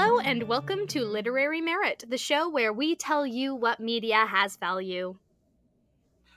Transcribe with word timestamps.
Hello, 0.00 0.20
and 0.20 0.44
welcome 0.44 0.86
to 0.86 1.04
Literary 1.04 1.60
Merit, 1.60 2.04
the 2.08 2.16
show 2.16 2.48
where 2.48 2.72
we 2.72 2.94
tell 2.94 3.26
you 3.26 3.52
what 3.52 3.80
media 3.80 4.26
has 4.26 4.54
value. 4.54 5.16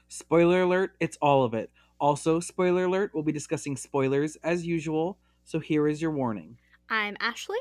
Spoiler 0.08 0.64
alert, 0.64 0.96
it's 1.00 1.16
all 1.22 1.44
of 1.44 1.54
it. 1.54 1.70
Also, 2.00 2.40
spoiler 2.40 2.86
alert, 2.86 3.12
we'll 3.14 3.22
be 3.22 3.32
discussing 3.32 3.78
spoilers 3.78 4.36
as 4.38 4.66
usual, 4.66 5.20
so 5.44 5.60
here 5.60 5.88
is 5.88 6.02
your 6.02 6.10
warning. 6.10 6.58
I'm 6.90 7.16
Ashley, 7.20 7.60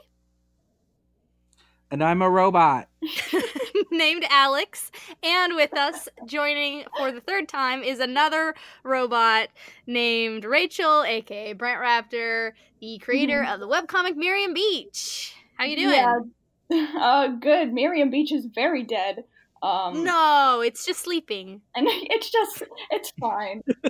And 1.90 2.02
I'm 2.02 2.22
a 2.22 2.30
robot. 2.30 2.88
named 3.90 4.24
Alex, 4.30 4.90
and 5.22 5.54
with 5.54 5.76
us 5.76 6.08
joining 6.26 6.84
for 6.96 7.12
the 7.12 7.20
third 7.20 7.46
time 7.46 7.82
is 7.82 8.00
another 8.00 8.54
robot 8.84 9.48
named 9.86 10.46
Rachel, 10.46 11.02
aka 11.02 11.52
Brent 11.52 11.78
Raptor, 11.78 12.52
the 12.80 12.96
creator 13.00 13.44
of 13.48 13.60
the 13.60 13.68
webcomic 13.68 14.16
Miriam 14.16 14.54
Beach. 14.54 15.34
How 15.60 15.66
you 15.66 15.76
doing? 15.76 15.94
Yeah. 15.94 16.20
Uh, 17.00 17.26
good. 17.26 17.72
Miriam 17.72 18.10
Beach 18.10 18.30
is 18.30 18.46
very 18.54 18.84
dead. 18.84 19.24
Um, 19.60 20.04
No, 20.04 20.62
it's 20.64 20.86
just 20.86 21.00
sleeping. 21.02 21.62
and 21.74 21.88
it's 21.90 22.30
just, 22.30 22.62
it's 22.92 23.12
fine. 23.20 23.62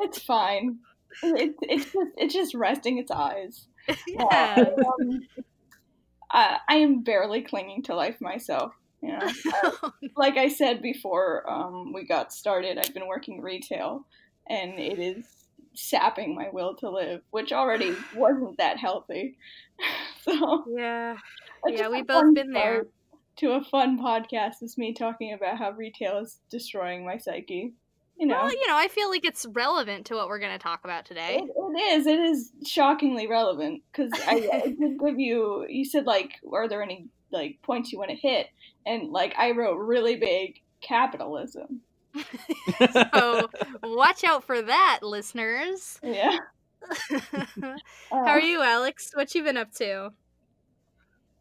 it's 0.00 0.22
fine. 0.22 0.76
It, 1.22 1.54
it's 1.62 1.84
just, 1.86 2.10
it's 2.18 2.34
just 2.34 2.54
resting 2.54 2.98
its 2.98 3.10
eyes. 3.10 3.66
yeah. 4.06 4.66
Um, 5.00 5.20
I, 6.30 6.58
I 6.68 6.74
am 6.76 7.00
barely 7.02 7.40
clinging 7.40 7.84
to 7.84 7.94
life 7.94 8.20
myself. 8.20 8.74
You 9.00 9.18
know, 9.18 9.30
Uh, 9.64 9.90
like 10.18 10.36
I 10.36 10.48
said 10.48 10.82
before, 10.82 11.50
um, 11.50 11.94
we 11.94 12.04
got 12.04 12.30
started. 12.30 12.76
I've 12.76 12.92
been 12.92 13.06
working 13.08 13.40
retail, 13.40 14.04
and 14.50 14.78
it 14.78 14.98
is 14.98 15.24
sapping 15.72 16.34
my 16.34 16.50
will 16.52 16.74
to 16.76 16.90
live, 16.90 17.22
which 17.30 17.54
already 17.54 17.94
wasn't 18.14 18.58
that 18.58 18.76
healthy. 18.76 19.38
so 20.38 20.64
yeah. 20.68 21.16
Yeah, 21.66 21.88
we've 21.88 22.06
both 22.06 22.34
been 22.34 22.52
there. 22.52 22.86
To 23.38 23.52
a 23.52 23.62
fun 23.62 23.98
podcast 23.98 24.62
is 24.62 24.78
me 24.78 24.94
talking 24.94 25.34
about 25.34 25.58
how 25.58 25.72
retail 25.72 26.18
is 26.20 26.38
destroying 26.50 27.04
my 27.04 27.18
psyche. 27.18 27.74
You 28.18 28.26
know, 28.26 28.34
Well, 28.34 28.50
you 28.50 28.66
know, 28.66 28.76
I 28.76 28.88
feel 28.88 29.10
like 29.10 29.26
it's 29.26 29.44
relevant 29.52 30.06
to 30.06 30.14
what 30.14 30.28
we're 30.28 30.38
going 30.38 30.52
to 30.52 30.58
talk 30.58 30.84
about 30.84 31.04
today. 31.04 31.42
it, 31.42 31.50
it 31.54 31.98
is. 31.98 32.06
It 32.06 32.18
is 32.18 32.50
shockingly 32.64 33.26
relevant 33.26 33.82
because 33.92 34.10
I, 34.26 34.48
I 34.52 34.60
did 34.80 34.98
give 34.98 35.20
you. 35.20 35.66
You 35.68 35.84
said 35.84 36.06
like, 36.06 36.32
are 36.50 36.66
there 36.66 36.82
any 36.82 37.08
like 37.30 37.58
points 37.62 37.92
you 37.92 37.98
want 37.98 38.10
to 38.10 38.16
hit? 38.16 38.46
And 38.86 39.10
like, 39.10 39.34
I 39.36 39.50
wrote 39.50 39.76
really 39.76 40.16
big 40.16 40.62
capitalism. 40.80 41.82
so 43.12 43.50
watch 43.82 44.24
out 44.24 44.44
for 44.44 44.62
that, 44.62 45.00
listeners. 45.02 45.98
Yeah. 46.02 46.38
How 48.10 48.32
are 48.32 48.40
you, 48.40 48.62
Alex? 48.62 49.10
What 49.14 49.34
you 49.34 49.42
been 49.44 49.56
up 49.56 49.72
to? 49.74 50.10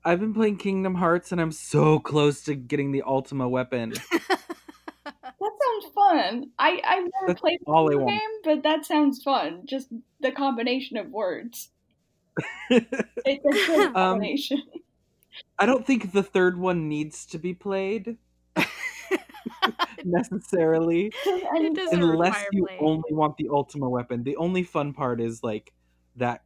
I've 0.03 0.19
been 0.19 0.33
playing 0.33 0.57
Kingdom 0.57 0.95
Hearts 0.95 1.31
and 1.31 1.41
I'm 1.41 1.51
so 1.51 1.99
close 1.99 2.43
to 2.43 2.55
getting 2.55 2.91
the 2.91 3.03
Ultima 3.03 3.49
weapon. 3.49 3.93
That 5.39 5.51
sounds 5.63 5.93
fun. 5.93 6.51
I 6.57 6.81
I've 6.85 7.03
never 7.03 7.27
That's 7.27 7.41
played 7.41 7.59
the 7.65 7.71
all 7.71 7.91
I 7.91 7.95
want. 7.95 8.09
game, 8.09 8.29
but 8.43 8.63
that 8.63 8.85
sounds 8.85 9.21
fun. 9.23 9.63
Just 9.65 9.89
the 10.19 10.31
combination 10.31 10.97
of 10.97 11.09
words. 11.09 11.69
It's 13.25 13.45
a 13.45 13.51
good 13.67 13.91
Um, 13.93 13.93
combination. 13.93 14.61
I 15.59 15.65
don't 15.65 15.85
think 15.85 16.11
the 16.11 16.23
third 16.23 16.57
one 16.57 16.87
needs 16.89 17.25
to 17.27 17.37
be 17.37 17.53
played 17.53 18.17
necessarily. 20.19 21.11
it 21.25 21.75
doesn't 21.75 22.01
unless 22.01 22.45
you 22.51 22.65
play. 22.65 22.77
only 22.79 23.11
want 23.11 23.37
the 23.37 23.49
ultima 23.51 23.89
weapon 23.89 24.23
the 24.23 24.35
only 24.37 24.63
fun 24.63 24.93
part 24.93 25.19
is 25.19 25.43
like 25.43 25.73
that 26.15 26.43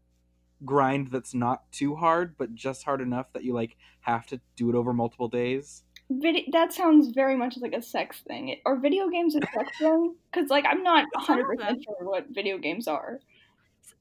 grind 0.65 1.09
that's 1.11 1.33
not 1.33 1.71
too 1.71 1.95
hard 1.95 2.35
but 2.37 2.53
just 2.53 2.83
hard 2.83 2.99
enough 3.01 3.31
that 3.33 3.43
you 3.43 3.53
like 3.53 3.77
have 4.01 4.25
to 4.27 4.39
do 4.55 4.69
it 4.69 4.75
over 4.75 4.93
multiple 4.93 5.27
days 5.29 5.83
Vid- 6.09 6.51
that 6.53 6.73
sounds 6.73 7.09
very 7.09 7.35
much 7.35 7.57
like 7.57 7.73
a 7.73 7.83
sex 7.83 8.21
thing. 8.27 8.59
Are 8.65 8.75
video 8.77 9.09
games 9.09 9.35
a 9.35 9.41
sex 9.53 9.69
thing? 9.79 10.15
Because 10.31 10.49
like 10.49 10.65
I'm 10.67 10.81
not 10.81 11.05
100 11.13 11.45
percent 11.45 11.83
sure 11.83 11.95
what 11.99 12.25
video 12.31 12.57
games 12.57 12.87
are. 12.87 13.19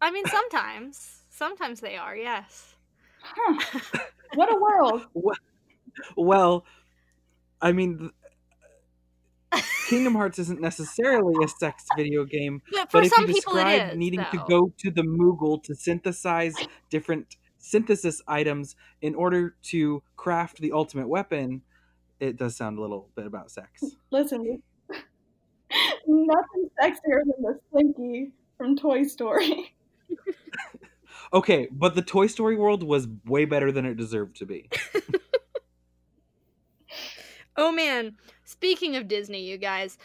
I 0.00 0.10
mean, 0.10 0.25
sometimes. 0.25 1.25
Sometimes 1.28 1.81
they 1.81 1.97
are, 1.97 2.16
yes. 2.16 2.75
Huh. 3.21 3.59
What 4.34 4.50
a 4.50 4.56
world. 4.56 5.06
well 6.16 6.65
i 7.60 7.72
mean 7.72 7.99
th- 7.99 8.10
kingdom 9.88 10.15
hearts 10.15 10.38
isn't 10.38 10.60
necessarily 10.60 11.34
a 11.44 11.49
sex 11.49 11.84
video 11.97 12.25
game 12.25 12.62
But 12.72 12.91
for 12.91 12.99
but 12.99 13.06
if 13.06 13.12
some 13.12 13.26
you 13.28 13.34
people 13.34 13.56
it 13.56 13.65
describe 13.65 13.93
is. 13.93 13.99
needing 13.99 14.25
to 14.32 14.44
go 14.49 14.72
to 14.78 14.91
the 14.91 15.03
moogle 15.03 15.62
to 15.65 15.75
synthesize 15.75 16.54
different 16.91 17.37
synthesis 17.59 18.22
items 18.28 18.77
in 19.03 19.15
order 19.15 19.56
to 19.65 20.03
craft 20.16 20.59
the 20.59 20.72
ultimate 20.72 21.09
weapon 21.09 21.62
it 22.21 22.37
does 22.37 22.56
sound 22.56 22.78
a 22.78 22.81
little 22.81 23.09
bit 23.16 23.27
about 23.27 23.50
sex 23.50 23.84
Listen, 24.10 24.62
nothing 26.06 26.71
sexier 26.81 27.21
than 27.25 27.43
the 27.43 27.59
Slinky 27.71 28.32
from 28.56 28.77
Toy 28.77 29.04
Story. 29.04 29.75
Okay, 31.32 31.69
but 31.71 31.94
the 31.94 32.00
Toy 32.00 32.27
Story 32.27 32.56
world 32.56 32.82
was 32.82 33.06
way 33.27 33.44
better 33.44 33.71
than 33.71 33.84
it 33.84 33.97
deserved 33.97 34.37
to 34.37 34.47
be. 34.47 34.71
Oh 37.56 37.72
man, 37.72 38.16
speaking 38.53 38.97
of 38.97 39.06
Disney, 39.09 39.42
you 39.42 39.59
guys, 39.59 39.98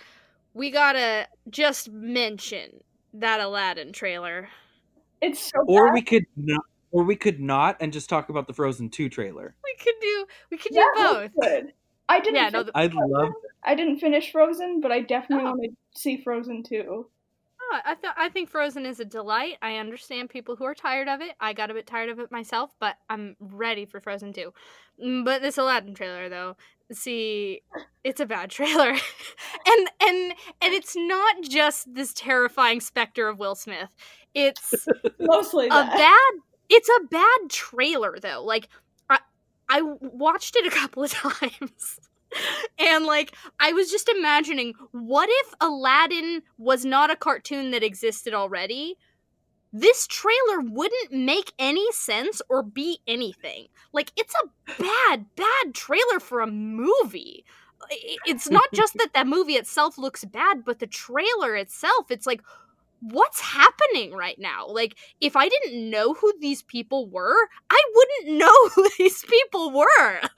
we 0.54 0.70
gotta 0.70 1.28
just 1.50 1.90
mention 1.92 2.82
that 3.14 3.40
Aladdin 3.40 3.94
trailer. 3.94 4.50
It's 5.22 5.40
so 5.40 5.64
Or 5.68 5.88
bad. 5.88 5.94
we 5.94 6.02
could 6.02 6.26
not 6.36 6.62
or 6.92 7.04
we 7.04 7.16
could 7.16 7.40
not 7.40 7.78
and 7.80 7.92
just 7.92 8.08
talk 8.08 8.30
about 8.30 8.46
the 8.46 8.54
Frozen 8.54 8.90
2 8.92 9.10
trailer. 9.10 9.56
We 9.64 9.76
could 9.84 9.96
do 10.02 10.26
we 10.52 10.58
could 10.58 10.74
That 10.74 10.94
do 10.96 11.02
looks 11.04 11.34
both. 11.36 11.72
I 12.10 12.20
didn't. 12.20 12.36
Yeah, 12.36 12.50
no, 12.50 12.64
the- 12.64 12.72
I'd 12.78 12.94
love 12.94 13.34
I 13.64 13.76
didn't 13.76 14.00
finish 14.00 14.32
Frozen, 14.32 14.82
but 14.82 14.92
I 14.92 15.00
definitely 15.00 15.46
Oh. 15.46 15.52
want 15.52 15.64
to 15.64 16.00
see 16.00 16.18
Frozen 16.18 16.64
too. 16.64 17.08
Oh, 17.62 17.80
I 17.86 17.96
th- 17.96 18.14
I 18.18 18.28
think 18.30 18.50
Frozen 18.50 18.86
is 18.86 19.00
a 19.00 19.06
delight. 19.06 19.58
I 19.62 19.78
understand 19.78 20.30
people 20.30 20.58
who 20.58 20.66
are 20.66 20.76
tired 20.76 21.08
of 21.08 21.22
it. 21.22 21.34
I 21.40 21.54
got 21.54 21.72
a 21.72 21.74
bit 21.74 21.88
tired 21.88 22.10
of 22.10 22.20
it 22.20 22.30
myself, 22.30 22.76
but 22.80 22.98
I'm 23.10 23.38
ready 23.40 23.86
for 23.86 24.02
Frozen 24.02 24.34
2. 24.34 24.54
Mm, 25.02 25.24
But 25.26 25.42
this 25.42 25.58
Aladdin 25.58 25.96
trailer 25.96 26.28
though, 26.30 26.58
see, 26.96 27.62
it's 28.04 28.20
a 28.20 28.26
bad 28.26 28.50
trailer. 28.50 28.90
and 29.68 29.90
and 30.02 30.34
and 30.62 30.74
it's 30.74 30.96
not 30.96 31.44
just 31.44 31.94
this 31.94 32.14
terrifying 32.14 32.80
specter 32.80 33.28
of 33.28 33.40
Will 33.40 33.56
Smith. 33.56 33.90
It's 34.34 34.88
Mostly 35.20 35.68
a 35.68 35.70
that. 35.70 35.96
bad 35.96 36.42
it's 36.70 36.90
a 36.90 37.08
bad 37.08 37.50
trailer 37.50 38.18
though. 38.22 38.44
Like 38.44 38.70
I 39.10 39.20
I 39.70 39.82
watched 39.82 40.56
it 40.56 40.66
a 40.66 40.76
couple 40.76 41.04
of 41.04 41.12
times. 41.12 42.00
And 42.80 43.06
like 43.06 43.36
I 43.60 43.74
was 43.74 43.92
just 43.92 44.10
imagining 44.10 44.74
what 44.92 45.30
if 45.32 45.54
Aladdin 45.62 46.42
was 46.58 46.84
not 46.84 47.12
a 47.12 47.16
cartoon 47.16 47.72
that 47.72 47.84
existed 47.84 48.34
already? 48.34 48.98
This 49.74 50.06
trailer 50.06 50.60
wouldn't 50.62 51.12
make 51.12 51.52
any 51.58 51.92
sense 51.92 52.42
or 52.48 52.62
be 52.62 53.00
anything. 53.08 53.68
Like 53.92 54.12
it's 54.16 54.36
a 54.36 54.82
bad 54.82 55.26
bad 55.36 55.74
trailer 55.74 56.20
for 56.20 56.42
a 56.42 56.48
movie. 56.48 57.44
It's 58.26 58.50
not 58.50 58.70
just 58.74 58.94
that 58.94 59.14
that 59.14 59.28
movie 59.28 59.54
itself 59.54 59.98
looks 59.98 60.24
bad, 60.26 60.64
but 60.64 60.78
the 60.78 60.88
trailer 60.88 61.56
itself, 61.56 62.12
it's 62.12 62.28
like 62.28 62.42
what's 63.04 63.42
happening 63.42 64.14
right 64.14 64.40
now? 64.40 64.66
Like, 64.68 64.96
if 65.20 65.36
I 65.36 65.50
didn't 65.50 65.90
know 65.90 66.14
who 66.14 66.34
these 66.40 66.62
people 66.62 67.10
were, 67.10 67.36
I 67.70 67.84
wouldn't 67.94 68.38
know 68.38 68.70
who 68.76 68.88
these 68.98 69.24
people 69.26 69.72
were. 69.72 70.22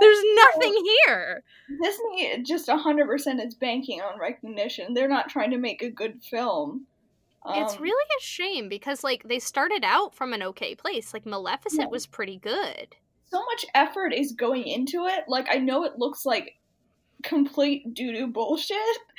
There's 0.00 0.24
nothing 0.34 0.74
here. 1.06 1.42
Disney 1.82 2.42
just 2.42 2.68
100% 2.68 3.46
is 3.46 3.54
banking 3.54 4.00
on 4.00 4.18
recognition. 4.18 4.94
They're 4.94 5.08
not 5.08 5.28
trying 5.28 5.50
to 5.52 5.58
make 5.58 5.82
a 5.82 5.90
good 5.90 6.22
film. 6.22 6.86
It's 7.46 7.76
Um, 7.76 7.82
really 7.82 8.06
a 8.18 8.22
shame 8.22 8.68
because, 8.68 9.04
like, 9.04 9.22
they 9.24 9.38
started 9.38 9.84
out 9.84 10.14
from 10.14 10.32
an 10.32 10.42
okay 10.42 10.74
place. 10.74 11.12
Like, 11.12 11.26
Maleficent 11.26 11.82
Yeah. 11.82 11.88
was 11.88 12.06
pretty 12.06 12.38
good. 12.38 12.96
so 13.30 13.44
much 13.46 13.66
effort 13.74 14.12
is 14.12 14.30
going 14.32 14.64
into 14.66 15.06
it. 15.06 15.24
Like 15.26 15.48
I 15.50 15.58
know 15.58 15.82
it 15.84 15.98
looks 15.98 16.24
like 16.24 16.56
complete 17.24 17.92
doo 17.94 18.12
doo 18.12 18.26
bullshit. 18.28 18.76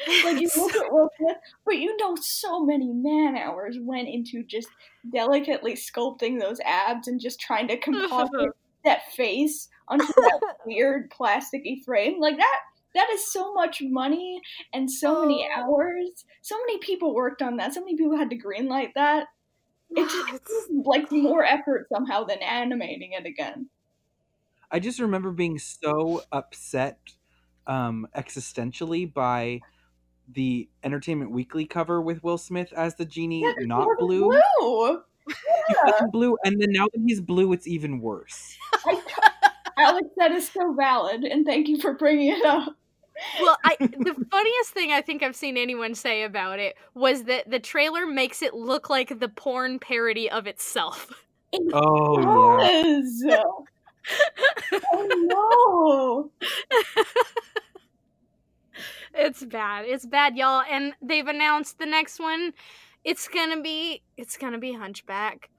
Like 0.24 0.40
you 0.40 0.50
look 0.56 0.74
at 0.76 0.92
Will 0.92 1.10
Smith, 1.18 1.38
but 1.66 1.78
you 1.80 1.96
know 1.98 2.16
so 2.16 2.64
many 2.64 2.94
man 2.94 3.36
hours 3.36 3.78
went 3.82 4.08
into 4.08 4.44
just 4.44 4.70
delicately 5.12 5.74
sculpting 5.76 6.40
those 6.40 6.60
abs 6.62 7.08
and 7.10 7.20
just 7.20 7.40
trying 7.42 7.68
to 7.68 7.78
composite 7.88 8.52
that 8.86 9.12
face 9.14 9.68
onto 9.90 10.06
that 10.06 10.56
weird 10.66 11.12
plasticky 11.12 11.84
frame. 11.84 12.20
Like 12.22 12.38
that 12.38 12.60
that 12.96 13.08
is 13.14 13.32
so 13.32 13.54
much 13.54 13.82
money 13.82 14.42
and 14.74 14.90
so 14.90 15.22
many 15.22 15.48
Oh. 15.56 15.62
hours. 15.62 16.26
So 16.42 16.58
many 16.58 16.80
people 16.80 17.14
worked 17.14 17.42
on 17.42 17.58
that. 17.58 17.74
So 17.74 17.82
many 17.82 17.96
people 17.96 18.18
had 18.18 18.30
to 18.32 18.38
greenlight 18.38 18.94
that. 18.96 19.28
It 19.92 20.04
just 20.10 20.28
It's- 20.34 20.42
it's 20.50 20.70
like 20.86 21.12
more 21.12 21.44
effort 21.46 21.88
somehow 21.94 22.24
than 22.24 22.40
animating 22.42 23.12
it 23.14 23.26
again. 23.26 23.70
I 24.72 24.80
just 24.80 25.00
remember 25.00 25.32
being 25.32 25.60
so 25.60 26.24
upset 26.32 27.00
um 27.68 28.08
existentially 28.16 29.12
by 29.14 29.60
the 30.34 30.68
Entertainment 30.84 31.32
Weekly 31.32 31.66
cover 31.66 32.02
with 32.02 32.24
Will 32.24 32.38
Smith 32.40 32.74
as 32.74 32.96
the 32.96 33.06
genie 33.06 33.42
Yeah, 33.42 33.54
'cause 33.54 33.66
not 33.68 33.88
blue. 34.00 34.30
blue. 34.60 35.02
He 35.28 35.76
wasn't 35.86 36.12
blue 36.12 36.36
and 36.46 36.60
then 36.62 36.72
now 36.72 36.86
that 36.94 37.02
he's 37.06 37.22
blue 37.22 37.54
it's 37.54 37.68
even 37.68 38.00
worse. 38.02 38.58
Alex, 39.78 40.08
that 40.18 40.32
is 40.32 40.48
so 40.50 40.74
valid, 40.74 41.24
and 41.26 41.46
thank 41.46 41.68
you 41.68 41.80
for 41.80 41.94
bringing 41.96 42.32
it 42.32 42.46
up. 42.46 42.76
Well, 43.42 43.58
I 43.64 43.76
the 43.80 44.26
funniest 44.32 44.72
thing 44.72 44.92
I 44.92 45.02
think 45.02 45.24
I've 45.24 45.36
seen 45.36 45.58
anyone 45.58 45.96
say 45.96 46.24
about 46.24 46.60
it 46.60 46.76
was 46.94 47.24
that 47.24 47.50
the 47.50 47.60
trailer 47.60 48.06
makes 48.06 48.42
it 48.42 48.54
look 48.54 48.90
like 48.90 49.20
the 49.20 49.30
porn 49.30 49.80
parody 49.80 50.30
of 50.30 50.48
itself. 50.48 51.12
Oh 51.74 52.60
yeah. 53.26 53.42
Oh 54.94 56.30
no. 56.32 56.32
It's 59.14 59.44
bad. 59.46 59.86
It's 59.86 60.06
bad, 60.06 60.36
y'all. 60.36 60.64
And 60.70 60.94
they've 61.02 61.26
announced 61.28 61.80
the 61.80 61.86
next 61.86 62.20
one. 62.20 62.54
It's 63.04 63.28
gonna 63.28 63.62
be 63.62 64.04
it's 64.18 64.38
gonna 64.38 64.58
be 64.60 64.74
Hunchback. 64.74 65.50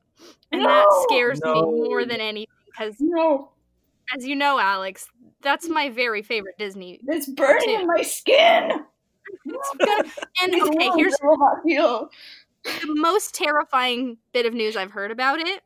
And 0.53 0.62
that 0.64 0.87
scares 1.05 1.41
No. 1.44 1.55
me 1.55 1.88
more 1.88 2.05
than 2.05 2.20
anything 2.20 2.47
because 2.67 2.97
No. 3.00 3.53
as 4.14 4.26
you 4.26 4.37
know, 4.37 4.58
Alex, 4.58 5.08
that's 5.46 5.69
my 5.69 5.88
very 5.90 6.22
favorite 6.22 6.58
Disney. 6.58 7.00
It's 7.06 7.28
burning 7.28 7.81
in 7.81 7.87
my 7.87 8.02
skin. 8.02 8.84
It's 9.44 9.70
gonna- 9.78 10.10
and 10.43 10.62
okay, 10.75 10.90
here's 10.96 11.16
girl, 11.16 11.37
I 11.43 11.62
feel. 11.62 12.10
the 12.64 12.94
most 12.94 13.34
terrifying 13.34 14.19
bit 14.32 14.44
of 14.46 14.52
news 14.54 14.76
I've 14.76 14.90
heard 14.90 15.10
about 15.10 15.40
it. 15.40 15.62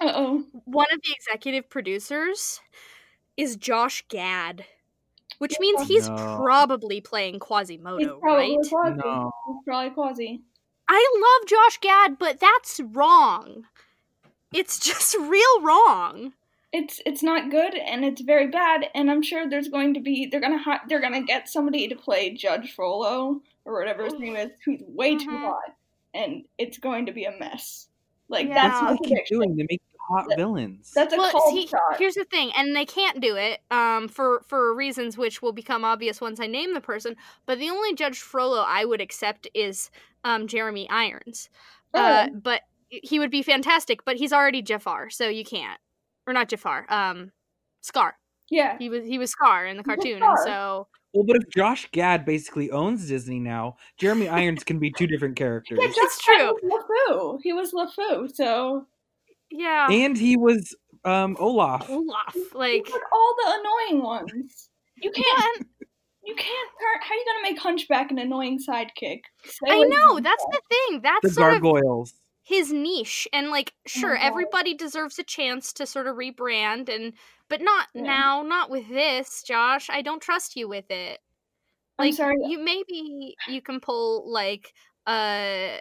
Uh 0.00 0.12
oh. 0.14 0.44
One 0.64 0.86
of 0.92 1.00
the 1.02 1.12
executive 1.14 1.68
producers 1.68 2.60
is 3.36 3.56
Josh 3.56 4.04
Gad, 4.08 4.64
which 5.38 5.56
means 5.60 5.86
he's 5.88 6.08
No. 6.08 6.16
probably 6.42 7.00
playing 7.00 7.34
He's 7.34 7.40
Quasimodo, 7.42 8.18
probably 8.20 8.56
right? 8.56 8.68
Quasi. 8.68 8.94
No. 8.96 9.32
He's 9.48 9.56
probably 9.66 9.90
Quasi. 9.90 10.40
I 10.88 11.38
love 11.40 11.48
Josh 11.48 11.78
Gad, 11.80 12.18
but 12.18 12.40
that's 12.40 12.80
wrong. 12.92 13.64
It's 14.52 14.78
just 14.78 15.16
real 15.20 15.60
wrong. 15.62 16.32
It's 16.72 17.00
it's 17.04 17.22
not 17.22 17.50
good 17.50 17.74
and 17.74 18.04
it's 18.04 18.22
very 18.22 18.46
bad 18.46 18.86
and 18.94 19.10
I'm 19.10 19.20
sure 19.22 19.48
there's 19.48 19.68
going 19.68 19.92
to 19.94 20.00
be 20.00 20.26
they're 20.26 20.40
gonna 20.40 20.56
ha- 20.62 20.82
they're 20.88 21.00
gonna 21.02 21.22
get 21.22 21.48
somebody 21.48 21.86
to 21.88 21.94
play 21.94 22.30
Judge 22.34 22.72
Frollo 22.74 23.40
or 23.66 23.78
whatever 23.78 24.04
his 24.04 24.14
name 24.14 24.36
is 24.36 24.50
who's 24.64 24.80
way 24.88 25.16
too 25.16 25.28
Mhm. 25.28 25.40
hot 25.42 25.74
and 26.14 26.44
it's 26.58 26.78
going 26.78 27.06
to 27.06 27.12
be 27.12 27.24
a 27.24 27.38
mess. 27.38 27.88
Like 28.28 28.48
Yeah. 28.48 28.54
that's 28.54 28.80
That's 28.80 28.82
what 28.82 28.90
they 28.90 28.96
keep 29.08 29.08
prediction. 29.16 29.36
doing. 29.38 29.56
They 29.56 29.66
make 29.68 29.82
hot 30.08 30.26
That- 30.28 30.38
villains. 30.38 30.92
That's 30.94 31.12
a 31.12 31.16
well, 31.18 31.30
cold 31.30 31.54
see, 31.54 31.66
shot. 31.66 31.96
here's 31.98 32.14
the 32.14 32.24
thing, 32.24 32.50
and 32.56 32.74
they 32.74 32.84
can't 32.86 33.20
do 33.20 33.36
it 33.36 33.60
um, 33.70 34.08
for 34.08 34.42
for 34.48 34.74
reasons 34.74 35.16
which 35.18 35.42
will 35.42 35.52
become 35.52 35.84
obvious 35.84 36.20
once 36.22 36.40
I 36.40 36.46
name 36.46 36.72
the 36.74 36.80
person. 36.80 37.16
But 37.46 37.58
the 37.58 37.68
only 37.70 37.94
Judge 37.94 38.18
Frollo 38.18 38.64
I 38.66 38.84
would 38.86 39.00
accept 39.02 39.46
is 39.54 39.90
um, 40.24 40.46
Jeremy 40.48 40.88
Irons. 40.88 41.50
Uh, 41.94 42.28
Oh. 42.30 42.34
but 42.34 42.62
he 42.88 43.18
would 43.18 43.30
be 43.30 43.42
fantastic. 43.42 44.04
But 44.04 44.16
he's 44.16 44.32
already 44.32 44.62
Jafar, 44.62 45.10
so 45.10 45.28
you 45.28 45.44
can't. 45.44 45.78
Or 46.26 46.32
not 46.32 46.48
Jafar. 46.48 46.86
Um, 46.88 47.32
Scar. 47.80 48.14
yeah. 48.50 48.76
He 48.78 48.88
was 48.88 49.04
he 49.04 49.18
was 49.18 49.30
Scar 49.30 49.66
in 49.66 49.76
the 49.76 49.82
He 49.82 49.90
was 49.90 49.96
cartoon, 49.96 50.22
and 50.22 50.38
so 50.44 50.86
well, 51.14 51.24
but 51.24 51.36
if 51.36 51.48
Josh 51.50 51.88
Gad 51.92 52.24
basically 52.24 52.70
owns 52.70 53.06
Disney 53.06 53.38
now, 53.38 53.76
Jeremy 53.98 54.28
Irons 54.28 54.64
can 54.64 54.78
be 54.78 54.90
two 54.90 55.06
different 55.06 55.36
characters. 55.36 55.78
Yeah, 55.80 55.88
It's 55.90 56.18
true. 56.24 56.56
Gad 56.62 56.80
LeFou. 57.10 57.38
He 57.42 57.52
was 57.52 57.72
LeFou, 57.72 58.34
so 58.34 58.86
yeah. 59.50 59.88
and 59.90 60.16
he 60.16 60.36
was 60.36 60.74
um 61.04 61.36
Olaf. 61.38 61.90
Olaf, 61.90 62.34
like 62.54 62.88
like 62.90 63.02
all 63.12 63.34
the 63.44 63.60
annoying 63.60 64.02
ones. 64.02 64.68
You 64.96 65.10
can't 65.10 65.66
you 66.24 66.34
can't 66.34 66.70
turn 66.80 67.00
how 67.02 67.14
are 67.14 67.16
you 67.16 67.24
gonna 67.26 67.42
make 67.52 67.58
Hunchback 67.60 68.10
an 68.10 68.18
annoying 68.18 68.58
sidekick? 68.58 69.22
Stay 69.44 69.70
I 69.70 69.82
know 69.82 70.20
that's 70.20 70.44
that. 70.44 70.52
the 70.52 70.60
thing. 70.70 71.00
The 71.02 71.10
That's 71.22 71.34
sort 71.34 71.54
of 71.54 71.62
gargoyles. 71.62 72.14
His 72.42 72.72
niche 72.72 73.28
and 73.32 73.50
like 73.50 73.72
sure 73.86 74.14
God. 74.16 74.24
everybody 74.24 74.74
deserves 74.74 75.18
a 75.18 75.22
chance 75.22 75.72
to 75.74 75.86
sort 75.86 76.06
of 76.06 76.16
rebrand 76.16 76.88
and 76.88 77.12
but 77.48 77.60
not 77.60 77.86
Yeah. 77.94 78.02
now 78.02 78.42
not 78.42 78.68
with 78.70 78.88
this 78.88 79.42
josh 79.42 79.88
i 79.90 80.02
don't 80.02 80.20
trust 80.22 80.56
you 80.56 80.68
with 80.68 80.90
it 80.90 81.20
I'm 81.98 82.06
like 82.06 82.14
sorry. 82.14 82.34
you 82.44 82.58
maybe 82.58 83.36
you 83.48 83.62
can 83.62 83.78
pull 83.80 84.30
like 84.32 84.72
uh 85.06 85.76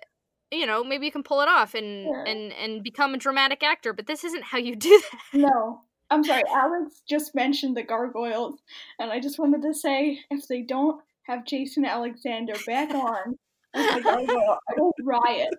you 0.51 0.65
know 0.65 0.83
maybe 0.83 1.05
you 1.05 1.11
can 1.11 1.23
pull 1.23 1.41
it 1.41 1.47
off 1.47 1.73
and 1.73 2.05
Yeah. 2.05 2.23
and 2.31 2.53
and 2.53 2.83
become 2.83 3.13
a 3.13 3.17
dramatic 3.17 3.63
actor 3.63 3.93
but 3.93 4.05
this 4.05 4.23
isn't 4.23 4.43
how 4.43 4.57
you 4.59 4.75
do 4.89 5.01
that 5.33 5.39
No. 5.39 5.81
I'm 6.13 6.25
sorry, 6.25 6.43
Alex 6.53 7.03
just 7.07 7.33
mentioned 7.33 7.77
the 7.77 7.83
gargoyles, 7.83 8.59
and 8.99 9.13
I 9.13 9.21
just 9.21 9.39
wanted 9.39 9.61
to 9.61 9.73
say 9.73 10.19
if 10.29 10.45
they 10.49 10.61
don't 10.61 10.99
have 11.23 11.45
Jason 11.45 11.85
Alexander 11.85 12.51
back 12.67 12.93
on 12.93 13.37
as 13.73 13.95
the 13.95 14.01
gargoyle, 14.03 14.57
I 14.69 14.73
will 14.75 14.91
riot. 15.05 15.53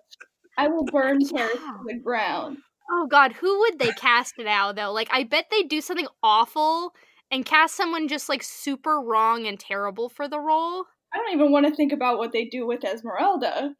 I 0.57 0.67
will 0.67 0.85
burn 0.85 1.19
Paris 1.35 1.57
Yeah. 1.61 1.71
to 1.71 1.79
the 1.87 1.99
ground. 1.99 2.57
oh 2.91 3.07
god 3.07 3.33
who 3.33 3.59
would 3.59 3.79
they 3.79 3.91
cast 3.93 4.35
now 4.37 4.71
though 4.73 4.91
like 4.91 5.07
i 5.11 5.23
bet 5.23 5.45
they'd 5.49 5.69
do 5.69 5.79
something 5.81 6.07
awful 6.21 6.93
and 7.31 7.45
cast 7.45 7.75
someone 7.75 8.07
just 8.07 8.27
like 8.29 8.43
super 8.43 8.99
wrong 9.01 9.47
and 9.47 9.59
terrible 9.59 10.09
for 10.09 10.27
the 10.27 10.39
role 10.39 10.85
I 11.13 11.17
don't 11.17 11.33
even 11.33 11.51
want 11.51 11.67
to 11.67 11.75
think 11.75 11.91
about 11.93 12.17
what 12.17 12.31
they 12.31 12.45
do 12.45 12.65
with 12.65 12.83
Esmeralda. 12.83 13.75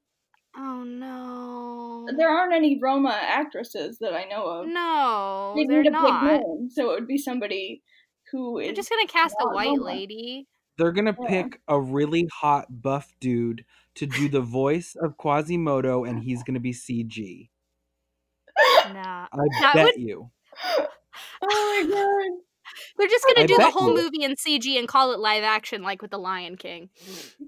oh 0.56 0.84
no 0.84 2.06
There 2.16 2.30
aren't 2.30 2.54
any 2.54 2.80
Roma 2.82 3.10
actresses 3.22 3.98
that 4.00 4.14
I 4.14 4.26
know 4.26 4.46
of. 4.46 4.68
No, 4.68 5.54
they 5.56 5.66
they're 5.66 5.82
need 5.82 5.90
a 5.90 5.92
big 5.92 6.14
not. 6.14 6.24
name, 6.26 6.70
so 6.70 6.92
it 6.92 6.94
would 7.00 7.08
be 7.08 7.18
somebody 7.18 7.82
who 8.32 8.60
is 8.60 8.68
They're 8.68 8.76
just 8.76 8.90
gonna 8.92 9.08
cast 9.08 9.36
a 9.42 9.48
white 9.50 9.70
Roma. 9.70 9.84
lady. 9.84 10.48
They're 10.78 10.92
gonna 10.92 11.16
Yeah. 11.22 11.28
pick 11.28 11.60
a 11.68 11.80
really 11.82 12.28
hot 12.32 12.68
buff 12.70 13.12
dude 13.20 13.66
to 13.96 14.06
do 14.06 14.28
the 14.30 14.42
voice 14.42 14.96
of 15.02 15.18
Quasimodo, 15.18 16.04
and 16.04 16.24
he's 16.24 16.44
gonna 16.44 16.60
be 16.60 16.74
CG. 16.74 17.50
Nah, 18.94 19.28
I 19.32 19.38
That 19.62 19.72
bet 19.76 19.86
would- 19.86 19.96
you. 20.02 20.30
oh 21.42 21.84
my 21.86 21.90
god. 21.90 22.40
they're 22.98 23.08
just 23.08 23.26
gonna 23.26 23.44
I 23.44 23.46
do 23.48 23.58
the 23.58 23.70
whole 23.72 23.90
you. 23.98 24.04
movie 24.04 24.24
in 24.24 24.36
CG 24.36 24.78
and 24.78 24.88
call 24.88 25.12
it 25.14 25.20
live 25.20 25.44
action, 25.44 25.82
like 25.82 26.02
with 26.02 26.12
the 26.12 26.18
Lion 26.18 26.56
King. 26.58 26.90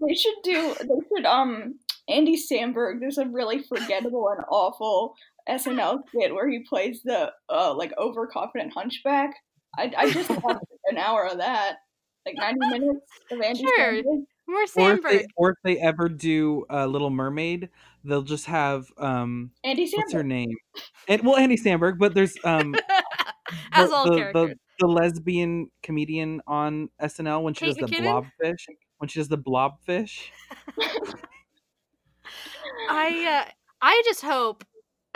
They 0.07 0.13
should 0.15 0.35
do. 0.43 0.75
They 0.79 0.87
should. 1.15 1.25
Um, 1.25 1.79
Andy 2.07 2.37
Samberg. 2.37 2.99
There's 2.99 3.17
a 3.17 3.25
really 3.25 3.61
forgettable 3.63 4.29
and 4.35 4.43
awful 4.49 5.15
SNL 5.49 5.99
skit 6.07 6.33
where 6.33 6.49
he 6.49 6.59
plays 6.67 7.01
the 7.03 7.31
uh 7.49 7.73
like 7.73 7.93
overconfident 7.97 8.73
hunchback. 8.73 9.31
I 9.77 9.91
I 9.97 10.11
just 10.11 10.29
watched 10.43 10.65
an 10.85 10.97
hour 10.97 11.25
of 11.27 11.37
that, 11.37 11.77
like 12.25 12.35
90 12.37 12.59
minutes 12.79 13.05
of 13.31 13.41
Andy 13.41 13.59
Sure. 13.61 13.93
Samberg. 13.93 14.03
More 14.47 14.65
Or 14.75 14.93
if, 14.93 15.01
they, 15.01 15.25
or 15.35 15.49
if 15.51 15.57
they 15.63 15.77
ever 15.79 16.07
do 16.07 16.65
uh, 16.69 16.85
Little 16.85 17.09
Mermaid, 17.09 17.69
they'll 18.03 18.21
just 18.21 18.45
have 18.45 18.85
um, 18.97 19.51
Andy 19.63 19.89
what's 19.93 20.13
her 20.13 20.23
name? 20.23 20.55
And 21.07 21.23
well, 21.23 21.37
Andy 21.37 21.57
Samberg, 21.57 21.97
but 21.97 22.13
there's 22.13 22.35
um, 22.43 22.75
As 23.73 23.89
the, 23.89 23.95
all 23.95 24.09
the, 24.09 24.17
characters. 24.17 24.49
The, 24.49 24.55
the 24.79 24.87
lesbian 24.87 25.69
comedian 25.83 26.41
on 26.47 26.89
SNL 27.01 27.43
when 27.43 27.53
she 27.53 27.65
Kate 27.65 27.77
does 27.77 27.89
the 27.89 27.95
McKinnon? 27.95 28.29
blobfish. 28.41 28.67
When 28.97 29.07
she 29.07 29.19
does 29.19 29.27
the 29.27 29.37
blobfish. 29.37 30.29
I 32.89 33.45
uh, 33.47 33.51
I 33.81 34.01
just 34.05 34.21
hope 34.21 34.63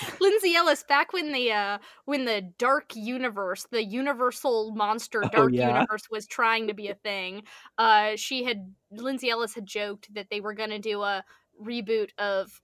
Lindsay 0.20 0.54
Ellis 0.54 0.84
back 0.88 1.12
when 1.12 1.32
the 1.32 1.52
uh 1.52 1.78
when 2.04 2.24
the 2.24 2.42
dark 2.58 2.94
universe, 2.94 3.66
the 3.70 3.84
universal 3.84 4.72
monster 4.72 5.22
Oh, 5.24 5.28
dark 5.28 5.52
yeah. 5.52 5.68
universe 5.80 6.10
was 6.10 6.26
trying 6.26 6.68
to 6.68 6.74
be 6.74 6.88
a 6.88 6.94
thing. 6.94 7.42
Uh 7.78 8.12
she 8.16 8.44
had 8.44 8.74
Lindsay 8.90 9.30
Ellis 9.30 9.54
had 9.54 9.66
joked 9.66 10.12
that 10.14 10.28
they 10.30 10.40
were 10.40 10.54
going 10.54 10.70
to 10.70 10.78
do 10.78 11.02
a 11.02 11.24
reboot 11.62 12.10
of 12.18 12.60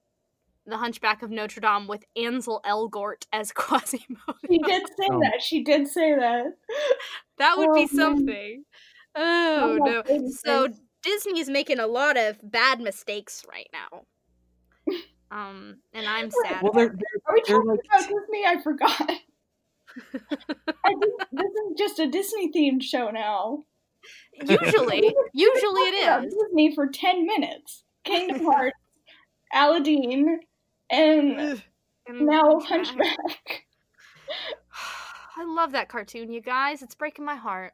The 0.67 0.77
Hunchback 0.77 1.23
of 1.23 1.31
Notre 1.31 1.61
Dame 1.61 1.87
with 1.89 2.05
Ansel 2.17 2.61
Elgort 2.67 3.27
as 3.33 3.53
Quasimodo. 3.55 4.35
She 4.51 4.59
did 4.59 4.83
say 4.89 5.09
Oh. 5.11 5.21
that. 5.21 5.41
She 5.43 5.63
did 5.65 5.89
say 5.89 6.15
that. 6.15 6.47
That 7.39 7.57
would 7.59 7.71
Oh, 7.71 7.75
be 7.75 7.81
man. 7.81 7.89
something. 7.89 8.65
Oh 9.17 9.79
no. 9.83 10.03
goodness. 10.03 10.41
So 10.45 10.69
Disney's 11.03 11.49
making 11.49 11.81
a 11.81 11.87
lot 11.87 12.17
of 12.17 12.39
bad 12.43 12.79
mistakes 12.81 13.45
right 13.51 13.69
now. 13.73 14.03
Um, 15.33 15.77
and 15.95 16.07
I'm 16.07 16.31
sad. 16.31 16.63
Well, 16.63 16.73
they're, 16.73 16.89
they're, 16.89 17.23
Are 17.27 17.35
we 17.35 17.41
talking 17.41 17.67
like 17.69 17.81
about 17.87 18.01
Disney? 18.01 18.45
I 18.47 18.61
forgot. 18.63 19.01
I 20.85 20.91
think 20.91 21.21
this 21.33 21.51
is 21.51 21.79
just 21.79 21.99
a 21.99 22.07
Disney 22.07 22.53
themed 22.53 22.83
show 22.83 23.11
now. 23.11 23.65
usually, 24.47 25.15
usually 25.33 25.85
Talked 25.91 25.95
it 25.95 26.03
about 26.03 26.25
is. 26.27 26.35
Disney 26.35 26.75
for 26.75 26.87
ten 26.89 27.25
minutes. 27.27 27.85
Kingdom 28.05 28.45
Hearts, 28.53 28.77
Aladdin, 29.55 30.41
and 30.91 31.63
And 32.07 32.27
now 32.27 32.61
Hunchback. 32.61 33.07
Hunchback. 33.19 33.63
I 35.39 35.45
love 35.45 35.73
that 35.73 35.89
cartoon, 35.89 36.31
you 36.31 36.43
guys. 36.43 36.83
It's 36.83 36.95
breaking 36.95 37.25
my 37.25 37.37
heart. 37.37 37.73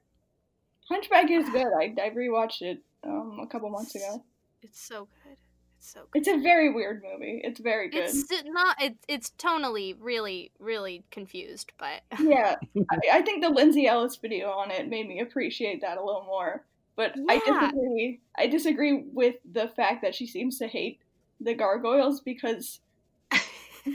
Hunchback 0.89 1.29
is 1.31 1.49
good. 1.49 1.67
I, 1.67 1.93
I 2.01 2.11
rewatched 2.11 2.63
it 2.63 2.79
um, 3.05 3.41
a 3.43 3.47
couple 3.49 3.69
months 3.69 3.97
ago. 3.97 4.25
It's 4.63 4.81
so 4.81 5.09
good. 5.25 5.37
It's 5.79 5.93
so 5.93 6.01
good. 6.11 6.19
It's 6.21 6.29
a 6.29 6.43
very 6.43 6.73
weird 6.73 7.03
movie. 7.03 7.41
It's 7.45 7.61
very 7.61 7.89
good. 7.89 8.05
It's 8.05 8.33
not. 8.45 8.83
It, 8.83 8.97
it's 9.07 9.33
tonally 9.39 9.97
really, 9.99 10.51
really 10.59 11.05
confused, 11.11 11.73
but 11.79 12.03
Yeah, 12.21 12.57
I, 12.91 12.99
I 13.19 13.23
think 13.23 13.43
the 13.43 13.51
Lindsay 13.51 13.87
Ellis 13.87 14.17
video 14.17 14.51
on 14.51 14.71
it 14.71 14.89
made 14.89 15.09
me 15.09 15.21
appreciate 15.21 15.81
that 15.83 15.99
a 15.99 16.05
little 16.05 16.25
more. 16.25 16.65
But 16.97 17.15
I 17.29 17.39
disagree. 17.39 18.21
I 18.37 18.49
disagree 18.49 19.05
with 19.13 19.37
the 19.53 19.69
fact 19.69 20.03
that 20.03 20.17
she 20.17 20.27
seems 20.27 20.59
to 20.59 20.67
hate 20.67 20.99
the 21.41 21.55
gargoyles 21.55 22.21
because 22.21 22.81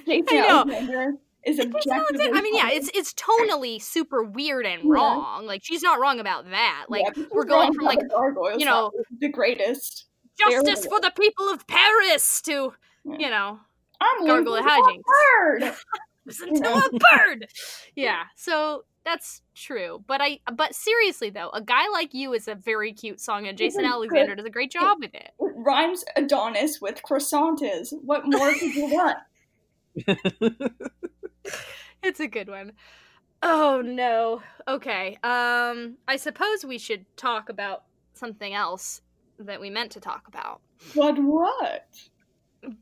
know. 0.08 0.60
Alexander 0.62 1.16
is 1.46 1.60
It's 1.60 1.66
objectively. 1.66 2.30
I 2.34 2.42
mean, 2.42 2.56
yeah, 2.56 2.70
it's 2.72 2.90
it's 2.94 3.14
tonally 3.14 3.82
super 3.82 4.24
weird 4.24 4.66
and 4.66 4.84
Yeah. 4.84 4.90
wrong. 4.90 5.46
Like 5.46 5.62
she's 5.66 5.84
not 5.84 6.00
wrong 6.00 6.22
about 6.22 6.50
that. 6.52 6.86
Like 6.88 7.04
Yeah, 7.16 7.26
we're 7.32 7.44
going 7.44 7.74
from 7.74 7.84
like 7.84 8.00
gargoyles, 8.10 8.60
you 8.62 8.66
know, 8.66 8.92
the 9.20 9.28
greatest. 9.28 10.06
Justice 10.38 10.86
for 10.86 11.00
the 11.00 11.12
people 11.18 11.50
of 11.50 11.66
Paris 11.68 12.42
to 12.44 12.74
Yeah. 13.06 13.18
you 13.20 13.30
know 13.30 13.60
I'm 14.02 14.26
losing 14.26 14.46
my 14.46 14.62
hijinks. 14.62 15.62
bird. 15.62 15.76
listen 16.26 16.56
to 16.62 16.70
a 16.70 16.90
bird. 17.18 17.48
Yeah, 17.96 18.24
so 18.36 18.84
that's 19.06 19.42
true. 19.56 20.04
But 20.08 20.22
I 20.22 20.40
but 20.56 20.74
seriously 20.76 21.30
though, 21.30 21.50
a 21.54 21.62
guy 21.62 21.88
like 21.92 22.14
you 22.14 22.34
is 22.34 22.48
a 22.48 22.56
very 22.56 22.94
cute 22.94 23.20
song, 23.22 23.48
and 23.48 23.58
Jason 23.58 23.86
Alexander 23.86 24.32
good. 24.32 24.38
does 24.38 24.46
a 24.46 24.50
great 24.50 24.72
job 24.72 24.98
with 25.02 25.14
it. 25.14 25.32
It 25.40 25.54
rhymes 25.58 26.04
Adonis 26.16 26.80
with 26.82 27.04
croissant 27.04 27.62
is. 27.62 27.94
What 28.04 28.24
more 28.26 28.52
could 28.54 28.74
you 28.76 28.88
want? 28.90 29.18
It's 32.02 32.20
a 32.20 32.28
good 32.28 32.50
one. 32.50 32.74
Oh 33.42 33.82
no. 33.84 34.42
Okay. 34.68 35.18
Um 35.24 35.98
I 36.08 36.18
suppose 36.18 36.66
we 36.66 36.78
should 36.78 37.06
talk 37.16 37.48
about 37.50 37.84
something 38.14 38.54
else 38.54 39.02
that 39.40 39.60
we 39.60 39.70
meant 39.70 39.92
to 39.92 40.00
talk 40.00 40.28
about. 40.28 40.62
But 40.96 41.18
what? 41.20 41.88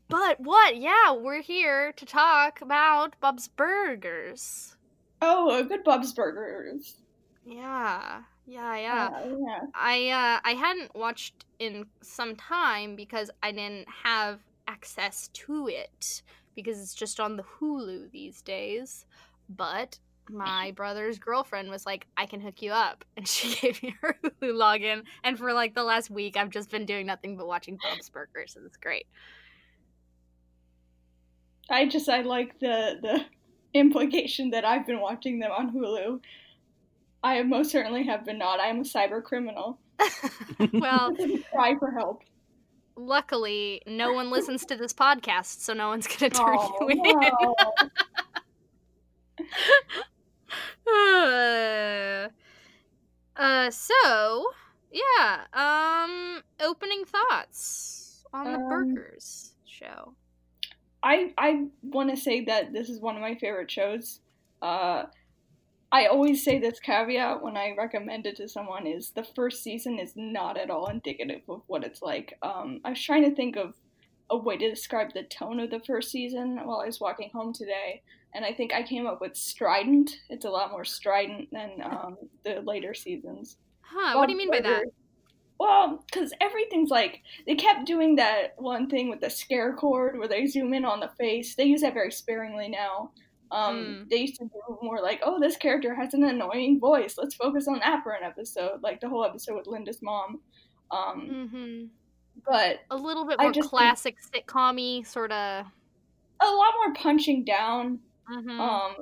But 0.08 0.40
what? 0.40 0.76
Yeah, 0.76 1.12
we're 1.12 1.42
here 1.42 1.92
to 1.92 2.06
talk 2.06 2.60
about 2.60 3.18
Bob's 3.20 3.48
Burgers. 3.48 4.76
Oh, 5.20 5.58
a 5.58 5.64
good 5.64 5.84
Bob's 5.84 6.12
Burgers. 6.12 6.96
Yeah. 7.44 8.22
Yeah, 8.46 8.76
yeah. 8.76 9.10
yeah. 9.10 9.24
yeah. 9.26 9.60
I 9.74 10.08
uh 10.08 10.40
I 10.44 10.54
hadn't 10.54 10.94
watched 10.94 11.44
in 11.58 11.86
some 12.02 12.36
time 12.36 12.96
because 12.96 13.30
I 13.42 13.52
didn't 13.52 13.88
have 14.04 14.40
access 14.68 15.28
to 15.28 15.68
it 15.68 16.22
because 16.54 16.80
it's 16.80 16.94
just 16.94 17.20
on 17.20 17.36
the 17.36 17.44
Hulu 17.44 18.10
these 18.10 18.42
days. 18.42 19.06
But 19.48 19.98
my 20.32 20.72
brother's 20.72 21.18
girlfriend 21.18 21.68
was 21.70 21.84
like, 21.86 22.06
"I 22.16 22.26
can 22.26 22.40
hook 22.40 22.62
you 22.62 22.72
up," 22.72 23.04
and 23.16 23.26
she 23.28 23.54
gave 23.60 23.82
me 23.82 23.94
her 24.00 24.16
Hulu 24.24 24.52
login. 24.54 25.02
And 25.24 25.38
for 25.38 25.52
like 25.52 25.74
the 25.74 25.84
last 25.84 26.10
week, 26.10 26.36
I've 26.36 26.50
just 26.50 26.70
been 26.70 26.86
doing 26.86 27.06
nothing 27.06 27.36
but 27.36 27.46
watching 27.46 27.78
Bob's 27.82 28.08
Burgers, 28.10 28.56
and 28.56 28.66
it's 28.66 28.76
great. 28.76 29.06
I 31.70 31.86
just 31.86 32.08
I 32.08 32.22
like 32.22 32.58
the 32.60 32.98
the 33.00 33.24
implication 33.78 34.50
that 34.50 34.64
I've 34.64 34.86
been 34.86 35.00
watching 35.00 35.38
them 35.38 35.50
on 35.52 35.72
Hulu. 35.72 36.20
I 37.24 37.42
most 37.44 37.70
certainly 37.70 38.04
have 38.04 38.24
been 38.24 38.38
not. 38.38 38.58
I 38.60 38.66
am 38.66 38.80
a 38.80 38.82
cyber 38.82 39.22
criminal. 39.22 39.78
well, 40.72 41.14
Cry 41.52 41.76
for 41.78 41.92
help. 41.92 42.22
luckily, 42.96 43.80
no 43.86 44.12
one 44.12 44.30
listens 44.30 44.64
to 44.66 44.76
this 44.76 44.92
podcast, 44.92 45.60
so 45.60 45.72
no 45.72 45.88
one's 45.88 46.08
gonna 46.08 46.30
turn 46.30 46.56
Oh, 46.58 46.88
you 46.90 47.00
in. 47.04 47.20
no. 47.20 47.54
uh, 50.86 52.28
uh, 53.36 53.70
so 53.70 54.46
yeah. 54.90 55.46
Um, 55.52 56.42
opening 56.60 57.04
thoughts 57.04 58.24
on 58.32 58.52
the 58.52 58.58
Um, 58.58 58.68
burgers 58.68 59.54
show. 59.64 60.14
I 61.02 61.32
I 61.38 61.66
want 61.82 62.10
to 62.10 62.16
say 62.16 62.44
that 62.44 62.72
this 62.72 62.88
is 62.88 63.00
one 63.00 63.16
of 63.16 63.22
my 63.22 63.34
favorite 63.34 63.70
shows. 63.70 64.20
Uh, 64.60 65.04
I 65.92 66.06
always 66.06 66.42
say 66.44 66.58
this 66.58 66.80
caveat 66.80 67.42
when 67.42 67.56
I 67.56 67.74
recommend 67.76 68.26
it 68.26 68.36
to 68.36 68.48
someone 68.48 68.86
is 68.86 69.10
the 69.10 69.24
first 69.24 69.62
season 69.62 69.98
is 69.98 70.14
not 70.16 70.56
at 70.58 70.70
all 70.70 70.88
indicative 70.88 71.42
of 71.48 71.62
what 71.68 71.84
it's 71.84 72.02
like. 72.02 72.38
Um, 72.42 72.80
I 72.84 72.90
was 72.90 73.02
trying 73.02 73.24
to 73.24 73.34
think 73.34 73.56
of 73.56 73.74
a 74.30 74.36
way 74.36 74.56
to 74.56 74.70
describe 74.70 75.12
the 75.14 75.24
tone 75.24 75.60
of 75.60 75.70
the 75.70 75.80
first 75.80 76.10
season 76.10 76.56
while 76.64 76.80
I 76.80 76.86
was 76.86 77.00
walking 77.00 77.30
home 77.34 77.52
today, 77.52 78.02
and 78.34 78.44
I 78.44 78.52
think 78.52 78.72
I 78.72 78.82
came 78.82 79.06
up 79.06 79.20
with 79.20 79.36
strident. 79.36 80.10
It's 80.30 80.44
a 80.44 80.50
lot 80.50 80.70
more 80.70 80.84
strident 80.84 81.48
than 81.52 81.70
um, 81.82 82.16
the 82.44 82.60
later 82.64 82.94
seasons. 82.94 83.56
Huh? 83.80 84.16
What 84.16 84.26
do 84.26 84.32
you 84.32 84.38
mean 84.38 84.50
by 84.50 84.60
that? 84.60 84.84
Well, 85.60 86.02
because 86.06 86.32
everything's 86.40 86.90
like 86.90 87.20
they 87.46 87.54
kept 87.54 87.86
doing 87.86 88.16
that 88.16 88.54
one 88.56 88.88
thing 88.88 89.08
with 89.08 89.20
the 89.20 89.30
scare 89.30 89.74
chord 89.74 90.18
where 90.18 90.26
they 90.28 90.46
zoom 90.46 90.74
in 90.74 90.84
on 90.84 90.98
the 91.00 91.10
face. 91.18 91.54
They 91.54 91.64
use 91.64 91.82
that 91.82 91.94
very 91.94 92.10
sparingly 92.10 92.68
now. 92.68 93.12
Um, 93.52 93.98
Hmm. 94.04 94.08
They 94.08 94.16
used 94.16 94.36
to 94.36 94.44
do 94.46 94.78
more 94.82 95.00
like, 95.02 95.20
oh, 95.22 95.38
this 95.38 95.56
character 95.56 95.94
has 95.94 96.14
an 96.14 96.24
annoying 96.24 96.80
voice. 96.80 97.16
Let's 97.18 97.34
focus 97.34 97.68
on 97.68 97.80
that 97.80 98.02
for 98.02 98.12
an 98.12 98.24
episode, 98.24 98.82
like 98.82 99.00
the 99.00 99.08
whole 99.10 99.24
episode 99.24 99.56
with 99.56 99.66
Linda's 99.66 100.00
mom. 100.02 100.40
Um, 100.90 101.28
Mm-hmm. 101.30 101.84
but 102.50 102.78
A 102.90 102.96
little 102.96 103.24
bit 103.26 103.38
more 103.38 103.52
classic 103.52 104.16
sitcom-y 104.34 105.02
sort 105.02 105.32
of. 105.32 105.66
a 106.40 106.50
lot 106.50 106.72
more 106.82 106.94
punching 106.94 107.44
down. 107.44 108.00
Mm-hmm. 108.32 108.60
Um, 108.60 108.94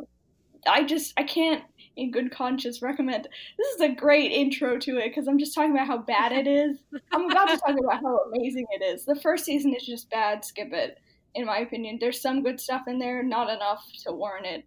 I 0.66 0.84
just 0.84 1.14
I 1.16 1.22
can't 1.22 1.62
in 1.96 2.10
good 2.10 2.30
conscience 2.32 2.82
recommend. 2.82 3.28
This 3.58 3.68
is 3.74 3.80
a 3.80 3.94
great 3.94 4.32
intro 4.32 4.78
to 4.78 4.98
it 4.98 5.08
because 5.08 5.28
I'm 5.28 5.38
just 5.38 5.54
talking 5.54 5.72
about 5.72 5.86
how 5.86 5.98
bad 5.98 6.32
it 6.32 6.46
is. 6.46 6.78
I'm 7.12 7.30
about 7.30 7.48
to 7.48 7.56
talk 7.56 7.76
about 7.78 8.02
how 8.02 8.18
amazing 8.32 8.66
it 8.70 8.82
is. 8.82 9.04
The 9.04 9.16
first 9.16 9.44
season 9.44 9.74
is 9.74 9.84
just 9.84 10.10
bad. 10.10 10.44
Skip 10.44 10.72
it, 10.72 10.98
in 11.34 11.46
my 11.46 11.58
opinion. 11.58 11.98
There's 12.00 12.20
some 12.20 12.42
good 12.42 12.60
stuff 12.60 12.82
in 12.86 12.98
there, 12.98 13.22
not 13.22 13.50
enough 13.50 13.84
to 14.04 14.12
warrant 14.12 14.46
it. 14.46 14.64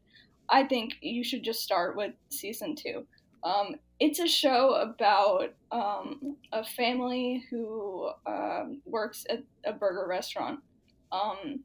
I 0.50 0.64
think 0.64 0.96
you 1.02 1.24
should 1.24 1.44
just 1.44 1.62
start 1.62 1.96
with 1.96 2.14
season 2.30 2.76
two. 2.76 3.06
Um, 3.44 3.76
it's 4.00 4.20
a 4.20 4.28
show 4.28 4.76
about 4.76 5.54
um, 5.72 6.38
a 6.52 6.64
family 6.64 7.44
who 7.50 8.10
um, 8.26 8.82
works 8.86 9.26
at 9.30 9.44
a 9.66 9.74
burger 9.74 10.06
restaurant. 10.08 10.60
Um, 11.12 11.60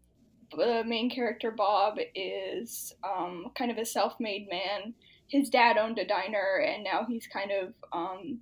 the 0.56 0.82
main 0.86 1.10
character 1.10 1.50
Bob 1.50 1.98
is 2.14 2.94
um, 3.04 3.46
kind 3.56 3.70
of 3.70 3.78
a 3.78 3.84
self-made 3.84 4.48
man. 4.48 4.94
His 5.28 5.50
dad 5.50 5.76
owned 5.76 5.98
a 5.98 6.06
diner, 6.06 6.62
and 6.66 6.82
now 6.84 7.04
he's 7.08 7.26
kind 7.26 7.50
of 7.50 7.74
um, 7.92 8.38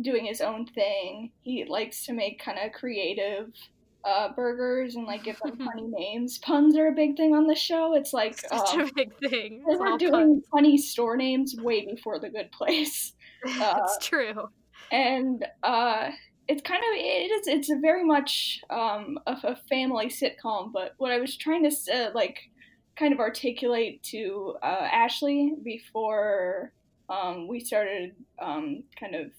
doing 0.00 0.24
his 0.24 0.40
own 0.40 0.66
thing. 0.66 1.32
He 1.42 1.64
likes 1.64 2.04
to 2.06 2.12
make 2.12 2.42
kind 2.42 2.58
of 2.58 2.72
creative 2.72 3.52
uh, 4.04 4.32
burgers 4.34 4.94
and 4.96 5.06
like 5.06 5.24
give 5.24 5.38
them 5.40 5.58
funny 5.64 5.86
names. 5.86 6.38
Puns 6.38 6.76
are 6.76 6.88
a 6.88 6.92
big 6.92 7.16
thing 7.16 7.34
on 7.34 7.46
the 7.46 7.54
show. 7.54 7.94
It's 7.94 8.12
like 8.12 8.38
Such 8.38 8.74
um, 8.74 8.80
a 8.80 8.92
big 8.94 9.12
thing. 9.18 9.62
they 9.68 9.76
were 9.76 9.98
doing 9.98 10.42
funny 10.50 10.78
store 10.78 11.16
names 11.16 11.54
way 11.56 11.84
before 11.86 12.18
The 12.18 12.30
Good 12.30 12.50
Place 12.52 13.12
puns. 13.44 13.60
uh, 13.60 13.80
it's 13.84 14.06
true. 14.06 14.48
and 14.90 15.44
uh, 15.62 16.10
it's 16.50 16.62
kind 16.62 16.80
of 16.80 16.96
it 16.96 17.30
is 17.30 17.46
it's 17.46 17.70
a 17.70 17.78
very 17.80 18.04
much 18.04 18.60
um, 18.70 19.18
a, 19.24 19.36
a 19.44 19.56
family 19.68 20.06
sitcom. 20.08 20.72
But 20.72 20.94
what 20.98 21.12
I 21.12 21.20
was 21.20 21.36
trying 21.36 21.62
to 21.68 21.94
uh, 21.94 22.10
like 22.12 22.40
kind 22.98 23.12
of 23.12 23.20
articulate 23.20 24.02
to 24.02 24.56
uh, 24.60 24.88
Ashley 24.92 25.54
before 25.62 26.72
um, 27.08 27.46
we 27.46 27.60
started 27.60 28.16
um, 28.42 28.82
kind 28.98 29.14
of 29.14 29.30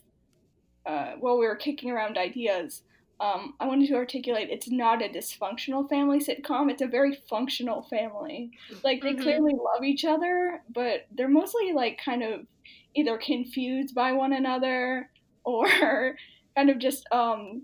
uh, 0.85 1.15
while 1.19 1.37
we 1.37 1.45
were 1.45 1.57
kicking 1.57 1.91
around 1.91 2.17
ideas. 2.17 2.81
Um, 3.19 3.53
I 3.59 3.67
wanted 3.67 3.89
to 3.89 3.95
articulate 3.95 4.47
it's 4.49 4.71
not 4.71 5.03
a 5.03 5.09
dysfunctional 5.09 5.87
family 5.89 6.19
sitcom. 6.19 6.71
It's 6.71 6.81
a 6.81 6.87
very 6.87 7.17
functional 7.29 7.83
family. 7.89 8.51
Like 8.85 9.01
they 9.01 9.13
Mhm. 9.13 9.21
clearly 9.21 9.53
love 9.53 9.83
each 9.83 10.05
other, 10.05 10.63
but 10.73 11.07
they're 11.11 11.27
mostly 11.27 11.73
like 11.73 11.99
kind 12.03 12.23
of 12.23 12.47
either 12.95 13.17
confused 13.17 13.93
by 13.93 14.13
one 14.13 14.31
another 14.33 15.09
or 15.43 16.15
kind 16.55 16.69
of 16.69 16.77
just 16.79 17.05
um 17.11 17.63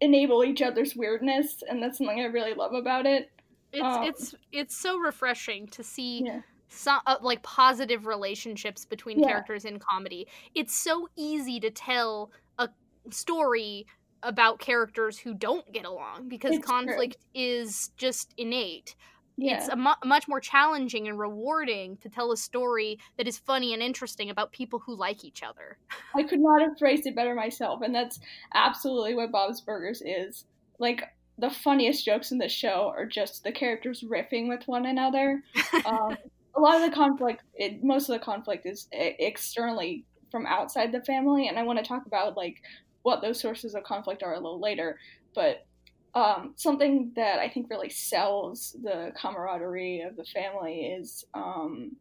enable 0.00 0.42
each 0.44 0.62
other's 0.62 0.96
weirdness 0.96 1.62
and 1.68 1.82
that's 1.82 1.98
something 1.98 2.20
i 2.20 2.24
really 2.24 2.54
love 2.54 2.72
about 2.72 3.04
it 3.06 3.30
It's 3.72 3.82
um, 3.84 4.02
it's 4.04 4.34
it's 4.52 4.76
so 4.76 4.96
refreshing 4.98 5.66
to 5.68 5.82
see 5.84 6.24
yeah 6.24 6.40
some 6.72 7.00
uh, 7.06 7.16
like 7.20 7.42
positive 7.42 8.06
relationships 8.06 8.84
between 8.84 9.18
Yeah. 9.18 9.26
characters 9.26 9.64
in 9.64 9.80
comedy. 9.80 10.28
It's 10.54 10.72
so 10.72 11.08
easy 11.16 11.58
to 11.58 11.68
tell 11.68 12.30
a 12.58 12.68
story 13.10 13.86
about 14.22 14.60
characters 14.60 15.18
who 15.18 15.34
don't 15.34 15.66
get 15.72 15.84
along 15.84 16.28
because 16.28 16.52
It's 16.52 16.64
true. 16.64 16.76
conflict 16.76 17.16
is 17.34 17.90
just 17.96 18.32
innate. 18.36 18.94
Yeah. 19.40 19.56
It's 19.56 19.68
a 19.68 19.76
mu- 19.76 19.90
much 20.04 20.28
more 20.28 20.40
challenging 20.40 21.08
and 21.08 21.18
rewarding 21.18 21.96
to 21.98 22.08
tell 22.08 22.32
a 22.32 22.36
story 22.36 22.98
that 23.16 23.26
is 23.26 23.38
funny 23.38 23.72
and 23.72 23.82
interesting 23.82 24.30
about 24.30 24.52
people 24.52 24.78
who 24.78 24.94
like 24.94 25.24
each 25.24 25.42
other. 25.42 25.78
i 26.14 26.22
could 26.22 26.40
not 26.40 26.60
have 26.60 26.78
phrased 26.78 27.06
it 27.06 27.16
better 27.16 27.34
myself 27.34 27.82
and 27.82 27.94
that's 27.94 28.20
absolutely 28.54 29.14
what 29.14 29.32
bob's 29.32 29.60
burgers 29.60 30.02
is. 30.04 30.44
Like 30.78 31.04
the 31.38 31.50
funniest 31.50 32.04
jokes 32.04 32.32
in 32.32 32.38
the 32.38 32.48
show 32.48 32.92
are 32.94 33.06
just 33.06 33.42
the 33.44 33.52
characters 33.52 34.04
riffing 34.08 34.48
with 34.48 34.66
one 34.66 34.86
another. 34.86 35.42
Um, 35.86 36.16
a 36.56 36.60
lot 36.60 36.76
of 36.76 36.88
the 36.88 36.94
conflict 36.94 37.42
it, 37.54 37.82
most 37.82 38.08
of 38.08 38.18
the 38.18 38.24
conflict 38.24 38.66
is 38.66 38.88
e- 38.92 39.14
externally 39.18 40.04
from 40.30 40.46
outside 40.46 40.92
the 40.92 41.00
family 41.02 41.48
and 41.48 41.58
i 41.58 41.62
want 41.62 41.78
to 41.78 41.84
talk 41.84 42.06
about 42.06 42.36
like 42.36 42.56
what 43.02 43.22
those 43.22 43.40
sources 43.40 43.74
of 43.74 43.82
conflict 43.84 44.22
are 44.22 44.34
a 44.34 44.40
little 44.40 44.60
later 44.60 44.98
but 45.34 45.66
um, 46.14 46.54
something 46.56 47.12
that 47.16 47.38
i 47.38 47.48
think 47.48 47.70
really 47.70 47.90
sells 47.90 48.76
the 48.82 49.12
camaraderie 49.16 50.00
of 50.00 50.16
the 50.16 50.24
family 50.24 50.86
is 50.86 51.24
um, 51.34 51.96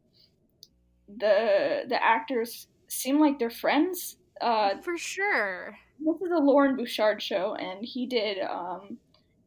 the 1.07 1.85
the 1.87 2.03
actors 2.03 2.67
seem 2.87 3.19
like 3.19 3.39
they're 3.39 3.49
friends 3.49 4.17
uh, 4.41 4.75
For 4.81 4.97
sure. 4.97 5.77
this 5.99 6.21
is 6.21 6.31
a 6.31 6.39
Loren 6.39 6.75
Bouchard 6.77 7.21
show, 7.21 7.55
and 7.55 7.83
he 7.83 8.07
did 8.07 8.39
um, 8.39 8.99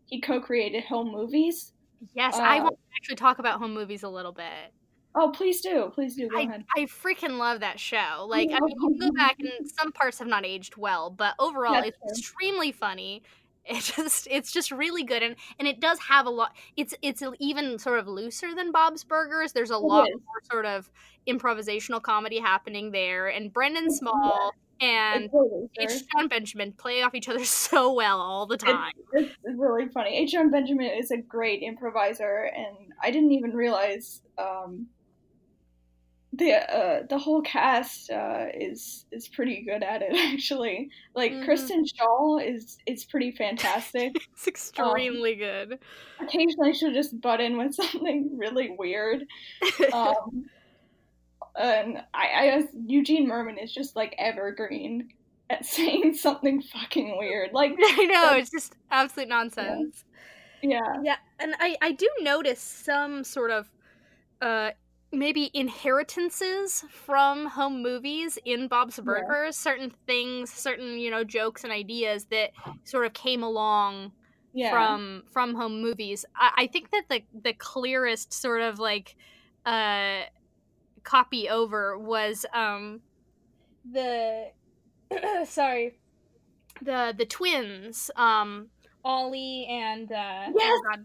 he 0.06 0.20
co-created 0.20 0.84
Home 0.84 1.12
Movies, 1.12 1.72
Yes, 2.14 2.40
I 2.42 2.60
Uh, 2.60 2.60
want 2.60 2.74
to 2.74 2.96
actually 2.96 3.16
talk 3.16 3.38
about 3.38 3.58
home 3.60 3.74
movies 3.74 4.02
a 4.02 4.08
little 4.08 4.32
bit. 4.32 4.72
Oh, 5.14 5.30
please 5.34 5.60
do, 5.62 5.90
please 5.94 6.16
do. 6.16 6.28
Go 6.30 6.38
I, 6.38 6.46
ahead. 6.46 6.66
I 6.76 6.80
freaking 6.84 7.38
love 7.38 7.60
that 7.60 7.78
show. 7.78 8.24
Like, 8.28 8.50
I 8.52 8.60
mean, 8.60 8.74
you 8.80 8.88
can 8.88 9.08
go 9.08 9.12
back 9.12 9.36
and 9.42 9.66
some 9.78 9.92
parts 9.92 10.18
have 10.18 10.28
not 10.28 10.46
aged 10.46 10.76
well, 10.76 11.10
but 11.10 11.34
overall, 11.38 11.80
That's 11.80 11.86
it's 11.86 11.98
true. 12.00 12.22
extremely 12.22 12.72
funny. 12.72 13.22
It 13.64 13.82
just, 13.96 14.26
it's 14.30 14.52
just 14.52 14.70
really 14.70 15.04
good, 15.04 15.22
and 15.22 15.36
and 15.58 15.68
it 15.68 15.80
does 15.80 15.98
have 16.00 16.26
a 16.26 16.30
lot. 16.30 16.52
It's 16.76 16.94
it's 17.02 17.22
even 17.38 17.78
sort 17.78 17.98
of 17.98 18.08
looser 18.08 18.54
than 18.54 18.72
Bob's 18.72 19.04
Burgers. 19.04 19.52
There's 19.52 19.70
a 19.70 19.78
lot 19.78 20.08
more 20.12 20.42
sort 20.50 20.66
of 20.66 20.90
improvisational 21.28 22.02
comedy 22.02 22.38
happening 22.38 22.90
there, 22.90 23.28
and 23.28 23.52
Brendan 23.52 23.84
Yeah. 23.84 23.96
Small 23.96 24.52
and 24.80 25.30
It's 25.74 25.94
H. 25.94 26.02
Jon 26.12 26.28
Benjamin 26.28 26.72
play 26.72 27.02
off 27.02 27.14
each 27.14 27.28
other 27.28 27.44
so 27.44 27.92
well 27.92 28.20
all 28.20 28.46
the 28.46 28.56
time. 28.56 28.92
It's 29.12 29.36
really 29.44 29.88
funny. 29.88 30.16
H. 30.16 30.32
Jon 30.32 30.50
Benjamin 30.50 30.90
is 30.98 31.10
a 31.10 31.18
great 31.18 31.62
improviser, 31.62 32.50
and 32.54 32.92
I 33.02 33.10
didn't 33.10 33.32
even 33.32 33.52
realize 33.52 34.22
um, 34.38 34.88
the 36.34 36.52
uh, 36.54 37.02
the 37.08 37.18
whole 37.18 37.42
cast 37.42 38.10
uh, 38.10 38.46
is 38.54 39.04
is 39.12 39.28
pretty 39.28 39.62
good 39.64 39.82
at 39.82 40.00
it. 40.02 40.12
Actually, 40.32 40.90
like 41.14 41.32
Mhm. 41.32 41.44
Kristen 41.44 41.84
Schaal 41.84 42.40
is 42.42 42.78
is 42.86 43.04
pretty 43.04 43.32
fantastic. 43.32 44.12
It's 44.32 44.48
extremely 44.48 45.34
good. 45.34 45.78
Occasionally, 46.20 46.72
she'll 46.74 46.92
just 46.92 47.20
butt 47.20 47.40
in 47.40 47.58
with 47.58 47.74
something 47.80 48.36
really 48.38 48.74
weird. 48.78 49.24
Um, 49.92 50.46
and 51.54 51.98
I, 52.14 52.26
I 52.58 52.68
Eugene 52.86 53.28
Mirman 53.28 53.62
is 53.62 53.72
just 53.72 53.94
like 53.94 54.14
evergreen 54.18 55.10
at 55.50 55.66
saying 55.66 56.14
something 56.14 56.62
fucking 56.62 57.18
weird. 57.18 57.50
Like, 57.52 57.72
I 57.78 58.04
know 58.06 58.36
it's 58.36 58.50
just 58.50 58.74
absolute 58.90 59.28
nonsense. 59.28 60.04
yeah, 60.62 60.80
Yeah, 61.02 61.16
and 61.38 61.54
I 61.60 61.76
I 61.82 61.92
do 61.92 62.08
notice 62.22 62.60
some 62.60 63.22
sort 63.22 63.50
of 63.50 63.70
uh 64.40 64.70
maybe 65.12 65.50
inheritances 65.52 66.84
from 66.90 67.46
home 67.46 67.82
movies 67.82 68.38
in 68.44 68.66
Bob's 68.66 68.98
Burgers, 68.98 69.56
certain 69.56 69.92
things, 70.06 70.50
certain, 70.50 70.98
you 70.98 71.10
know, 71.10 71.22
jokes 71.22 71.64
and 71.64 71.72
ideas 71.72 72.24
that 72.26 72.50
sort 72.84 73.06
of 73.06 73.12
came 73.12 73.42
along 73.42 74.12
yeah. 74.52 74.70
from 74.70 75.22
from 75.30 75.54
home 75.54 75.82
movies. 75.82 76.24
I, 76.34 76.52
I 76.56 76.66
think 76.66 76.90
that 76.90 77.04
the 77.08 77.22
the 77.42 77.52
clearest 77.52 78.32
sort 78.32 78.62
of 78.62 78.78
like 78.78 79.16
uh 79.66 80.22
copy 81.02 81.48
over 81.48 81.98
was 81.98 82.46
um 82.54 83.00
the 83.90 84.50
sorry 85.44 85.94
the 86.80 87.14
the 87.16 87.26
twins 87.26 88.10
um 88.16 88.68
Ollie 89.04 89.66
and 89.68 90.10
uh 90.10 90.44
oh 90.48 90.54
Yes! 90.56 90.80
God, 90.90 91.04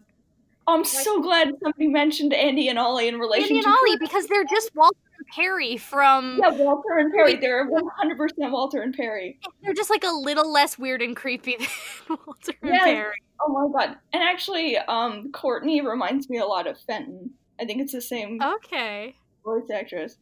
I'm 0.67 0.83
so 0.83 1.21
glad 1.21 1.50
somebody 1.63 1.88
mentioned 1.88 2.33
Andy 2.33 2.67
and 2.67 2.77
Ollie 2.77 3.07
in 3.07 3.17
relation 3.19 3.55
Andy 3.55 3.65
and 3.65 3.67
Ollie 3.67 3.97
because 4.00 4.27
they're 4.27 4.43
just 4.43 4.69
Walter 4.75 4.97
and 5.17 5.27
Perry 5.33 5.77
from 5.77 6.39
Yeah, 6.41 6.50
Walter 6.51 6.97
and 6.97 7.13
Perry. 7.13 7.36
They're 7.38 7.69
100% 7.69 8.51
Walter 8.51 8.81
and 8.81 8.93
Perry. 8.93 9.39
they're 9.63 9.74
just 9.74 9.89
like 9.89 10.03
a 10.03 10.12
little 10.12 10.51
less 10.51 10.77
weird 10.77 11.01
and 11.01 11.15
creepy 11.15 11.55
than 11.57 11.67
Walter 12.27 12.53
and 12.62 12.74
Yes. 12.74 12.83
Perry. 12.83 13.15
Oh 13.41 13.69
my 13.71 13.86
god. 13.86 13.97
And 14.13 14.21
actually, 14.24 14.77
um, 14.77 15.31
Courtney 15.31 15.79
reminds 15.81 16.29
me 16.29 16.39
a 16.39 16.45
lot 16.45 16.67
of 16.67 16.77
Fenton. 16.81 17.31
I 17.62 17.65
think 17.65 17.81
it's 17.81 17.93
the 17.93 18.01
same 18.01 18.41
Okay. 18.41 19.15
voice 19.45 19.69
actress. 19.74 20.17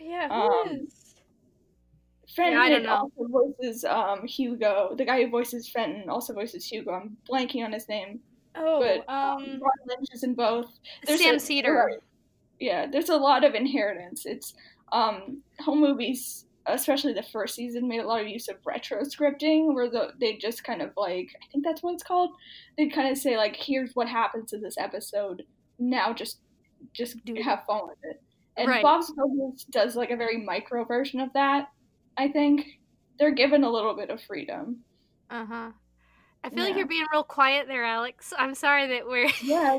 Yeah, 0.00 0.28
who 0.28 0.48
who 0.70 0.84
is? 0.84 1.14
Fenton 2.36 2.58
I 2.60 2.68
don't 2.70 2.82
know. 2.84 2.94
also 2.94 3.28
voices 3.28 3.84
um, 3.84 4.26
Hugo. 4.26 4.94
The 4.96 5.04
guy 5.04 5.24
who 5.24 5.30
voices 5.30 5.68
Fenton 5.68 6.08
also 6.08 6.32
voices 6.34 6.64
Hugo. 6.64 6.92
I'm 6.92 7.16
blanking 7.30 7.64
on 7.64 7.72
his 7.72 7.88
name. 7.88 8.20
Oh, 8.54 8.80
But 8.80 9.12
um 9.12 9.60
Ron 9.60 9.72
Lynch 9.86 10.08
is 10.12 10.22
in 10.24 10.34
both. 10.34 10.66
There's 11.06 11.20
Sam 11.20 11.36
a- 11.36 11.40
Seder. 11.40 12.00
Yeah, 12.60 12.86
there's 12.86 13.08
a 13.08 13.16
lot 13.16 13.44
of 13.44 13.54
inheritance. 13.54 14.24
It's 14.26 14.54
um, 14.92 15.38
home 15.58 15.80
movies, 15.80 16.44
especially 16.66 17.12
the 17.12 17.22
first 17.22 17.54
season, 17.56 17.88
made 17.88 18.00
a 18.00 18.06
lot 18.06 18.20
of 18.20 18.28
use 18.28 18.46
of 18.48 18.56
retro 18.64 19.00
scripting, 19.02 19.74
where 19.74 19.88
the, 19.90 20.10
they 20.20 20.36
just 20.36 20.62
kind 20.62 20.80
of 20.82 20.90
like 20.96 21.34
I 21.42 21.46
think 21.50 21.64
that's 21.64 21.82
what 21.82 21.94
it's 21.94 22.02
called. 22.04 22.30
They'd 22.76 22.92
kind 22.92 23.10
of 23.10 23.16
say 23.18 23.36
like, 23.36 23.56
"Here's 23.56 23.96
what 23.96 24.06
happens 24.06 24.52
in 24.52 24.60
this 24.60 24.76
episode. 24.78 25.42
Now 25.78 26.12
just 26.12 26.38
just 26.92 27.24
Do- 27.24 27.34
have 27.42 27.64
fun 27.66 27.88
with 27.88 27.98
it." 28.04 28.22
And 28.56 28.68
Right. 28.68 28.82
Bob's 28.82 29.10
Burgers 29.12 29.64
does 29.70 29.96
like 29.96 30.10
a 30.10 30.16
very 30.16 30.36
micro 30.36 30.84
version 30.84 31.18
of 31.20 31.32
that. 31.32 31.68
I 32.18 32.28
think 32.28 32.78
they're 33.18 33.30
given 33.32 33.64
a 33.64 33.70
little 33.70 33.96
bit 33.96 34.10
of 34.10 34.20
freedom. 34.22 34.80
Uh 35.30 35.46
huh. 35.46 35.70
I 36.44 36.50
feel 36.50 36.64
like 36.64 36.76
you're 36.76 36.86
being 36.86 37.06
real 37.12 37.22
quiet 37.24 37.68
there, 37.68 37.84
Alex. 37.84 38.32
I'm 38.36 38.54
sorry 38.54 38.86
that 38.88 39.06
we're. 39.06 39.30
Yeah, 39.40 39.78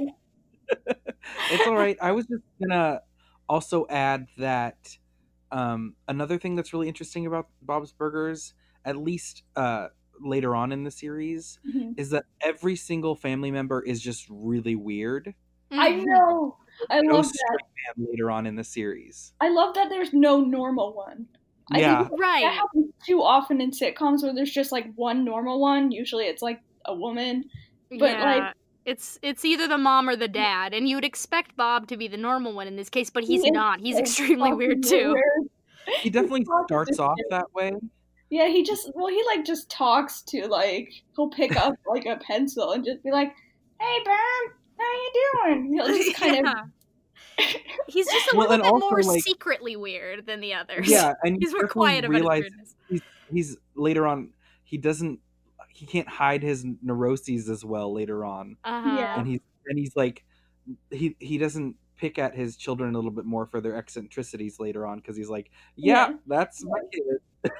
it's 1.49 1.67
all 1.67 1.77
right. 1.77 1.97
I 2.01 2.11
was 2.11 2.25
just 2.25 2.43
gonna 2.61 3.01
also 3.49 3.85
add 3.89 4.27
that 4.37 4.97
um, 5.51 5.95
another 6.07 6.37
thing 6.39 6.55
that's 6.55 6.73
really 6.73 6.87
interesting 6.87 7.25
about 7.25 7.47
Bob's 7.61 7.93
Burgers, 7.93 8.53
at 8.85 8.97
least 8.97 9.43
uh, 9.55 9.89
later 10.19 10.55
on 10.55 10.71
in 10.71 10.83
the 10.83 10.91
series, 10.91 11.59
Mhm. 11.65 11.95
is 11.97 12.09
that 12.11 12.25
every 12.41 12.75
single 12.75 13.15
family 13.15 13.51
member 13.51 13.81
is 13.81 14.01
just 14.01 14.27
really 14.29 14.75
weird. 14.75 15.35
I 15.71 15.89
Mhm. 15.89 16.05
know. 16.05 16.57
I 16.89 17.01
No 17.01 17.15
love 17.15 17.31
that. 17.31 17.59
man 17.97 18.07
later 18.09 18.31
on 18.31 18.47
in 18.47 18.55
the 18.55 18.63
series. 18.63 19.33
I 19.39 19.49
love 19.49 19.75
that. 19.75 19.89
There's 19.89 20.13
no 20.13 20.39
normal 20.41 20.93
one. 20.93 21.27
I 21.71 21.79
Yeah. 21.79 21.97
think 21.99 22.09
that 22.11 22.17
Right. 22.19 22.43
happens 22.51 22.91
too 23.05 23.21
often 23.23 23.61
in 23.61 23.71
sitcoms 23.71 24.21
where 24.23 24.33
there's 24.33 24.51
just 24.51 24.71
like 24.71 24.93
one 24.95 25.23
normal 25.23 25.59
one. 25.59 25.91
Usually 25.91 26.25
it's 26.25 26.41
like 26.41 26.61
a 26.85 26.93
woman. 26.95 27.45
but, 27.89 27.99
yeah. 28.11 28.35
like- 28.45 28.53
it's 28.85 29.17
it's 29.21 29.45
either 29.45 29.65
the 29.67 29.77
mom 29.77 30.09
or 30.09 30.15
the 30.17 30.27
dad, 30.27 30.73
and 30.73 30.89
you 30.89 30.97
would 30.97 31.05
expect 31.05 31.55
Bob 31.55 31.87
to 31.87 31.95
be 31.95 32.07
the 32.09 32.17
normal 32.17 32.53
one 32.53 32.67
in 32.67 32.75
this 32.75 32.89
case, 32.89 33.09
but 33.09 33.23
he's 33.23 33.43
He 33.43 33.49
not. 33.51 33.79
He's 33.79 33.97
extremely 33.97 34.51
weird 34.51 34.83
too. 34.83 35.13
weird. 35.13 35.49
He 36.01 36.09
definitely 36.09 36.45
starts 36.65 36.99
off 36.99 37.17
that 37.29 37.53
way. 37.53 37.71
Yeah, 38.29 38.47
he 38.47 38.63
just 38.63 38.91
well 38.95 39.07
he 39.07 39.23
like 39.27 39.45
just 39.45 39.69
talks 39.69 40.21
to 40.23 40.47
like 40.47 40.89
he'll 41.15 41.29
pick 41.29 41.55
up 41.65 41.75
like 41.87 42.05
a 42.05 42.17
pencil 42.17 42.71
and 42.71 42.83
just 42.83 43.01
be 43.03 43.11
like, 43.11 43.33
"Hey, 43.79 43.99
Bam, 44.03 44.17
how 44.79 44.91
you 44.91 45.11
doing?" 45.45 45.73
He'll 45.75 45.87
just 45.87 46.15
kind 46.19 46.39
of 46.39 46.45
Yeah. 46.45 46.63
He's 47.87 48.07
just 48.07 48.33
a 48.33 48.37
Well, 48.37 48.49
little 48.49 48.63
bit 48.65 48.73
also, 48.73 48.89
more 48.89 49.01
like- 49.03 49.21
secretly 49.23 49.75
weird 49.75 50.25
than 50.25 50.39
the 50.41 50.53
others. 50.53 50.89
Yeah, 50.89 51.13
and 51.23 51.35
he's 51.41 51.51
you 51.51 51.57
more 51.57 51.67
definitely 51.67 51.67
quiet 51.67 52.05
about 52.05 52.43
his 52.43 52.75
he's, 52.89 53.01
he's 53.31 53.57
later 53.75 54.07
on. 54.07 54.29
He 54.63 54.77
doesn't. 54.77 55.19
He 55.69 55.85
can't 55.85 56.07
hide 56.07 56.43
his 56.43 56.65
neuroses 56.83 57.49
as 57.49 57.65
well 57.65 57.91
later 57.93 58.23
on, 58.23 58.57
Uh-huh. 58.63 58.95
Yeah. 58.97 59.17
and 59.19 59.27
he's 59.27 59.39
and 59.67 59.77
he's 59.77 59.95
like, 59.95 60.23
he 60.91 61.15
he 61.19 61.37
doesn't 61.37 61.75
pick 61.97 62.17
at 62.19 62.35
his 62.35 62.55
children 62.57 62.93
a 62.93 62.97
little 62.97 63.11
bit 63.11 63.25
more 63.25 63.45
for 63.45 63.59
their 63.61 63.75
eccentricities 63.75 64.59
later 64.59 64.85
on 64.85 64.99
because 64.99 65.15
he's 65.17 65.29
like, 65.29 65.49
yeah, 65.75 66.09
Yeah. 66.09 66.15
that's 66.27 66.63
my 66.65 66.79
kid. 66.91 67.51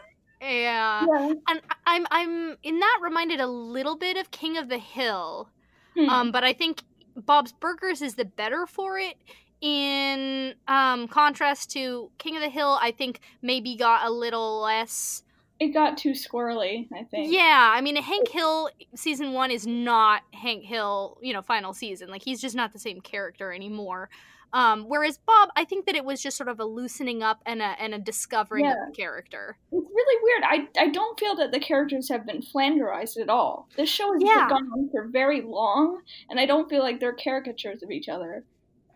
Yeah. 0.42 1.06
yeah. 1.08 1.34
And 1.48 1.62
I'm 1.86 2.06
I'm 2.12 2.58
in 2.64 2.80
that 2.80 3.00
reminded 3.02 3.40
a 3.40 3.48
little 3.48 3.96
bit 3.96 4.18
of 4.18 4.30
King 4.32 4.58
of 4.58 4.70
the 4.70 4.78
Hill. 4.78 5.50
Hmm. 5.96 6.10
Um, 6.10 6.32
but 6.32 6.44
I 6.44 6.54
think 6.54 6.84
Bob's 7.16 7.54
Burgers 7.54 8.02
is 8.02 8.16
the 8.16 8.26
better 8.26 8.66
for 8.66 8.98
it. 9.00 9.16
In 9.64 10.56
um, 10.68 11.08
contrast 11.08 11.72
to 11.72 12.12
King 12.18 12.36
of 12.36 12.42
the 12.42 12.50
Hill, 12.50 12.78
I 12.82 12.92
think 12.92 13.22
maybe 13.42 13.78
got 13.78 14.06
a 14.06 14.12
little 14.12 14.60
less. 14.62 15.24
it 15.58 15.70
got 15.70 15.98
too 15.98 16.12
squirrely. 16.12 16.88
I 16.94 17.04
think. 17.06 17.32
Yeah, 17.32 17.72
I 17.74 17.80
mean, 17.80 17.96
Hank 17.96 18.28
Hill 18.28 18.70
season 18.94 19.32
one 19.32 19.52
is 19.52 19.66
not 19.66 20.24
Hank 20.34 20.66
Hill, 20.66 21.18
you 21.22 21.32
know, 21.32 21.42
final 21.42 21.72
season. 21.74 22.10
Like 22.10 22.24
he's 22.24 22.42
just 22.42 22.56
not 22.58 22.74
the 22.74 22.80
same 22.80 23.00
character 23.00 23.54
anymore. 23.54 24.10
Um, 24.52 24.84
whereas 24.90 25.18
Bob, 25.18 25.50
I 25.56 25.64
think 25.64 25.86
that 25.86 25.96
it 25.96 26.04
was 26.06 26.22
just 26.22 26.36
sort 26.38 26.50
of 26.50 26.60
a 26.60 26.66
loosening 26.66 27.24
up 27.24 27.42
and 27.46 27.62
a 27.62 27.74
and 27.80 27.94
a 27.96 28.00
discovering 28.00 28.66
Yeah. 28.66 28.72
of 28.74 28.90
the 28.90 28.96
character. 28.96 29.58
It's 29.72 29.88
really 29.96 30.24
weird. 30.24 30.44
I, 30.78 30.84
I 30.84 30.90
don't 30.90 31.18
feel 31.18 31.36
that 31.38 31.54
the 31.54 31.60
characters 31.62 32.10
have 32.10 32.26
been 32.28 32.42
flanderized 32.42 33.18
at 33.18 33.30
all. 33.30 33.70
This 33.78 33.90
show 33.90 34.12
has 34.14 34.22
Yeah. 34.22 34.50
gone 34.50 34.68
on 34.74 34.90
for 34.92 35.08
very 35.08 35.40
long, 35.42 36.02
and 36.30 36.38
I 36.40 36.46
don't 36.46 36.70
feel 36.70 36.82
like 36.84 37.00
they're 37.00 37.14
caricatures 37.16 37.82
of 37.82 37.90
each 37.92 38.10
other. 38.10 38.44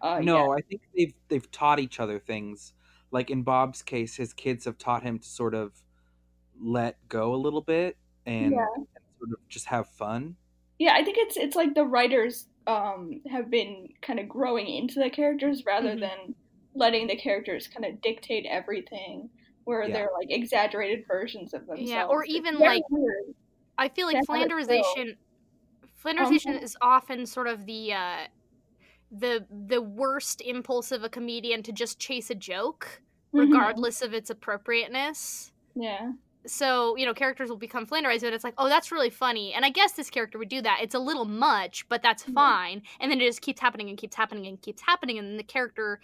Uh, 0.02 0.20
no, 0.22 0.52
I 0.52 0.62
think 0.62 0.82
they've 0.96 1.14
they've 1.28 1.52
taught 1.52 1.80
each 1.80 2.00
other 2.00 2.20
things. 2.20 2.74
Like 3.12 3.30
in 3.32 3.44
Bob's 3.44 3.82
case, 3.82 4.16
his 4.16 4.34
kids 4.34 4.66
have 4.66 4.78
taught 4.78 5.04
him 5.04 5.20
to 5.20 5.28
sort 5.28 5.56
of 5.56 5.82
let 6.60 7.08
go 7.10 7.34
a 7.34 7.38
little 7.38 7.62
bit 7.62 7.98
and, 8.26 8.54
Yeah. 8.54 8.66
and 8.76 8.88
sort 9.20 9.32
of 9.32 9.48
just 9.50 9.68
have 9.68 9.90
fun. 9.90 10.38
Yeah, 10.80 10.94
I 10.94 11.04
think 11.04 11.18
it's 11.18 11.38
it's 11.38 11.56
like 11.56 11.74
the 11.74 11.86
writers 11.86 12.48
um, 12.68 13.22
have 13.30 13.50
been 13.50 13.88
kind 14.02 14.20
of 14.20 14.28
growing 14.30 14.68
into 14.68 15.00
the 15.00 15.10
characters 15.10 15.64
rather 15.66 15.96
Mhm. 15.96 16.02
than 16.02 16.36
letting 16.76 17.08
the 17.08 17.16
characters 17.16 17.68
kind 17.68 17.86
of 17.86 18.02
dictate 18.02 18.46
everything, 18.46 19.30
where 19.64 19.88
Yeah. 19.88 19.94
they're 19.94 20.10
like 20.20 20.28
exaggerated 20.30 21.06
versions 21.08 21.54
of 21.54 21.66
themselves. 21.66 21.90
Yeah, 21.90 22.06
or 22.06 22.24
even, 22.26 22.60
like, 22.60 22.84
weird. 22.90 23.36
I 23.78 23.90
feel 23.90 24.06
like 24.08 24.18
That's 24.18 24.28
how 24.32 24.46
Flanderization 24.46 25.18
Flanderization 26.04 26.58
Um, 26.58 26.64
is 26.64 26.78
often 26.82 27.26
sort 27.26 27.48
of 27.48 27.66
the 27.66 27.94
uh 27.94 28.28
the 29.12 29.46
the 29.50 29.82
worst 29.82 30.42
impulse 30.42 30.92
of 30.92 31.04
a 31.04 31.10
comedian 31.10 31.64
to 31.64 31.72
just 31.72 32.00
chase 32.00 32.30
a 32.30 32.36
joke 32.36 33.02
Mhm. 33.34 33.40
regardless 33.42 34.02
of 34.02 34.14
its 34.14 34.30
appropriateness. 34.30 35.52
Yeah, 35.76 36.12
so 36.46 36.96
you 36.96 37.06
know 37.06 37.14
characters 37.14 37.50
will 37.50 37.58
become 37.58 37.86
flanderized 37.86 38.24
and 38.24 38.34
it's 38.34 38.44
like 38.44 38.54
oh 38.58 38.70
that's 38.70 38.90
really 38.92 39.10
funny 39.10 39.54
and 39.54 39.66
i 39.66 39.70
guess 39.70 39.92
this 39.94 40.10
character 40.10 40.38
would 40.38 40.48
do 40.48 40.62
that 40.62 40.80
it's 40.82 40.96
a 40.96 41.00
little 41.00 41.26
much 41.26 41.88
but 41.90 42.02
that's 42.02 42.24
Mhm. 42.24 42.34
fine 42.34 42.82
and 43.02 43.12
then 43.12 43.20
it 43.20 43.26
just 43.26 43.42
keeps 43.42 43.60
happening 43.60 43.90
and 43.90 43.98
keeps 43.98 44.16
happening 44.16 44.48
and 44.48 44.62
keeps 44.62 44.82
happening 44.82 45.18
and 45.20 45.28
then 45.28 45.38
the 45.38 45.44
character 45.44 46.00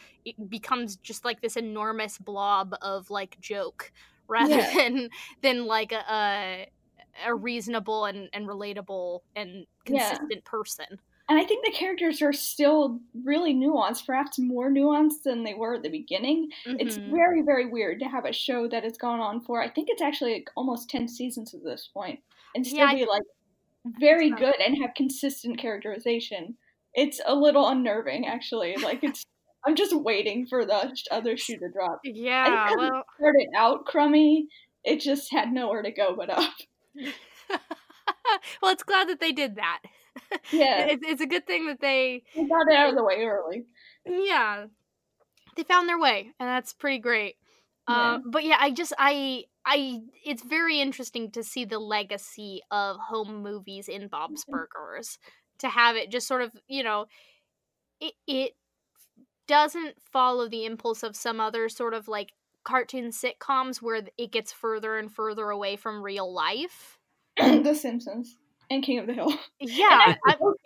becomes 0.50 0.98
just 0.98 1.24
like 1.24 1.40
this 1.42 1.56
enormous 1.56 2.18
blob 2.18 2.76
of 2.82 3.10
like 3.10 3.40
joke 3.40 3.92
rather 4.28 4.56
Yeah. 4.58 4.74
than 4.76 5.10
than 5.42 5.66
like 5.66 5.92
a, 5.94 6.04
a 6.12 6.68
a 7.28 7.34
reasonable 7.36 8.06
and, 8.06 8.28
and 8.34 8.48
relatable 8.48 9.22
and 9.36 9.66
Yeah. 9.88 10.10
consistent 10.10 10.44
person 10.46 11.00
And 11.30 11.40
I 11.40 11.46
think 11.46 11.66
the 11.66 11.72
characters 11.72 12.22
are 12.22 12.34
still 12.34 13.00
really 13.24 13.54
nuanced, 13.54 14.06
perhaps 14.06 14.38
more 14.38 14.70
nuanced 14.70 15.24
than 15.24 15.44
they 15.44 15.54
were 15.54 15.76
at 15.76 15.84
the 15.84 15.90
beginning. 15.90 16.50
It's 16.78 16.98
Mhm. 16.98 17.04
very, 17.06 17.42
very 17.42 17.66
weird 17.66 18.00
to 18.00 18.10
have 18.10 18.26
a 18.26 18.34
show 18.34 18.68
that 18.68 18.84
has 18.84 18.98
gone 18.98 19.22
on 19.22 19.42
for, 19.42 19.62
I 19.62 19.70
think 19.70 19.88
it's 19.90 20.02
actually 20.02 20.34
like 20.34 20.50
almost 20.58 20.90
10 20.90 21.08
seasons 21.08 21.54
at 21.54 21.64
this 21.64 21.88
point, 21.88 22.20
and 22.56 22.68
still 22.68 22.88
Yeah, 22.88 22.90
be 22.90 23.06
like 23.06 23.24
very 23.86 24.36
good 24.36 24.56
and 24.62 24.78
have 24.82 24.96
consistent 24.96 25.58
characterization. 25.60 26.58
It's 26.94 27.22
a 27.26 27.36
little 27.36 27.68
unnerving, 27.70 28.28
actually. 28.28 28.78
Like, 28.78 29.04
it's, 29.04 29.24
I'm 29.66 29.76
just 29.76 29.96
waiting 29.96 30.48
for 30.48 30.66
the 30.66 30.96
other 31.12 31.38
shoe 31.38 31.58
to 31.60 31.70
drop. 31.74 32.02
yeah 32.04 32.50
because 32.50 32.76
well 32.76 33.04
Started 33.20 33.50
out 33.58 33.86
crummy, 33.86 34.48
it 34.84 35.00
just 35.00 35.32
had 35.32 35.52
nowhere 35.54 35.82
to 35.84 35.92
go 35.92 36.16
but 36.16 36.30
up. 36.30 36.54
well 38.62 38.72
it's 38.72 38.84
glad 38.84 39.08
that 39.10 39.20
they 39.20 39.32
did 39.32 39.56
that 39.56 39.82
Yeah, 40.52 40.86
it's, 40.88 41.04
it's 41.06 41.22
a 41.22 41.26
good 41.26 41.48
thing 41.48 41.68
that 41.68 41.80
they 41.82 42.24
we 42.36 42.48
got 42.48 42.68
it 42.70 42.76
out 42.76 42.90
of 42.90 42.96
the 42.96 43.04
way 43.04 43.24
early. 43.24 43.66
yeah 44.06 44.66
they 45.56 45.64
found 45.64 45.88
their 45.88 46.00
way 46.00 46.32
and 46.40 46.50
that's 46.50 46.74
pretty 46.74 47.00
great 47.00 47.36
Yeah. 47.88 48.16
um 48.16 48.32
but 48.32 48.44
yeah 48.44 48.58
i 48.60 48.72
just 48.72 48.94
i 48.98 49.44
i 49.66 50.00
it's 50.26 50.44
very 50.44 50.80
interesting 50.80 51.32
to 51.32 51.44
see 51.44 51.66
the 51.66 51.80
legacy 51.80 52.62
of 52.72 52.98
home 52.98 53.42
movies 53.44 53.88
in 53.90 54.08
bob's 54.08 54.46
Mhm. 54.46 54.52
burgers 54.52 55.18
to 55.60 55.70
have 55.70 55.96
it 55.96 56.12
just 56.12 56.28
sort 56.28 56.42
of 56.42 56.52
you 56.68 56.84
know 56.84 57.06
it 58.00 58.14
it 58.28 58.54
doesn't 59.48 59.96
follow 60.12 60.48
the 60.48 60.66
impulse 60.66 61.04
of 61.04 61.16
some 61.16 61.40
other 61.40 61.68
sort 61.70 61.94
of 61.94 62.08
like 62.08 62.32
cartoon 62.64 63.10
sitcoms 63.12 63.82
where 63.82 64.02
it 64.18 64.32
gets 64.32 64.54
further 64.54 64.98
and 64.98 65.12
further 65.14 65.50
away 65.50 65.76
from 65.76 66.02
real 66.02 66.32
life 66.34 66.98
the 67.38 67.74
Simpsons 67.74 68.38
and 68.74 68.84
King 68.84 69.00
of 69.00 69.08
the 69.08 69.14
Hill. 69.14 69.34
yeah 69.60 70.16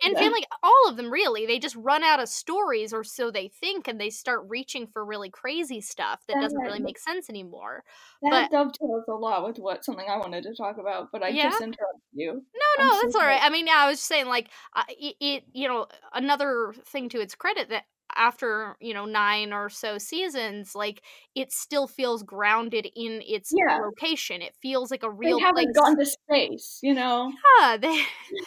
and 0.02 0.16
them. 0.16 0.32
like 0.32 0.46
all 0.62 0.88
of 0.88 0.96
them 0.96 1.10
really 1.10 1.46
they 1.46 1.58
just 1.58 1.76
run 1.76 2.02
out 2.02 2.20
of 2.20 2.28
stories 2.28 2.92
or 2.92 3.04
so 3.04 3.30
they 3.30 3.48
think 3.48 3.86
and 3.88 4.00
they 4.00 4.10
start 4.10 4.44
reaching 4.48 4.86
for 4.86 5.04
really 5.04 5.30
crazy 5.30 5.80
stuff 5.80 6.20
that 6.28 6.40
doesn't 6.40 6.58
really 6.60 6.80
make 6.80 6.98
sense 6.98 7.28
anymore 7.30 7.84
That 8.22 8.50
but- 8.50 8.50
dovetails 8.50 9.04
a 9.08 9.12
lot 9.12 9.46
with 9.46 9.58
what 9.58 9.84
something 9.84 10.06
I 10.08 10.16
wanted 10.16 10.42
to 10.44 10.54
talk 10.54 10.78
about, 10.78 11.08
but 11.12 11.22
I 11.22 11.28
Yeah? 11.28 11.44
just 11.50 11.60
interrupted 11.60 12.00
you. 12.12 12.32
no 12.32 12.40
I'm 12.78 12.86
no 12.88 12.94
so 12.94 13.00
that's 13.02 13.14
all 13.16 13.22
right 13.26 13.40
i 13.42 13.50
mean 13.50 13.66
yeah 13.66 13.76
i 13.76 13.88
was 13.88 13.98
just 13.98 14.08
saying 14.08 14.26
like 14.26 14.48
uh, 14.74 14.82
it, 14.88 15.14
it 15.20 15.44
you 15.52 15.68
know 15.68 15.86
another 16.14 16.74
thing 16.86 17.08
to 17.10 17.20
its 17.20 17.34
credit 17.34 17.68
that 17.70 17.84
after 18.18 18.76
you 18.80 18.94
know 18.94 19.04
nine 19.06 19.52
or 19.52 19.68
so 19.70 19.98
seasons 19.98 20.74
like 20.74 21.02
it 21.34 21.52
still 21.52 21.86
feels 21.88 22.22
grounded 22.22 22.86
in 22.96 23.22
its 23.26 23.50
Yeah. 23.50 23.78
location 23.78 24.42
it 24.42 24.56
feels 24.62 24.90
like 24.90 25.02
a 25.04 25.10
They 25.22 25.30
real 25.30 25.42
haven't 25.44 25.74
place 25.74 25.76
gone 25.76 25.96
to 25.96 26.04
space, 26.04 26.80
you 26.82 26.92
know. 26.92 27.38
yeah, 27.60 27.76
they 27.76 28.02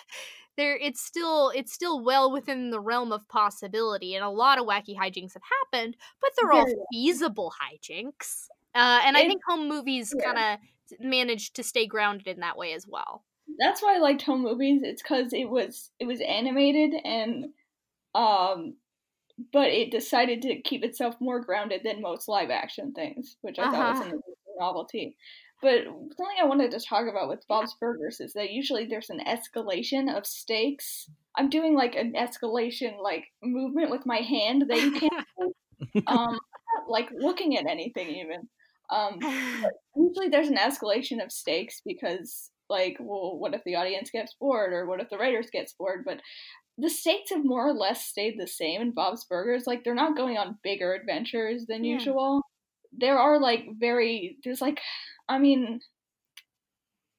there 0.57 0.77
it's 0.77 1.01
still 1.01 1.51
it's 1.55 1.73
still 1.73 2.03
well 2.03 2.31
within 2.31 2.71
the 2.71 2.79
realm 2.79 3.11
of 3.11 3.27
possibility 3.27 4.15
and 4.15 4.23
a 4.23 4.29
lot 4.29 4.59
of 4.59 4.65
wacky 4.65 4.95
hijinks 4.97 5.33
have 5.33 5.43
happened 5.63 5.97
but 6.21 6.31
they're 6.37 6.51
all 6.51 6.67
feasible 6.91 7.53
hijinks 7.61 8.47
uh, 8.75 9.01
and 9.05 9.17
i 9.17 9.23
think 9.23 9.41
home 9.47 9.67
movies 9.69 10.13
yeah. 10.13 10.23
kind 10.23 10.37
of 10.37 10.99
managed 10.99 11.55
to 11.55 11.63
stay 11.63 11.87
grounded 11.87 12.27
in 12.27 12.39
that 12.41 12.57
way 12.57 12.73
as 12.73 12.87
well 12.87 13.23
That's 13.59 13.81
why 13.81 13.95
I 13.95 13.99
liked 13.99 14.23
home 14.23 14.41
movies. 14.41 14.81
It's 14.83 15.01
because 15.01 15.33
it 15.33 15.49
was 15.49 15.91
it 15.99 16.05
was 16.05 16.21
animated 16.21 16.93
and 17.03 17.53
um, 18.15 18.77
but 19.53 19.69
it 19.69 19.91
decided 19.91 20.41
to 20.43 20.61
keep 20.61 20.83
itself 20.83 21.15
more 21.19 21.39
grounded 21.41 21.81
than 21.83 22.01
most 22.01 22.27
live 22.27 22.49
action 22.49 22.93
things, 22.93 23.37
which 23.41 23.59
I 23.59 23.67
thought 23.67 23.87
was 23.87 24.01
Uh-huh. 24.01 24.11
novelty. 24.59 25.17
But 25.61 25.83
something 25.85 26.37
I 26.41 26.45
wanted 26.45 26.71
to 26.71 26.79
talk 26.79 27.07
about 27.07 27.29
with 27.29 27.47
Bob's 27.47 27.75
Burgers 27.79 28.19
is 28.19 28.33
that 28.33 28.51
usually 28.51 28.85
there's 28.85 29.09
an 29.11 29.21
escalation 29.25 30.15
of 30.15 30.25
stakes. 30.25 31.09
I'm 31.37 31.49
doing 31.49 31.75
like 31.75 31.95
an 31.95 32.13
escalation 32.13 33.01
like 33.01 33.25
movement 33.43 33.91
with 33.91 34.05
my 34.05 34.17
hand 34.17 34.65
that 34.69 34.81
you 34.81 34.91
can't 34.91 35.11
um 36.07 36.39
like 36.87 37.09
looking 37.13 37.57
at 37.57 37.67
anything 37.67 38.09
even. 38.09 38.49
Um 38.89 39.19
usually 39.95 40.29
there's 40.29 40.49
an 40.49 40.57
escalation 40.57 41.23
of 41.23 41.31
stakes 41.31 41.81
because 41.85 42.51
like 42.69 42.97
well 42.99 43.37
what 43.37 43.53
if 43.53 43.63
the 43.65 43.75
audience 43.75 44.09
gets 44.11 44.35
bored 44.39 44.73
or 44.73 44.85
what 44.87 45.01
if 45.01 45.09
the 45.09 45.17
writers 45.17 45.49
gets 45.51 45.73
bored 45.73 46.03
but 46.05 46.21
the 46.77 46.89
stakes 46.89 47.29
have 47.31 47.43
more 47.45 47.67
or 47.67 47.73
less 47.73 48.05
stayed 48.05 48.39
the 48.39 48.47
same 48.47 48.81
in 48.81 48.91
bob's 48.91 49.25
burgers 49.25 49.67
like 49.67 49.83
they're 49.83 49.95
not 49.95 50.15
going 50.17 50.37
on 50.37 50.57
bigger 50.63 50.93
adventures 50.93 51.65
than 51.67 51.83
Yeah. 51.83 51.93
usual 51.93 52.41
there 52.91 53.17
are 53.17 53.39
like 53.39 53.65
very 53.79 54.37
there's 54.43 54.61
like 54.61 54.79
i 55.29 55.37
mean 55.37 55.79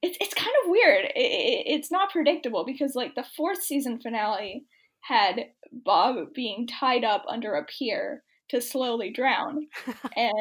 it's, 0.02 0.16
it's 0.20 0.34
kind 0.34 0.50
of 0.64 0.70
weird 0.70 1.04
it, 1.04 1.10
it, 1.16 1.64
it's 1.74 1.90
not 1.90 2.10
predictable 2.10 2.64
because 2.64 2.94
like 2.94 3.14
the 3.14 3.24
fourth 3.36 3.62
season 3.62 4.00
finale 4.00 4.64
had 5.00 5.46
bob 5.72 6.32
being 6.34 6.66
tied 6.66 7.04
up 7.04 7.24
under 7.28 7.54
a 7.54 7.64
pier 7.64 8.22
to 8.48 8.60
slowly 8.60 9.10
drown 9.10 9.66
and 10.16 10.32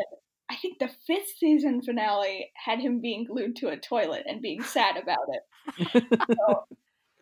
I 0.50 0.58
think 0.58 0.80
the 0.80 0.89
fifth 1.08 1.30
season 1.38 1.82
finale 1.82 2.52
had 2.62 2.80
him 2.80 3.00
being 3.00 3.24
glued 3.24 3.56
to 3.58 3.69
a 3.69 3.78
toilet 3.78 4.24
and 4.28 4.41
being 4.41 4.62
sad 4.62 4.97
about 4.97 5.19
it. 5.30 6.04
So 6.36 6.65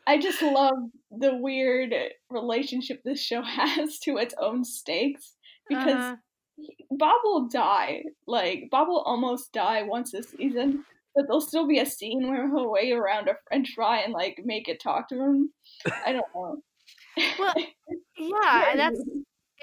I 0.10 0.18
just 0.18 0.42
love 0.42 0.76
the 1.12 1.36
weird 1.36 1.94
relationship 2.32 3.02
this 3.04 3.22
show 3.22 3.42
has 3.60 4.00
to 4.00 4.18
its 4.18 4.34
own 4.40 4.64
stakes 4.64 5.36
because 5.70 5.94
Uh-huh. 5.96 6.16
Bob 6.92 7.22
will 7.24 7.48
die. 7.48 8.04
Like 8.28 8.70
Bob 8.72 8.88
will 8.90 9.02
almost 9.02 9.54
die 9.54 9.84
once 9.84 10.12
this 10.12 10.32
season, 10.32 10.84
but 11.16 11.26
there'll 11.28 11.40
still 11.42 11.68
be 11.68 11.80
a 11.80 11.86
scene 11.86 12.28
where 12.28 12.50
he'll 12.50 12.70
wait 12.72 12.92
around 12.92 13.30
a 13.30 13.36
French 13.48 13.72
fry 13.76 14.00
and 14.00 14.12
like 14.14 14.42
make 14.44 14.68
it 14.68 14.82
talk 14.82 15.08
to 15.10 15.16
him. 15.16 15.54
I 16.06 16.12
don't 16.12 16.26
know. 16.36 16.62
Well, 17.40 17.54
yeah 18.18 18.76
that's 18.76 19.00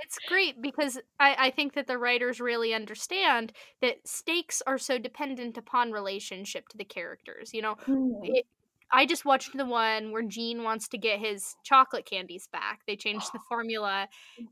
it's 0.02 0.18
great 0.28 0.61
because 0.61 0.98
I, 1.18 1.37
I 1.46 1.50
think 1.50 1.74
that 1.74 1.87
the 1.87 1.98
writers 1.98 2.40
really 2.40 2.74
understand 2.74 3.52
that 3.80 4.06
stakes 4.06 4.62
are 4.66 4.78
so 4.78 4.98
dependent 4.98 5.56
upon 5.56 5.90
relationship 5.92 6.68
to 6.68 6.76
the 6.78 6.85
characters 6.85 7.50
you 7.54 7.62
know 7.62 7.76
Hmm. 7.87 8.12
it, 8.22 8.46
I 8.92 9.07
just 9.07 9.25
watched 9.25 9.57
the 9.57 9.64
one 9.66 10.12
where 10.12 10.22
Gene 10.22 10.62
wants 10.62 10.88
to 10.88 10.99
get 10.99 11.18
his 11.18 11.55
chocolate 11.64 12.07
candies 12.07 12.49
back. 12.53 12.81
They 12.87 12.96
changed 12.96 13.33
the 13.33 13.40
formula 13.49 14.09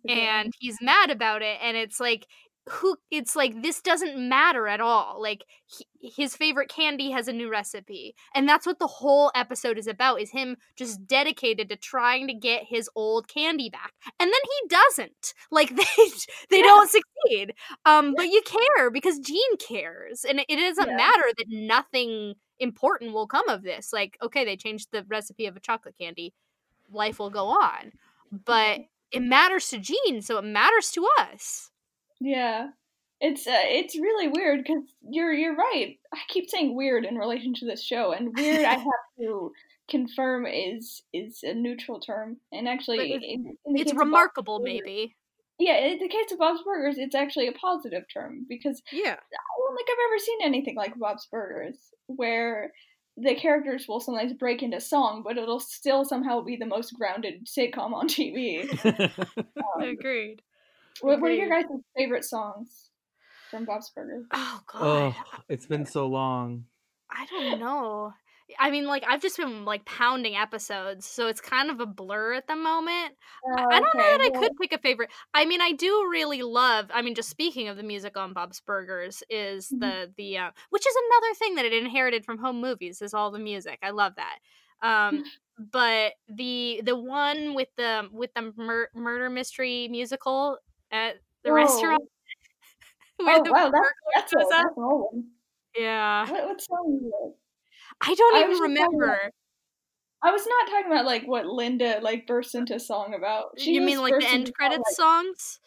and 0.09 0.53
he's 0.59 0.79
mad 0.81 1.11
about 1.11 1.43
it 1.43 1.59
and 1.63 1.77
it's 1.77 2.01
like 2.01 2.27
who 2.67 2.97
it's 3.11 3.37
like 3.37 3.61
this 3.63 3.83
doesn't 3.83 4.17
matter 4.29 4.67
at 4.67 4.81
all. 4.81 5.21
Like 5.21 5.45
he, 5.67 5.85
his 6.17 6.35
favorite 6.35 6.71
candy 6.71 7.11
has 7.11 7.29
a 7.29 7.33
new 7.33 7.51
recipe 7.51 8.15
and 8.35 8.49
that's 8.49 8.67
what 8.67 8.79
the 8.79 8.87
whole 8.87 9.31
episode 9.35 9.77
is 9.79 9.87
about 9.87 10.21
is 10.23 10.31
him 10.31 10.57
just 10.77 11.07
dedicated 11.07 11.69
to 11.69 11.77
trying 11.77 12.27
to 12.29 12.35
get 12.35 12.65
his 12.67 12.89
old 12.97 13.29
candy 13.29 13.69
back. 13.69 13.93
And 14.19 14.29
then 14.29 14.41
he 14.45 14.69
doesn't. 14.69 15.35
Like 15.51 15.69
they 15.77 15.85
they 16.51 16.59
Yeah. 16.59 16.63
don't 16.63 16.91
succeed. 16.91 17.53
Um 17.85 18.15
but 18.17 18.29
you 18.29 18.43
care 18.47 18.91
because 18.91 19.19
Gene 19.19 19.57
cares 19.59 20.25
and 20.25 20.41
it, 20.41 20.47
it 20.49 20.57
doesn't 20.57 20.89
Yeah. 20.89 20.97
matter 20.97 21.25
that 21.37 21.47
nothing 21.49 22.35
important 22.59 23.13
will 23.13 23.27
come 23.27 23.49
of 23.49 23.63
this. 23.63 23.93
Like, 23.93 24.17
okay, 24.23 24.45
they 24.45 24.57
changed 24.57 24.89
the 24.93 25.05
recipe 25.09 25.47
of 25.47 25.57
a 25.57 25.61
chocolate 25.61 25.97
candy. 25.99 26.33
Life 26.91 27.19
will 27.19 27.31
go 27.31 27.47
on. 27.49 27.93
But 28.31 28.81
it 29.11 29.23
matters 29.23 29.69
to 29.69 29.79
Gene, 29.79 30.23
so 30.23 30.39
it 30.39 30.45
matters 30.45 30.91
to 30.93 31.07
us. 31.21 31.71
Yeah, 32.21 32.69
it's 33.21 33.47
uh, 33.47 33.53
it's 33.65 33.95
really 33.97 34.29
weird 34.29 34.63
because 34.65 34.83
you're 35.09 35.33
you're 35.33 35.55
right. 35.57 35.99
I 36.13 36.19
keep 36.29 36.49
saying 36.51 36.75
weird 36.77 37.05
in 37.05 37.17
relation 37.17 37.55
to 37.55 37.67
this 37.67 37.83
show, 37.83 38.13
and 38.13 38.35
weird 38.37 38.65
I 38.65 38.75
have 38.75 38.85
to 39.21 39.53
confirm 39.89 40.47
is 40.47 41.03
is 41.13 41.43
a 41.43 41.55
neutral 41.55 42.01
term, 42.01 42.39
and 42.53 42.69
actually, 42.69 43.13
it's- 43.13 43.23
It's 43.67 43.83
case 43.85 43.93
of 43.93 43.97
Bob's 43.97 44.07
remarkable, 44.07 44.59
maybe. 44.61 45.15
Yeah, 45.59 45.77
in 45.79 45.99
the 45.99 46.09
case 46.09 46.33
of 46.33 46.39
Bob's 46.39 46.63
Burgers, 46.65 46.99
it's 46.99 47.15
actually 47.15 47.47
a 47.47 47.53
positive 47.53 48.05
term 48.13 48.45
because 48.49 48.83
Yeah. 48.91 49.13
I 49.15 49.55
don't 49.59 49.77
think 49.77 49.89
I've 49.89 50.11
ever 50.11 50.19
seen 50.19 50.39
anything 50.43 50.77
like 50.77 50.99
Bob's 50.99 51.27
Burgers 51.31 51.79
where 52.07 52.73
the 53.17 53.37
characters 53.37 53.87
will 53.87 54.01
sometimes 54.01 54.33
break 54.33 54.63
into 54.63 54.81
song, 54.81 55.23
but 55.25 55.39
it'll 55.39 55.61
still 55.61 56.05
somehow 56.05 56.41
be 56.43 56.57
the 56.57 56.67
most 56.67 56.95
grounded 56.95 57.47
sitcom 57.47 57.93
on 57.93 58.09
TV. 58.09 58.67
Um, 59.77 59.83
Agreed. 59.83 60.41
what, 61.01 61.21
what 61.21 61.31
are 61.31 61.35
your 61.35 61.49
guys' 61.49 61.65
favorite 61.97 62.25
songs 62.25 62.91
from 63.51 63.65
Bob's 63.65 63.91
Burgers? 63.91 64.27
Oh 64.33 64.61
god. 64.73 64.83
oh, 65.17 65.41
it's 65.49 65.67
been 65.67 65.87
so 65.87 66.07
long. 66.07 66.65
I 67.11 67.27
don't 67.27 67.61
know. 67.61 68.13
I 68.59 68.71
mean, 68.71 68.87
like 68.87 69.05
I've 69.07 69.23
just 69.23 69.37
been 69.39 69.65
like 69.65 69.85
pounding 69.87 70.37
episodes, 70.37 71.07
so 71.07 71.29
it's 71.29 71.41
kind 71.41 71.71
of 71.71 71.81
a 71.81 71.87
blur 71.87 72.35
at 72.35 72.47
the 72.47 72.57
moment. 72.57 73.15
I, 73.57 73.63
I 73.71 73.81
don't 73.81 73.81
know 73.81 73.81
Okay, 73.81 74.11
that 74.13 74.21
I 74.27 74.31
could 74.39 74.57
pick 74.61 74.73
a 74.73 74.79
favorite. 74.83 75.11
I 75.33 75.45
mean, 75.47 75.61
I 75.63 75.73
do 75.73 76.09
really 76.11 76.43
love. 76.43 76.91
I 76.93 77.03
mean, 77.03 77.15
just 77.15 77.31
speaking 77.31 77.69
of 77.69 77.77
the 77.77 77.83
music 77.83 78.17
on 78.17 78.33
Bob's 78.35 78.61
Burgers, 78.61 79.23
is 79.31 79.71
Mhm. 79.71 79.79
the 79.81 80.13
the 80.17 80.39
uh, 80.39 80.51
which 80.71 80.87
is 80.87 80.95
another 80.97 81.35
thing 81.39 81.55
that 81.57 81.65
it 81.65 81.73
inherited 81.73 82.25
from 82.25 82.39
home 82.39 82.61
movies 82.61 83.01
is 83.03 83.15
all 83.15 83.31
the 83.31 83.39
music. 83.39 83.79
I 83.83 83.91
love 83.91 84.15
that. 84.17 84.39
Um, 84.83 85.25
but 85.59 86.15
the 86.29 86.83
the 86.85 86.97
one 86.99 87.55
with 87.55 87.69
the 87.77 88.09
with 88.13 88.35
the 88.35 88.53
mur- 88.57 88.91
murder 88.95 89.31
mystery 89.31 89.89
musical 89.89 90.59
at 90.91 91.17
the 91.45 91.53
Whoa. 91.53 91.55
restaurant. 91.55 92.03
where 93.19 93.41
Oh 93.41 93.43
the 93.43 93.51
wow, 93.51 93.71
that's 93.71 93.93
that's, 94.15 94.33
a, 94.35 94.47
that's 94.51 94.77
an 94.77 94.83
old 94.83 95.09
one. 95.13 95.31
Yeah, 95.77 96.29
What, 96.29 96.45
what 96.47 96.61
song 96.61 97.01
is 97.01 97.07
it? 97.07 97.37
I 98.01 98.15
don't 98.15 98.37
I 98.37 98.39
even 98.41 98.51
just 98.51 98.61
about- 98.63 98.69
remember. 98.91 99.31
I 100.23 100.31
was 100.31 100.47
not 100.47 100.71
talking 100.71 100.91
about 100.91 101.05
like 101.05 101.25
what 101.27 101.45
Linda 101.47 101.99
like 102.01 102.27
burst 102.27 102.55
into 102.55 102.81
song 102.81 103.15
about. 103.15 103.59
She 103.59 103.73
you 103.73 103.83
mean 103.83 104.01
like 104.01 104.15
the 104.19 104.27
end 104.27 104.53
credits 104.55 104.83
like- 104.87 104.97
songs? 104.97 105.61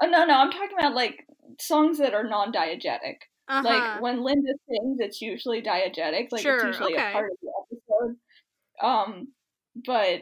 Oh 0.00 0.06
no, 0.06 0.24
no, 0.24 0.34
I'm 0.34 0.52
talking 0.52 0.78
about 0.78 0.94
like 0.94 1.26
songs 1.60 1.98
that 1.98 2.14
are 2.14 2.22
non-diegetic. 2.22 3.16
Uh-huh. 3.48 3.62
Like 3.68 4.00
when 4.02 4.22
Linda 4.22 4.52
sings, 4.68 4.98
it's 5.00 5.20
usually 5.20 5.60
diegetic. 5.60 6.28
Like 6.30 6.42
Sure, 6.42 6.56
it's 6.56 6.64
usually 6.66 6.94
okay. 6.94 7.08
a 7.08 7.12
part 7.12 7.30
of 7.32 7.38
the 7.42 7.50
episode. 7.76 8.16
Um, 8.80 9.28
but 9.84 10.20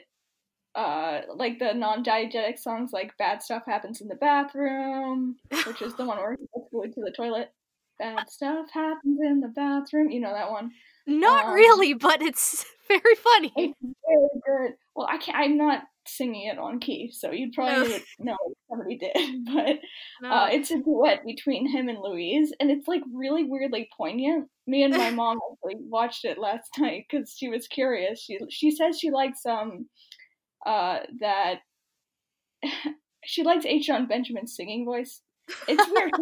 uh, 0.75 1.23
like 1.35 1.59
the 1.59 1.75
non-diegetic 1.75 2.59
songs, 2.59 2.91
like 2.93 3.17
"Bad 3.19 3.43
Stuff 3.43 3.65
Happens 3.67 4.01
in 4.01 4.09
the 4.09 4.15
Bathroom," 4.15 5.37
which 5.67 5.83
is 5.83 5.95
the 5.97 6.05
one 6.07 6.17
where 6.19 6.33
he 6.33 6.47
gets 6.55 6.71
glued 6.71 6.95
to 6.95 7.01
the 7.03 7.13
toilet. 7.15 7.51
Bad 7.99 8.31
stuff 8.31 8.67
happens 8.73 9.19
in 9.23 9.41
the 9.41 9.49
bathroom. 9.49 10.11
You 10.11 10.21
know 10.21 10.33
that 10.33 10.51
one. 10.51 10.71
Not 11.07 11.47
um, 11.47 11.55
really, 11.55 11.95
but 11.95 12.23
it's 12.23 12.65
very 12.89 13.15
funny. 13.17 13.53
It's 13.57 13.75
very 13.81 14.29
good. 14.69 14.77
Well, 14.95 15.09
I 15.11 15.19
can't. 15.19 15.37
I'm 15.37 15.57
not 15.57 15.83
singing 16.09 16.49
it 16.49 16.59
on 16.59 16.79
key, 16.79 17.11
so 17.13 17.31
you'd 17.33 17.53
probably 17.53 18.03
know 18.19 18.37
somebody 18.71 18.97
did. 18.99 19.13
But 19.47 19.79
No. 20.23 20.31
uh, 20.31 20.49
it's 20.51 20.71
a 20.71 20.79
duet 20.83 21.25
between 21.25 21.69
him 21.71 21.89
and 21.89 21.99
Louise, 22.01 22.53
and 22.61 22.71
it's 22.71 22.89
like 22.89 23.03
really 23.13 23.45
weirdly 23.45 23.89
poignant. 23.97 24.49
Me 24.67 24.83
and 24.83 24.97
my 24.97 25.11
mom 25.11 25.39
actually 25.53 25.81
watched 25.81 26.25
it 26.25 26.39
last 26.39 26.71
night 26.79 27.07
because 27.09 27.35
she 27.37 27.49
was 27.49 27.67
curious. 27.69 28.21
She 28.21 28.39
she 28.51 28.71
says 28.71 28.99
she 28.99 29.11
likes 29.11 29.45
um 29.47 29.87
uh 30.65 31.01
that 31.21 31.61
she 33.25 33.43
likes 33.45 33.65
H. 33.65 33.87
Jon 33.87 34.07
Benjamin's 34.07 34.55
singing 34.57 34.85
voice. 34.85 35.23
It's 35.69 35.87
weird. 35.91 36.13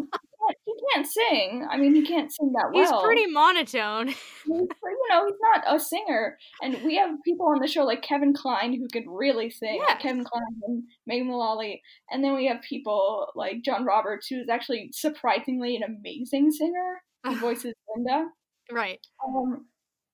He 0.65 0.73
can't- 0.95 1.07
sing. 1.07 1.67
I 1.71 1.77
mean, 1.77 1.95
he 1.95 2.05
can't 2.07 2.33
sing 2.33 2.53
that 2.55 2.71
well 2.73 2.83
He's 2.83 3.05
pretty 3.05 3.27
monotone. 3.27 4.09
he's, 4.09 4.17
you 4.47 5.09
know, 5.11 5.25
he's 5.27 5.37
not 5.41 5.65
a 5.75 5.79
singer. 5.79 6.39
And 6.63 6.83
we 6.85 6.97
have 6.97 7.11
people 7.25 7.47
on 7.47 7.61
the 7.61 7.67
show 7.69 7.85
like 7.85 8.03
Kevin 8.03 8.33
Kline 8.33 8.73
who 8.73 8.87
could 8.93 9.05
really 9.07 9.51
sing. 9.51 9.81
Yeah. 9.87 9.97
Kevin 9.97 10.25
Kline 10.25 10.43
and 10.67 10.83
Megan 11.07 11.29
Mullally. 11.29 11.83
And 12.11 12.23
then 12.25 12.35
we 12.35 12.47
have 12.47 12.63
people 12.63 13.29
like 13.35 13.63
John 13.65 13.85
Roberts, 13.85 14.27
who's 14.29 14.49
actually 14.49 14.91
surprisingly 14.93 15.77
an 15.77 15.83
amazing 15.83 16.51
singer. 16.53 17.03
He 17.29 17.35
voices 17.41 17.75
Linda. 17.95 18.27
right. 18.73 19.01
Um, 19.27 19.67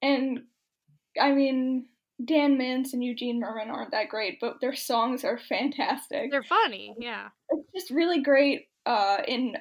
and 0.03 0.40
I 1.21 1.33
mean, 1.33 1.87
Dan 2.25 2.59
Mintz 2.59 2.93
and 2.93 3.03
Eugene 3.05 3.40
Mirman 3.43 3.71
aren't 3.73 3.93
that 3.93 4.09
great, 4.09 4.38
but 4.40 4.61
their 4.61 4.75
songs 4.75 5.25
are 5.25 5.38
fantastic 5.38 6.31
They're 6.31 6.43
funny. 6.43 6.95
Yeah. 6.99 7.29
it's 7.51 7.69
just 7.75 7.90
really 7.90 8.23
great 8.23 8.66
uh 8.87 9.19
in 9.29 9.55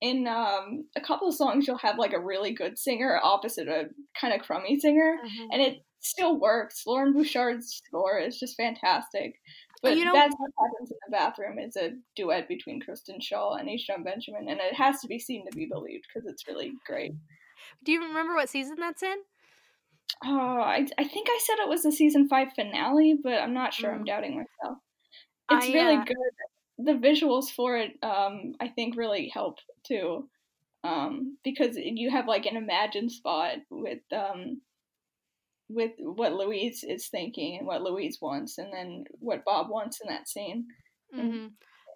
in 0.00 0.26
um 0.26 0.84
a 0.96 1.00
couple 1.00 1.28
of 1.28 1.34
songs 1.34 1.66
you'll 1.66 1.76
have 1.78 1.98
like 1.98 2.12
a 2.12 2.20
really 2.20 2.52
good 2.52 2.78
singer 2.78 3.20
opposite 3.22 3.68
a 3.68 3.84
kind 4.18 4.32
of 4.32 4.40
crummy 4.40 4.78
singer 4.80 5.16
and 5.52 5.60
it 5.60 5.84
still 6.02 6.40
works. 6.40 6.84
Loren 6.86 7.12
Bouchard's 7.12 7.82
score 7.86 8.18
is 8.18 8.38
just 8.40 8.56
fantastic 8.56 9.34
but 9.82 9.96
You 9.96 10.04
know- 10.04 10.12
that's 10.12 10.34
what 10.38 10.50
happens 10.58 10.90
in 10.90 10.96
the 11.06 11.10
bathroom 11.12 11.58
is 11.58 11.76
a 11.76 11.92
duet 12.16 12.48
between 12.48 12.80
Kristen 12.80 13.18
Schaal 13.20 13.58
and 13.58 13.68
H 13.68 13.86
Jon 13.86 14.02
Benjamin 14.02 14.48
and 14.48 14.60
it 14.60 14.74
has 14.74 15.00
to 15.00 15.06
be 15.08 15.18
seen 15.18 15.44
to 15.50 15.56
be 15.56 15.66
believed 15.66 16.04
because 16.12 16.28
it's 16.30 16.46
really 16.48 16.72
great. 16.86 17.12
Do 17.84 17.92
you 17.92 18.00
remember 18.02 18.34
what 18.34 18.48
season 18.48 18.76
that's 18.78 19.02
in? 19.02 19.16
oh 20.24 20.60
I, 20.60 20.86
I 20.98 21.04
think 21.04 21.28
i 21.30 21.38
said 21.44 21.62
it 21.62 21.68
was 21.68 21.84
the 21.84 21.92
season 21.92 22.28
five 22.28 22.48
finale 22.54 23.14
but 23.22 23.34
i'm 23.34 23.54
not 23.54 23.72
sure. 23.72 23.92
I'm 23.94 24.02
Mm. 24.02 24.06
doubting 24.06 24.30
myself. 24.36 24.78
It's 25.52 25.66
I, 25.66 25.72
really 25.72 25.96
uh, 25.96 26.04
good 26.04 26.16
the 26.84 26.92
visuals 26.92 27.50
for 27.50 27.76
it 27.76 27.92
um 28.02 28.54
i 28.60 28.68
think 28.68 28.96
really 28.96 29.28
help 29.28 29.58
too. 29.84 30.28
Um 30.82 31.36
because 31.44 31.76
you 31.76 32.10
have 32.10 32.26
like 32.26 32.46
an 32.46 32.56
imagined 32.56 33.12
spot 33.12 33.58
with 33.70 34.00
um 34.12 34.62
with 35.68 35.92
what 35.98 36.32
louise 36.32 36.82
is 36.82 37.08
thinking 37.08 37.58
and 37.58 37.66
what 37.66 37.82
louise 37.82 38.18
wants 38.20 38.58
and 38.58 38.72
then 38.72 39.04
what 39.18 39.44
bob 39.44 39.68
wants 39.68 40.00
in 40.00 40.08
that 40.08 40.28
scene. 40.28 40.66
Hmm 41.14 41.48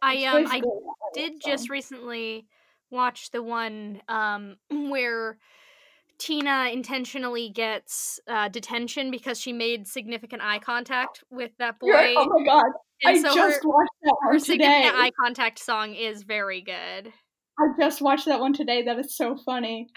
I 0.05 0.25
um 0.25 0.37
I 0.37 0.43
basically 0.43 0.69
a 0.69 0.73
highlight 0.73 1.15
did 1.15 1.41
just 1.41 1.71
recently 1.71 2.47
watch 2.91 3.31
the 3.31 3.43
one 3.43 4.03
um 4.09 4.57
where 4.71 5.39
Tina 6.25 6.71
intentionally 6.73 7.51
gets 7.51 8.19
uh, 8.29 8.49
detention 8.49 9.11
because 9.11 9.39
she 9.39 9.53
made 9.53 9.87
significant 9.87 10.41
eye 10.43 10.59
contact 10.59 11.23
with 11.31 11.51
that 11.59 11.79
boy. 11.79 11.89
You're- 11.89 12.15
oh 12.17 12.27
my 12.39 12.45
god 12.45 12.65
and 13.03 13.17
i 13.19 13.21
so 13.21 13.35
just 13.35 13.63
her, 13.63 13.69
watched 13.69 13.91
that 14.03 14.17
her 14.23 14.33
today 14.39 14.45
significant 14.45 14.97
eye 14.97 15.11
contact 15.21 15.59
song 15.59 15.95
is 15.95 16.23
very 16.23 16.63
good. 16.63 17.13
i 17.59 17.67
just 17.79 18.01
watched 18.01 18.25
that 18.27 18.41
one 18.41 18.53
today 18.53 18.83
that 18.83 18.99
is 18.99 19.15
so 19.17 19.37
funny 19.37 19.89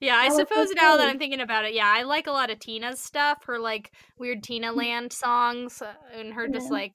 yeah, 0.00 0.14
I 0.16 0.30
so 0.30 0.36
suppose 0.38 0.68
now 0.74 0.96
that. 0.96 1.08
I'm 1.08 1.18
thinking 1.18 1.40
about 1.40 1.66
it, 1.66 1.74
yeah, 1.74 1.92
I 1.94 2.02
like 2.02 2.26
a 2.26 2.32
lot 2.32 2.50
of 2.50 2.58
Tina's 2.58 2.98
stuff, 3.00 3.44
her 3.44 3.58
like 3.58 3.92
weird 4.18 4.42
Tina 4.42 4.72
Land 4.72 5.12
songs, 5.12 5.82
uh, 5.82 5.92
and 6.18 6.32
her 6.32 6.48
just 6.48 6.70
like 6.70 6.94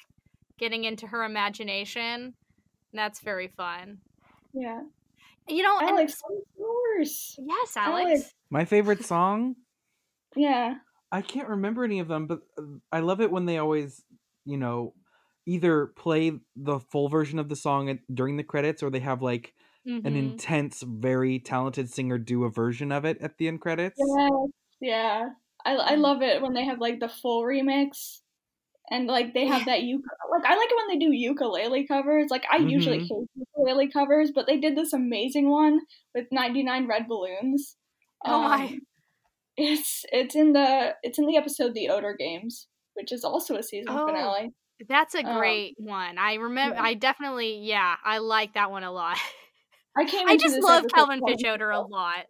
getting 0.58 0.86
into 0.86 1.06
her 1.08 1.24
imagination. 1.24 2.34
That's 2.94 3.20
very 3.20 3.48
fun. 3.48 4.00
yeah 4.54 4.82
You 5.48 5.64
know, 5.64 5.80
and 5.80 5.90
alex 5.90 6.22
what's 6.22 6.48
yours 6.58 7.40
yes, 7.40 7.78
Alex. 7.86 8.08
Alex. 8.08 8.34
My 8.50 8.66
favorite 8.66 9.04
song? 9.04 9.56
yeah 10.36 10.80
I 11.12 11.22
can't 11.22 11.50
remember 11.50 11.84
any 11.84 12.00
of 12.00 12.08
them, 12.08 12.28
but 12.28 12.42
uh, 12.58 12.64
I 12.92 13.00
love 13.00 13.22
it 13.22 13.32
when 13.32 13.46
they 13.46 13.58
always, 13.58 14.04
you 14.44 14.58
know, 14.58 14.96
either 15.46 15.88
play 15.88 16.40
the 16.56 16.80
full 16.80 17.10
version 17.10 17.40
of 17.40 17.50
the 17.50 17.56
song 17.56 18.00
during 18.14 18.38
the 18.38 18.44
credits 18.44 18.82
or 18.84 18.90
they 18.90 19.00
have 19.00 19.22
like 19.22 19.54
an 20.04 20.16
Mhm. 20.16 20.16
intense, 20.16 20.82
very 20.84 21.40
talented 21.40 21.90
singer 21.90 22.18
do 22.18 22.44
a 22.44 22.50
version 22.52 22.92
of 22.92 23.06
it 23.06 23.20
at 23.22 23.38
the 23.38 23.48
end 23.48 23.62
credits. 23.62 24.20
Yes, 24.20 24.50
yeah. 24.80 25.30
I 25.66 25.76
I 25.76 25.96
Mm. 25.96 25.96
love 25.96 26.22
it 26.22 26.42
when 26.42 26.54
they 26.54 26.66
have 26.66 26.80
like 26.80 27.00
the 27.00 27.10
full 27.10 27.44
remix, 27.44 28.22
and 28.92 29.08
like 29.08 29.34
they 29.34 29.46
have 29.48 29.66
that 29.66 29.80
uk 29.80 30.04
like 30.32 30.46
I 30.46 30.56
like 30.56 30.70
it 30.70 30.76
when 30.78 30.88
they 31.00 31.06
do 31.06 31.12
ukulele 31.12 31.88
covers. 31.88 32.28
Like 32.30 32.44
I 32.52 32.58
usually 32.58 33.00
Mhm. 33.00 33.08
hate 33.10 33.30
ukulele 33.36 33.90
covers, 33.92 34.32
but 34.34 34.46
they 34.48 34.58
did 34.58 34.76
this 34.78 34.94
amazing 34.94 35.50
one 35.50 35.80
with 36.14 36.28
ninety 36.32 36.64
nine 36.64 36.88
red 36.88 37.08
balloons. 37.08 37.78
Oh 38.26 38.42
my. 38.42 38.66
Um, 38.66 38.80
It's 39.58 40.04
it's 40.12 40.36
in 40.36 40.54
the 40.54 40.96
it's 41.04 41.18
in 41.18 41.28
the 41.28 41.38
episode 41.38 41.74
The 41.74 41.90
Oeder 41.90 42.16
Games, 42.20 42.68
which 42.96 43.12
is 43.14 43.24
also 43.24 43.56
a 43.56 43.64
season 43.64 43.94
Oh, 43.96 44.06
finale. 44.08 44.52
That's 44.90 45.16
a 45.16 45.24
Um, 45.24 45.38
great 45.38 45.76
one. 45.78 46.18
I 46.18 46.34
remember. 46.34 46.76
yeah. 46.76 46.84
I 46.84 46.94
definitely, 46.96 47.60
yeah, 47.60 47.96
I 48.04 48.18
like 48.18 48.56
that 48.56 48.70
one 48.72 48.84
a 48.84 48.92
lot. 48.92 49.18
I 49.98 50.04
came. 50.04 50.28
I 50.28 50.36
just 50.36 50.62
love 50.62 50.84
Calvin 50.94 51.22
Fischoeder 51.22 51.74
a 51.74 51.80
lot. 51.88 52.26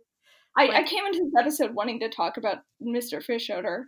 I, 0.56 0.68
I 0.68 0.84
came 0.84 1.04
into 1.08 1.20
this 1.24 1.34
episode 1.40 1.74
wanting 1.74 2.00
to 2.02 2.10
talk 2.10 2.38
about 2.38 2.60
Mr. 2.82 3.20
Fischoeder. 3.26 3.86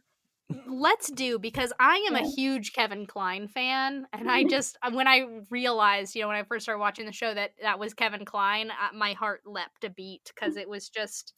Let's 0.65 1.11
do 1.11 1.39
because 1.39 1.73
I 1.79 2.07
am 2.09 2.15
a 2.15 2.27
huge 2.27 2.73
Kevin 2.73 3.05
Kline 3.05 3.47
fan, 3.47 4.07
and 4.13 4.31
I 4.31 4.43
just 4.49 4.77
uh, 4.81 4.91
when 4.91 5.07
I 5.07 5.25
realized, 5.49 6.15
you 6.15 6.21
know, 6.21 6.29
when 6.29 6.37
I 6.37 6.43
first 6.43 6.63
started 6.63 6.79
watching 6.79 7.05
the 7.05 7.11
show 7.11 7.33
that 7.33 7.51
that 7.61 7.79
was 7.79 7.93
Kevin 7.93 8.23
Kline, 8.25 8.71
uh, 8.71 8.95
my 8.95 9.13
heart 9.13 9.41
leapt 9.45 9.83
a 9.83 9.89
beat 9.89 10.31
because 10.33 10.57
it 10.57 10.69
was 10.69 10.89
just. 10.89 11.33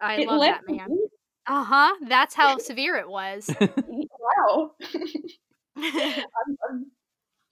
I 0.00 0.20
It 0.20 0.28
love 0.28 0.40
that 0.40 0.62
man. 0.66 0.88
Uh 1.46 1.64
huh. 1.64 1.94
That's 2.08 2.34
how 2.34 2.58
severe 2.58 2.96
it 2.96 3.08
was. 3.08 3.50
Wow. 4.48 4.72
I'm, 5.76 6.24
I'm, 6.68 6.86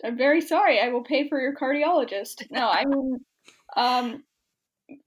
I'm 0.03 0.17
very 0.17 0.41
sorry. 0.41 0.81
I 0.81 0.89
will 0.89 1.05
pay 1.05 1.29
for 1.29 1.41
your 1.41 1.55
cardiologist. 1.55 2.43
No, 2.51 2.69
I 2.69 2.85
mean, 2.85 3.19
um, 3.77 4.25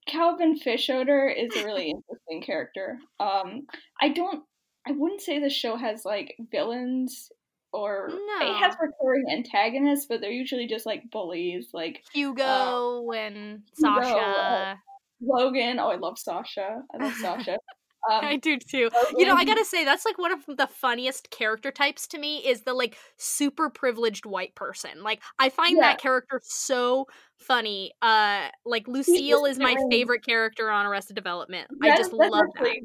Calvin 0.08 0.58
Fischoeder 0.58 1.30
is 1.36 1.56
a 1.56 1.66
really 1.66 1.92
interesting 1.92 2.42
character. 2.42 3.00
Um, 3.20 3.68
I 4.02 4.10
don't, 4.10 4.44
I 4.88 4.92
wouldn't 4.92 5.22
say 5.22 5.40
the 5.40 5.50
show 5.50 5.76
has 5.76 6.06
like 6.06 6.36
villains 6.52 7.32
or 7.74 8.10
it 8.42 8.54
has 8.56 8.76
No. 8.80 8.88
recurring 8.88 9.26
antagonists, 9.32 10.06
but 10.08 10.22
they're 10.22 10.32
usually 10.32 10.68
just 10.68 10.86
like 10.86 11.10
bullies, 11.12 11.70
like 11.74 12.04
Hugo 12.14 13.12
and 13.12 13.64
Hugo, 13.78 13.90
uh, 13.92 14.02
Sasha. 14.02 14.80
Logan. 15.22 15.80
Oh, 15.80 15.90
I 15.90 15.96
love 15.96 16.18
Sasha. 16.18 16.82
I 16.94 16.98
love 17.04 17.14
Sasha. 17.16 17.58
Um, 18.10 18.24
I 18.24 18.38
do 18.38 18.58
too. 18.58 18.90
You 19.18 19.26
know, 19.26 19.36
I 19.36 19.44
gotta 19.44 19.66
say 19.66 19.84
that's 19.84 20.06
like 20.06 20.18
one 20.18 20.32
of 20.32 20.46
the 20.46 20.68
funniest 20.68 21.30
character 21.30 21.72
types 21.72 22.08
to 22.10 22.18
me 22.20 22.38
is 22.38 22.62
the 22.62 22.74
like 22.74 22.96
super 23.18 23.70
privileged 23.70 24.26
white 24.26 24.56
person. 24.56 25.04
Like 25.04 25.22
I 25.40 25.50
find 25.50 25.76
Yeah. 25.76 25.90
that 25.90 26.00
character 26.00 26.40
so 26.44 27.08
funny. 27.36 27.92
Uh, 28.02 28.48
like 28.66 28.88
Lucille 28.88 29.44
is 29.46 29.60
my 29.60 29.76
favorite 29.92 30.24
character 30.24 30.70
on 30.70 30.86
Arrested 30.86 31.16
Development. 31.16 31.68
I 31.82 31.98
just 31.98 32.14
love 32.14 32.32
that. 32.32 32.76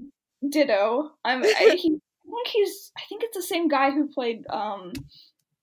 Ditto. 0.48 1.10
I'm. 1.24 1.42
I, 1.44 1.76
he, 1.78 1.96
I 1.96 2.30
think 2.30 2.48
he's. 2.52 2.92
I 2.96 3.02
think 3.08 3.22
it's 3.24 3.36
the 3.36 3.42
same 3.42 3.68
guy 3.68 3.90
who 3.90 4.08
played 4.08 4.44
um 4.50 4.92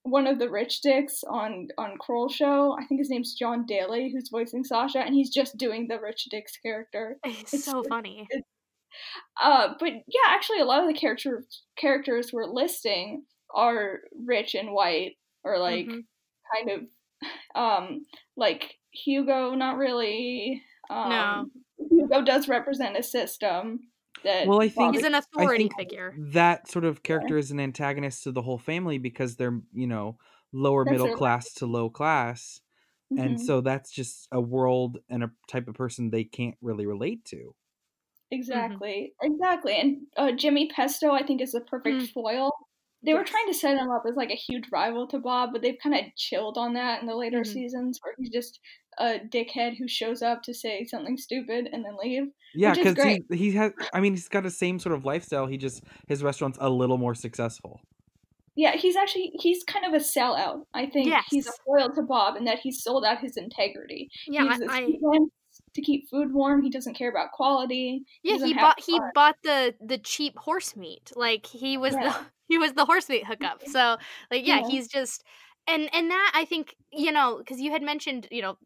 one 0.04 0.26
of 0.28 0.40
the 0.40 0.50
rich 0.50 0.82
dicks 0.82 1.24
on 1.30 1.68
on 1.78 1.98
Kroll 2.00 2.30
show. 2.30 2.76
I 2.80 2.86
think 2.86 3.00
his 3.00 3.10
name's 3.10 3.34
Jon 3.34 3.66
Daly, 3.66 4.12
who's 4.12 4.30
voicing 4.30 4.64
Sasha, 4.64 5.00
and 5.00 5.14
he's 5.14 5.30
just 5.30 5.58
doing 5.58 5.88
the 5.88 6.00
rich 6.00 6.26
dicks 6.32 6.58
character. 6.58 7.18
It's 7.26 7.54
It's- 7.54 7.66
so 7.66 7.84
funny. 7.88 8.28
Uh, 9.42 9.74
but 9.80 9.90
yeah, 10.08 10.28
actually, 10.30 10.60
a 10.60 10.66
lot 10.66 10.82
of 10.82 10.88
the 10.88 11.00
character 11.00 11.44
characters 11.78 12.32
we're 12.34 12.46
listing 12.46 13.24
are 13.54 14.00
rich 14.26 14.56
and 14.56 14.72
white, 14.72 15.18
or 15.44 15.58
like 15.60 15.86
Mhm. 15.88 16.06
kind 16.56 16.70
of 16.72 16.82
um 17.62 18.06
like 18.36 18.76
Hugo. 18.92 19.54
Not 19.54 19.78
really. 19.78 20.64
Um, 20.90 21.10
No. 21.10 21.46
Hugo 21.92 22.22
does 22.24 22.48
represent 22.48 22.98
a 22.98 23.04
system 23.04 23.92
that. 24.24 24.48
Well, 24.48 24.62
I 24.62 24.70
think- 24.70 24.96
He's 24.96 25.04
an 25.06 25.16
I 25.16 25.20
authority 25.20 25.64
think 25.70 25.78
figure. 25.78 26.16
that 26.18 26.70
sort 26.70 26.86
of 26.86 27.04
character 27.04 27.38
is 27.38 27.52
an 27.52 27.60
antagonist 27.60 28.24
to 28.24 28.32
the 28.32 28.42
whole 28.42 28.58
family 28.58 28.98
because 28.98 29.36
they're 29.36 29.62
you 29.74 29.88
know 29.88 30.18
lower 30.52 30.84
That's 30.84 30.92
middle 30.94 31.08
their- 31.08 31.16
class 31.18 31.54
to 31.56 31.66
low 31.66 31.90
class 31.90 32.62
and 33.12 33.38
Mhm. 33.38 33.40
so 33.40 33.62
that's 33.62 33.92
just 33.92 34.28
a 34.32 34.40
world 34.42 35.00
and 35.10 35.24
a 35.24 35.32
type 35.48 35.68
of 35.68 35.76
person 35.76 36.10
they 36.12 36.24
can't 36.24 36.56
really 36.62 36.86
relate 36.86 37.24
to 37.26 37.56
Exactly, 38.32 39.14
exactly. 39.22 39.76
And 39.76 40.06
uh, 40.16 40.32
Jimmy 40.32 40.70
Pesto, 40.70 41.12
I 41.12 41.26
think, 41.26 41.42
is 41.42 41.52
the 41.54 41.62
perfect 41.62 42.04
Mm. 42.04 42.12
foil. 42.14 42.52
They 43.02 43.14
were 43.14 43.24
trying 43.24 43.48
to 43.48 43.54
set 43.54 43.78
him 43.78 43.90
up 43.90 44.04
as 44.08 44.16
like 44.16 44.30
a 44.30 44.36
huge 44.36 44.66
rival 44.72 45.08
to 45.08 45.20
Bob, 45.20 45.50
but 45.54 45.62
they've 45.64 45.80
kind 45.82 45.96
of 45.96 46.02
chilled 46.16 46.58
on 46.58 46.74
that 46.74 47.02
in 47.02 47.08
the 47.08 47.16
later 47.16 47.40
Mhm. 47.42 47.48
seasons, 47.48 48.00
where 48.04 48.14
he's 48.20 48.30
just 48.30 48.60
a 49.00 49.20
dickhead 49.20 49.78
who 49.78 49.88
shows 49.88 50.22
up 50.22 50.44
to 50.44 50.54
say 50.54 50.86
something 50.86 51.18
stupid 51.18 51.70
and 51.72 51.84
then 51.86 51.96
leave. 52.04 52.24
yeah 52.54 52.72
Which 52.72 52.84
because 52.84 53.04
he, 53.04 53.24
he 53.36 53.52
has 53.54 53.72
i 53.94 54.00
mean 54.00 54.14
he's 54.14 54.28
got 54.30 54.44
the 54.44 54.52
same 54.52 54.78
sort 54.80 54.94
of 54.96 55.06
lifestyle 55.06 55.48
he 55.48 55.58
just 55.58 55.84
his 56.08 56.22
restaurant's 56.24 56.58
a 56.62 56.70
little 56.70 56.98
more 56.98 57.16
successful 57.16 57.80
Yeah, 58.56 58.76
he's 58.76 58.98
actually 58.98 59.32
he's 59.40 59.64
kind 59.64 59.86
of 59.86 59.94
a 59.94 60.04
sellout. 60.04 60.66
I 60.74 60.86
think 60.88 61.08
he's 61.32 61.48
a 61.48 61.50
Yes. 61.50 61.60
foil 61.66 61.90
to 61.96 62.02
Bob 62.02 62.36
in 62.36 62.44
that 62.46 62.60
he's 62.60 62.84
sold 62.84 63.06
out 63.06 63.20
his 63.20 63.38
integrity. 63.38 64.10
Yeah, 64.28 64.44
he 64.58 64.66
I, 64.68 64.76
I 64.76 65.18
to 65.76 65.82
keep 65.82 66.10
food 66.10 66.34
warm. 66.34 66.62
He 66.64 66.70
doesn't 66.70 66.96
care 66.96 67.10
about 67.10 67.32
quality. 67.32 68.04
yeah 68.24 68.34
doesn't 68.34 68.48
he 68.50 68.54
bought 68.56 68.80
he 68.90 69.00
bought 69.16 69.38
the 69.44 69.76
the 69.92 69.98
cheap 70.00 70.36
horse 70.38 70.76
meat. 70.76 71.12
Like 71.16 71.46
he 71.46 71.78
was 71.78 71.94
Yeah. 71.94 72.10
the 72.10 72.16
he 72.52 72.58
was 72.58 72.74
the 72.74 72.86
horse 72.86 73.08
meat 73.08 73.26
hookup. 73.26 73.64
So 73.68 73.96
like 74.32 74.46
yeah, 74.46 74.60
Yeah. 74.62 74.68
he's 74.68 74.88
just 74.90 75.24
and 75.68 75.90
and 75.94 76.10
that 76.12 76.32
I 76.36 76.46
think 76.46 76.76
you 76.92 77.12
know 77.12 77.38
because 77.38 77.60
you 77.60 77.72
had 77.72 77.82
mentioned 77.84 78.28
you 78.32 78.42
know 78.42 78.58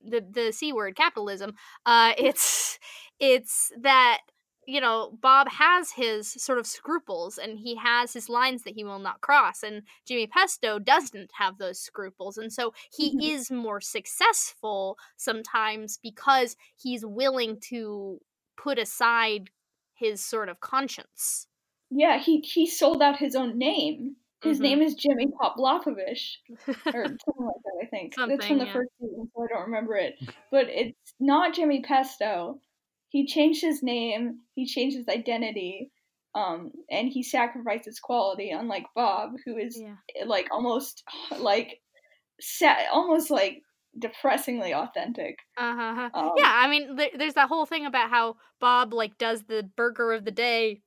the 0.00 0.20
the 0.20 0.52
c 0.52 0.72
word 0.72 0.96
capitalism. 0.96 1.54
Uh, 1.84 2.14
it's 2.18 2.78
it's 3.20 3.72
that 3.80 4.20
you 4.66 4.80
know 4.80 5.16
Bob 5.20 5.48
has 5.48 5.92
his 5.92 6.30
sort 6.32 6.58
of 6.58 6.66
scruples 6.66 7.38
and 7.38 7.58
he 7.58 7.76
has 7.76 8.12
his 8.12 8.28
lines 8.28 8.62
that 8.64 8.74
he 8.74 8.84
will 8.84 8.98
not 8.98 9.20
cross 9.20 9.62
and 9.62 9.82
Jimmy 10.06 10.26
Pesto 10.26 10.78
doesn't 10.78 11.30
have 11.34 11.58
those 11.58 11.80
scruples 11.80 12.36
and 12.38 12.52
so 12.52 12.72
he 12.90 13.14
Mhm. 13.14 13.30
is 13.32 13.50
more 13.50 13.80
successful 13.80 14.98
sometimes 15.16 15.98
because 15.98 16.56
he's 16.76 17.04
willing 17.06 17.60
to 17.60 18.20
put 18.56 18.78
aside 18.78 19.50
his 19.94 20.22
sort 20.24 20.48
of 20.48 20.60
conscience. 20.60 21.46
Yeah, 21.90 22.18
he 22.18 22.40
he 22.40 22.64
sold 22.66 23.02
out 23.02 23.18
his 23.18 23.34
own 23.34 23.58
name. 23.58 24.16
His 24.42 24.58
Mhm. 24.58 24.62
name 24.62 24.82
is 24.82 24.94
Jimmy 24.94 25.26
Poplakovich, 25.28 26.36
or 26.48 26.66
something 26.84 27.46
like 27.46 27.62
that. 27.64 27.80
I 27.82 27.86
think 27.86 28.06
it's 28.08 28.16
Something, 28.16 28.40
from 28.40 28.58
the 28.58 28.66
yeah. 28.66 28.72
first 28.72 28.90
season, 29.00 29.30
so 29.34 29.42
I 29.42 29.46
don't 29.48 29.66
remember 29.66 29.96
it. 29.96 30.14
But 30.50 30.66
it's 30.68 31.14
not 31.18 31.54
Jimmy 31.54 31.82
Pesto. 31.82 32.60
He 33.08 33.26
changed 33.26 33.62
his 33.62 33.82
name. 33.82 34.40
He 34.54 34.66
changed 34.66 34.96
his 34.96 35.08
identity. 35.08 35.90
Um, 36.34 36.70
and 36.90 37.08
he 37.08 37.22
sacrifices 37.22 37.98
quality, 37.98 38.50
unlike 38.50 38.84
Bob, 38.94 39.30
who 39.46 39.56
is 39.56 39.80
yeah. 39.80 39.94
like 40.26 40.48
almost 40.52 41.02
like 41.38 41.80
sa- 42.40 42.76
almost 42.92 43.30
like 43.30 43.62
depressingly 43.98 44.74
authentic. 44.74 45.38
Uh-huh. 45.56 46.10
Um, 46.12 46.32
yeah, 46.36 46.52
I 46.54 46.68
mean, 46.68 46.96
there, 46.96 47.08
there's 47.16 47.32
that 47.34 47.48
whole 47.48 47.64
thing 47.64 47.86
about 47.86 48.10
how 48.10 48.36
Bob 48.60 48.92
like 48.92 49.16
does 49.16 49.44
the 49.44 49.62
burger 49.76 50.12
of 50.12 50.26
the 50.26 50.30
day 50.30 50.82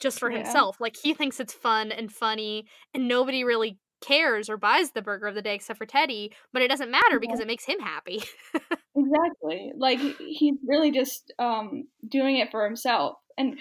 just 0.00 0.18
for 0.18 0.30
Yeah. 0.30 0.38
himself. 0.38 0.80
Like 0.80 0.96
he 0.96 1.14
thinks 1.14 1.40
it's 1.40 1.52
fun 1.52 1.90
and 1.92 2.12
funny, 2.12 2.66
and 2.94 3.08
nobody 3.08 3.44
really 3.44 3.78
cares 4.00 4.48
or 4.48 4.56
buys 4.56 4.92
the 4.92 5.02
burger 5.02 5.26
of 5.26 5.34
the 5.34 5.42
day 5.42 5.54
except 5.56 5.76
for 5.78 5.86
Teddy. 5.86 6.32
But 6.52 6.62
it 6.62 6.68
doesn't 6.68 6.90
matter 6.90 7.18
because 7.18 7.40
it 7.40 7.46
makes 7.48 7.64
him 7.64 7.80
happy. 7.80 8.22
Exactly. 8.96 9.72
Like 9.76 10.00
he's 10.18 10.56
really 10.66 10.90
just 10.90 11.32
um 11.38 11.84
doing 12.08 12.36
it 12.36 12.50
for 12.50 12.64
himself. 12.64 13.16
And 13.36 13.58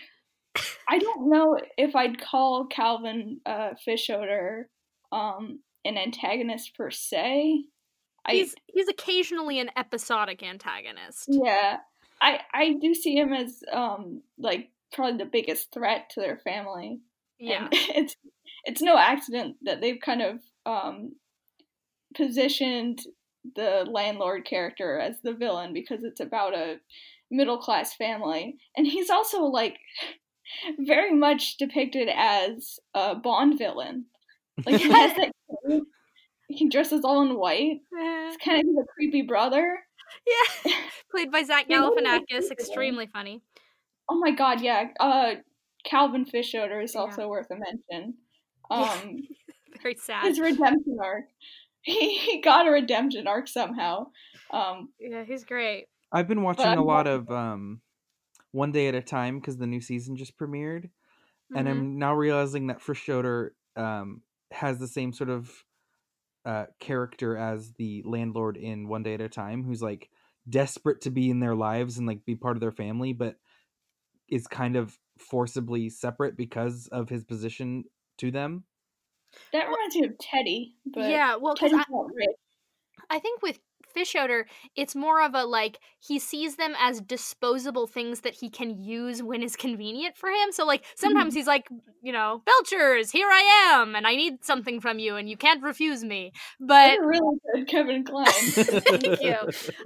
I 0.89 0.97
don't 0.97 1.29
know 1.29 1.59
if 1.77 1.95
I'd 1.95 2.19
call 2.19 2.65
Calvin 2.65 3.39
uh 3.45 3.71
Fischoeder 3.87 4.63
um 5.11 5.59
an 5.85 5.97
antagonist 5.97 6.75
per 6.75 6.89
se. 6.89 7.63
I 8.25 8.31
he's 8.33 8.55
he's 8.65 8.87
occasionally 8.87 9.59
an 9.59 9.69
episodic 9.77 10.41
antagonist. 10.43 11.25
yeah. 11.29 11.77
I 12.19 12.39
I 12.53 12.73
do 12.81 12.93
see 12.95 13.15
him 13.15 13.31
as 13.31 13.61
um 13.71 14.23
like 14.39 14.69
probably 14.93 15.17
the 15.17 15.29
biggest 15.29 15.71
threat 15.73 16.09
to 16.11 16.21
their 16.21 16.37
family. 16.37 16.99
Yeah. 17.39 17.65
And 17.65 17.69
it's 17.95 18.15
it's 18.65 18.81
no 18.81 18.97
accident 18.97 19.55
that 19.63 19.81
they've 19.81 19.99
kind 20.03 20.21
of 20.21 20.39
um 20.65 21.11
positioned 22.15 22.99
the 23.55 23.85
landlord 23.89 24.45
character 24.45 24.99
as 24.99 25.15
the 25.23 25.33
villain 25.33 25.73
because 25.73 26.03
it's 26.03 26.19
about 26.19 26.53
a 26.53 26.77
middle 27.31 27.57
class 27.57 27.93
family. 27.95 28.55
And 28.75 28.85
he's 28.85 29.09
also 29.09 29.43
like 29.43 29.77
very 30.79 31.13
much 31.13 31.57
depicted 31.57 32.09
as 32.13 32.79
a 32.93 33.15
Bond 33.15 33.57
villain. 33.57 34.05
Like 34.65 34.81
he 34.81 34.89
has 34.91 35.15
that 35.17 35.31
he 36.49 36.69
dresses 36.69 37.01
all 37.03 37.21
in 37.21 37.37
white. 37.37 37.81
It's 37.91 38.43
kind 38.43 38.59
of 38.61 38.83
a 38.83 38.87
creepy 38.93 39.21
brother. 39.21 39.79
yeah. 40.65 40.73
Played 41.11 41.31
by 41.31 41.43
Zach 41.43 41.65
Yeah, 41.67 41.81
what 41.81 42.01
is 42.01 42.07
Galifianakis, 42.07 42.51
extremely 42.51 43.07
funny. 43.07 43.41
Oh 44.09 44.17
my 44.19 44.31
god, 44.31 44.61
yeah. 44.61 44.89
Uh 44.99 45.35
Calvin 45.85 46.25
Fischoeder 46.25 46.83
is 46.83 46.95
Yeah. 46.95 47.01
also 47.05 47.27
worth 47.29 47.47
a 47.51 47.55
mention. 47.55 48.17
Yeah. 48.73 49.01
Um 49.01 49.27
Very 49.81 49.95
sad. 49.95 50.31
his 50.31 50.39
redemption 50.39 50.97
arc. 51.03 51.25
He, 51.83 52.17
he 52.19 52.41
got 52.41 52.67
a 52.67 52.71
redemption 52.71 53.27
arc 53.27 53.47
somehow. 53.47 54.11
Um, 54.51 54.89
Yeah, 54.99 55.23
he's 55.23 55.43
great. 55.43 55.87
i've 56.11 56.27
been 56.27 56.43
watching 56.43 56.75
a 56.75 56.83
lot 56.83 57.07
of 57.07 57.29
um 57.31 57.81
one 58.51 58.71
day 58.71 58.87
at 58.87 58.95
a 58.95 59.01
time 59.01 59.39
because 59.39 59.57
the 59.57 59.67
new 59.67 59.81
season 59.81 60.15
just 60.17 60.37
premiered 60.37 60.89
and 61.55 61.67
Mhm. 61.67 61.69
i'm 61.69 61.99
now 61.99 62.15
realizing 62.15 62.67
that 62.67 62.79
Fischoeder, 62.81 63.51
um 63.77 64.23
has 64.51 64.79
the 64.79 64.87
same 64.87 65.13
sort 65.13 65.29
of 65.29 65.65
uh 66.45 66.65
character 66.79 67.37
as 67.37 67.73
the 67.73 68.03
landlord 68.05 68.57
in 68.57 68.87
one 68.87 69.03
day 69.03 69.15
at 69.15 69.21
a 69.21 69.29
time 69.29 69.63
who's 69.63 69.81
like 69.81 70.09
desperate 70.49 71.01
to 71.01 71.11
be 71.11 71.29
in 71.29 71.39
their 71.39 71.55
lives 71.55 71.97
and 71.97 72.07
like 72.07 72.25
be 72.25 72.35
part 72.35 72.57
of 72.57 72.61
their 72.61 72.71
family 72.71 73.13
but 73.13 73.37
is 74.29 74.47
kind 74.47 74.75
of 74.75 74.97
forcibly 75.17 75.89
separate 75.89 76.37
because 76.37 76.87
of 76.91 77.09
his 77.09 77.23
position 77.23 77.83
to 78.17 78.31
them 78.31 78.63
that 79.53 79.67
reminds 79.67 79.95
me 79.95 80.05
of 80.05 80.17
Teddy, 80.17 80.75
but 80.85 81.09
yeah, 81.09 81.35
well, 81.35 81.53
because 81.53 81.71
Teddy's. 81.71 81.85
I 83.09 83.19
think 83.19 83.41
with 83.41 83.59
Fischoeder, 83.95 84.43
it's 84.75 84.95
more 84.95 85.21
of 85.21 85.33
a 85.33 85.43
like 85.43 85.79
he 85.99 86.19
sees 86.19 86.55
them 86.55 86.73
as 86.79 87.01
disposable 87.01 87.87
things 87.87 88.21
that 88.21 88.35
he 88.35 88.49
can 88.49 88.81
use 88.81 89.21
when 89.23 89.43
is 89.43 89.55
convenient 89.55 90.17
for 90.17 90.29
him. 90.29 90.51
So 90.51 90.65
like 90.65 90.85
sometimes 90.95 91.33
he's 91.33 91.47
like, 91.47 91.67
you 92.01 92.13
know, 92.13 92.41
Belchers, 92.45 93.11
here 93.11 93.27
I 93.27 93.73
am, 93.73 93.95
and 93.95 94.07
I 94.07 94.15
need 94.15 94.43
something 94.43 94.79
from 94.79 94.99
you, 94.99 95.15
and 95.15 95.29
you 95.29 95.35
can't 95.35 95.63
refuse 95.63 96.03
me. 96.03 96.31
But 96.59 96.93
You're 96.93 97.07
really 97.07 97.37
good, 97.53 97.67
Kevin 97.67 98.03
Kline. 98.03 98.25
thank 98.31 99.21
you. 99.21 99.35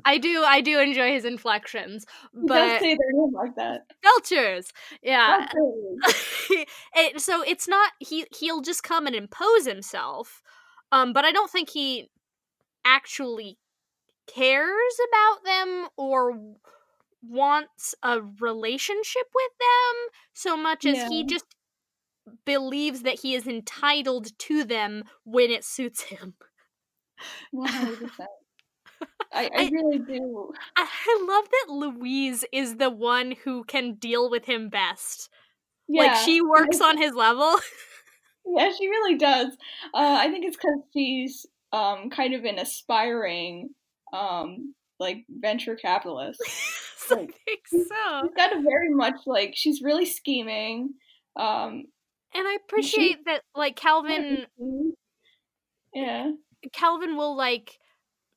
I 0.05 0.17
do, 0.17 0.43
I 0.43 0.61
do 0.61 0.79
enjoy 0.79 1.11
his 1.11 1.25
inflections. 1.25 2.05
But 2.33 2.79
say 2.79 2.95
their 2.95 3.11
name 3.11 3.33
like 3.33 3.55
that. 3.55 3.81
Belchers, 4.05 4.67
yeah. 5.01 5.47
Belchers. 5.47 6.65
it, 6.95 7.21
so 7.21 7.43
it's 7.43 7.67
not 7.67 7.93
he. 7.99 8.25
He'll 8.37 8.61
just 8.61 8.83
come 8.83 9.07
and 9.07 9.15
impose 9.15 9.65
himself. 9.65 10.41
Um, 10.91 11.13
but 11.13 11.25
I 11.25 11.31
don't 11.31 11.49
think 11.49 11.69
he 11.69 12.09
actually 12.85 13.57
cares 14.33 14.97
about 15.09 15.43
them 15.45 15.87
or 15.97 16.55
wants 17.23 17.95
a 18.03 18.21
relationship 18.21 19.27
with 19.33 19.51
them 19.59 20.09
so 20.33 20.57
much 20.57 20.85
as 20.85 21.07
he 21.09 21.23
just 21.23 21.45
believes 22.45 23.01
that 23.03 23.19
he 23.21 23.35
is 23.35 23.47
entitled 23.47 24.37
to 24.39 24.63
them 24.63 25.03
when 25.23 25.51
it 25.51 25.63
suits 25.63 26.03
him. 26.03 26.35
One 27.51 27.69
hundred 27.69 27.99
percent. 27.99 28.29
I, 29.33 29.49
I 29.55 29.63
I- 29.63 29.69
really 29.71 29.99
do. 29.99 30.51
I 30.75 30.87
I 31.07 31.25
love 31.27 31.49
that 31.49 31.73
Louise 31.73 32.45
is 32.51 32.77
the 32.77 32.89
one 32.89 33.35
who 33.43 33.63
can 33.63 33.93
deal 33.95 34.29
with 34.29 34.45
him 34.45 34.69
best. 34.69 35.29
Yeah, 35.87 36.03
Like 36.03 36.15
she 36.25 36.41
works 36.41 36.81
on 36.81 36.97
his 36.97 37.13
level. 37.13 37.55
yeah, 38.45 38.71
she 38.77 38.87
really 38.87 39.17
does. 39.17 39.53
Uh, 39.93 40.17
I 40.19 40.29
think 40.29 40.45
it's 40.45 40.57
because 40.57 40.79
she's 40.93 41.45
um 41.71 42.09
kind 42.09 42.33
of 42.33 42.43
an 42.45 42.59
aspiring 42.59 43.69
um 44.13 44.73
like 44.99 45.25
venture 45.29 45.75
capitalist. 45.75 46.39
I 47.11 47.15
think 47.15 47.67
so. 47.67 48.21
She's 48.21 48.35
got 48.37 48.55
a 48.55 48.61
very 48.61 48.89
much 48.89 49.15
like 49.25 49.53
she's 49.55 49.81
really 49.81 50.05
scheming. 50.05 50.91
Um, 51.35 51.85
And 52.33 52.47
I 52.47 52.57
appreciate 52.63 53.25
that 53.25 53.41
like 53.55 53.75
Calvin 53.75 54.45
yeah, 55.93 56.31
Calvin 56.71 57.17
will 57.17 57.35
like 57.35 57.77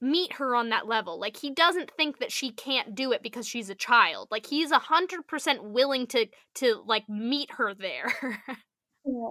meet 0.01 0.35
her 0.35 0.55
on 0.57 0.71
that 0.71 0.87
level. 0.87 1.21
Like 1.21 1.37
he 1.37 1.51
doesn't 1.51 1.93
think 1.97 2.19
that 2.19 2.33
she 2.33 2.51
can't 2.51 2.95
do 2.95 3.13
it 3.13 3.23
because 3.23 3.47
she's 3.47 3.71
a 3.71 3.75
child. 3.75 4.29
Like 4.31 4.47
he's 4.47 4.71
a 4.71 4.79
hundred 4.79 5.27
percent 5.29 5.63
willing 5.63 6.07
to 6.09 6.27
to 6.57 6.83
like 6.87 7.09
meet 7.09 7.53
her 7.53 7.75
there. 7.75 8.13
yeah. 9.05 9.29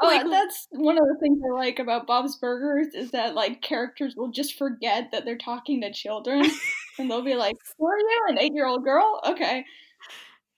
Oh, 0.00 0.06
Like- 0.08 0.28
that's 0.30 0.66
one 0.70 0.96
of 0.98 1.04
the 1.04 1.16
things 1.20 1.38
I 1.46 1.52
like 1.54 1.78
about 1.78 2.06
Bob's 2.06 2.36
Burgers 2.36 2.88
is 2.94 3.10
that 3.12 3.34
like 3.34 3.62
characters 3.62 4.14
will 4.16 4.30
just 4.30 4.56
forget 4.58 5.10
that 5.12 5.24
they're 5.24 5.38
talking 5.38 5.80
to 5.82 5.92
children, 5.92 6.44
and 6.98 7.10
they'll 7.10 7.22
be 7.22 7.34
like, 7.34 7.56
"Who 7.78 7.86
are 7.86 7.98
you? 7.98 8.20
An 8.28 8.38
eight-year-old 8.38 8.84
girl? 8.84 9.20
Okay." 9.26 9.64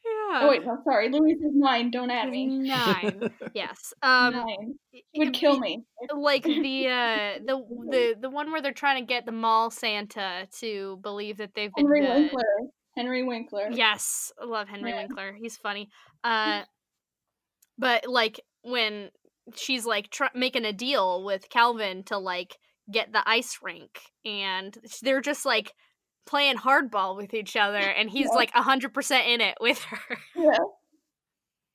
yeah. 0.05 0.41
Oh 0.43 0.49
wait, 0.51 0.65
no, 0.65 0.79
sorry. 0.85 1.09
Louise 1.09 1.39
is 1.39 1.53
nine. 1.55 1.91
Don't 1.91 2.11
add 2.11 2.31
me. 2.31 2.47
Nine. 2.47 3.31
Yes. 3.55 3.93
Um 4.03 4.35
nine. 4.35 4.75
She 4.93 5.03
would 5.17 5.33
kill 5.33 5.59
me. 5.59 5.83
like 6.15 6.45
the 6.45 6.87
uh 6.89 7.39
the 7.45 7.65
the 7.91 8.15
the 8.21 8.31
one 8.31 8.53
where 8.53 8.61
they're 8.63 8.73
trying 8.73 9.03
to 9.03 9.07
get 9.07 9.27
the 9.27 9.33
mall 9.33 9.71
Santa 9.71 10.47
to 10.61 10.99
believe 11.03 11.39
that 11.39 11.51
they've 11.55 11.73
been 11.75 11.87
Henry 11.87 12.01
good. 12.03 12.15
Winkler. 12.15 12.45
Henry 12.97 13.23
Winkler. 13.25 13.69
Yes, 13.73 14.31
I 14.41 14.45
love 14.45 14.69
Henry 14.69 14.91
Yeah. 14.91 14.99
Winkler. 14.99 15.33
He's 15.33 15.57
funny. 15.57 15.89
Uh, 16.23 16.63
but 17.79 18.07
like 18.09 18.41
when 18.67 19.11
she's 19.55 19.87
like 19.87 20.11
tr- 20.11 20.25
making 20.35 20.65
a 20.65 20.73
deal 20.73 21.25
with 21.25 21.49
Calvin 21.49 22.03
to 22.05 22.19
like 22.19 22.57
get 22.91 23.13
the 23.13 23.23
ice 23.29 23.59
rink, 23.63 24.01
and 24.25 24.77
they're 25.03 25.21
just 25.21 25.45
like 25.47 25.73
playing 26.27 26.57
hardball 26.57 27.17
with 27.17 27.33
each 27.35 27.57
other, 27.57 27.79
and 27.99 28.11
he's 28.11 28.27
Yeah. 28.27 28.35
like 28.37 28.51
a 28.55 28.63
hundred 28.63 28.93
percent 28.95 29.27
in 29.29 29.41
it 29.41 29.57
with 29.61 29.81
her. 29.85 30.17
Yeah. 30.37 30.59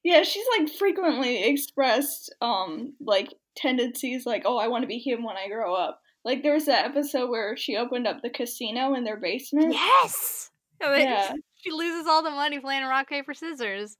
Yeah, 0.04 0.24
she's 0.24 0.46
like 0.58 0.68
frequently 0.70 1.44
expressed 1.44 2.34
um 2.42 2.94
like 3.00 3.34
tendencies 3.56 4.26
like, 4.26 4.44
oh, 4.46 4.58
I 4.58 4.68
want 4.68 4.82
to 4.84 4.88
be 4.88 4.98
him 4.98 5.24
when 5.24 5.38
I 5.38 5.48
grow 5.48 5.76
up. 5.76 6.00
Like 6.26 6.42
there 6.44 6.54
was 6.54 6.66
that 6.66 6.86
episode 6.86 7.30
where 7.30 7.56
she 7.56 7.78
opened 7.78 8.08
up 8.08 8.22
the 8.24 8.30
casino 8.32 8.94
in 8.96 9.04
their 9.04 9.20
basement. 9.20 9.74
yes. 9.74 10.50
And 10.80 10.94
then 10.94 11.02
Yeah. 11.08 11.34
She 11.58 11.72
loses 11.72 12.08
all 12.08 12.24
the 12.24 12.32
money 12.32 12.60
playing 12.60 12.86
rock 12.86 13.08
paper 13.10 13.36
scissors. 13.36 13.96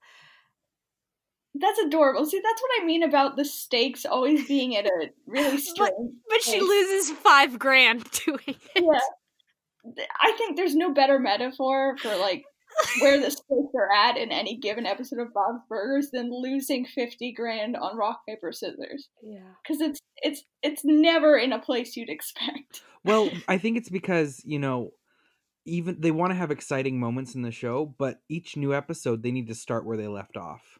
That's 1.54 1.78
adorable. 1.80 2.24
See, 2.24 2.40
that's 2.42 2.62
what 2.62 2.82
I 2.82 2.84
mean 2.86 3.02
about 3.02 3.36
the 3.36 3.44
stakes 3.44 4.06
always 4.06 4.46
being 4.48 4.76
at 4.76 4.86
a 4.86 5.10
really 5.26 5.58
strange. 5.58 5.92
But 6.28 6.42
she 6.42 6.58
place. 6.58 6.62
loses 6.62 7.10
five 7.10 7.58
grand 7.58 8.10
doing 8.26 8.40
it. 8.46 8.56
Yeah. 8.76 10.04
I 10.20 10.32
think 10.38 10.56
there's 10.56 10.76
no 10.76 10.92
better 10.94 11.18
metaphor 11.18 11.96
for 11.98 12.14
like 12.16 12.44
where 13.00 13.18
the 13.20 13.30
stakes 13.30 13.74
are 13.74 13.92
at 13.92 14.16
in 14.16 14.30
any 14.30 14.56
given 14.56 14.86
episode 14.86 15.18
of 15.18 15.34
Bob's 15.34 15.60
Burgers 15.68 16.08
than 16.12 16.30
losing 16.32 16.86
50 16.86 17.32
grand 17.32 17.76
on 17.76 17.96
rock 17.96 18.20
paper 18.26 18.52
scissors. 18.52 19.08
Yeah. 19.22 19.40
Cuz 19.66 19.80
it's 19.80 20.00
it's 20.22 20.44
it's 20.62 20.84
never 20.84 21.36
in 21.36 21.52
a 21.52 21.58
place 21.58 21.96
you'd 21.96 22.08
expect. 22.08 22.82
well, 23.04 23.28
I 23.48 23.58
think 23.58 23.76
it's 23.76 23.90
because, 23.90 24.40
you 24.44 24.58
know, 24.60 24.92
even 25.66 26.00
they 26.00 26.10
want 26.12 26.30
to 26.30 26.36
have 26.36 26.50
exciting 26.50 26.98
moments 26.98 27.34
in 27.34 27.42
the 27.42 27.50
show, 27.50 27.94
but 27.98 28.20
each 28.28 28.56
new 28.56 28.72
episode 28.72 29.22
they 29.22 29.32
need 29.32 29.48
to 29.48 29.54
start 29.54 29.84
where 29.84 29.96
they 29.96 30.08
left 30.08 30.36
off. 30.36 30.78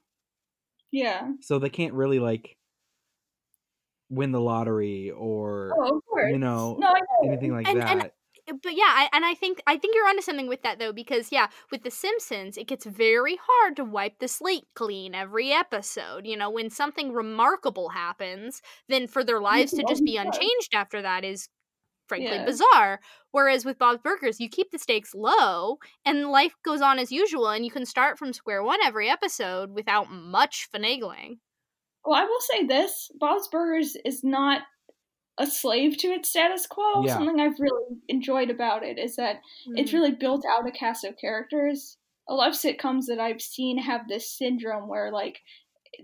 Yeah. 0.92 1.30
So 1.40 1.58
they 1.58 1.70
can't 1.70 1.94
really 1.94 2.18
like 2.20 2.56
win 4.10 4.30
the 4.32 4.40
lottery 4.40 5.10
or 5.10 5.72
Oh, 5.76 6.00
you 6.28 6.38
know 6.38 6.76
No, 6.78 6.92
know. 6.92 6.98
anything 7.24 7.52
like 7.52 7.66
And- 7.66 7.80
that. 7.80 7.90
and 7.90 8.10
but 8.62 8.72
yeah, 8.74 8.86
I, 8.88 9.08
and 9.12 9.24
I 9.24 9.34
think 9.34 9.62
I 9.68 9.76
think 9.78 9.94
you're 9.94 10.08
onto 10.08 10.20
something 10.20 10.48
with 10.48 10.62
that 10.62 10.78
though, 10.80 10.92
because 10.92 11.30
yeah, 11.30 11.46
with 11.70 11.84
The 11.84 11.92
Simpsons, 11.92 12.58
it 12.58 12.66
gets 12.66 12.84
very 12.84 13.38
hard 13.40 13.76
to 13.76 13.84
wipe 13.84 14.18
the 14.18 14.26
slate 14.26 14.64
clean 14.74 15.14
every 15.14 15.52
episode. 15.52 16.26
You 16.26 16.36
know, 16.36 16.50
when 16.50 16.68
something 16.68 17.12
remarkable 17.12 17.90
happens, 17.90 18.60
then 18.88 19.06
for 19.06 19.22
their 19.22 19.40
lives 19.40 19.70
to 19.74 19.84
just 19.88 20.04
be 20.04 20.16
unchanged 20.16 20.74
after 20.74 21.00
that 21.02 21.24
is 21.24 21.48
frankly 22.12 22.36
Yeah. 22.36 22.44
bizarre. 22.44 23.00
Whereas 23.30 23.64
with 23.64 23.78
Bob's 23.78 24.00
Burgers, 24.02 24.38
you 24.40 24.48
keep 24.50 24.70
the 24.70 24.78
stakes 24.78 25.14
low 25.14 25.78
and 26.04 26.30
life 26.30 26.54
goes 26.62 26.82
on 26.82 26.98
as 26.98 27.10
usual, 27.10 27.48
and 27.48 27.64
you 27.64 27.70
can 27.70 27.86
start 27.86 28.18
from 28.18 28.32
square 28.34 28.62
one 28.62 28.80
every 28.82 29.08
episode 29.08 29.70
without 29.70 30.10
much 30.10 30.68
finagling. 30.74 31.38
Well, 32.04 32.20
I 32.20 32.24
will 32.24 32.40
say 32.40 32.66
this: 32.66 33.10
Bob's 33.18 33.48
Burgers 33.48 33.96
is 34.04 34.22
not 34.22 34.62
a 35.38 35.46
slave 35.46 35.96
to 35.98 36.08
its 36.08 36.28
status 36.28 36.66
quo. 36.66 37.04
Yeah. 37.06 37.14
Something 37.14 37.40
I've 37.40 37.58
really 37.58 37.96
enjoyed 38.08 38.50
about 38.50 38.82
it 38.82 38.98
is 38.98 39.16
that 39.16 39.40
it's 39.76 39.90
Mm. 39.90 39.94
really 39.94 40.10
built 40.10 40.44
out 40.44 40.68
a 40.68 40.70
cast 40.70 41.04
of 41.04 41.16
characters. 41.16 41.96
A 42.28 42.34
lot 42.34 42.48
of 42.50 42.54
sitcoms 42.54 43.06
that 43.06 43.18
I've 43.18 43.40
seen 43.40 43.78
have 43.78 44.08
this 44.08 44.30
syndrome 44.30 44.88
where 44.88 45.10
like 45.10 45.40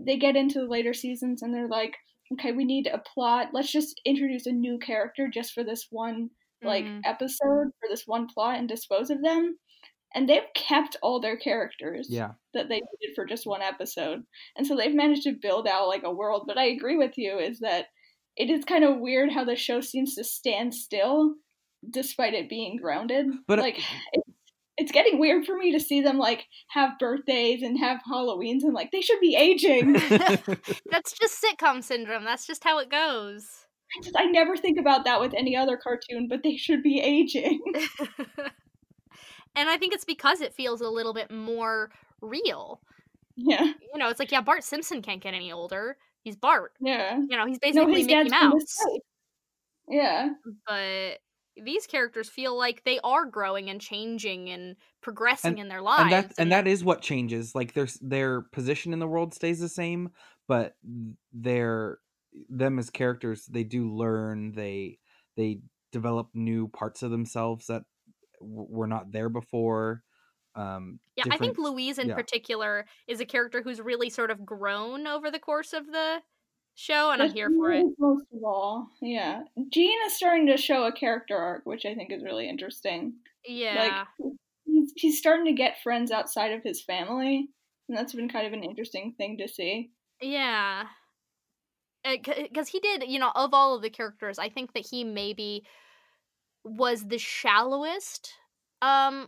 they 0.01 0.17
get 0.17 0.35
into 0.37 0.61
the 0.61 0.67
later 0.67 0.95
seasons 0.95 1.43
and 1.43 1.53
they're 1.53 1.69
like, 1.69 1.99
okay, 2.35 2.53
we 2.53 2.65
need 2.65 2.87
a 2.87 2.99
plot. 2.99 3.49
Let's 3.53 3.71
just 3.73 4.01
introduce 4.05 4.47
a 4.47 4.53
new 4.53 4.79
character 4.79 5.29
just 5.33 5.53
for 5.53 5.65
this 5.65 5.87
one 5.91 6.31
like 6.63 6.85
Mhm. 6.85 7.03
episode 7.05 7.71
for 7.79 7.89
this 7.89 8.03
one 8.07 8.27
plot 8.27 8.59
and 8.59 8.69
dispose 8.69 9.11
of 9.11 9.23
them. 9.23 9.57
And 10.15 10.29
they've 10.29 10.43
kept 10.55 10.97
all 11.03 11.21
their 11.21 11.37
characters 11.37 12.09
yeah. 12.11 12.33
that 12.55 12.69
they 12.69 12.81
did 13.01 13.15
for 13.15 13.25
just 13.27 13.47
one 13.47 13.63
episode. 13.63 14.25
And 14.57 14.67
so 14.67 14.75
they've 14.75 14.95
managed 14.95 15.23
to 15.25 15.33
build 15.41 15.69
out 15.69 15.87
like 15.87 16.03
a 16.03 16.11
world. 16.13 16.45
But 16.47 16.59
I 16.59 16.65
agree 16.65 16.97
with 16.97 17.17
you 17.17 17.39
is 17.39 17.61
that 17.61 17.87
it 18.37 18.51
is 18.51 18.65
kind 18.65 18.85
of 18.85 18.99
weird 18.99 19.31
how 19.31 19.45
the 19.45 19.55
show 19.57 19.81
seems 19.81 20.15
to 20.15 20.25
stand 20.25 20.75
still 20.75 21.35
despite 21.89 22.35
it 22.35 22.49
being 22.49 22.77
grounded. 22.77 23.27
But- 23.47 23.59
like 23.61 23.79
it's, 24.13 24.29
it's 24.79 24.93
getting 24.93 25.19
weird 25.19 25.45
for 25.45 25.57
me 25.57 25.73
to 25.73 25.81
see 25.81 26.01
them 26.01 26.19
like 26.19 26.47
have 26.69 26.99
birthdays 26.99 27.63
and 27.63 27.79
have 27.79 28.01
Halloweens 28.11 28.63
and 28.63 28.73
like 28.73 28.93
they 28.93 29.01
should 29.01 29.21
be 29.21 29.35
aging. 29.37 29.93
That's 30.91 31.13
just 31.13 31.43
sitcom 31.43 31.83
syndrome. 31.83 32.25
That's 32.25 32.47
just 32.47 32.65
how 32.65 32.79
it 32.79 32.89
goes. 32.91 33.67
I 33.97 34.03
just 34.03 34.17
I 34.19 34.25
never 34.27 34.57
think 34.57 34.79
about 34.79 35.05
that 35.05 35.21
with 35.21 35.35
any 35.35 35.57
other 35.57 35.77
cartoon, 35.77 36.29
but 36.29 36.43
they 36.43 36.57
should 36.57 36.83
be 36.83 37.01
aging. 37.01 37.61
and 39.57 39.69
I 39.69 39.77
think 39.79 39.95
it's 39.95 40.05
because 40.05 40.41
it 40.41 40.55
feels 40.55 40.81
a 40.81 40.89
little 40.89 41.15
bit 41.15 41.31
more 41.31 41.91
real. 42.21 42.81
yeah. 43.37 43.65
You 43.65 43.99
know, 43.99 44.09
it's 44.11 44.21
like, 44.21 44.31
yeah, 44.31 44.43
Bart 44.43 44.63
Simpson 44.63 45.03
can't 45.03 45.23
get 45.23 45.35
any 45.35 45.51
older. 45.51 45.97
He's 46.23 46.37
Bart. 46.37 46.73
Yeah. 46.81 47.17
You 47.17 47.37
know, 47.37 47.47
he's 47.47 47.59
No, 47.63 47.87
basically 47.87 47.95
his 48.01 48.07
Mickey 48.07 48.15
dad's 48.15 48.29
from 48.29 48.51
the 48.51 48.57
Mouse. 48.57 48.77
Yeah. 49.89 50.29
But 50.67 51.19
these 51.65 51.87
characters 51.87 52.29
feel 52.29 52.57
like 52.57 52.85
they 52.85 53.01
are 53.05 53.25
growing 53.27 53.71
and 53.71 53.81
changing 53.81 54.49
and 54.51 54.77
progressing 55.01 55.53
And- 55.53 55.59
in 55.61 55.69
their 55.69 55.83
lives. 55.83 56.03
and 56.03 56.13
that 56.13 56.33
and 56.39 56.53
that 56.53 56.67
is 56.67 56.85
what 56.85 57.03
changes. 57.03 57.55
Like 57.55 57.75
their 57.75 57.89
their 58.01 58.43
position 58.43 58.93
in 58.93 58.99
the 58.99 59.07
world 59.09 59.35
stays 59.35 59.61
the 59.61 59.69
same, 59.69 60.11
but 60.47 60.77
their 61.33 61.99
them 62.49 62.79
as 62.79 62.91
characters, 62.91 63.47
they 63.47 63.65
do 63.65 63.91
learn. 63.93 64.53
They 64.53 64.99
they 65.37 65.61
develop 65.93 66.29
new 66.35 66.69
parts 66.69 67.03
of 67.03 67.11
themselves 67.11 67.67
that 67.69 67.83
w- 68.41 68.67
were 68.69 68.87
not 68.87 69.11
there 69.13 69.29
before. 69.29 70.03
Um, 70.55 70.99
yeah, 71.17 71.25
I 71.31 71.37
think 71.37 71.57
Louise 71.57 71.99
in 71.99 72.09
yeah. 72.09 72.15
particular 72.17 72.87
is 73.07 73.21
a 73.21 73.25
character 73.25 73.63
who's 73.63 73.81
really 73.81 74.11
sort 74.11 74.31
of 74.31 74.45
grown 74.45 75.07
over 75.07 75.31
the 75.31 75.39
course 75.39 75.73
of 75.73 75.87
the 75.87 76.19
show, 76.79 77.11
and 77.11 77.21
I'm 77.21 77.33
here 77.33 77.51
for 77.51 77.73
it. 77.73 77.85
Most 77.99 78.27
of 78.33 78.45
all, 78.45 78.89
yeah. 79.03 79.43
Gene 79.71 79.99
is 80.07 80.15
starting 80.15 80.47
to 80.47 80.57
show 80.57 80.85
a 80.85 80.93
character 80.93 81.37
arc, 81.37 81.67
which 81.67 81.85
I 81.85 81.95
think 81.95 82.13
is 82.13 82.23
really 82.23 82.49
interesting. 82.49 83.15
Yeah. 83.45 84.05
Like 84.19 84.33
he's 84.65 84.93
he's 84.97 85.19
starting 85.19 85.47
to 85.47 85.53
get 85.53 85.83
friends 85.83 86.11
outside 86.11 86.53
of 86.53 86.63
his 86.63 86.83
family, 86.83 87.49
and 87.89 87.99
that's 87.99 88.15
been 88.15 88.29
kind 88.29 88.47
of 88.47 88.53
an 88.53 88.63
interesting 88.63 89.15
thing 89.19 89.39
to 89.39 89.49
see. 89.49 89.91
Yeah. 90.21 90.85
Uh, 92.05 92.13
because 92.23 92.69
uh, 92.69 92.71
he 92.71 92.79
did, 92.79 93.05
you 93.09 93.19
know, 93.19 93.33
of 93.35 93.53
all 93.53 93.75
of 93.75 93.83
the 93.83 93.91
characters, 93.91 94.39
I 94.39 94.49
think 94.49 94.73
that 94.75 94.87
he 94.89 95.03
maybe 95.03 95.65
was 96.65 97.07
the 97.09 97.19
shallowest. 97.19 98.35
Um, 98.81 99.27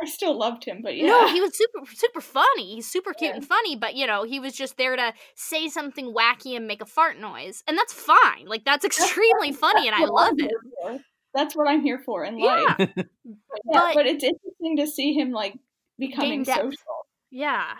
I 0.00 0.06
still 0.06 0.38
loved 0.38 0.64
him, 0.64 0.80
but 0.82 0.96
yeah, 0.96 1.06
no, 1.06 1.28
he 1.32 1.40
was 1.40 1.56
super, 1.56 1.80
super 1.92 2.20
funny. 2.20 2.76
He's 2.76 2.88
super 2.90 3.12
cute 3.12 3.30
Yeah. 3.30 3.36
and 3.36 3.46
funny, 3.46 3.74
but 3.76 3.94
you 3.96 4.06
know, 4.06 4.22
he 4.24 4.38
was 4.38 4.54
just 4.54 4.76
there 4.76 4.94
to 4.94 5.12
say 5.34 5.68
something 5.68 6.14
wacky 6.14 6.54
and 6.56 6.66
make 6.68 6.80
a 6.80 6.86
fart 6.86 7.18
noise, 7.18 7.64
and 7.66 7.76
that's 7.76 7.92
fine. 7.92 8.46
Like 8.46 8.64
that's 8.64 8.84
extremely 8.84 9.52
funny, 9.52 9.88
and 9.88 9.96
I 9.96 10.04
love 10.04 10.34
I'm 10.38 10.94
it. 10.96 11.02
That's 11.34 11.56
what 11.56 11.66
I'm 11.68 11.80
here 11.82 11.98
for 11.98 12.24
in 12.24 12.38
Yeah, 12.38 12.74
life. 12.78 12.90
But, 12.94 13.06
yeah, 13.26 13.80
but- 13.80 13.94
but 13.94 14.06
it's 14.06 14.22
interesting 14.24 14.76
to 14.78 14.86
see 14.86 15.12
him 15.14 15.30
like 15.32 15.54
becoming 15.98 16.44
social. 16.44 17.06
yeah. 17.30 17.74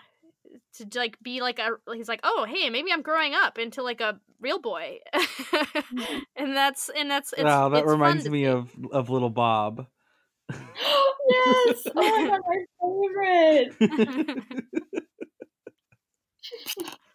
To 0.79 0.87
like 0.99 1.18
be 1.23 1.41
like 1.41 1.59
a, 1.59 1.70
he's 1.95 2.09
like, 2.09 2.20
oh 2.25 2.47
hey, 2.49 2.68
maybe 2.70 2.91
I'm 2.93 3.03
growing 3.03 3.33
up 3.35 3.59
into 3.59 3.83
like 3.83 4.01
a 4.01 4.18
real 4.41 4.59
boy, 4.59 4.99
and 6.37 6.57
that's 6.57 6.91
and 6.97 7.11
that's 7.11 7.33
it's, 7.33 7.43
wow, 7.43 7.68
that 7.70 7.83
it's 7.85 7.89
reminds 7.91 8.29
me 8.29 8.45
of 8.47 8.70
of 8.91 9.09
little 9.11 9.31
Bob. 9.31 9.87
Yes! 11.29 11.87
Oh 11.97 12.03
my 12.03 12.29
god, 12.29 12.41
my 12.47 12.65
favorite! 12.81 14.65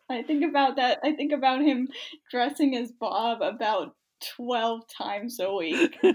I 0.10 0.24
think 0.24 0.46
about 0.46 0.78
that. 0.78 1.00
I 1.04 1.12
think 1.14 1.34
about 1.34 1.62
him 1.62 1.90
dressing 2.32 2.76
as 2.78 2.92
Bob 2.94 3.42
about 3.42 3.96
12 4.38 4.82
times 4.98 5.40
a 5.40 5.54
week. 5.54 5.98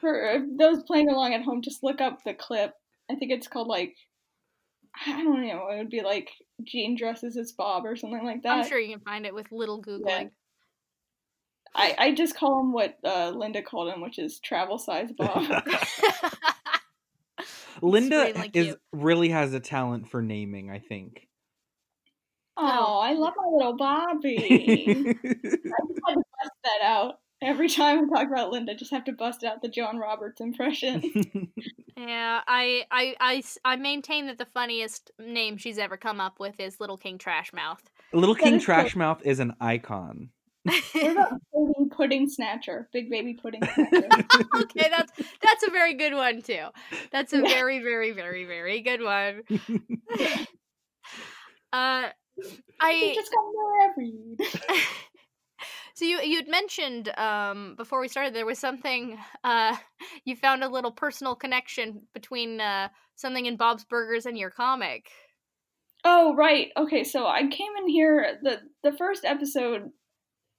For 0.00 0.30
uh, 0.30 0.40
those 0.58 0.82
playing 0.82 1.08
along 1.08 1.34
at 1.34 1.42
home, 1.42 1.62
just 1.62 1.84
look 1.84 2.00
up 2.00 2.24
the 2.24 2.34
clip. 2.34 2.72
I 3.10 3.14
think 3.14 3.30
it's 3.30 3.46
called 3.46 3.68
like 3.68 3.94
I 5.06 5.22
don't 5.22 5.46
know. 5.46 5.68
It 5.70 5.78
would 5.78 5.90
be 5.90 6.02
like 6.02 6.30
Gene 6.64 6.96
dresses 6.96 7.36
as 7.36 7.52
Bob 7.52 7.84
or 7.86 7.94
something 7.96 8.24
like 8.24 8.42
that. 8.42 8.58
I'm 8.58 8.68
sure 8.68 8.78
you 8.78 8.92
can 8.92 9.04
find 9.04 9.24
it 9.24 9.34
with 9.34 9.50
little 9.52 9.82
googling. 9.82 10.30
Yeah. 11.76 11.82
I 11.82 11.94
I 11.98 12.14
just 12.14 12.36
call 12.36 12.60
him 12.60 12.72
what 12.72 12.98
uh, 13.04 13.30
Linda 13.30 13.62
called 13.62 13.92
him, 13.92 14.00
which 14.00 14.18
is 14.18 14.40
travel 14.40 14.78
size 14.78 15.10
Bob. 15.12 15.44
Linda 17.82 18.48
is 18.54 18.76
really 18.92 19.30
has 19.30 19.54
a 19.54 19.60
talent 19.60 20.08
for 20.08 20.22
naming. 20.22 20.70
I 20.70 20.78
think. 20.78 21.28
Oh, 22.56 23.00
I 23.02 23.14
love 23.14 23.32
my 23.36 23.48
little 23.50 23.76
Bobby. 23.76 24.36
I 24.88 25.14
just 25.42 25.64
had 25.64 26.14
to 26.14 26.14
bust 26.14 26.52
that 26.64 26.82
out. 26.82 27.18
Every 27.42 27.68
time 27.68 28.04
I 28.04 28.18
talk 28.18 28.28
about 28.28 28.50
Linda, 28.52 28.74
just 28.74 28.92
have 28.92 29.04
to 29.04 29.12
bust 29.12 29.42
out 29.42 29.62
the 29.62 29.68
John 29.68 29.98
Roberts 29.98 30.40
impression. 30.40 31.02
yeah, 31.96 32.40
I, 32.46 32.84
I, 32.90 33.16
I, 33.18 33.42
I 33.64 33.76
maintain 33.76 34.26
that 34.28 34.38
the 34.38 34.44
funniest 34.44 35.10
name 35.18 35.56
she's 35.56 35.78
ever 35.78 35.96
come 35.96 36.20
up 36.20 36.38
with 36.38 36.60
is 36.60 36.78
Little 36.78 36.98
King 36.98 37.18
Trashmouth. 37.18 37.80
Little 38.12 38.36
King 38.36 38.60
Trashmouth 38.60 39.22
is 39.22 39.40
an 39.40 39.54
icon. 39.60 40.28
What 40.64 41.12
about 41.12 41.32
baby 41.52 41.90
pudding 41.90 42.28
snatcher? 42.28 42.88
Big 42.92 43.10
baby 43.10 43.34
pudding 43.34 43.62
snatcher. 43.74 44.08
okay, 44.56 44.88
that's 44.90 45.12
that's 45.40 45.66
a 45.66 45.70
very 45.70 45.94
good 45.94 46.14
one 46.14 46.42
too. 46.42 46.66
That's 47.10 47.32
a 47.32 47.38
yeah. 47.38 47.48
very, 47.48 47.80
very, 47.80 48.12
very, 48.12 48.44
very 48.44 48.80
good 48.80 49.02
one. 49.02 49.42
uh 51.72 52.08
I 52.80 53.12
just 53.14 53.30
got 53.30 53.44
more 53.52 53.90
every 53.90 54.12
so 55.94 56.04
you 56.04 56.20
you'd 56.22 56.48
mentioned 56.48 57.08
um, 57.18 57.74
before 57.76 58.00
we 58.00 58.08
started 58.08 58.34
there 58.34 58.46
was 58.46 58.58
something 58.58 59.18
uh, 59.44 59.76
you 60.24 60.34
found 60.34 60.64
a 60.64 60.68
little 60.68 60.90
personal 60.90 61.34
connection 61.34 62.02
between 62.14 62.60
uh, 62.60 62.88
something 63.16 63.46
in 63.46 63.56
Bob's 63.56 63.84
Burgers 63.84 64.26
and 64.26 64.38
your 64.38 64.50
comic. 64.50 65.10
Oh 66.04 66.34
right, 66.34 66.70
okay. 66.76 67.04
So 67.04 67.26
I 67.26 67.46
came 67.46 67.72
in 67.78 67.88
here 67.88 68.38
the 68.42 68.60
the 68.82 68.96
first 68.96 69.24
episode 69.24 69.90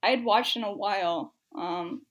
I 0.04 0.10
had 0.10 0.24
watched 0.24 0.56
in 0.56 0.64
a 0.64 0.72
while. 0.72 1.34
Um, 1.56 2.02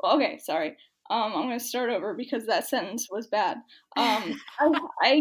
well, 0.00 0.16
okay, 0.16 0.38
sorry. 0.38 0.76
Um, 1.10 1.32
I'm 1.34 1.42
gonna 1.42 1.60
start 1.60 1.90
over 1.90 2.14
because 2.14 2.46
that 2.46 2.66
sentence 2.66 3.08
was 3.10 3.26
bad. 3.26 3.58
Um, 3.96 4.40
I, 4.58 4.70
I 5.02 5.20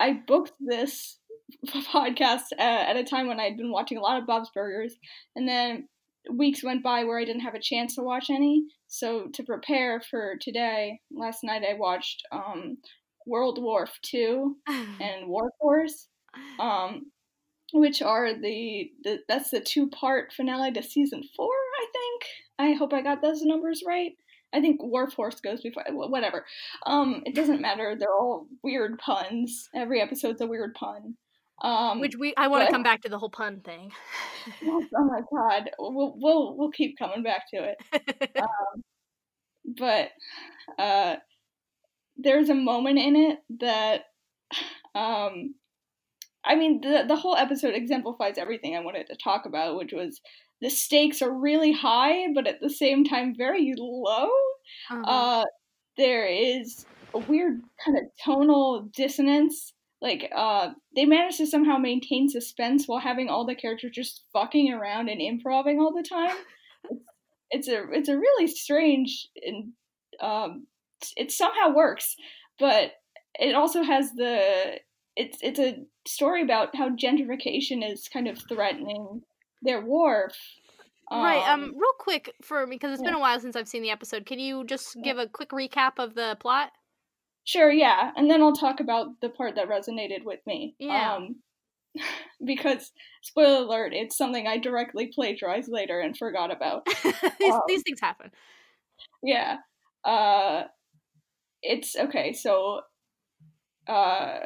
I 0.00 0.12
booked 0.26 0.52
this 0.60 1.18
podcast 1.66 2.52
at, 2.58 2.90
at 2.90 2.96
a 2.96 3.04
time 3.04 3.26
when 3.26 3.40
I'd 3.40 3.56
been 3.56 3.72
watching 3.72 3.98
a 3.98 4.02
lot 4.02 4.20
of 4.20 4.26
Bob's 4.26 4.50
Burgers, 4.54 4.94
and 5.34 5.48
then 5.48 5.88
weeks 6.30 6.62
went 6.62 6.82
by 6.82 7.04
where 7.04 7.18
I 7.18 7.24
didn't 7.24 7.42
have 7.42 7.54
a 7.54 7.60
chance 7.60 7.94
to 7.96 8.02
watch 8.02 8.30
any. 8.30 8.64
So 8.86 9.28
to 9.32 9.42
prepare 9.42 10.00
for 10.00 10.36
today, 10.40 11.00
last 11.10 11.42
night 11.42 11.62
I 11.68 11.74
watched 11.74 12.22
um, 12.32 12.78
World 13.26 13.60
Wharf 13.60 13.98
II 14.12 14.42
and 14.68 15.26
Wharf 15.26 15.52
Horse, 15.60 16.08
um, 16.60 17.10
which 17.72 18.02
are 18.02 18.32
the, 18.34 18.90
the 19.04 19.20
that's 19.28 19.50
the 19.50 19.60
two 19.60 19.88
part 19.88 20.32
finale 20.32 20.72
to 20.72 20.82
season 20.82 21.22
four. 21.36 21.52
I 21.80 21.86
think. 21.92 22.24
I 22.58 22.72
hope 22.72 22.92
I 22.92 23.02
got 23.02 23.22
those 23.22 23.42
numbers 23.42 23.82
right. 23.86 24.12
I 24.52 24.60
think 24.60 24.82
Wharf 24.82 25.12
Horse 25.12 25.40
goes 25.40 25.60
before 25.60 25.84
whatever. 25.90 26.46
Um, 26.86 27.22
it 27.26 27.34
doesn't 27.34 27.60
matter. 27.60 27.94
They're 27.98 28.14
all 28.14 28.46
weird 28.62 28.98
puns. 28.98 29.68
Every 29.74 30.00
episode's 30.00 30.40
a 30.40 30.46
weird 30.46 30.74
pun. 30.74 31.16
Um, 31.60 32.00
Which 32.00 32.16
we 32.16 32.34
I 32.36 32.48
want 32.48 32.66
to 32.66 32.72
come 32.72 32.84
back 32.84 33.02
to 33.02 33.08
the 33.08 33.18
whole 33.18 33.30
pun 33.30 33.60
thing. 33.60 33.90
oh 34.66 34.84
my 34.92 35.20
god, 35.32 35.70
we'll 35.78 36.14
we'll 36.16 36.56
we'll 36.56 36.70
keep 36.70 36.96
coming 36.98 37.22
back 37.22 37.50
to 37.52 37.74
it. 37.74 38.36
um, 38.42 38.84
but 39.76 40.10
uh, 40.78 41.16
there's 42.16 42.48
a 42.48 42.54
moment 42.54 42.98
in 42.98 43.16
it 43.16 43.38
that, 43.60 44.04
um, 44.94 45.54
I 46.48 46.56
mean, 46.56 46.80
the 46.80 47.04
the 47.06 47.16
whole 47.16 47.36
episode 47.36 47.74
exemplifies 47.74 48.38
everything 48.38 48.74
I 48.74 48.80
wanted 48.80 49.06
to 49.08 49.16
talk 49.16 49.44
about, 49.46 49.76
which 49.76 49.92
was 49.92 50.20
the 50.60 50.70
stakes 50.70 51.22
are 51.22 51.32
really 51.32 51.72
high, 51.72 52.32
but 52.34 52.46
at 52.46 52.60
the 52.60 52.70
same 52.70 53.04
time 53.04 53.34
very 53.36 53.74
low. 53.76 54.30
Uh-huh. 54.90 55.02
Uh, 55.02 55.44
there 55.96 56.26
is 56.26 56.86
a 57.14 57.18
weird 57.18 57.60
kind 57.84 57.98
of 57.98 58.04
tonal 58.24 58.88
dissonance 58.94 59.74
like 60.00 60.30
uh 60.34 60.70
they 60.94 61.04
managed 61.04 61.38
to 61.38 61.46
somehow 61.46 61.76
maintain 61.76 62.28
suspense 62.28 62.86
while 62.86 63.00
having 63.00 63.28
all 63.28 63.44
the 63.44 63.54
characters 63.54 63.90
just 63.92 64.24
fucking 64.32 64.72
around 64.72 65.08
and 65.08 65.20
improvising 65.20 65.80
all 65.80 65.92
the 65.92 66.06
time 66.08 66.36
it's, 66.90 67.02
it's 67.50 67.68
a 67.68 67.90
it's 67.92 68.08
a 68.08 68.16
really 68.16 68.46
strange 68.46 69.28
and 69.44 69.72
um 70.20 70.66
it 71.16 71.32
somehow 71.32 71.74
works 71.74 72.14
but 72.58 72.92
it 73.34 73.54
also 73.54 73.82
has 73.82 74.12
the 74.12 74.78
it's 75.18 75.38
it's 75.42 75.58
a 75.58 75.84
story 76.06 76.42
about 76.42 76.74
how 76.74 76.88
gentrification 76.90 77.86
is 77.86 78.08
kind 78.08 78.28
of 78.28 78.38
threatening 78.48 79.22
their 79.62 79.80
wharf 79.80 80.36
um, 81.10 81.22
right 81.22 81.48
um 81.48 81.74
real 81.74 81.92
quick 81.98 82.32
for 82.42 82.66
me 82.66 82.76
because 82.76 82.92
it's 82.92 83.02
yeah. 83.02 83.08
been 83.08 83.14
a 83.14 83.20
while 83.20 83.38
since 83.38 83.56
i've 83.56 83.68
seen 83.68 83.82
the 83.82 83.90
episode 83.90 84.24
can 84.24 84.38
you 84.38 84.64
just 84.64 84.96
give 85.02 85.18
a 85.18 85.26
quick 85.26 85.50
recap 85.50 85.92
of 85.98 86.14
the 86.14 86.36
plot 86.40 86.70
Sure, 87.48 87.72
yeah. 87.72 88.10
And 88.14 88.30
then 88.30 88.42
I'll 88.42 88.52
talk 88.52 88.78
about 88.78 89.22
the 89.22 89.30
part 89.30 89.54
that 89.54 89.70
resonated 89.70 90.22
with 90.22 90.40
me. 90.46 90.74
Yeah. 90.78 91.14
Um, 91.14 91.36
because, 92.44 92.92
spoiler 93.22 93.64
alert, 93.64 93.94
it's 93.94 94.18
something 94.18 94.46
I 94.46 94.58
directly 94.58 95.06
plagiarized 95.06 95.70
later 95.72 95.98
and 95.98 96.14
forgot 96.14 96.52
about. 96.52 96.84
these, 97.40 97.54
um, 97.54 97.62
these 97.66 97.80
things 97.80 98.00
happen. 98.02 98.30
Yeah. 99.22 99.56
Uh, 100.04 100.64
it's 101.62 101.96
okay, 101.96 102.34
so 102.34 102.82
uh, 103.86 104.40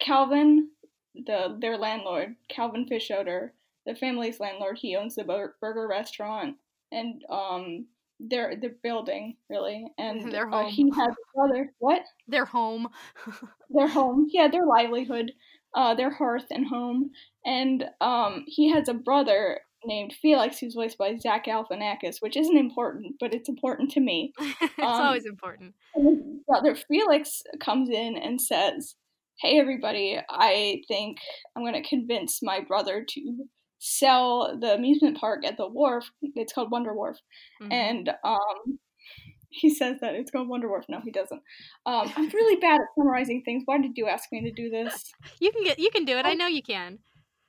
Calvin, 0.00 0.70
the 1.14 1.56
their 1.60 1.76
landlord, 1.76 2.36
Calvin 2.48 2.86
Fischoeder, 2.86 3.50
the 3.86 3.94
family's 3.94 4.40
landlord, 4.40 4.78
he 4.78 4.96
owns 4.96 5.14
the 5.14 5.24
burger 5.24 5.88
restaurant, 5.88 6.56
and 6.92 7.22
um, 7.30 7.86
their 8.20 8.56
their 8.56 8.74
building 8.82 9.36
really, 9.48 9.86
and 9.98 10.32
their 10.32 10.48
home. 10.48 10.66
Uh, 10.66 10.70
he 10.70 10.90
has 10.96 11.08
a 11.08 11.36
brother. 11.36 11.72
What? 11.78 12.02
Their 12.28 12.44
home. 12.44 12.88
their 13.70 13.88
home. 13.88 14.28
Yeah, 14.30 14.48
their 14.48 14.66
livelihood, 14.66 15.32
uh, 15.74 15.94
their 15.94 16.10
hearth 16.10 16.46
and 16.50 16.66
home, 16.66 17.10
and 17.44 17.84
um, 18.00 18.44
he 18.46 18.70
has 18.70 18.88
a 18.88 18.94
brother 18.94 19.60
named 19.84 20.14
Felix, 20.20 20.58
who's 20.58 20.74
voiced 20.74 20.98
by 20.98 21.16
Zach 21.16 21.46
Galifianakis, 21.46 22.20
which 22.20 22.36
isn't 22.36 22.56
important, 22.56 23.16
but 23.20 23.32
it's 23.32 23.48
important 23.48 23.90
to 23.92 24.00
me. 24.00 24.32
it's 24.38 24.72
um, 24.78 24.86
always 24.86 25.26
important. 25.26 25.74
his 25.94 26.18
brother 26.46 26.74
Felix 26.74 27.42
comes 27.60 27.88
in 27.88 28.16
and 28.16 28.40
says, 28.40 28.96
"Hey, 29.40 29.58
everybody! 29.58 30.18
I 30.28 30.82
think 30.88 31.18
I'm 31.54 31.62
going 31.62 31.80
to 31.80 31.88
convince 31.88 32.42
my 32.42 32.60
brother 32.60 33.04
to 33.08 33.46
sell 33.78 34.56
the 34.58 34.74
amusement 34.74 35.18
park 35.18 35.44
at 35.46 35.56
the 35.56 35.68
wharf. 35.68 36.10
It's 36.22 36.52
called 36.52 36.70
Wonder 36.70 36.94
Wharf, 36.94 37.18
mm-hmm. 37.62 37.72
and 37.72 38.10
um, 38.24 38.78
he 39.50 39.70
says 39.70 39.98
that 40.00 40.14
it's 40.14 40.30
called 40.30 40.48
Wonder 40.48 40.68
Wharf. 40.68 40.86
No, 40.88 41.00
he 41.04 41.10
doesn't. 41.10 41.40
Um, 41.86 42.12
I'm 42.16 42.28
really 42.34 42.60
bad 42.60 42.80
at 42.80 42.86
summarizing 42.98 43.42
things. 43.44 43.62
Why 43.64 43.78
did 43.78 43.92
you 43.96 44.08
ask 44.08 44.30
me 44.32 44.42
to 44.42 44.52
do 44.52 44.70
this? 44.70 45.12
You 45.40 45.52
can 45.52 45.64
get. 45.64 45.78
You 45.78 45.90
can 45.90 46.04
do 46.04 46.16
it. 46.16 46.26
I 46.26 46.34
know 46.34 46.46
you 46.46 46.62
can. 46.62 46.98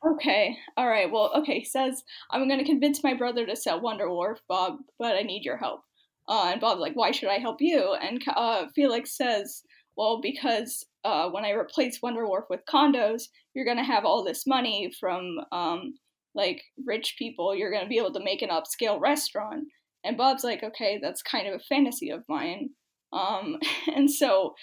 Okay. 0.05 0.55
All 0.77 0.87
right. 0.87 1.11
Well, 1.11 1.31
okay. 1.37 1.59
He 1.59 1.65
says 1.65 2.03
I'm 2.31 2.47
going 2.47 2.59
to 2.59 2.65
convince 2.65 3.03
my 3.03 3.13
brother 3.13 3.45
to 3.45 3.55
sell 3.55 3.81
Wonder 3.81 4.09
Wharf, 4.09 4.39
Bob, 4.47 4.77
but 4.99 5.15
I 5.15 5.21
need 5.21 5.43
your 5.43 5.57
help. 5.57 5.81
Uh, 6.29 6.49
and 6.51 6.61
Bob's 6.61 6.81
like, 6.81 6.93
"Why 6.93 7.11
should 7.11 7.29
I 7.29 7.39
help 7.39 7.57
you?" 7.61 7.95
And 8.01 8.21
uh, 8.35 8.65
Felix 8.75 9.15
says, 9.15 9.63
"Well, 9.97 10.21
because 10.21 10.85
uh, 11.03 11.29
when 11.29 11.45
I 11.45 11.51
replace 11.51 12.01
Wonder 12.01 12.27
Wharf 12.27 12.45
with 12.49 12.61
condos, 12.69 13.23
you're 13.53 13.65
going 13.65 13.77
to 13.77 13.83
have 13.83 14.05
all 14.05 14.23
this 14.23 14.45
money 14.45 14.91
from 14.99 15.37
um, 15.51 15.95
like 16.37 16.61
rich 16.85 17.15
people, 17.17 17.55
you're 17.55 17.71
going 17.71 17.83
to 17.83 17.89
be 17.89 17.97
able 17.97 18.13
to 18.13 18.23
make 18.23 18.41
an 18.41 18.49
upscale 18.49 19.01
restaurant. 19.01 19.65
And 20.05 20.15
Bob's 20.15 20.43
like, 20.43 20.63
okay, 20.63 20.99
that's 21.01 21.21
kind 21.21 21.47
of 21.47 21.55
a 21.55 21.63
fantasy 21.63 22.11
of 22.11 22.23
mine. 22.29 22.69
Um, 23.11 23.57
and 23.95 24.09
so 24.09 24.53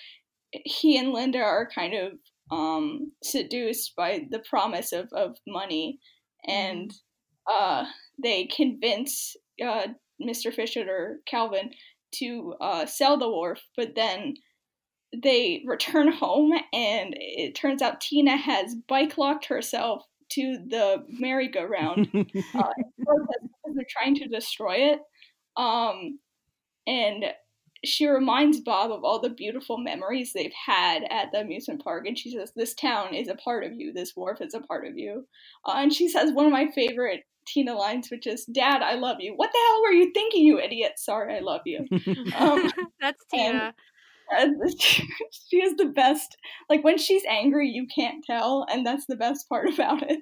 he 0.53 0.97
and 0.97 1.13
Linda 1.13 1.41
are 1.41 1.69
kind 1.75 1.95
of 1.95 2.13
um, 2.51 3.13
seduced 3.23 3.95
by 3.97 4.27
the 4.31 4.39
promise 4.49 4.93
of, 4.93 5.09
of 5.13 5.37
money. 5.47 5.99
And 6.47 6.93
uh, 7.51 7.85
they 8.23 8.47
convince 8.47 9.35
uh, 9.63 9.89
Mr. 10.23 10.55
Fisher 10.55 10.87
or 10.89 11.17
Calvin 11.27 11.71
to 12.17 12.55
uh, 12.61 12.87
sell 12.87 13.19
the 13.19 13.29
wharf, 13.29 13.61
but 13.77 13.97
then 13.97 14.35
they 15.23 15.63
return 15.67 16.13
home 16.13 16.53
and 16.73 17.15
it 17.17 17.55
turns 17.55 17.83
out 17.83 18.01
Tina 18.01 18.37
has 18.37 18.75
bike 18.89 19.19
locked 19.19 19.47
herself 19.47 20.05
to 20.31 20.59
the 20.69 21.05
merry-go-round 21.09 22.09
uh, 22.15 22.69
because 22.99 23.75
they're 23.75 23.87
trying 23.89 24.15
to 24.17 24.27
destroy 24.27 24.93
it. 24.93 25.01
Um, 25.57 26.19
and 26.87 27.27
she 27.85 28.07
reminds 28.07 28.61
Bob 28.61 28.91
of 28.91 29.05
all 29.05 29.21
the 29.21 29.31
beautiful 29.31 29.79
memories 29.79 30.33
they've 30.33 30.53
had 30.53 31.05
at 31.11 31.31
the 31.33 31.41
amusement 31.41 31.85
park, 31.85 32.07
and 32.07 32.19
she 32.19 32.31
says, 32.31 32.53
"This 32.57 32.75
town 32.75 33.15
is 33.15 33.29
a 33.29 33.35
part 33.35 33.65
of 33.65 33.75
you. 33.75 33.93
This 33.93 34.17
wharf 34.17 34.41
is 34.41 34.55
a 34.55 34.61
part 34.61 34.87
of 34.87 34.97
you." 34.97 35.27
Uh, 35.67 35.75
and 35.77 35.93
she 35.93 36.09
says 36.09 36.33
one 36.33 36.47
of 36.47 36.53
my 36.53 36.69
favorite 36.75 37.25
Tina 37.47 37.75
lines, 37.75 38.11
which 38.11 38.27
is, 38.27 38.45
"Dad, 38.47 38.83
I 38.83 38.95
love 38.95 39.19
you. 39.21 39.35
What 39.37 39.51
the 39.53 39.59
hell 39.59 39.83
were 39.83 39.93
you 39.93 40.11
thinking, 40.13 40.45
you 40.45 40.59
idiot? 40.59 40.93
Sorry, 40.97 41.37
I 41.37 41.41
love 41.41 41.63
you." 41.67 41.87
Um, 42.37 42.71
That's 43.01 43.23
Tina. 43.31 43.75
And 44.31 44.61
she 44.81 45.57
is 45.57 45.77
the 45.77 45.93
best. 45.95 46.37
Like 46.69 46.85
when 46.85 46.99
she's 46.99 47.23
angry, 47.29 47.69
you 47.69 47.87
can't 47.95 48.25
tell, 48.25 48.67
and 48.71 48.87
that's 48.87 49.07
the 49.07 49.17
best 49.17 49.49
part 49.49 49.69
about 49.73 50.03
it. 50.03 50.21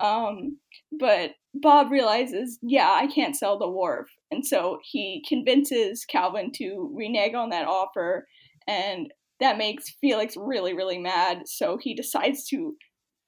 Um, 0.00 0.58
but 0.98 1.32
Bob 1.52 1.90
realizes, 1.90 2.58
yeah, 2.62 2.90
I 2.90 3.06
can't 3.06 3.36
sell 3.36 3.58
the 3.58 3.68
wharf, 3.68 4.08
and 4.30 4.46
so 4.46 4.78
he 4.82 5.24
convinces 5.28 6.04
Calvin 6.04 6.50
to 6.56 6.90
renege 6.94 7.34
on 7.34 7.50
that 7.50 7.66
offer, 7.66 8.26
and 8.66 9.12
that 9.40 9.58
makes 9.58 9.90
Felix 10.00 10.34
really, 10.36 10.74
really 10.74 10.98
mad. 10.98 11.42
So 11.46 11.76
he 11.80 11.94
decides 11.94 12.46
to 12.48 12.76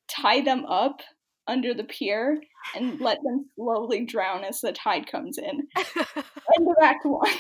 tie 0.09 0.41
them 0.41 0.65
up 0.67 1.01
under 1.49 1.75
the 1.75 1.85
pier 1.85 2.41
and 2.75 3.01
let 3.01 3.19
them 3.23 3.47
slowly 3.55 4.05
drown 4.05 4.45
as 4.45 4.61
the 4.61 4.73
tide 4.73 5.11
comes 5.11 5.39
in. 5.39 5.67
End 5.77 6.69
of 6.69 6.77
Act 6.83 7.05
One. 7.05 7.31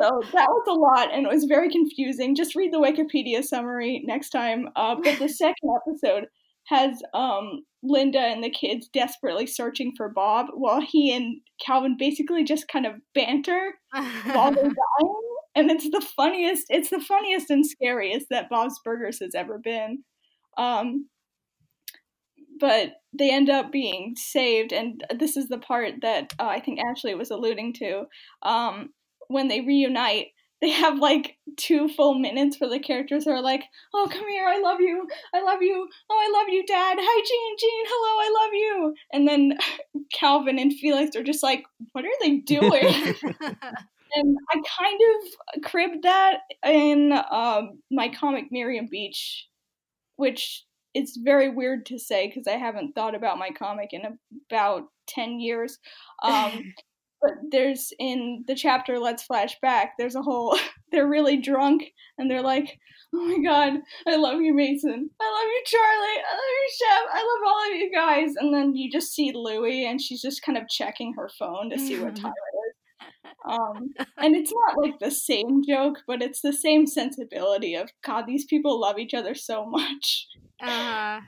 So 0.00 0.22
that 0.32 0.48
was 0.48 0.64
a 0.68 0.72
lot 0.72 1.12
and 1.12 1.26
it 1.26 1.32
was 1.32 1.44
very 1.44 1.70
confusing. 1.70 2.34
Just 2.34 2.54
read 2.54 2.72
the 2.72 2.78
Wikipedia 2.78 3.44
summary 3.44 4.02
next 4.06 4.30
time. 4.30 4.68
Uh, 4.76 4.96
but 4.96 5.18
the 5.18 5.28
second 5.28 5.70
episode 5.76 6.26
has 6.66 7.02
um, 7.12 7.62
Linda 7.82 8.18
and 8.18 8.42
the 8.42 8.50
kids 8.50 8.88
desperately 8.88 9.46
searching 9.46 9.92
for 9.96 10.08
Bob 10.08 10.46
while 10.54 10.80
he 10.80 11.14
and 11.14 11.40
Calvin 11.64 11.96
basically 11.98 12.44
just 12.44 12.68
kind 12.68 12.86
of 12.86 12.94
banter 13.14 13.74
while 13.92 14.52
they're 14.52 14.62
dying. 15.00 15.14
And 15.56 15.70
it's 15.70 15.84
the 15.84 16.04
funniest, 16.16 16.66
it's 16.70 16.90
the 16.90 17.00
funniest 17.00 17.50
and 17.50 17.64
scariest 17.64 18.26
that 18.30 18.48
Bob's 18.48 18.80
Burgers 18.84 19.20
has 19.20 19.34
ever 19.34 19.58
been. 19.58 20.02
Um, 20.56 21.08
but 22.58 22.94
they 23.12 23.30
end 23.30 23.50
up 23.50 23.72
being 23.72 24.14
saved, 24.16 24.72
and 24.72 25.04
this 25.18 25.36
is 25.36 25.48
the 25.48 25.58
part 25.58 25.94
that 26.02 26.32
uh, 26.38 26.46
I 26.46 26.60
think 26.60 26.80
Ashley 26.80 27.14
was 27.14 27.30
alluding 27.30 27.74
to. 27.74 28.04
Um, 28.42 28.90
when 29.28 29.48
they 29.48 29.60
reunite, 29.60 30.28
they 30.60 30.70
have 30.70 30.98
like 30.98 31.36
two 31.56 31.88
full 31.88 32.14
minutes 32.14 32.58
where 32.58 32.70
the 32.70 32.78
characters 32.78 33.24
who 33.24 33.30
are 33.30 33.42
like, 33.42 33.64
"Oh, 33.92 34.08
come 34.10 34.26
here, 34.28 34.46
I 34.46 34.60
love 34.60 34.80
you, 34.80 35.06
I 35.34 35.42
love 35.42 35.60
you, 35.60 35.88
oh, 36.10 36.18
I 36.18 36.38
love 36.38 36.48
you, 36.48 36.64
Dad. 36.66 36.96
Hi, 36.98 37.22
Gene, 37.26 37.56
Gene, 37.58 37.84
hello, 37.86 38.20
I 38.20 38.42
love 38.42 38.54
you." 38.54 38.94
And 39.12 39.28
then 39.28 39.58
Calvin 40.12 40.58
and 40.58 40.72
Felix 40.72 41.16
are 41.16 41.22
just 41.22 41.42
like, 41.42 41.64
"What 41.92 42.04
are 42.04 42.18
they 42.22 42.36
doing?" 42.36 43.14
and 44.14 44.36
I 44.50 44.62
kind 44.78 45.00
of 45.10 45.62
cribbed 45.64 46.04
that 46.04 46.38
in 46.64 47.12
um, 47.30 47.80
my 47.90 48.08
comic 48.08 48.46
Miriam 48.50 48.88
Beach, 48.90 49.46
which 50.16 50.64
is 50.94 51.18
very 51.22 51.50
weird 51.50 51.84
to 51.86 51.98
say 51.98 52.28
because 52.28 52.46
I 52.46 52.56
haven't 52.56 52.94
thought 52.94 53.14
about 53.14 53.38
my 53.38 53.50
comic 53.50 53.92
in 53.92 54.18
about 54.50 54.84
ten 55.06 55.40
years. 55.40 55.78
Um, 56.22 56.74
but 57.24 57.34
there's 57.50 57.92
in 57.98 58.44
the 58.46 58.54
chapter 58.54 58.98
let's 58.98 59.22
flash 59.22 59.58
back 59.60 59.94
there's 59.98 60.14
a 60.14 60.22
whole 60.22 60.58
they're 60.92 61.08
really 61.08 61.36
drunk 61.36 61.84
and 62.18 62.30
they're 62.30 62.42
like 62.42 62.78
oh 63.14 63.24
my 63.24 63.42
god 63.42 63.80
i 64.06 64.16
love 64.16 64.40
you 64.40 64.54
mason. 64.54 65.10
I 65.20 65.30
love 65.30 65.46
you 65.46 65.62
charlie. 65.66 66.20
I 66.20 66.34
love 66.34 66.54
you 66.62 66.68
chef. 66.78 67.04
I 67.12 67.18
love 67.18 67.42
all 67.46 67.70
of 67.70 67.76
you 67.76 67.92
guys. 67.92 68.34
And 68.38 68.54
then 68.54 68.74
you 68.74 68.90
just 68.90 69.12
see 69.12 69.32
louie 69.34 69.86
and 69.86 70.00
she's 70.00 70.22
just 70.22 70.42
kind 70.42 70.58
of 70.58 70.68
checking 70.68 71.14
her 71.14 71.28
phone 71.38 71.70
to 71.70 71.78
see 71.78 71.98
what 71.98 72.16
time 72.16 72.32
it 72.32 72.56
is. 72.56 72.74
Um, 73.46 73.92
and 74.16 74.34
it's 74.34 74.50
not 74.54 74.78
like 74.82 74.98
the 75.00 75.10
same 75.10 75.62
joke 75.68 75.98
but 76.06 76.22
it's 76.22 76.40
the 76.40 76.52
same 76.52 76.86
sensibility 76.86 77.74
of 77.74 77.90
god 78.02 78.24
these 78.26 78.46
people 78.46 78.80
love 78.80 78.98
each 78.98 79.12
other 79.12 79.34
so 79.34 79.66
much. 79.66 80.26
Uh, 80.62 81.20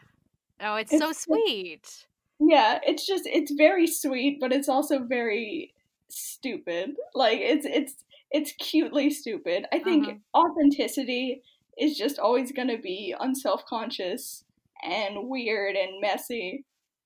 oh 0.62 0.76
it's, 0.76 0.94
it's 0.94 1.02
so 1.02 1.12
sweet. 1.12 2.06
Yeah 2.40 2.78
it's 2.84 3.06
just 3.06 3.24
it's 3.26 3.52
very 3.52 3.86
sweet 3.86 4.38
but 4.40 4.50
it's 4.50 4.68
also 4.68 5.04
very 5.04 5.74
stupid. 6.10 6.90
Like 7.14 7.38
it's 7.40 7.66
it's 7.66 7.94
it's 8.30 8.52
cutely 8.52 9.10
stupid. 9.10 9.66
I 9.72 9.78
think 9.78 10.08
uh-huh. 10.08 10.46
authenticity 10.46 11.42
is 11.78 11.96
just 11.96 12.18
always 12.18 12.52
going 12.52 12.68
to 12.68 12.78
be 12.78 13.14
unself-conscious 13.18 14.44
and 14.82 15.28
weird 15.28 15.76
and 15.76 16.00
messy 16.00 16.64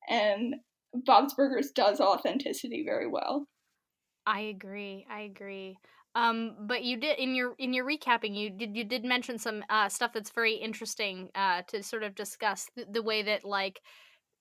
and 0.09 0.57
Bob's 0.93 1.35
Burgers 1.35 1.71
does 1.71 2.01
authenticity 2.01 2.85
very 2.85 3.07
well. 3.07 3.47
I 4.27 4.41
agree. 4.41 5.07
I 5.11 5.21
agree. 5.21 5.79
Um, 6.15 6.57
but 6.67 6.83
you 6.83 6.97
did 6.97 7.19
in 7.19 7.35
your 7.35 7.55
in 7.59 7.73
your 7.73 7.87
recapping, 7.87 8.37
you 8.37 8.51
did 8.51 8.77
you 8.77 8.85
did 8.85 9.05
mention 9.05 9.39
some 9.39 9.63
uh, 9.71 9.89
stuff 9.89 10.13
that's 10.13 10.31
very 10.31 10.55
interesting 10.55 11.31
uh, 11.37 11.63
to 11.69 11.83
sort 11.83 12.03
of 12.03 12.17
discuss 12.17 12.69
the, 12.75 12.87
the 12.91 13.03
way 13.03 13.23
that 13.23 13.45
like 13.45 13.81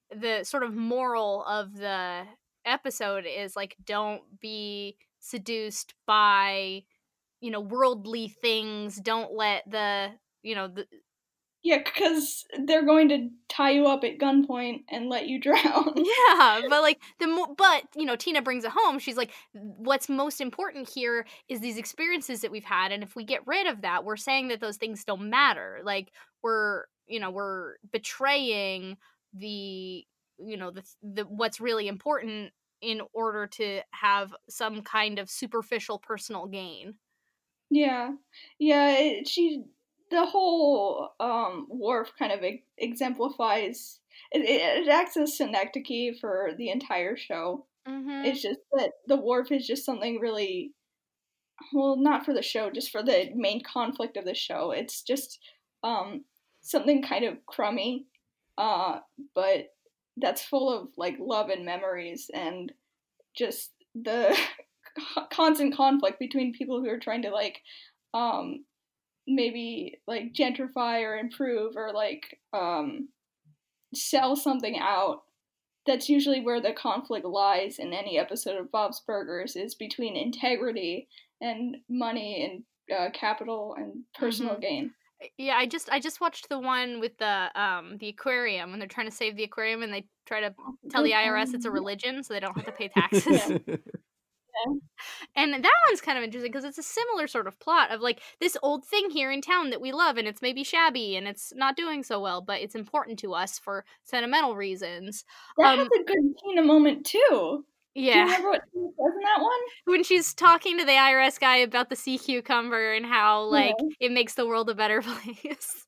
the 0.09 0.43
sort 0.43 0.63
of 0.63 0.73
moral 0.73 1.43
of 1.45 1.75
the 1.75 2.23
episode 2.65 3.25
is 3.25 3.55
like 3.55 3.75
don't 3.85 4.21
be 4.39 4.97
seduced 5.19 5.93
by 6.05 6.83
you 7.41 7.51
know 7.51 7.59
worldly 7.59 8.27
things 8.27 8.97
don't 8.97 9.33
let 9.33 9.69
the 9.69 10.09
you 10.43 10.55
know 10.55 10.67
the 10.67 10.85
yeah 11.61 11.77
because 11.77 12.45
they're 12.65 12.85
going 12.85 13.09
to 13.09 13.29
tie 13.49 13.71
you 13.71 13.85
up 13.85 14.03
at 14.03 14.17
gunpoint 14.17 14.83
and 14.89 15.09
let 15.09 15.27
you 15.27 15.39
drown. 15.41 15.93
Yeah 15.95 16.61
but 16.69 16.81
like 16.81 17.01
the 17.19 17.27
mo- 17.27 17.53
but 17.57 17.83
you 17.95 18.05
know 18.05 18.15
tina 18.15 18.41
brings 18.41 18.63
it 18.63 18.71
home 18.73 18.99
she's 18.99 19.17
like 19.17 19.31
what's 19.53 20.07
most 20.07 20.39
important 20.39 20.89
here 20.89 21.25
is 21.49 21.59
these 21.59 21.77
experiences 21.77 22.41
that 22.41 22.51
we've 22.51 22.63
had 22.63 22.91
and 22.91 23.03
if 23.03 23.15
we 23.15 23.23
get 23.23 23.45
rid 23.45 23.67
of 23.67 23.81
that 23.81 24.05
we're 24.05 24.15
saying 24.17 24.47
that 24.49 24.61
those 24.61 24.77
things 24.77 25.03
don't 25.03 25.29
matter. 25.29 25.79
Like 25.83 26.11
we're 26.41 26.85
you 27.07 27.19
know 27.19 27.31
we're 27.31 27.75
betraying 27.91 28.97
the 29.33 30.05
you 30.43 30.57
know 30.57 30.71
the, 30.71 30.83
the 31.01 31.23
what's 31.23 31.59
really 31.59 31.87
important 31.87 32.51
in 32.81 33.01
order 33.13 33.45
to 33.45 33.81
have 33.91 34.33
some 34.49 34.81
kind 34.81 35.19
of 35.19 35.29
superficial 35.29 35.99
personal 35.99 36.47
gain. 36.47 36.95
Yeah. 37.69 38.11
Yeah 38.57 38.91
it, 38.97 39.27
she 39.27 39.63
the 40.09 40.25
whole 40.25 41.09
um 41.19 41.67
wharf 41.69 42.11
kind 42.17 42.31
of 42.31 42.43
exemplifies 42.77 43.99
it, 44.31 44.41
it, 44.41 44.87
it 44.87 44.89
acts 44.89 45.15
as 45.17 45.37
synecdoche 45.37 46.19
for 46.19 46.51
the 46.57 46.69
entire 46.69 47.15
show. 47.15 47.67
Mm-hmm. 47.87 48.25
it's 48.25 48.41
just 48.41 48.59
that 48.73 48.91
the 49.07 49.15
wharf 49.15 49.51
is 49.51 49.65
just 49.65 49.85
something 49.85 50.19
really 50.19 50.73
well 51.73 51.97
not 51.97 52.25
for 52.25 52.33
the 52.33 52.41
show 52.41 52.69
just 52.69 52.91
for 52.91 53.03
the 53.03 53.29
main 53.35 53.61
conflict 53.63 54.17
of 54.17 54.25
the 54.25 54.35
show. 54.35 54.71
It's 54.71 55.01
just 55.01 55.39
um 55.83 56.25
something 56.61 57.01
kind 57.03 57.23
of 57.25 57.45
crummy 57.45 58.05
uh 58.57 58.99
but 59.33 59.67
that's 60.19 60.43
full 60.43 60.71
of 60.71 60.89
like 60.97 61.15
love 61.19 61.49
and 61.49 61.65
memories 61.65 62.29
and 62.33 62.71
just 63.35 63.71
the 63.95 64.37
constant 65.31 65.75
conflict 65.75 66.19
between 66.19 66.53
people 66.53 66.81
who 66.81 66.89
are 66.89 66.99
trying 66.99 67.21
to 67.21 67.29
like 67.29 67.61
um 68.13 68.65
maybe 69.27 69.99
like 70.07 70.33
gentrify 70.33 71.03
or 71.03 71.17
improve 71.17 71.75
or 71.75 71.91
like 71.93 72.39
um 72.53 73.09
sell 73.93 74.35
something 74.35 74.77
out 74.79 75.21
that's 75.85 76.09
usually 76.09 76.41
where 76.41 76.61
the 76.61 76.73
conflict 76.73 77.25
lies 77.25 77.79
in 77.79 77.93
any 77.93 78.17
episode 78.19 78.57
of 78.57 78.71
Bob's 78.71 79.01
Burgers 79.05 79.55
is 79.55 79.73
between 79.73 80.15
integrity 80.15 81.07
and 81.41 81.77
money 81.89 82.63
and 82.89 82.95
uh, 82.95 83.09
capital 83.11 83.75
and 83.77 84.03
personal 84.13 84.53
mm-hmm. 84.53 84.61
gain. 84.61 84.91
Yeah, 85.37 85.55
I 85.57 85.65
just 85.65 85.89
I 85.89 85.99
just 85.99 86.21
watched 86.21 86.49
the 86.49 86.59
one 86.59 86.99
with 86.99 87.17
the 87.17 87.49
um 87.59 87.97
the 87.97 88.09
aquarium 88.09 88.71
when 88.71 88.79
they're 88.79 88.87
trying 88.87 89.09
to 89.09 89.15
save 89.15 89.35
the 89.35 89.43
aquarium 89.43 89.83
and 89.83 89.93
they 89.93 90.05
try 90.25 90.39
to 90.41 90.53
tell 90.89 91.03
the 91.03 91.11
IRS 91.11 91.53
it's 91.53 91.65
a 91.65 91.71
religion 91.71 92.23
so 92.23 92.33
they 92.33 92.39
don't 92.39 92.55
have 92.55 92.65
to 92.65 92.71
pay 92.71 92.87
taxes. 92.87 93.59
And 95.35 95.53
that 95.53 95.73
one's 95.87 96.01
kind 96.01 96.17
of 96.17 96.23
interesting 96.23 96.51
because 96.51 96.65
it's 96.65 96.77
a 96.77 96.83
similar 96.83 97.27
sort 97.27 97.47
of 97.47 97.59
plot 97.59 97.91
of 97.91 98.01
like 98.01 98.21
this 98.39 98.57
old 98.61 98.85
thing 98.85 99.09
here 99.09 99.31
in 99.31 99.41
town 99.41 99.69
that 99.69 99.81
we 99.81 99.91
love 99.91 100.17
and 100.17 100.27
it's 100.27 100.41
maybe 100.41 100.63
shabby 100.63 101.15
and 101.15 101.27
it's 101.27 101.53
not 101.55 101.77
doing 101.77 102.03
so 102.03 102.19
well, 102.19 102.41
but 102.41 102.61
it's 102.61 102.75
important 102.75 103.19
to 103.19 103.33
us 103.33 103.57
for 103.57 103.85
sentimental 104.03 104.55
reasons. 104.55 105.23
That 105.57 105.73
um, 105.73 105.79
has 105.79 105.87
a 105.87 106.03
good 106.03 106.35
Tina 106.43 106.63
moment 106.63 107.05
too. 107.05 107.65
Yeah. 107.95 108.13
Do 108.13 108.19
you 108.19 108.25
remember 108.25 108.49
what 108.49 108.61
she 108.71 108.79
says 108.79 109.13
in 109.15 109.21
that 109.23 109.41
one? 109.41 109.59
When 109.85 110.03
she's 110.03 110.33
talking 110.33 110.77
to 110.77 110.85
the 110.85 110.91
IRS 110.91 111.39
guy 111.39 111.57
about 111.57 111.89
the 111.89 111.95
sea 111.95 112.17
cucumber 112.17 112.93
and 112.93 113.05
how 113.05 113.43
like 113.43 113.75
yeah. 113.79 114.07
it 114.07 114.11
makes 114.11 114.35
the 114.35 114.47
world 114.47 114.69
a 114.69 114.75
better 114.75 115.01
place. 115.41 115.85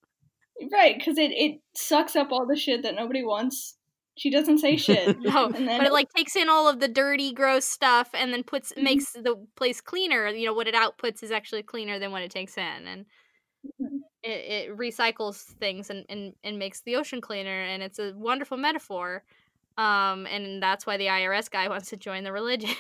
Right, 0.72 0.98
because 0.98 1.18
it, 1.18 1.32
it 1.32 1.60
sucks 1.76 2.16
up 2.16 2.32
all 2.32 2.46
the 2.46 2.56
shit 2.56 2.84
that 2.84 2.96
nobody 2.96 3.24
wants. 3.24 3.78
She 4.18 4.30
doesn't 4.30 4.60
say 4.60 4.78
shit. 4.78 5.20
no, 5.20 5.50
but 5.52 5.62
it, 5.62 5.84
it 5.84 5.94
like 5.94 6.10
takes 6.16 6.36
in 6.36 6.50
all 6.50 6.68
of 6.68 6.80
the 6.80 6.88
dirty, 6.88 7.34
gross 7.34 7.66
stuff 7.66 8.10
and 8.14 8.34
then 8.34 8.44
puts 8.44 8.72
mm-hmm. 8.72 8.84
makes 8.84 9.12
the 9.14 9.36
place 9.56 9.82
cleaner. 9.82 10.28
You 10.28 10.48
know 10.48 10.54
what 10.54 10.68
it 10.68 10.76
outputs 10.76 11.24
is 11.24 11.32
actually 11.32 11.64
cleaner 11.64 12.00
than 12.00 12.12
what 12.12 12.24
it 12.24 12.32
takes 12.32 12.58
in, 12.58 12.88
and 12.88 13.06
mm-hmm. 13.66 13.98
it, 14.24 14.70
it 14.70 14.78
recycles 14.78 15.44
things 15.60 15.90
and, 15.90 16.06
and 16.10 16.34
and 16.44 16.60
makes 16.60 16.82
the 16.82 16.96
ocean 16.96 17.22
cleaner. 17.22 17.62
And 17.64 17.82
it's 17.82 18.00
a 18.00 18.14
wonderful 18.16 18.58
metaphor. 18.58 19.24
Um, 19.78 20.26
and 20.28 20.62
that's 20.62 20.86
why 20.86 20.98
the 20.98 21.08
IRS 21.08 21.50
guy 21.50 21.68
wants 21.70 21.90
to 21.90 21.98
join 21.98 22.24
the 22.24 22.32
religion. 22.32 22.76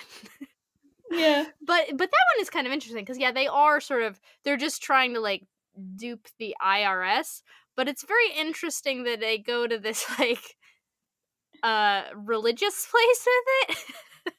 Yeah. 1.09 1.45
But 1.65 1.85
but 1.89 2.09
that 2.11 2.25
one 2.35 2.41
is 2.41 2.49
kind 2.49 2.65
of 2.67 2.73
interesting 2.73 3.01
because 3.03 3.17
yeah, 3.19 3.31
they 3.31 3.47
are 3.47 3.79
sort 3.81 4.03
of 4.03 4.19
they're 4.43 4.57
just 4.57 4.81
trying 4.81 5.13
to 5.15 5.19
like 5.19 5.43
dupe 5.97 6.27
the 6.39 6.55
IRS, 6.65 7.41
but 7.75 7.87
it's 7.89 8.03
very 8.05 8.31
interesting 8.37 9.03
that 9.03 9.19
they 9.19 9.37
go 9.37 9.67
to 9.67 9.77
this 9.77 10.05
like 10.19 10.55
uh 11.63 12.03
religious 12.15 12.87
place 12.89 13.27
with 13.27 13.77
it. 13.77 14.33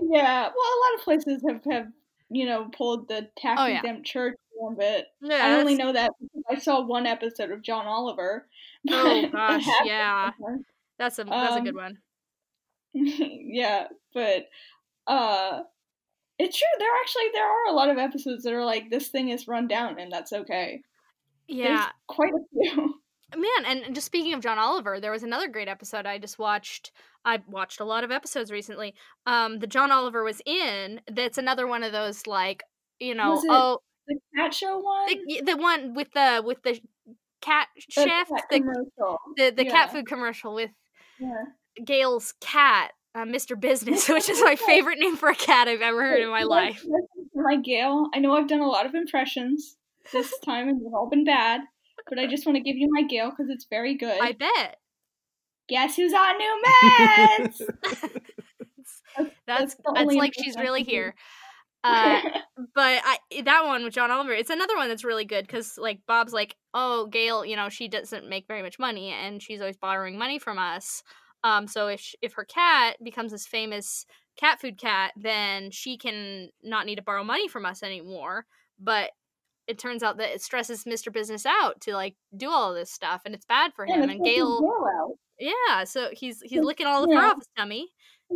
Yeah. 0.00 0.42
Well, 0.42 0.48
a 0.48 0.80
lot 0.84 0.98
of 0.98 1.04
places 1.04 1.42
have 1.48 1.60
have 1.70 1.86
you 2.30 2.46
know 2.46 2.68
pulled 2.76 3.08
the 3.08 3.28
tax 3.38 3.60
Oh, 3.60 3.66
yeah. 3.66 3.78
exempt 3.78 4.06
church 4.06 4.36
gambit. 4.60 5.06
yeah, 5.22 5.36
I 5.46 5.60
only 5.60 5.74
know 5.74 5.92
that 5.92 6.12
because 6.20 6.42
I 6.50 6.58
saw 6.58 6.84
one 6.84 7.06
episode 7.06 7.50
of 7.50 7.62
John 7.62 7.86
Oliver. 7.86 8.46
Oh 8.90 9.28
gosh, 9.30 9.64
yeah. 9.84 10.30
That's 10.98 11.18
a 11.18 11.24
that's 11.24 11.54
a 11.56 11.58
Um, 11.58 11.64
good 11.64 11.74
one. 11.76 11.98
yeah, 12.94 13.86
but 14.14 14.46
uh 15.06 15.60
it's 16.38 16.56
true 16.58 16.66
there 16.78 16.88
actually 17.00 17.24
there 17.32 17.46
are 17.46 17.68
a 17.70 17.72
lot 17.74 17.90
of 17.90 17.98
episodes 17.98 18.44
that 18.44 18.52
are 18.52 18.64
like 18.64 18.90
this 18.90 19.08
thing 19.08 19.28
is 19.30 19.48
run 19.48 19.68
down 19.68 19.98
and 19.98 20.10
that's 20.12 20.32
okay. 20.32 20.82
There's 21.48 21.58
Yeah, 21.60 21.88
quite 22.06 22.32
a 22.32 22.38
few. 22.52 22.94
man. 23.36 23.64
And 23.86 23.94
just 23.94 24.06
speaking 24.06 24.32
of 24.34 24.40
John 24.40 24.58
Oliver, 24.58 25.00
there 25.00 25.12
was 25.12 25.22
another 25.22 25.48
great 25.48 25.68
episode 25.68 26.06
I 26.06 26.18
just 26.18 26.38
watched. 26.38 26.92
I 27.24 27.40
watched 27.46 27.80
a 27.80 27.84
lot 27.84 28.04
of 28.04 28.10
episodes 28.10 28.50
recently. 28.50 28.94
Um, 29.26 29.58
the 29.58 29.66
John 29.66 29.90
Oliver 29.92 30.22
was 30.24 30.40
in. 30.46 31.00
That's 31.10 31.38
another 31.38 31.66
one 31.66 31.82
of 31.82 31.92
those 31.92 32.26
like 32.26 32.62
you 33.00 33.14
know 33.14 33.40
oh 33.48 33.78
The 34.06 34.18
cat 34.36 34.54
show 34.54 34.78
one? 34.78 35.06
the, 35.26 35.42
the 35.44 35.56
one 35.56 35.94
with 35.94 36.10
the 36.12 36.42
with 36.44 36.62
the 36.62 36.80
cat 37.40 37.68
The 37.96 38.02
chef 38.02 38.28
cat 38.28 38.44
the 38.50 38.60
commercial. 38.60 39.18
the, 39.36 39.50
the 39.56 39.64
cat 39.64 39.92
food 39.92 40.06
commercial 40.06 40.54
with 40.54 40.70
Yeah. 41.20 41.44
Gail's 41.84 42.34
cat, 42.40 42.92
uh, 43.14 43.24
Mr. 43.24 43.58
Business, 43.58 44.08
which 44.08 44.28
is 44.28 44.40
my 44.42 44.56
favorite 44.66 44.98
name 44.98 45.16
for 45.16 45.28
a 45.28 45.34
cat 45.34 45.68
I've 45.68 45.80
ever 45.80 46.02
heard 46.02 46.22
in 46.22 46.30
my 46.30 46.42
life. 46.42 46.84
My 47.34 47.56
Gail, 47.56 48.08
I 48.14 48.18
know 48.18 48.34
I've 48.34 48.48
done 48.48 48.60
a 48.60 48.68
lot 48.68 48.86
of 48.86 48.94
impressions 48.94 49.76
this 50.12 50.32
time 50.44 50.68
and 50.68 50.80
they've 50.80 50.94
all 50.94 51.08
been 51.08 51.24
bad, 51.24 51.60
but 52.08 52.18
I 52.18 52.26
just 52.26 52.46
want 52.46 52.56
to 52.56 52.62
give 52.62 52.76
you 52.76 52.88
my 52.90 53.02
Gail 53.02 53.30
because 53.30 53.50
it's 53.50 53.66
very 53.68 53.96
good. 53.96 54.18
I 54.20 54.32
bet. 54.32 54.76
Guess 55.68 55.96
who's 55.96 56.14
on 56.14 56.38
new 56.38 56.62
meds? 56.66 57.60
That's 59.18 59.34
that's 59.46 59.74
the 59.74 59.92
that's 59.94 60.14
like 60.14 60.32
she's 60.34 60.56
really 60.56 60.82
here. 60.82 61.14
Uh, 61.84 62.20
but 62.74 63.00
I 63.04 63.18
that 63.44 63.64
one 63.64 63.84
with 63.84 63.94
John 63.94 64.10
Oliver, 64.10 64.32
it's 64.32 64.50
another 64.50 64.76
one 64.76 64.88
that's 64.88 65.04
really 65.04 65.24
good 65.24 65.46
because 65.46 65.78
like 65.78 66.00
Bob's 66.06 66.32
like, 66.32 66.56
oh 66.74 67.06
Gail, 67.06 67.44
you 67.44 67.56
know 67.56 67.68
she 67.68 67.88
doesn't 67.88 68.28
make 68.28 68.46
very 68.46 68.62
much 68.62 68.78
money 68.78 69.10
and 69.10 69.42
she's 69.42 69.60
always 69.60 69.76
borrowing 69.76 70.18
money 70.18 70.38
from 70.38 70.58
us. 70.58 71.02
Um, 71.44 71.66
so 71.68 71.86
if 71.88 72.00
sh- 72.00 72.14
if 72.20 72.32
her 72.34 72.44
cat 72.44 72.96
becomes 73.02 73.30
this 73.32 73.46
famous 73.46 74.04
cat 74.36 74.60
food 74.60 74.78
cat, 74.78 75.12
then 75.16 75.70
she 75.70 75.96
can 75.96 76.48
not 76.62 76.86
need 76.86 76.96
to 76.96 77.02
borrow 77.02 77.22
money 77.24 77.48
from 77.48 77.64
us 77.64 77.82
anymore. 77.82 78.44
But 78.80 79.10
it 79.68 79.78
turns 79.78 80.02
out 80.02 80.16
that 80.16 80.34
it 80.34 80.42
stresses 80.42 80.84
Mr. 80.84 81.12
Business 81.12 81.44
out 81.46 81.80
to 81.82 81.92
like 81.94 82.16
do 82.36 82.50
all 82.50 82.74
this 82.74 82.90
stuff, 82.90 83.22
and 83.24 83.34
it's 83.34 83.44
bad 83.44 83.72
for 83.74 83.86
Yeah, 83.86 83.96
him. 84.02 84.10
And 84.10 84.24
Gail, 84.24 84.60
Gail 84.60 84.86
out. 85.00 85.10
yeah, 85.38 85.84
so 85.84 86.08
he's 86.12 86.40
he's 86.42 86.60
licking 86.62 86.86
all 86.86 87.06
the 87.06 87.14
fur 87.14 87.22
off 87.24 87.36
his 87.36 87.48
tummy. 87.56 87.88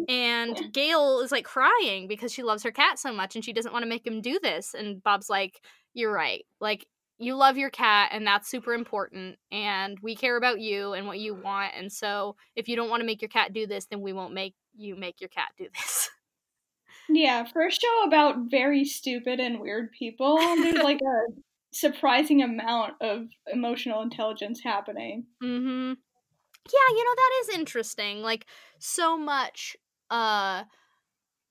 And 0.09 0.73
Gail 0.73 1.21
is 1.21 1.33
like 1.33 1.45
crying 1.45 2.09
because 2.09 2.33
she 2.33 2.43
loves 2.43 2.63
her 2.63 2.71
cat 2.71 2.99
so 2.99 3.13
much 3.13 3.35
and 3.35 3.45
she 3.45 3.53
doesn't 3.53 3.73
want 3.73 3.83
to 3.83 3.89
make 3.89 4.07
him 4.07 4.21
do 4.21 4.39
this. 4.43 4.75
And 4.75 5.03
Bob's 5.03 5.29
like, 5.29 5.61
You're 5.95 6.13
right. 6.13 6.45
Like, 6.61 6.87
you 7.19 7.37
love 7.37 7.57
your 7.57 7.71
cat 7.71 8.11
and 8.13 8.27
that's 8.27 8.49
super 8.49 8.73
important. 8.73 9.37
And 9.51 9.99
we 10.03 10.17
care 10.17 10.37
about 10.37 10.61
you 10.61 10.93
and 10.93 11.07
what 11.07 11.19
you 11.19 11.35
want. 11.35 11.73
And 11.77 11.93
so 11.93 12.37
if 12.57 12.69
you 12.69 12.77
don't 12.77 12.91
want 12.91 13.01
to 13.01 13.07
make 13.07 13.23
your 13.23 13.29
cat 13.29 13.53
do 13.53 13.67
this, 13.67 13.87
then 13.87 14.01
we 14.01 14.13
won't 14.13 14.35
make 14.35 14.55
you 14.77 14.97
make 14.97 15.21
your 15.21 15.29
cat 15.29 15.51
do 15.57 15.67
this. 15.79 16.11
Yeah, 17.09 17.45
for 17.45 17.67
a 17.67 17.71
show 17.71 18.05
about 18.07 18.51
very 18.51 18.85
stupid 18.85 19.41
and 19.41 19.61
weird 19.61 19.91
people, 19.93 20.39
there's 20.39 20.83
like 20.83 21.01
a 21.03 21.33
surprising 21.73 22.43
amount 22.43 22.95
of 23.01 23.27
emotional 23.53 24.03
intelligence 24.03 24.61
happening. 24.63 25.27
Mm-hmm. 25.43 25.93
Yeah, 26.73 26.97
you 26.97 27.05
know, 27.05 27.15
that 27.17 27.31
is 27.43 27.49
interesting. 27.59 28.23
Like 28.23 28.47
so 28.79 29.19
much 29.19 29.77
uh 30.13 30.65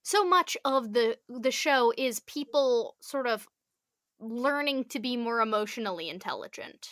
so 0.04 0.24
much 0.24 0.58
of 0.66 0.94
the 0.94 1.18
the 1.30 1.52
show 1.52 1.94
is 1.98 2.20
people 2.22 2.98
sort 3.02 3.28
of 3.28 3.48
learning 4.20 4.86
to 4.86 5.00
be 5.00 5.18
more 5.18 5.42
emotionally 5.42 6.10
intelligent. 6.10 6.90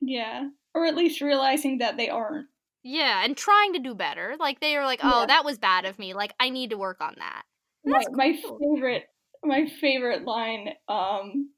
Yeah. 0.00 0.48
Or 0.74 0.86
at 0.86 0.96
least 0.96 1.20
realizing 1.20 1.78
that 1.78 1.96
they 1.96 2.08
aren't. 2.08 2.48
Yeah, 2.82 3.24
and 3.24 3.36
trying 3.36 3.74
to 3.74 3.78
do 3.78 3.94
better. 3.94 4.36
Like 4.38 4.60
they 4.60 4.76
are 4.76 4.86
like, 4.86 5.00
"Oh, 5.02 5.20
Yeah. 5.20 5.26
that 5.26 5.44
was 5.44 5.58
bad 5.58 5.84
of 5.84 5.98
me. 5.98 6.14
Like 6.14 6.34
I 6.40 6.48
need 6.50 6.70
to 6.70 6.78
work 6.78 7.00
on 7.00 7.14
that." 7.18 7.42
My, 7.84 7.98
That's 7.98 8.08
my 8.12 8.32
favorite 8.60 9.04
my 9.42 9.66
favorite 9.66 10.24
line, 10.24 10.74
um 10.88 11.50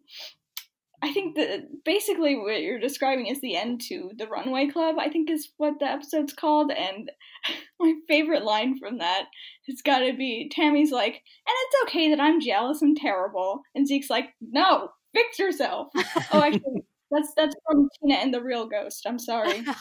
I 1.03 1.13
think 1.13 1.35
that 1.35 1.85
basically 1.85 2.37
what 2.37 2.63
you're 2.63 2.79
describing 2.79 3.27
is 3.27 3.41
the 3.41 3.57
end 3.57 3.81
to 3.89 4.13
the 4.17 4.29
Runway 4.29 4.69
Club, 4.69 4.97
I 5.01 5.09
think 5.09 5.29
is 5.29 5.49
what 5.57 5.81
the 5.81 5.87
episode's 5.87 6.33
called. 6.33 6.71
And 6.71 7.11
my 7.81 7.95
favorite 8.07 8.45
line 8.45 8.79
from 8.79 8.99
that 8.99 9.25
has 9.69 9.83
got 9.83 9.99
to 10.01 10.13
be 10.17 10.49
Tammy's 10.53 10.93
like, 10.93 11.15
and 11.15 11.23
it's 11.49 11.83
okay 11.85 12.11
that 12.11 12.21
I'm 12.21 12.41
jealous 12.41 12.83
and 12.83 12.97
terrible. 12.97 13.63
And 13.75 13.87
Zeke's 13.87 14.11
like, 14.11 14.27
no, 14.41 14.91
fix 15.13 15.41
yourself. 15.41 15.89
Oh, 16.33 16.41
actually, 16.41 16.85
that's 17.11 17.33
that's 17.37 17.57
from 17.69 17.89
Tina 18.01 18.21
and 18.21 18.33
the 18.33 18.43
Real 18.43 18.67
Ghost. 18.67 19.05
I'm 19.05 19.19
sorry. 19.19 19.59
you 19.59 19.65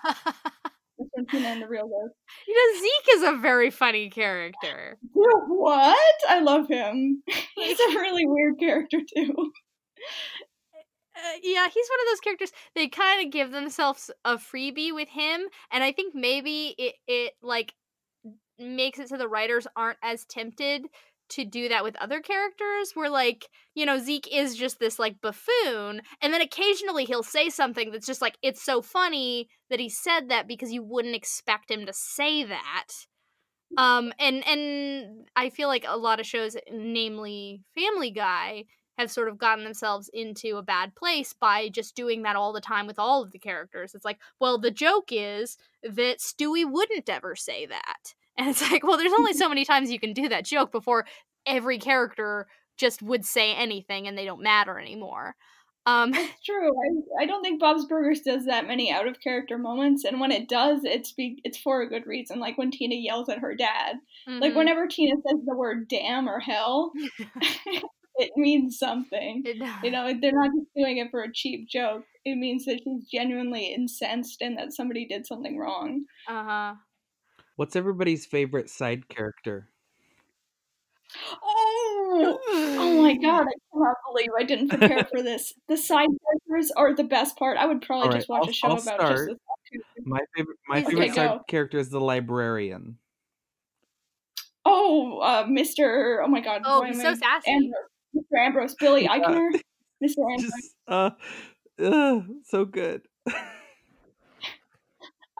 That's 0.97 1.09
from 1.15 1.25
Tina 1.31 1.47
and 1.47 1.61
the 1.61 1.67
Real 1.67 1.87
Ghost. 1.87 2.13
know, 2.47 2.79
Zeke 2.79 3.15
is 3.15 3.23
a 3.23 3.41
very 3.41 3.71
funny 3.71 4.09
character. 4.09 4.97
What? 5.13 6.13
I 6.29 6.39
love 6.41 6.67
him. 6.67 7.23
He's 7.55 7.79
a 7.79 7.99
really 7.99 8.25
weird 8.25 8.59
character 8.59 8.99
too. 9.15 9.51
Uh, 11.23 11.37
yeah, 11.43 11.67
he's 11.67 11.87
one 11.89 11.99
of 12.01 12.11
those 12.11 12.19
characters. 12.19 12.51
They 12.73 12.87
kind 12.87 13.25
of 13.25 13.31
give 13.31 13.51
themselves 13.51 14.09
a 14.25 14.37
freebie 14.37 14.93
with 14.93 15.09
him, 15.09 15.41
and 15.71 15.83
I 15.83 15.91
think 15.91 16.15
maybe 16.15 16.73
it 16.77 16.95
it 17.07 17.33
like 17.41 17.73
makes 18.57 18.99
it 18.99 19.09
so 19.09 19.17
the 19.17 19.27
writers 19.27 19.67
aren't 19.75 19.99
as 20.03 20.25
tempted 20.25 20.85
to 21.29 21.45
do 21.45 21.69
that 21.69 21.83
with 21.83 21.95
other 21.97 22.21
characters. 22.21 22.91
Where 22.95 23.09
like 23.09 23.47
you 23.75 23.85
know 23.85 23.99
Zeke 23.99 24.33
is 24.33 24.55
just 24.55 24.79
this 24.79 24.97
like 24.97 25.21
buffoon, 25.21 26.01
and 26.21 26.33
then 26.33 26.41
occasionally 26.41 27.05
he'll 27.05 27.23
say 27.23 27.49
something 27.49 27.91
that's 27.91 28.07
just 28.07 28.21
like 28.21 28.37
it's 28.41 28.63
so 28.63 28.81
funny 28.81 29.47
that 29.69 29.79
he 29.79 29.89
said 29.89 30.29
that 30.29 30.47
because 30.47 30.71
you 30.71 30.81
wouldn't 30.83 31.15
expect 31.15 31.69
him 31.69 31.85
to 31.85 31.93
say 31.93 32.43
that. 32.43 32.87
Um, 33.77 34.11
and 34.19 34.45
and 34.47 35.27
I 35.35 35.49
feel 35.49 35.67
like 35.67 35.85
a 35.87 35.97
lot 35.97 36.19
of 36.19 36.25
shows, 36.25 36.57
namely 36.71 37.61
Family 37.75 38.11
Guy, 38.11 38.65
have 38.97 39.11
sort 39.11 39.29
of 39.29 39.37
gotten 39.37 39.63
themselves 39.63 40.09
into 40.13 40.57
a 40.57 40.63
bad 40.63 40.95
place 40.95 41.33
by 41.33 41.69
just 41.69 41.95
doing 41.95 42.21
that 42.23 42.35
all 42.35 42.53
the 42.53 42.61
time 42.61 42.87
with 42.87 42.99
all 42.99 43.23
of 43.23 43.31
the 43.31 43.39
characters. 43.39 43.95
It's 43.95 44.05
like, 44.05 44.19
well, 44.39 44.57
the 44.57 44.71
joke 44.71 45.09
is 45.11 45.57
that 45.83 46.19
Stewie 46.19 46.69
wouldn't 46.69 47.09
ever 47.09 47.35
say 47.35 47.65
that. 47.65 48.13
And 48.37 48.49
it's 48.49 48.61
like, 48.71 48.83
well, 48.83 48.97
there's 48.97 49.11
only 49.11 49.33
so 49.33 49.49
many 49.49 49.65
times 49.65 49.91
you 49.91 49.99
can 49.99 50.13
do 50.13 50.29
that 50.29 50.45
joke 50.45 50.71
before 50.71 51.05
every 51.45 51.77
character 51.77 52.47
just 52.77 53.03
would 53.03 53.25
say 53.25 53.53
anything 53.53 54.07
and 54.07 54.17
they 54.17 54.25
don't 54.25 54.41
matter 54.41 54.79
anymore. 54.79 55.35
Um, 55.85 56.13
It's 56.13 56.41
true. 56.45 56.69
I, 56.69 57.23
I 57.23 57.25
don't 57.25 57.41
think 57.41 57.59
Bob's 57.59 57.85
Burgers 57.85 58.21
does 58.21 58.45
that 58.45 58.67
many 58.67 58.91
out 58.91 59.07
of 59.07 59.19
character 59.19 59.57
moments, 59.57 60.03
and 60.05 60.19
when 60.19 60.31
it 60.31 60.47
does, 60.47 60.81
it's 60.83 61.11
be, 61.11 61.41
it's 61.43 61.57
for 61.57 61.81
a 61.81 61.89
good 61.89 62.05
reason. 62.05 62.39
Like 62.39 62.57
when 62.57 62.71
Tina 62.71 62.95
yells 62.95 63.29
at 63.29 63.39
her 63.39 63.55
dad. 63.55 63.97
Like 64.27 64.53
mhm. 64.53 64.57
whenever 64.57 64.87
Tina 64.87 65.15
says 65.15 65.39
the 65.45 65.55
word 65.55 65.87
"damn" 65.87 66.29
or 66.29 66.39
"hell," 66.39 66.91
it 68.15 68.31
means 68.35 68.77
something. 68.77 69.43
It- 69.45 69.57
You 69.83 69.91
know, 69.91 70.13
they're 70.19 70.31
not 70.33 70.51
just 70.55 70.67
doing 70.75 70.97
it 70.97 71.09
for 71.11 71.21
a 71.23 71.31
cheap 71.33 71.67
joke. 71.69 72.03
It 72.25 72.35
means 72.37 72.65
that 72.65 72.81
she's 72.83 73.07
genuinely 73.07 73.65
incensed 73.73 74.41
and 74.41 74.57
that 74.57 74.73
somebody 74.73 75.05
did 75.07 75.25
something 75.25 75.57
wrong. 75.57 76.05
uh-huh. 76.27 76.75
What's 77.57 77.75
everybody's 77.75 78.25
favorite 78.25 78.69
side 78.69 79.07
character? 79.09 79.67
Oh, 81.43 82.39
oh 82.47 83.01
my 83.01 83.13
god! 83.15 83.45
I 83.45 83.53
cannot 83.73 83.95
believe 84.09 84.29
I 84.39 84.43
didn't 84.43 84.69
prepare 84.69 85.03
for 85.11 85.21
this. 85.21 85.53
The 85.67 85.75
side 85.77 86.07
characters 86.25 86.71
are 86.77 86.95
the 86.95 87.03
best 87.03 87.37
part. 87.37 87.57
I 87.57 87.65
would 87.65 87.81
probably 87.81 88.07
All 88.07 88.13
just 88.13 88.29
watch 88.29 88.43
I'll- 88.43 88.49
a 88.49 88.53
show 88.53 88.67
I'll 88.69 88.73
about 88.73 88.83
start. 88.83 89.29
just 89.29 89.39
this. 89.65 90.05
My 90.05 90.19
favorite 90.35 90.57
my 90.69 90.81
Please 90.81 90.89
favorite 90.89 91.07
do. 91.09 91.13
side 91.13 91.27
Go. 91.29 91.41
character 91.47 91.77
is 91.79 91.89
the 91.89 91.99
librarian. 91.99 92.97
Oh, 94.65 95.19
uh, 95.19 95.45
Mr. 95.45 96.23
Oh 96.23 96.27
my 96.27 96.39
god. 96.39 96.61
Oh, 96.65 96.83
he's 96.83 97.01
so 97.01 97.13
sassy. 97.15 97.51
Ambrose. 97.51 97.73
Mr. 98.15 98.37
Ambrose. 98.39 98.75
Billy 98.79 99.03
Yeah. 99.03 99.17
Eichner. 99.19 99.49
Mr. 100.03 100.17
Ambrose. 100.31 100.51
Just 100.51 100.75
uh, 100.87 101.09
uh 101.83 102.21
so 102.43 102.65
good. 102.65 103.01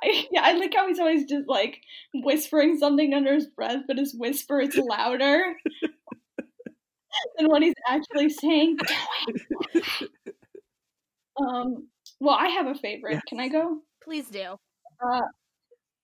I, 0.04 0.26
yeah, 0.32 0.42
I 0.44 0.54
like 0.54 0.74
how 0.74 0.88
he's 0.88 1.00
always 1.00 1.26
just 1.26 1.48
like 1.48 1.80
whispering 2.14 2.78
something 2.80 3.14
under 3.14 3.34
his 3.36 3.46
breath, 3.48 3.84
but 3.88 3.98
his 4.00 4.16
whisper 4.18 4.60
is 4.60 4.76
louder 4.76 5.54
than 7.38 7.48
what 7.48 7.62
he's 7.62 7.76
actually 7.88 8.30
saying. 8.30 8.78
um, 11.40 11.88
well, 12.20 12.36
I 12.36 12.48
have 12.50 12.66
a 12.68 12.74
favorite. 12.76 13.14
Yes. 13.14 13.24
Can 13.28 13.40
I 13.40 13.48
go? 13.48 13.78
Please 14.04 14.28
do. 14.28 14.56
Uh, 15.06 15.22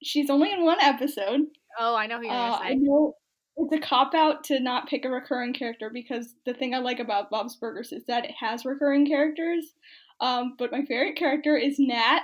she's 0.04 0.30
only 0.30 0.52
in 0.52 0.64
one 0.64 0.78
episode. 0.80 1.42
Oh, 1.80 1.96
I 1.96 2.06
know 2.08 2.18
who 2.20 2.26
you're 2.26 2.34
Uh, 2.36 2.52
gonna 2.52 2.66
I 2.66 2.70
say. 2.70 2.76
know, 2.76 3.14
it's 3.58 3.74
a 3.74 3.80
cop 3.80 4.14
out 4.14 4.44
to 4.46 4.60
not 4.60 4.88
pick 4.88 5.04
a 5.04 5.10
recurring 5.10 5.54
character 5.54 5.90
because 5.92 6.36
the 6.46 6.54
thing 6.54 6.74
I 6.74 6.80
like 6.80 7.00
about 7.00 7.32
Bob's 7.32 7.56
Burgers 7.56 7.92
is 7.92 8.06
that 8.06 8.26
it 8.26 8.36
has 8.40 8.66
recurring 8.66 9.08
characters. 9.08 9.74
Um, 10.22 10.56
but 10.58 10.72
my 10.72 10.84
favorite 10.86 11.16
character 11.16 11.58
is 11.58 11.78
Nat. 11.80 12.22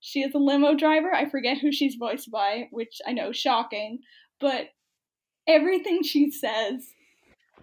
She 0.00 0.20
is 0.20 0.34
a 0.34 0.38
limo 0.38 0.74
driver. 0.76 1.12
I 1.12 1.28
forget 1.28 1.58
who 1.58 1.72
she's 1.72 1.96
voiced 1.96 2.30
by, 2.30 2.68
which 2.70 3.00
I 3.06 3.12
know 3.12 3.32
shocking, 3.32 3.98
but 4.40 4.68
everything 5.48 6.02
she 6.02 6.30
says 6.30 6.86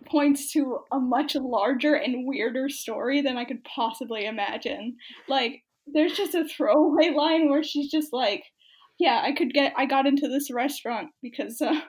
points 0.05 0.51
to 0.51 0.79
a 0.91 0.99
much 0.99 1.35
larger 1.35 1.93
and 1.93 2.27
weirder 2.27 2.67
story 2.67 3.21
than 3.21 3.37
I 3.37 3.45
could 3.45 3.63
possibly 3.63 4.25
imagine. 4.25 4.97
Like, 5.29 5.63
there's 5.87 6.13
just 6.13 6.35
a 6.35 6.45
throwaway 6.45 7.11
line 7.11 7.49
where 7.49 7.63
she's 7.63 7.89
just 7.89 8.11
like, 8.11 8.43
"Yeah, 8.99 9.21
I 9.23 9.31
could 9.33 9.53
get. 9.53 9.73
I 9.77 9.85
got 9.85 10.07
into 10.07 10.27
this 10.27 10.51
restaurant 10.51 11.09
because 11.21 11.61
uh, 11.61 11.81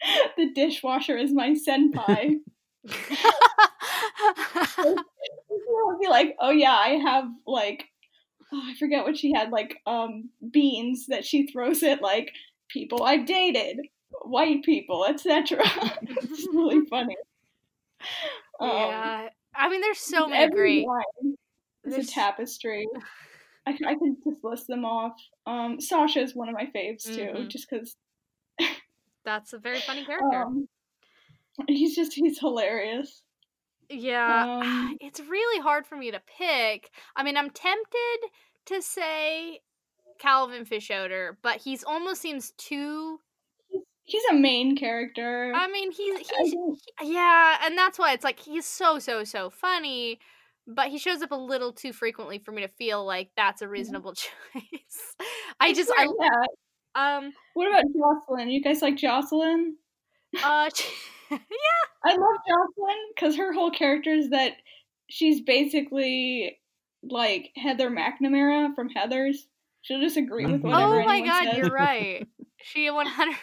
the 0.36 0.50
dishwasher 0.54 1.16
is 1.16 1.32
my 1.32 1.50
senpai." 1.50 2.36
I'll 4.78 5.98
be 6.00 6.08
like, 6.08 6.36
"Oh 6.40 6.50
yeah, 6.50 6.72
I 6.74 6.90
have 7.02 7.24
like." 7.46 7.84
Oh, 8.50 8.62
I 8.64 8.74
forget 8.78 9.04
what 9.04 9.16
she 9.18 9.32
had, 9.32 9.50
like 9.50 9.76
um 9.86 10.30
beans 10.50 11.06
that 11.08 11.24
she 11.24 11.46
throws 11.46 11.82
at 11.82 12.00
like 12.00 12.32
people 12.68 13.02
I've 13.04 13.26
dated, 13.26 13.78
white 14.22 14.62
people, 14.64 15.04
etc. 15.04 15.62
it's 16.02 16.46
really 16.52 16.86
funny. 16.86 17.16
Um, 18.60 18.68
yeah. 18.70 19.28
I 19.54 19.68
mean, 19.68 19.80
there's 19.80 19.98
so 19.98 20.26
many 20.28 20.50
great. 20.50 20.86
It's 21.84 21.94
There's- 21.94 22.08
a 22.08 22.12
tapestry. 22.12 22.86
I, 23.66 23.72
I 23.86 23.94
can 23.96 24.16
just 24.26 24.42
list 24.42 24.66
them 24.66 24.86
off. 24.86 25.12
Um, 25.46 25.78
Sasha 25.78 26.20
is 26.20 26.34
one 26.34 26.48
of 26.48 26.54
my 26.54 26.66
faves 26.74 27.04
too, 27.04 27.20
Mhm. 27.34 27.48
just 27.48 27.68
because 27.68 27.96
That's 29.24 29.52
a 29.52 29.58
very 29.58 29.80
funny 29.80 30.04
character. 30.04 30.42
um, 30.42 30.68
he's 31.68 31.94
just 31.96 32.12
he's 32.14 32.38
hilarious. 32.38 33.22
yeah, 33.90 34.60
um, 34.62 34.96
it's 35.00 35.20
really 35.20 35.62
hard 35.62 35.86
for 35.86 35.96
me 35.96 36.10
to 36.10 36.20
pick. 36.38 36.90
I 37.16 37.22
mean, 37.22 37.36
I'm 37.36 37.50
tempted 37.50 38.30
to 38.66 38.82
say 38.82 39.60
Calvin 40.18 40.64
Fischoeder, 40.64 41.36
but 41.42 41.56
he's 41.62 41.84
almost 41.84 42.20
seems 42.20 42.52
too. 42.58 43.18
He's 44.04 44.22
a 44.30 44.34
main 44.34 44.74
character. 44.76 45.52
I 45.54 45.68
mean, 45.70 45.90
he's 45.92 46.18
he's 46.18 46.52
think- 46.52 46.78
yeah, 47.02 47.58
and 47.64 47.76
that's 47.76 47.98
why 47.98 48.12
it's 48.12 48.24
like 48.24 48.40
he's 48.40 48.64
so 48.64 48.98
so 48.98 49.22
so 49.24 49.50
funny, 49.50 50.18
but 50.66 50.88
he 50.88 50.98
shows 50.98 51.20
up 51.20 51.30
a 51.30 51.36
little 51.36 51.72
too 51.74 51.92
frequently 51.92 52.38
for 52.38 52.50
me 52.52 52.62
to 52.62 52.68
feel 52.68 53.04
like 53.04 53.30
that's 53.36 53.60
a 53.60 53.68
reasonable 53.68 54.14
choice. 54.14 55.14
I 55.60 55.74
just 55.74 55.90
I 55.94 56.08
yeah. 56.20 57.16
um 57.18 57.32
What 57.58 57.66
about 57.66 57.92
Jocelyn? 57.92 58.50
You 58.50 58.62
guys 58.62 58.82
like 58.82 58.96
Jocelyn? 58.96 59.74
uh 60.44 60.70
yeah. 61.32 61.38
I 62.04 62.10
love 62.12 62.36
Jocelyn 62.48 62.96
because 63.14 63.36
her 63.36 63.52
whole 63.52 63.72
character 63.72 64.10
is 64.10 64.30
that 64.30 64.52
she's 65.10 65.40
basically 65.40 66.56
like 67.02 67.50
Heather 67.56 67.90
McNamara 67.90 68.72
from 68.76 68.88
Heather's. 68.90 69.48
She'll 69.82 70.00
just 70.00 70.16
agree 70.16 70.46
with 70.46 70.62
Mhm. 70.62 70.70
whatever 70.70 71.02
oh 71.02 71.04
my 71.04 71.20
god, 71.22 71.44
says. 71.46 71.56
you're 71.56 71.70
right. 71.74 72.24
She 72.62 72.90
100 72.90 73.34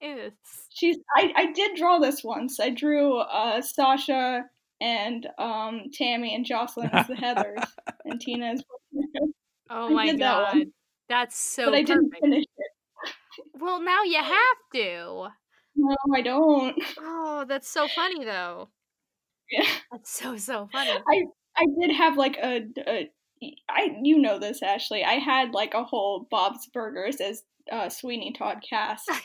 is. 0.00 0.32
She's. 0.70 0.98
I, 1.16 1.32
I 1.34 1.52
did 1.52 1.76
draw 1.76 1.98
this 1.98 2.22
once. 2.22 2.60
I 2.60 2.70
drew 2.70 3.16
uh, 3.18 3.60
Sasha 3.62 4.44
and 4.80 5.26
um, 5.38 5.86
Tammy 5.92 6.36
and 6.36 6.44
Jocelyn 6.46 6.90
as 6.92 7.08
the 7.08 7.14
Heathers, 7.14 7.64
and 8.04 8.20
Tina 8.20 8.46
as. 8.52 8.62
Oh 9.70 9.86
I 9.86 9.92
my 9.92 10.06
did 10.06 10.20
that 10.20 10.52
god. 10.52 10.66
That's 11.08 11.36
so 11.36 11.64
but 11.64 11.74
I 11.74 11.82
didn't 11.82 12.12
finish 12.20 12.44
it. 12.44 12.70
Well, 13.54 13.80
now 13.80 14.02
you 14.02 14.18
have 14.18 14.56
to. 14.74 15.28
No, 15.76 15.96
I 16.14 16.22
don't. 16.22 16.82
Oh, 17.00 17.44
that's 17.48 17.68
so 17.68 17.88
funny 17.88 18.24
though. 18.24 18.68
Yeah. 19.50 19.66
That's 19.92 20.10
so 20.10 20.36
so 20.36 20.68
funny. 20.72 20.90
I 20.90 21.24
I 21.56 21.66
did 21.80 21.94
have 21.94 22.16
like 22.16 22.36
a, 22.38 22.62
a 22.86 23.10
I 23.68 23.96
you 24.02 24.18
know 24.18 24.38
this 24.38 24.62
Ashley. 24.62 25.04
I 25.04 25.14
had 25.14 25.52
like 25.52 25.74
a 25.74 25.84
whole 25.84 26.26
Bob's 26.30 26.66
Burgers 26.72 27.20
as 27.20 27.42
uh, 27.70 27.88
Sweeney 27.88 28.32
Todd 28.32 28.62
cast. 28.68 29.10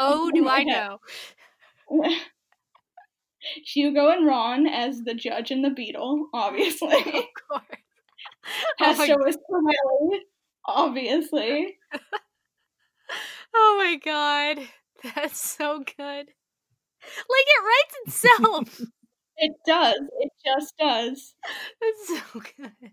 Oh, 0.00 0.30
do 0.30 0.48
I 0.48 0.62
know? 0.62 1.00
Hugo 3.64 4.10
and 4.10 4.26
Ron 4.26 4.66
as 4.66 5.02
the 5.02 5.14
judge 5.14 5.50
and 5.50 5.64
the 5.64 5.70
Beadle, 5.70 6.28
obviously. 6.34 6.98
Of 6.98 7.24
course. 7.50 7.62
Oh 8.80 8.94
my, 8.96 9.06
Pesto 9.08 9.16
was 9.18 9.36
Corelli, 9.48 10.20
obviously. 10.66 11.76
Oh 13.54 13.74
my 13.78 13.96
god. 13.96 14.68
That's 15.14 15.38
so 15.40 15.78
good. 15.78 16.26
Like 17.02 17.46
it 17.46 17.64
writes 17.64 17.94
itself. 18.06 18.80
It 19.40 19.52
does. 19.64 20.00
It 20.18 20.32
just 20.44 20.74
does. 20.80 21.34
That's 21.80 22.08
so 22.08 22.40
good. 22.40 22.90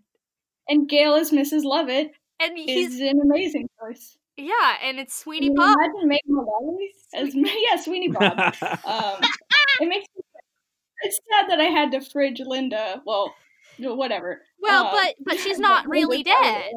And 0.68 0.88
Gail 0.88 1.16
is 1.16 1.32
Mrs. 1.32 1.64
Lovett 1.64 2.12
And 2.38 2.56
he's 2.56 3.00
an 3.00 3.18
amazing 3.20 3.68
choice. 3.80 4.16
yeah, 4.36 4.76
and 4.80 5.00
it's 5.00 5.12
Sweeney 5.16 5.50
Bob. 5.50 5.76
Imagine 5.76 6.08
Meg 6.08 6.20
Mullally 6.28 6.92
as 7.16 7.34
yeah, 7.34 7.80
Sweeney 7.82 8.12
Bob. 8.12 8.38
Um, 8.86 9.28
it 9.80 9.88
makes 9.88 10.06
me. 10.14 10.22
It's 11.02 11.18
sad 11.32 11.50
that 11.50 11.58
I 11.58 11.64
had 11.64 11.90
to 11.90 12.00
fridge 12.00 12.38
Linda. 12.38 13.02
Well, 13.04 13.34
whatever. 13.80 14.42
Well, 14.60 14.86
Uh, 14.86 14.92
but 14.92 15.14
but 15.24 15.38
she's 15.40 15.58
not 15.58 15.88
really 15.88 16.22
dead. 16.22 16.70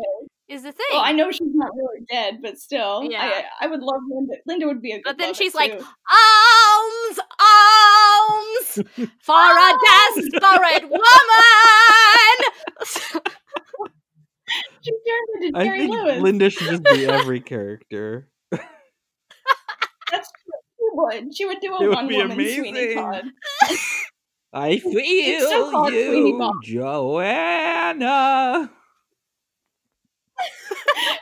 Way. 0.49 0.55
Is 0.55 0.63
the 0.63 0.71
thing. 0.71 0.85
Well, 0.91 1.01
I 1.01 1.11
know 1.11 1.31
she's 1.31 1.53
not 1.53 1.69
really 1.75 2.01
dead, 2.09 2.39
but 2.41 2.57
still, 2.57 3.03
Yeah. 3.03 3.21
I 3.21 3.45
I 3.65 3.67
would 3.67 3.81
love 3.81 4.01
Linda. 4.09 4.33
Linda 4.47 4.65
would 4.67 4.81
be 4.81 4.91
a 4.91 4.95
good. 4.97 5.03
But 5.05 5.17
then 5.19 5.33
she's 5.33 5.53
like, 5.55 5.77
too. 5.77 5.85
Alms, 6.09 7.19
alms 7.39 8.79
for 9.21 9.35
a 9.35 9.73
desperate 9.85 10.83
woman. 10.89 11.01
she 14.81 14.91
turned 14.91 15.43
into 15.43 15.51
Jerry 15.51 15.53
I 15.53 15.63
Jerry 15.63 15.77
think 15.79 15.91
Lewis. 15.91 16.21
Linda 16.21 16.49
should 16.49 16.69
just 16.69 16.83
be 16.83 17.05
every 17.05 17.39
character. 17.41 18.27
That's 20.11 20.31
true. 20.31 20.53
She 20.77 20.85
would. 20.93 21.35
She 21.35 21.45
would 21.45 21.59
do 21.59 21.75
It 21.75 21.81
a 21.83 21.87
would 21.89 21.95
one 21.95 22.07
be 22.07 22.17
woman 22.17 22.35
Sweeney 22.37 22.69
amazing. 22.69 22.97
Todd. 22.97 23.25
I 24.51 24.79
feel 24.79 25.71
called 25.71 25.93
you, 25.93 26.51
Johanna. 26.63 28.71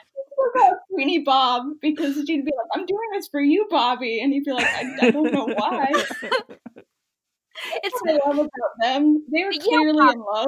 About 0.55 0.77
Sweeney 0.91 1.19
Bob 1.19 1.65
because 1.81 2.15
she'd 2.15 2.45
be 2.45 2.51
like, 2.55 2.67
"I'm 2.73 2.85
doing 2.85 3.09
this 3.13 3.27
for 3.27 3.41
you, 3.41 3.67
Bobby," 3.69 4.21
and 4.21 4.31
he'd 4.31 4.43
be 4.43 4.51
like, 4.51 4.67
"I, 4.67 5.07
I 5.07 5.11
don't 5.11 5.31
know 5.31 5.45
why." 5.45 5.87
it's 7.83 8.01
what 8.01 8.21
I 8.23 8.29
love 8.29 8.37
about 8.37 8.71
them. 8.81 9.23
They 9.33 9.43
were 9.43 9.51
Yeah. 9.51 9.63
clearly 9.63 10.11
in 10.11 10.19
love. 10.19 10.47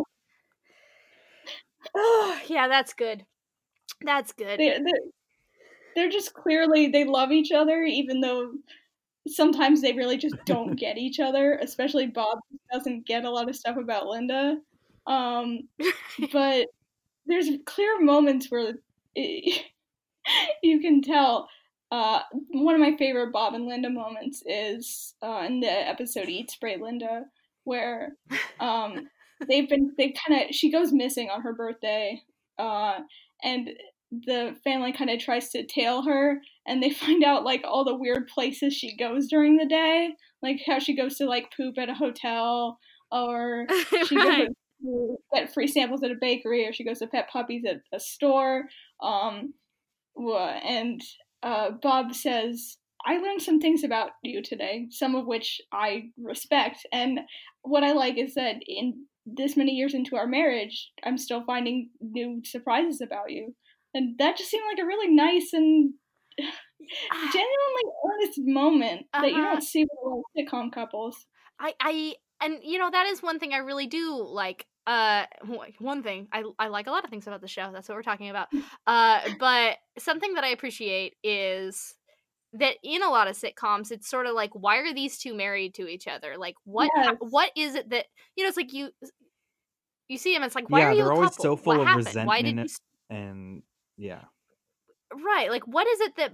Oh, 1.95 2.39
yeah, 2.47 2.67
that's 2.67 2.93
good. 2.93 3.26
That's 4.01 4.32
good. 4.32 4.59
They, 4.59 4.70
they, 4.70 4.93
they're 5.95 6.09
just 6.09 6.34
clearly 6.34 6.88
they 6.88 7.03
love 7.05 7.32
each 7.32 7.51
other, 7.51 7.84
even 7.84 8.22
though 8.22 8.51
sometimes 9.28 9.82
they 9.82 9.93
really 9.93 10.17
just 10.17 10.36
don't 10.45 10.76
get 10.76 10.97
each 10.97 11.20
other. 11.20 11.57
Especially 11.61 12.07
Bob 12.07 12.39
doesn't 12.72 13.05
get 13.05 13.26
a 13.26 13.32
lot 13.32 13.49
of 13.49 13.55
stuff 13.55 13.78
about 13.78 14.07
Linda. 14.07 14.57
Um, 15.07 15.67
but 16.32 16.67
there's 17.30 17.49
clear 17.65 18.01
moments 18.01 18.51
where 18.51 18.75
it, 19.15 19.65
you 20.63 20.80
can 20.82 21.01
tell. 21.01 21.49
Uh, 21.91 22.21
one 22.51 22.75
of 22.75 22.82
my 22.82 22.95
favorite 22.97 23.34
Bob 23.34 23.55
and 23.55 23.65
Linda 23.65 23.89
moments 23.89 24.43
is 24.45 25.15
uh, 25.23 25.43
in 25.47 25.59
the 25.61 25.71
episode 25.71 26.30
"Eat 26.30 26.51
Spray 26.51 26.77
Linda," 26.77 27.23
where 27.63 28.17
um, 28.59 29.09
they've 29.47 29.69
been 29.69 29.93
they 29.97 30.13
kind 30.27 30.41
of 30.49 30.55
she 30.55 30.71
goes 30.71 30.93
missing 30.93 31.30
on 31.32 31.41
her 31.41 31.53
birthday, 31.53 32.21
uh, 32.59 32.99
and 33.43 33.71
the 34.11 34.55
family 34.63 34.91
kind 34.93 35.09
of 35.09 35.19
tries 35.19 35.49
to 35.51 35.65
tail 35.65 36.03
her, 36.03 36.41
and 36.67 36.84
they 36.84 36.89
find 36.93 37.23
out 37.23 37.43
like 37.43 37.63
all 37.65 37.86
the 37.86 37.95
weird 37.95 38.27
places 38.27 38.73
she 38.73 38.95
goes 38.95 39.27
during 39.27 39.57
the 39.57 39.65
day, 39.67 40.11
like 40.43 40.61
how 40.65 40.80
she 40.80 40.95
goes 40.95 41.17
to 41.17 41.25
like 41.25 41.53
poop 41.55 41.77
at 41.80 41.89
a 41.89 41.93
hotel, 41.95 42.80
or 43.11 43.67
she 43.99 44.21
Right. 44.23 44.47
goes 44.47 44.49
get 45.34 45.53
free 45.53 45.67
samples 45.67 46.03
at 46.03 46.11
a 46.11 46.15
bakery, 46.19 46.65
or 46.67 46.73
she 46.73 46.84
goes 46.86 46.99
to 46.99 47.07
pet 47.07 47.30
puppies 47.30 47.63
at 47.65 47.82
a 47.93 47.99
store. 47.99 48.63
Um, 49.01 49.53
and 50.17 51.01
uh, 51.43 51.71
Bob 51.82 52.13
says, 52.13 52.77
"I 53.05 53.17
learned 53.17 53.41
some 53.41 53.59
things 53.59 53.84
about 53.84 54.11
you 54.23 54.41
today, 54.41 54.88
some 54.91 55.15
of 55.15 55.25
which 55.25 55.61
I 55.71 56.09
respect." 56.17 56.86
And 56.91 57.19
what 57.63 57.84
I 57.84 57.91
like 57.93 58.17
is 58.17 58.34
that 58.36 58.55
in 58.67 59.05
this 59.25 59.55
many 59.55 59.71
years 59.73 59.93
into 59.93 60.15
our 60.15 60.27
marriage, 60.27 60.91
I'm 61.03 61.17
still 61.17 61.43
finding 61.45 61.89
new 62.01 62.41
surprises 62.45 63.01
about 63.01 63.32
you, 63.32 63.55
and 63.93 64.17
that 64.19 64.38
just 64.38 64.49
seemed 64.49 64.65
like 64.71 64.84
a 64.84 64.88
really 64.88 65.13
nice 65.13 65.51
and 65.53 65.93
genuinely 67.32 67.84
earnest 68.05 68.39
moment 68.39 69.05
that 69.13 69.32
you 69.32 69.38
Uh-huh. 69.38 69.51
don't 69.53 69.61
see 69.63 69.84
with 69.84 69.91
a 70.03 70.07
lot 70.09 70.19
of 70.19 70.25
sitcom 70.38 70.71
couples. 70.71 71.25
I, 71.59 71.73
I, 71.82 72.15
and 72.42 72.60
you 72.64 72.78
know 72.80 72.90
that 72.90 73.08
is 73.08 73.22
one 73.24 73.40
thing 73.40 73.54
I 73.54 73.58
really 73.58 73.88
do 73.88 74.22
like. 74.24 74.66
Uh, 74.88 75.26
one 75.78 76.02
thing 76.02 76.28
I, 76.32 76.44
I 76.58 76.68
like 76.70 76.88
a 76.88 76.92
lot 76.92 77.04
of 77.04 77.12
things 77.12 77.28
about 77.28 77.42
the 77.42 77.48
show. 77.48 77.70
That's 77.72 77.88
what 77.88 77.96
we're 77.96 78.02
talking 78.04 78.30
about. 78.30 78.48
Uh, 78.88 79.20
but 79.40 79.78
something 80.00 80.34
that 80.34 80.44
I 80.44 80.48
appreciate 80.48 81.16
is 81.24 81.94
that 82.54 82.78
in 82.84 83.04
a 83.04 83.10
lot 83.10 83.28
of 83.28 83.38
sitcoms 83.38 83.92
it's 83.92 84.10
sort 84.10 84.26
of 84.26 84.34
like 84.34 84.50
why 84.54 84.78
are 84.78 84.92
these 84.94 85.20
two 85.20 85.36
married 85.36 85.76
to 85.76 85.88
each 85.88 86.08
other 86.08 86.36
like 86.40 86.56
what 86.64 86.90
Yes. 86.96 87.16
what 87.20 87.52
is 87.56 87.76
it 87.76 87.88
that 87.92 88.08
you 88.36 88.44
know 88.44 88.48
it's 88.48 88.58
like 88.58 88.74
you 88.74 88.90
you 90.08 90.18
see 90.18 90.34
them 90.34 90.44
it's 90.44 90.56
like 90.56 90.70
why 90.70 90.80
Yeah, 90.80 90.88
are 90.88 90.92
you 90.92 90.98
they're 91.04 91.12
a 91.12 91.16
always 91.16 91.30
couple? 91.32 91.44
so 91.44 91.56
full 91.56 91.78
what 91.78 91.82
of 91.82 91.88
happened? 91.88 92.28
why 92.28 92.42
did 92.42 92.56
resentment 92.56 92.72
you 93.12 93.16
and 93.16 93.64
yeah. 93.98 94.24
Right 95.26 95.49
like 95.49 95.68
what 95.68 95.88
is 95.88 95.99
it 96.01 96.16
that 96.18 96.32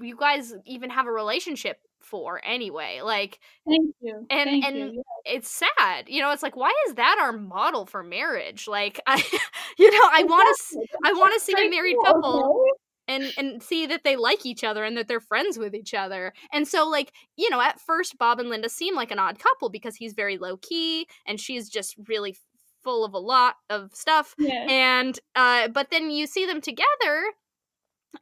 you 0.00 0.16
guys 0.16 0.54
even 0.66 0.90
have 0.90 1.06
a 1.06 1.10
relationship 1.12 1.78
for 2.00 2.40
anyway 2.44 3.00
like 3.02 3.40
Thank 3.66 3.94
you. 4.00 4.26
And- 4.30 4.48
Thank 4.48 4.64
and- 4.64 4.76
you. 4.94 5.02
It's 5.24 5.50
sad 5.50 6.08
you 6.08 6.22
know 6.22 6.30
it's 6.30 6.42
like 6.42 6.56
why 6.56 6.72
is 6.88 6.94
that 6.94 7.18
our 7.20 7.32
model 7.32 7.86
for 7.86 8.02
marriage 8.02 8.66
like 8.68 9.00
i 9.06 9.22
you 9.78 9.90
know 9.90 10.08
i 10.12 10.22
want 10.24 10.56
to 10.70 10.86
i 11.04 11.12
want 11.12 11.34
to 11.34 11.40
see 11.40 11.52
a 11.52 11.68
married 11.68 11.96
couple 12.04 12.64
and 13.08 13.32
and 13.36 13.62
see 13.62 13.86
that 13.86 14.04
they 14.04 14.16
like 14.16 14.46
each 14.46 14.62
other 14.62 14.84
and 14.84 14.96
that 14.96 15.08
they're 15.08 15.18
friends 15.20 15.58
with 15.58 15.74
each 15.74 15.94
other. 15.94 16.34
And 16.52 16.68
so 16.68 16.86
like, 16.86 17.12
you 17.36 17.48
know, 17.48 17.60
at 17.60 17.80
first 17.80 18.18
Bob 18.18 18.38
and 18.38 18.50
Linda 18.50 18.68
seem 18.68 18.94
like 18.94 19.10
an 19.10 19.18
odd 19.18 19.38
couple 19.38 19.70
because 19.70 19.96
he's 19.96 20.12
very 20.12 20.36
low 20.36 20.58
key 20.58 21.06
and 21.26 21.40
she's 21.40 21.68
just 21.70 21.96
really 22.06 22.36
full 22.84 23.04
of 23.04 23.14
a 23.14 23.18
lot 23.18 23.54
of 23.70 23.94
stuff. 23.94 24.34
Yeah. 24.38 24.66
And 24.68 25.18
uh 25.34 25.68
but 25.68 25.90
then 25.90 26.10
you 26.10 26.26
see 26.26 26.44
them 26.46 26.60
together 26.60 27.24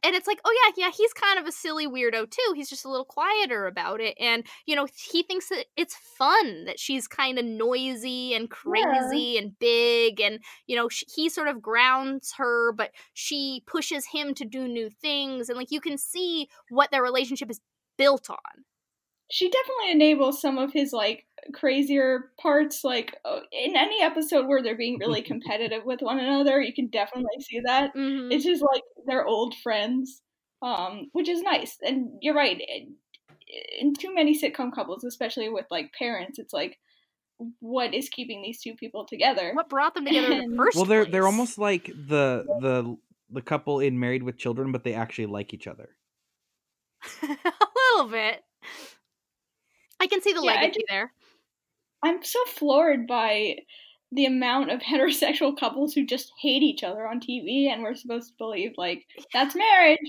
and 0.03 0.15
it's 0.15 0.27
like, 0.27 0.39
oh 0.45 0.73
yeah, 0.77 0.85
yeah, 0.85 0.91
he's 0.95 1.13
kind 1.13 1.39
of 1.39 1.45
a 1.45 1.51
silly 1.51 1.87
weirdo 1.87 2.29
too. 2.29 2.53
He's 2.55 2.69
just 2.69 2.85
a 2.85 2.89
little 2.89 3.05
quieter 3.05 3.67
about 3.67 4.01
it 4.01 4.15
and 4.19 4.45
you 4.65 4.75
know, 4.75 4.87
he 5.11 5.23
thinks 5.23 5.49
that 5.49 5.65
it's 5.75 5.95
fun 5.95 6.65
that 6.65 6.79
she's 6.79 7.07
kind 7.07 7.39
of 7.39 7.45
noisy 7.45 8.33
and 8.33 8.49
crazy 8.49 9.37
and 9.37 9.57
big 9.59 10.19
and 10.19 10.39
you 10.67 10.75
know, 10.75 10.89
sh- 10.89 11.03
he 11.13 11.29
sort 11.29 11.47
of 11.47 11.61
grounds 11.61 12.33
her 12.37 12.71
but 12.73 12.91
she 13.13 13.63
pushes 13.67 14.05
him 14.07 14.33
to 14.33 14.45
do 14.45 14.67
new 14.67 14.89
things 14.89 15.49
and 15.49 15.57
like 15.57 15.71
you 15.71 15.81
can 15.81 15.97
see 15.97 16.47
what 16.69 16.91
their 16.91 17.03
relationship 17.03 17.49
is 17.49 17.59
built 17.97 18.29
on. 18.29 18.63
she 19.29 19.49
definitely 19.49 19.91
enables 19.91 20.41
some 20.41 20.57
of 20.57 20.73
his 20.73 20.93
like 20.93 21.26
crazier 21.53 22.31
parts 22.41 22.83
like 22.83 23.15
uh, 23.25 23.39
in 23.51 23.75
any 23.75 24.01
episode 24.01 24.47
where 24.47 24.61
they're 24.63 24.77
being 24.77 24.97
really 24.99 25.21
competitive 25.33 25.83
with 25.85 26.01
one 26.01 26.19
another 26.19 26.61
you 26.61 26.73
can 26.73 26.87
definitely 26.87 27.39
see 27.41 27.59
that 27.65 27.93
Mhm. 27.95 28.31
it's 28.31 28.43
just 28.45 28.63
like 28.63 28.83
they're 29.05 29.25
old 29.25 29.55
friends 29.63 30.21
um 30.61 31.09
which 31.13 31.29
is 31.29 31.41
nice 31.41 31.77
and 31.83 32.09
you're 32.21 32.33
right 32.35 32.59
in, 32.59 32.95
in 33.79 33.93
too 33.93 34.13
many 34.13 34.37
sitcom 34.39 34.73
couples 34.73 35.03
especially 35.03 35.49
with 35.49 35.65
like 35.69 35.91
parents 35.97 36.39
it's 36.39 36.53
like 36.53 36.77
what 37.59 37.93
is 37.93 38.09
keeping 38.09 38.41
these 38.41 38.59
two 38.61 38.73
people 38.73 39.05
together 39.05 39.51
what 39.53 39.69
brought 39.69 39.93
them 39.93 40.05
together 40.05 40.31
in 40.31 40.37
the 40.39 40.43
And- 40.45 40.57
first 40.57 40.75
Well, 40.75 40.85
they're 40.85 41.05
they're 41.05 41.25
almost 41.27 41.57
like 41.59 41.85
the 41.85 42.43
the 42.61 42.97
the 43.29 43.41
couple 43.41 43.79
in 43.81 43.99
Married 43.99 44.23
with 44.23 44.37
Children, 44.37 44.71
but 44.71 44.83
they 44.85 44.93
actually 44.93 45.25
like 45.27 45.53
each 45.53 45.67
other. 45.67 45.89
a 47.21 47.67
little 47.93 48.09
bit. 48.09 48.41
I 49.99 50.07
can 50.07 50.21
see 50.21 50.31
the 50.33 50.41
Yeah, 50.43 50.51
I 50.51 50.61
legacy 50.61 50.83
there. 50.87 51.11
I'm 52.07 52.23
so 52.23 52.39
floored 52.45 53.05
by 53.07 53.55
the 54.11 54.25
amount 54.25 54.71
of 54.71 54.79
heterosexual 54.91 55.57
couples 55.57 55.93
who 55.93 56.05
just 56.05 56.31
hate 56.41 56.63
each 56.63 56.83
other 56.83 57.07
on 57.07 57.19
tv 57.19 57.67
and 57.71 57.81
we're 57.83 57.95
supposed 57.95 58.29
to 58.29 58.33
believe 58.37 58.71
like 58.77 59.05
that's 59.33 59.55
marriage 59.55 59.99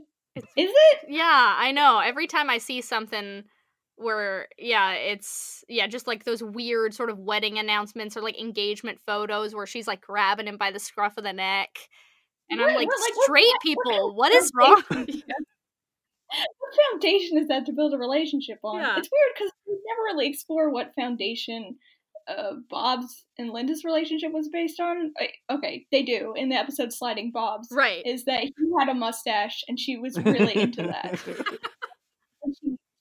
is 0.57 0.71
it 0.73 0.99
Yeah, 1.09 1.55
I 1.59 1.73
know. 1.73 1.99
Every 1.99 2.29
time 2.29 2.49
I 2.49 2.59
see 2.59 2.81
something 2.81 3.43
where 3.97 4.47
yeah, 4.57 4.93
it's 4.93 5.65
yeah, 5.69 5.89
just 5.89 6.07
like 6.07 6.23
those 6.23 6.41
weird 6.45 6.95
sort 6.95 7.11
of 7.11 7.19
wedding 7.19 7.59
announcements 7.59 8.17
or 8.17 8.21
like 8.23 8.39
engagement 8.39 9.01
photos 9.05 9.53
where 9.53 9.67
she's 9.67 9.89
like 9.89 10.01
grabbing 10.01 10.47
him 10.47 10.57
by 10.57 10.71
the 10.71 10.79
scruff 10.79 11.17
of 11.19 11.25
the 11.25 11.33
neck. 11.33 11.71
And 12.51 12.61
I'm 12.61 12.69
like, 12.77 12.87
what- 12.87 13.01
like, 13.01 13.25
straight 13.25 13.47
what- 13.47 13.77
what 13.77 13.87
people, 13.89 14.15
what 14.15 14.37
of 14.37 14.51
wrong? 14.55 14.83
what 16.59 16.75
foundation 16.93 17.39
is 17.39 17.49
that 17.49 17.67
to 17.67 17.73
build 17.73 17.95
a 17.95 17.99
relationship 17.99 18.59
on? 18.63 18.81
Yeah. 18.81 18.97
It's 18.99 19.09
weird 19.11 19.35
because 19.35 19.53
we 19.67 19.75
never 19.87 20.03
really 20.05 20.29
explore 20.29 20.71
what 20.71 20.95
foundation 20.95 21.77
uh, 22.29 22.55
Bob's 22.69 23.25
and 23.39 23.51
Linda's 23.51 23.85
relationship 23.85 24.33
was 24.33 24.49
based 24.49 24.81
on. 24.81 25.13
Okay, 25.51 25.87
they 25.91 26.03
do 26.03 26.35
in 26.37 26.49
the 26.51 26.57
episode 26.57 26.93
"Sliding 26.93 27.31
Bob's." 27.33 27.69
right. 27.73 28.03
Is 28.05 28.25
that 28.25 28.43
he 28.43 28.53
had 28.79 28.89
a 28.89 28.95
mustache 28.95 29.63
and 29.69 29.79
she 29.79 29.97
was 29.97 30.19
really 30.19 30.55
into 30.57 30.83
that. 30.83 31.19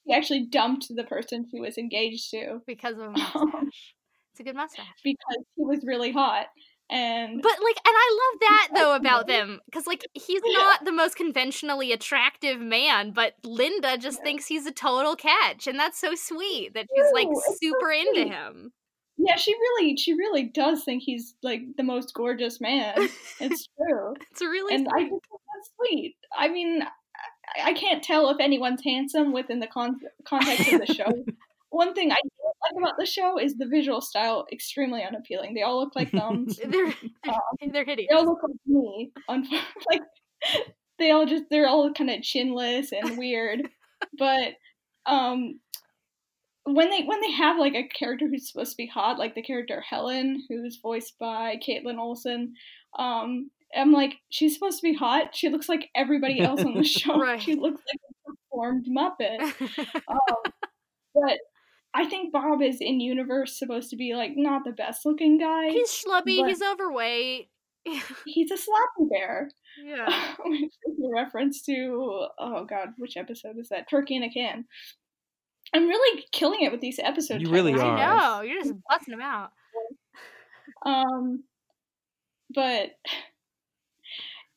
She 0.07 0.13
actually 0.13 0.45
dumped 0.45 0.88
the 0.89 1.03
person 1.03 1.45
she 1.51 1.59
was 1.59 1.78
engaged 1.78 2.32
to 2.32 2.61
Because 2.65 2.93
of 2.93 3.07
a 3.07 3.09
mustache. 3.11 3.93
It's 4.32 4.39
a 4.39 4.43
good 4.43 4.55
mustache. 4.55 4.86
because 5.03 5.43
he 5.55 5.63
was 5.65 5.84
really 5.86 6.11
hot. 6.13 6.45
And 6.89 7.41
But 7.41 7.51
like, 7.61 7.75
and 7.85 7.95
I 7.95 8.19
love 8.31 8.39
that 8.39 8.67
though 8.75 8.95
about 8.95 9.27
them 9.27 9.59
because 9.65 9.88
like 9.88 10.07
he's 10.13 10.41
not 10.45 10.85
the 10.85 10.91
most 10.93 11.15
conventionally 11.17 11.91
attractive 11.91 12.59
man, 12.61 13.11
but 13.11 13.33
Linda 13.43 13.97
just 13.97 14.21
thinks 14.21 14.47
he's 14.47 14.65
a 14.65 14.71
total 14.71 15.15
catch, 15.15 15.67
and 15.67 15.77
that's 15.77 15.99
so 15.99 16.15
sweet 16.15 16.73
that 16.75 16.88
she's 16.95 17.11
like 17.13 17.27
it's 17.29 17.45
so 17.45 17.53
super 17.59 17.91
into 17.91 18.23
him. 18.33 18.71
yeah, 19.17 19.35
she 19.35 19.53
really, 19.53 19.97
she 19.97 20.13
really 20.13 20.43
does 20.45 20.83
think 20.85 21.03
he's 21.03 21.35
like 21.43 21.61
the 21.75 21.83
most 21.83 22.13
gorgeous 22.13 22.61
man. 22.61 23.09
It's 23.39 23.67
true. 23.77 24.13
It's 24.31 24.41
really 24.41 24.75
and 24.75 24.88
I 24.88 24.99
sweet. 24.99 25.09
just 25.09 25.25
think 25.29 25.41
that's 25.55 25.71
sweet. 25.75 26.15
I 26.38 26.47
mean, 26.47 26.83
I, 26.83 27.69
I 27.69 27.73
can't 27.73 28.03
tell 28.03 28.29
if 28.29 28.38
anyone's 28.39 28.83
handsome 28.83 29.33
within 29.33 29.59
the 29.59 29.67
con- 29.67 29.99
context 30.25 30.71
of 30.71 30.79
the 30.85 30.93
show. 30.93 31.11
One 31.78 31.93
thing 31.93 32.11
I 32.11 32.15
don't 32.15 32.57
like 32.63 32.84
about 32.84 32.97
the 32.97 33.05
show 33.05 33.38
is 33.38 33.55
the 33.55 33.67
visual 33.67 34.01
style 34.01 34.47
extremely 34.51 35.03
unappealing. 35.03 35.53
They 35.53 35.61
all 35.61 35.80
look 35.80 35.95
like 35.95 36.09
thumbs. 36.09 36.59
they're 36.67 36.91
they're 37.71 37.86
hideous. 37.86 38.07
they 38.09 38.15
all 38.15 38.25
look 38.25 38.39
like 38.41 38.55
me. 38.65 39.11
Like 39.91 40.01
they 40.97 41.11
all 41.11 41.28
just 41.28 41.43
they're 41.51 41.67
all 41.67 41.93
kind 41.93 42.09
of 42.09 42.21
chinless 42.21 42.88
and 42.91 43.15
weird. 43.15 43.69
but 44.17 44.53
um 45.05 45.59
when 46.63 46.89
they 46.89 47.03
when 47.03 47.21
they 47.21 47.32
have 47.34 47.59
like 47.59 47.75
a 47.75 47.88
character 47.88 48.28
who's 48.28 48.51
supposed 48.51 48.71
to 48.71 48.78
be 48.78 48.88
hot, 48.88 49.19
like 49.19 49.36
the 49.36 49.43
character 49.43 49.80
Helen, 49.88 50.43
who's 50.49 50.80
voiced 50.82 51.19
by 51.19 51.57
Kaitlin 51.57 51.99
Olson, 51.99 52.55
um, 52.97 53.51
I'm 53.75 53.91
like, 53.91 54.15
she's 54.30 54.55
supposed 54.55 54.80
to 54.80 54.84
be 54.84 54.95
hot. 54.95 55.36
She 55.36 55.49
looks 55.49 55.69
like 55.69 55.89
everybody 55.95 56.41
else 56.41 56.63
on 56.63 56.73
the 56.73 56.84
show. 56.84 57.19
Right. 57.19 57.39
She 57.39 57.53
looks 57.53 57.82
like 57.88 58.01
a 58.01 58.32
performed 58.32 58.88
Muppet. 58.89 59.41
Um, 60.07 60.51
but 61.13 61.38
I 61.98 62.06
think 62.06 62.32
Bob 62.32 62.62
is 62.62 62.78
in 62.80 63.00
universe 63.00 63.58
supposed 63.58 63.89
to 63.89 63.95
be 63.95 64.14
like 64.14 64.34
not 64.36 64.64
the 64.64 64.72
best 64.72 65.04
looking 65.04 65.39
guy. 65.39 65.70
he's 65.70 65.89
schlubby. 65.89 66.48
He's 66.48 66.62
overweight. 66.62 67.50
He's 68.26 68.52
a 68.52 68.56
slappy 68.56 69.10
bear. 69.10 69.50
yeah. 69.84 70.36
which 70.45 70.74
is 70.86 71.00
a 71.04 71.10
reference 71.10 71.62
to 71.64 72.28
oh 72.38 72.66
god, 72.66 72.89
which 72.98 73.18
episode 73.18 73.58
is 73.58 73.70
that? 73.70 73.89
Turkey 73.89 74.16
in 74.16 74.24
a 74.24 74.30
can. 74.30 74.66
I'm 75.74 75.88
really 75.88 76.26
killing 76.32 76.62
it 76.62 76.72
with 76.72 76.82
these 76.82 77.00
episodes. 77.00 77.41
You 77.41 77.50
really 77.50 77.74
titles. 77.74 77.89
are. 77.89 77.98
I 77.98 78.18
know. 78.18 78.41
You're 78.41 78.62
just 78.62 78.76
busting 78.89 79.12
them 79.12 79.22
out. 79.22 79.52
Um, 80.86 81.43
but 82.54 82.91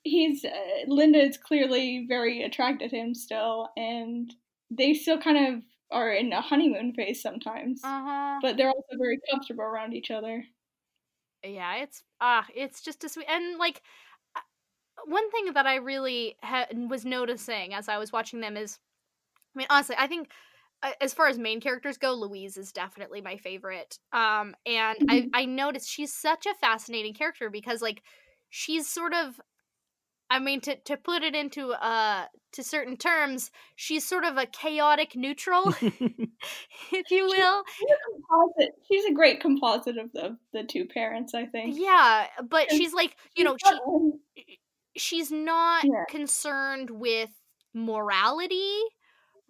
he's 0.03 0.45
uh, 0.45 0.51
Linda 0.87 1.19
is 1.19 1.39
clearly 1.39 2.05
very 2.07 2.43
attracted 2.43 2.91
to 2.91 2.97
him 2.97 3.15
still, 3.15 3.71
and 3.75 4.31
they 4.71 4.93
still 4.93 5.19
kind 5.19 5.55
of 5.55 5.63
are 5.91 6.13
in 6.13 6.33
a 6.33 6.41
honeymoon 6.41 6.95
phase 6.95 7.23
sometimes. 7.23 7.81
Uh 7.83 8.03
huh. 8.05 8.39
But 8.43 8.57
they're 8.57 8.69
also 8.71 8.97
very 8.99 9.19
comfortable 9.31 9.65
around 9.65 9.95
each 9.95 10.11
other. 10.11 10.45
yeah 11.45 11.77
it's 11.77 12.03
ah 12.21 12.47
it's 12.55 12.83
just 12.83 13.03
a 13.05 13.09
sweet 13.09 13.27
and 13.29 13.59
like 13.59 13.83
uh, 14.37 14.41
one 15.07 15.31
thing 15.31 15.53
that 15.55 15.67
i 15.67 15.77
really 15.77 16.37
ha- 16.43 16.67
was 16.89 17.05
noticing 17.05 17.73
as 17.73 17.89
i 17.89 17.97
was 17.99 18.13
watching 18.13 18.41
them 18.41 18.57
is 18.57 18.79
i 19.55 19.59
mean 19.59 19.67
honestly 19.71 19.97
i 19.99 20.07
think 20.07 20.29
uh, 20.83 20.93
as 21.01 21.15
far 21.15 21.29
as 21.29 21.39
main 21.39 21.61
characters 21.61 21.99
go 21.99 22.13
louise 22.15 22.57
is 22.57 22.73
definitely 22.73 23.21
my 23.23 23.37
favorite 23.37 23.99
um 24.13 24.55
and 24.67 24.99
i 25.09 25.25
i 25.35 25.45
noticed 25.47 25.89
she's 25.89 26.13
such 26.13 26.47
a 26.47 26.55
fascinating 26.55 27.15
character 27.15 27.49
because 27.51 27.81
like 27.81 28.03
she's 28.51 28.87
sort 28.87 29.15
of 29.15 29.41
i 30.31 30.39
mean 30.39 30.61
to 30.61 30.77
to 30.77 30.97
put 30.97 31.23
it 31.23 31.35
into 31.35 31.71
uh 31.73 32.27
to 32.53 32.65
certain 32.65 32.97
terms 32.97 33.51
she's 33.77 34.07
sort 34.07 34.25
of 34.25 34.37
a 34.37 34.47
chaotic 34.47 35.15
neutral 35.17 35.73
if 36.93 37.11
you 37.11 37.29
will 37.29 37.65
She's 37.79 37.89
a 37.89 38.11
composite. 38.11 38.75
She's 38.89 39.05
a 39.07 39.13
great 39.13 39.41
composite 39.41 39.99
of 39.99 40.13
the 40.13 40.39
the 40.53 40.65
two 40.65 40.87
parents. 40.87 41.35
I 41.35 41.47
think. 41.47 41.77
yeah 41.77 42.27
but 42.49 42.71
And 42.71 42.79
she's 42.79 42.93
like 42.93 43.17
you 43.37 43.45
know 43.45 43.57
she 43.59 43.75
She's 44.37 44.57
she's 44.97 45.33
not 45.33 45.87
Yeah. 45.87 46.05
concerned 46.09 46.91
with 46.91 47.31
morality, 47.75 48.81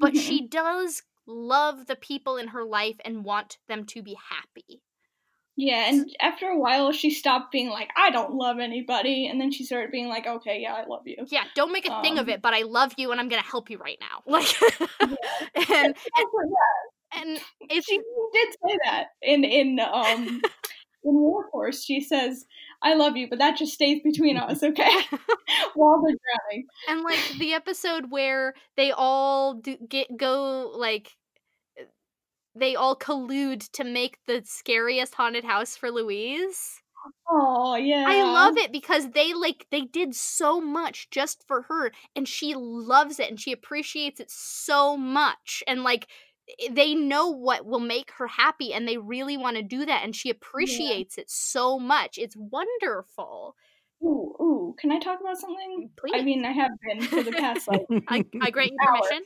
but 0.01 0.17
Mhm. 0.17 0.17
she 0.17 0.47
does 0.49 1.03
love 1.27 1.87
the 1.87 1.97
people 1.97 2.37
in 2.37 2.49
her 2.49 2.65
life 2.65 2.97
and 3.05 3.25
want 3.25 3.59
them 3.69 3.87
to 3.87 4.03
be 4.03 4.15
happy. 4.31 4.83
Yeah, 5.61 5.91
and 5.91 6.11
after 6.21 6.47
a 6.47 6.59
while, 6.59 6.91
she 6.91 7.11
stopped 7.11 7.53
being 7.53 7.69
like, 7.69 7.91
"I 7.95 8.09
don't 8.09 8.33
love 8.33 8.59
anybody," 8.59 9.27
and 9.27 9.39
then 9.39 9.53
she 9.53 9.63
started 9.65 9.91
being 9.91 10.09
like, 10.09 10.27
"Okay, 10.27 10.61
yeah, 10.63 10.73
I 10.73 10.87
love 10.87 11.03
you." 11.05 11.19
Yeah, 11.29 11.45
don't 11.55 11.71
make 11.71 11.87
a 11.87 12.01
thing 12.01 12.19
of 12.19 12.29
Um, 12.29 12.31
it, 12.31 12.41
but 12.41 12.55
I 12.55 12.63
love 12.63 12.95
you 12.97 13.13
and 13.13 13.21
I'm 13.21 13.29
gonna 13.29 13.43
help 13.43 13.69
you 13.69 13.77
right 13.77 13.99
now. 14.01 14.23
Like 14.27 14.49
and 15.69 15.95
and 17.13 17.41
it's 17.69 17.87
she 17.87 17.99
did 18.33 18.49
say 18.67 18.79
that 18.87 19.09
in 19.21 19.45
in 19.45 19.79
um 19.81 20.41
in 21.05 21.15
Wharf 21.15 21.51
Horse. 21.53 21.85
She 21.85 22.01
says, 22.01 22.47
I 22.83 22.95
love 22.95 23.19
you, 23.19 23.29
but 23.29 23.39
that 23.39 23.59
just 23.59 23.75
stays 23.75 24.01
between 24.03 24.37
us, 24.39 24.63
okay? 24.63 24.91
While 25.75 26.03
they're 26.03 26.17
drowning. 26.17 26.67
And 26.89 27.03
like 27.03 27.39
the 27.39 27.53
episode 27.53 28.07
where 28.11 28.55
they 28.79 28.93
all 28.93 29.55
do, 29.55 29.77
get 29.89 30.17
go 30.17 30.73
like 30.75 31.13
they 32.55 32.75
all 32.75 32.97
collude 32.97 33.71
to 33.73 33.85
make 33.85 34.19
the 34.27 34.43
scariest 34.45 35.15
haunted 35.15 35.45
house 35.45 35.77
for 35.77 35.91
Louise. 35.91 36.83
Oh 37.29 37.77
yeah. 37.77 38.05
I 38.07 38.23
love 38.23 38.57
it 38.57 38.73
because 38.73 39.11
they 39.11 39.33
like 39.33 39.67
they 39.71 39.83
did 39.83 40.15
so 40.15 40.61
much 40.61 41.09
just 41.11 41.45
for 41.47 41.63
her 41.63 41.93
and 42.15 42.29
she 42.29 42.55
loves 42.55 43.19
it 43.19 43.31
and 43.31 43.41
she 43.41 43.53
appreciates 43.53 44.21
it 44.21 44.31
so 44.31 44.97
much 44.97 45.63
and 45.67 45.83
like 45.83 46.09
they 46.71 46.95
know 46.95 47.29
what 47.29 47.65
will 47.65 47.81
make 47.81 48.11
her 48.19 48.27
happy 48.27 48.73
and 48.73 48.87
they 48.87 48.99
really 48.99 49.37
want 49.37 49.57
to 49.57 49.63
do 49.63 49.87
that 49.87 50.03
and 50.05 50.15
she 50.15 50.31
appreciates 50.31 51.17
yeah. 51.17 51.23
it 51.23 51.31
so 51.31 51.79
much. 51.79 52.19
It's 52.19 52.37
wonderful. 52.37 53.55
Ooh, 54.03 54.35
ooh, 54.41 54.77
can 54.79 54.91
I 54.91 54.99
talk 54.99 55.21
about 55.21 55.39
something? 55.39 55.91
Please. 55.97 56.13
I 56.15 56.23
mean, 56.23 56.45
I 56.45 56.53
have 56.53 56.71
been 56.87 57.03
for 57.03 57.23
the 57.23 57.33
past 57.33 57.69
like 57.69 57.83
I, 58.09 58.25
I 58.41 58.51
grant 58.51 58.73
you 58.73 58.79
permission. 58.85 59.23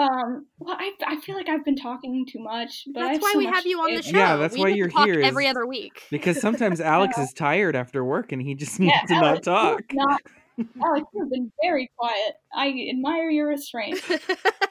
Um, 0.00 0.46
well, 0.58 0.76
I, 0.78 0.92
I 1.06 1.20
feel 1.20 1.36
like 1.36 1.48
I've 1.48 1.64
been 1.64 1.76
talking 1.76 2.26
too 2.26 2.40
much, 2.40 2.84
but 2.92 3.00
that's 3.00 3.20
why 3.20 3.30
so 3.32 3.38
we 3.38 3.46
have 3.46 3.64
you 3.64 3.78
on 3.78 3.94
the 3.94 4.02
show. 4.02 4.16
Yeah, 4.16 4.36
that's 4.36 4.54
we 4.54 4.60
why 4.60 4.68
you're 4.68 4.88
here 4.88 5.20
every 5.20 5.46
other 5.46 5.66
week. 5.66 6.02
Because 6.10 6.40
sometimes 6.40 6.80
Alex 6.80 7.18
is 7.18 7.32
tired 7.32 7.76
after 7.76 8.04
work 8.04 8.32
and 8.32 8.42
he 8.42 8.54
just 8.54 8.80
needs 8.80 8.92
yeah, 9.08 9.18
to 9.18 9.24
Alex, 9.24 9.46
not 9.46 9.62
talk. 9.62 9.82
Not, 9.92 10.20
Alex, 10.84 11.06
you've 11.14 11.30
been 11.30 11.52
very 11.62 11.90
quiet. 11.96 12.34
I 12.54 12.88
admire 12.90 13.30
your 13.30 13.48
restraint. 13.48 14.00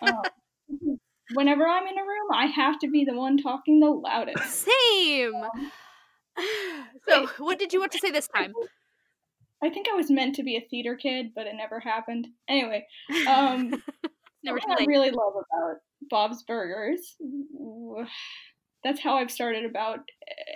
um, 0.01 0.21
whenever 1.33 1.67
I'm 1.67 1.87
in 1.87 1.97
a 1.97 2.01
room, 2.01 2.31
I 2.33 2.47
have 2.47 2.79
to 2.79 2.89
be 2.89 3.05
the 3.05 3.15
one 3.15 3.37
talking 3.37 3.79
the 3.79 3.89
loudest. 3.89 4.65
Same. 4.65 5.35
Um, 5.35 5.71
so, 7.07 7.27
what 7.39 7.59
did 7.59 7.73
you 7.73 7.79
want 7.79 7.91
to 7.93 7.99
say 7.99 8.11
this 8.11 8.27
time? 8.27 8.53
I 9.63 9.69
think 9.69 9.87
I 9.91 9.95
was 9.95 10.11
meant 10.11 10.35
to 10.35 10.43
be 10.43 10.57
a 10.57 10.67
theater 10.69 10.95
kid, 10.95 11.27
but 11.33 11.47
it 11.47 11.55
never 11.55 11.79
happened. 11.79 12.27
Anyway, 12.49 12.85
um, 13.27 13.81
never 14.43 14.59
what 14.65 14.81
I 14.81 14.85
really 14.85 15.11
love 15.11 15.33
about 15.35 15.77
Bob's 16.09 16.43
Burgers. 16.43 17.15
That's 18.83 18.99
how 18.99 19.15
I've 19.15 19.31
started 19.31 19.65
about 19.65 19.99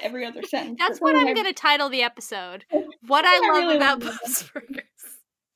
every 0.01 0.25
other 0.25 0.41
sentence. 0.47 0.77
That's 0.79 0.99
what 0.99 1.15
I'm 1.15 1.33
going 1.33 1.45
to 1.45 1.53
title 1.53 1.89
the 1.89 2.03
episode. 2.03 2.65
What 3.07 3.23
I, 3.23 3.35
I 3.35 3.39
love 3.39 3.55
really 3.55 3.77
about 3.77 4.03
love 4.03 4.19
Bob's 4.21 4.49
Burgers. 4.53 4.83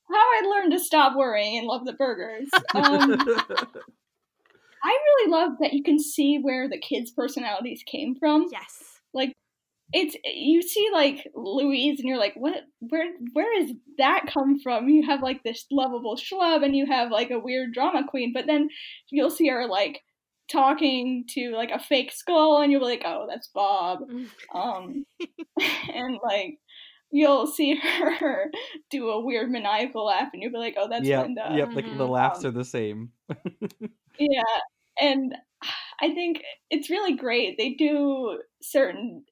How 0.09 0.15
I 0.15 0.41
learned 0.45 0.71
to 0.71 0.79
stop 0.79 1.17
worrying 1.17 1.57
and 1.57 1.67
love 1.67 1.85
the 1.85 1.93
burgers. 1.93 2.47
Um, 2.73 3.11
I 4.83 4.87
really 4.87 5.31
love 5.31 5.53
that 5.59 5.73
you 5.73 5.83
can 5.83 5.99
see 5.99 6.37
where 6.39 6.69
the 6.69 6.77
kids' 6.77 7.11
personalities 7.11 7.83
came 7.85 8.15
from. 8.15 8.47
Yes. 8.51 9.01
Like 9.13 9.33
it's 9.93 10.15
you 10.25 10.61
see 10.61 10.87
like 10.93 11.27
Louise 11.35 11.99
and 11.99 12.07
you're 12.07 12.17
like, 12.17 12.33
what 12.35 12.63
where 12.79 13.07
where 13.33 13.61
is 13.61 13.71
that 13.97 14.25
come 14.31 14.59
from? 14.59 14.89
You 14.89 15.05
have 15.05 15.21
like 15.21 15.43
this 15.43 15.65
lovable 15.71 16.15
schlub 16.17 16.63
and 16.63 16.75
you 16.75 16.85
have 16.85 17.11
like 17.11 17.31
a 17.31 17.39
weird 17.39 17.73
drama 17.73 18.03
queen, 18.07 18.31
but 18.33 18.45
then 18.47 18.69
you'll 19.09 19.29
see 19.29 19.47
her 19.49 19.67
like 19.67 20.01
talking 20.51 21.23
to 21.29 21.51
like 21.51 21.71
a 21.71 21.79
fake 21.79 22.11
skull 22.11 22.61
and 22.61 22.71
you'll 22.71 22.81
be 22.81 22.85
like, 22.87 23.03
oh, 23.05 23.25
that's 23.29 23.49
Bob. 23.53 23.99
um 24.53 25.05
and 25.93 26.17
like 26.23 26.57
you'll 27.11 27.45
see 27.47 27.75
her 27.75 28.49
do 28.89 29.09
a 29.09 29.19
weird 29.25 29.51
maniacal 29.51 30.05
laugh 30.05 30.29
and 30.33 30.41
you'll 30.41 30.51
be 30.51 30.57
like, 30.57 30.75
oh, 30.77 30.87
that's 30.89 31.05
yep, 31.05 31.23
Linda. 31.23 31.53
Yep, 31.57 31.69
like 31.75 31.85
Mhm. 31.85 31.97
the 31.97 32.07
laughs 32.07 32.45
Um, 32.45 32.49
are 32.49 32.51
the 32.51 32.65
same. 32.65 33.11
Yeah, 34.19 34.43
and 34.99 35.35
I 35.99 36.13
think 36.13 36.43
it's 36.69 36.89
really 36.89 37.13
great. 37.15 37.57
They 37.57 37.71
do 37.73 38.39
certain. 38.61 39.23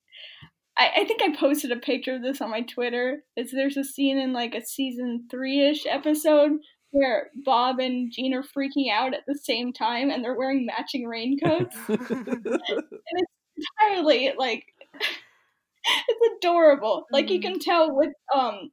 I, 0.80 0.92
I 1.02 1.06
think 1.06 1.22
I 1.22 1.36
posted 1.36 1.72
a 1.72 1.76
picture 1.76 2.16
of 2.16 2.22
this 2.22 2.42
on 2.42 2.50
my 2.50 2.62
Twitter. 2.62 3.24
Is 3.36 3.52
there's 3.52 3.78
a 3.78 3.84
scene 3.84 4.18
in 4.18 4.34
like 4.34 4.56
a 4.56 4.66
season 4.66 5.28
three 5.30 5.62
ish 5.62 5.86
episode 5.86 6.54
where 6.92 7.30
Bob 7.46 7.80
and 7.80 8.12
Gene 8.12 8.34
are 8.34 8.44
freaking 8.44 8.92
out 8.92 9.14
at 9.14 9.26
the 9.28 9.38
same 9.38 9.74
time 9.74 10.10
and 10.10 10.24
they're 10.24 10.38
wearing 10.38 10.66
matching 10.66 11.06
raincoats. 11.06 11.76
And 11.90 13.22
it's 13.58 13.68
entirely 13.82 14.32
like 14.38 14.64
it's 14.94 16.38
adorable. 16.38 17.06
Like 17.12 17.30
you 17.30 17.42
can 17.42 17.60
tell 17.60 17.96
with 17.96 18.14
um 18.34 18.72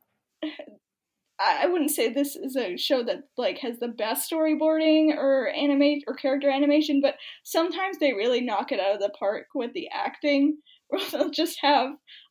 I 1.41 1.65
I 1.65 1.67
wouldn't 1.67 1.91
say 1.91 2.09
this 2.13 2.37
is 2.37 2.57
a 2.57 2.77
show 2.77 3.03
that 3.05 3.25
like 3.37 3.59
has 3.59 3.79
the 3.79 3.89
best 3.89 4.31
storyboarding 4.31 5.17
or 5.17 5.49
animate 5.49 6.05
or 6.07 6.15
character 6.15 6.51
animation, 6.51 7.01
but 7.01 7.17
sometimes 7.45 7.99
they 7.99 8.13
really 8.13 8.41
knock 8.41 8.73
it 8.73 8.81
out 8.81 8.95
of 8.95 9.01
the 9.01 9.13
park 9.19 9.47
with 9.55 9.73
the 9.75 9.89
acting. 9.93 10.59
Where 10.89 11.03
they'll 11.11 11.31
just 11.31 11.59
have 11.63 11.91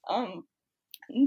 um 0.09 0.45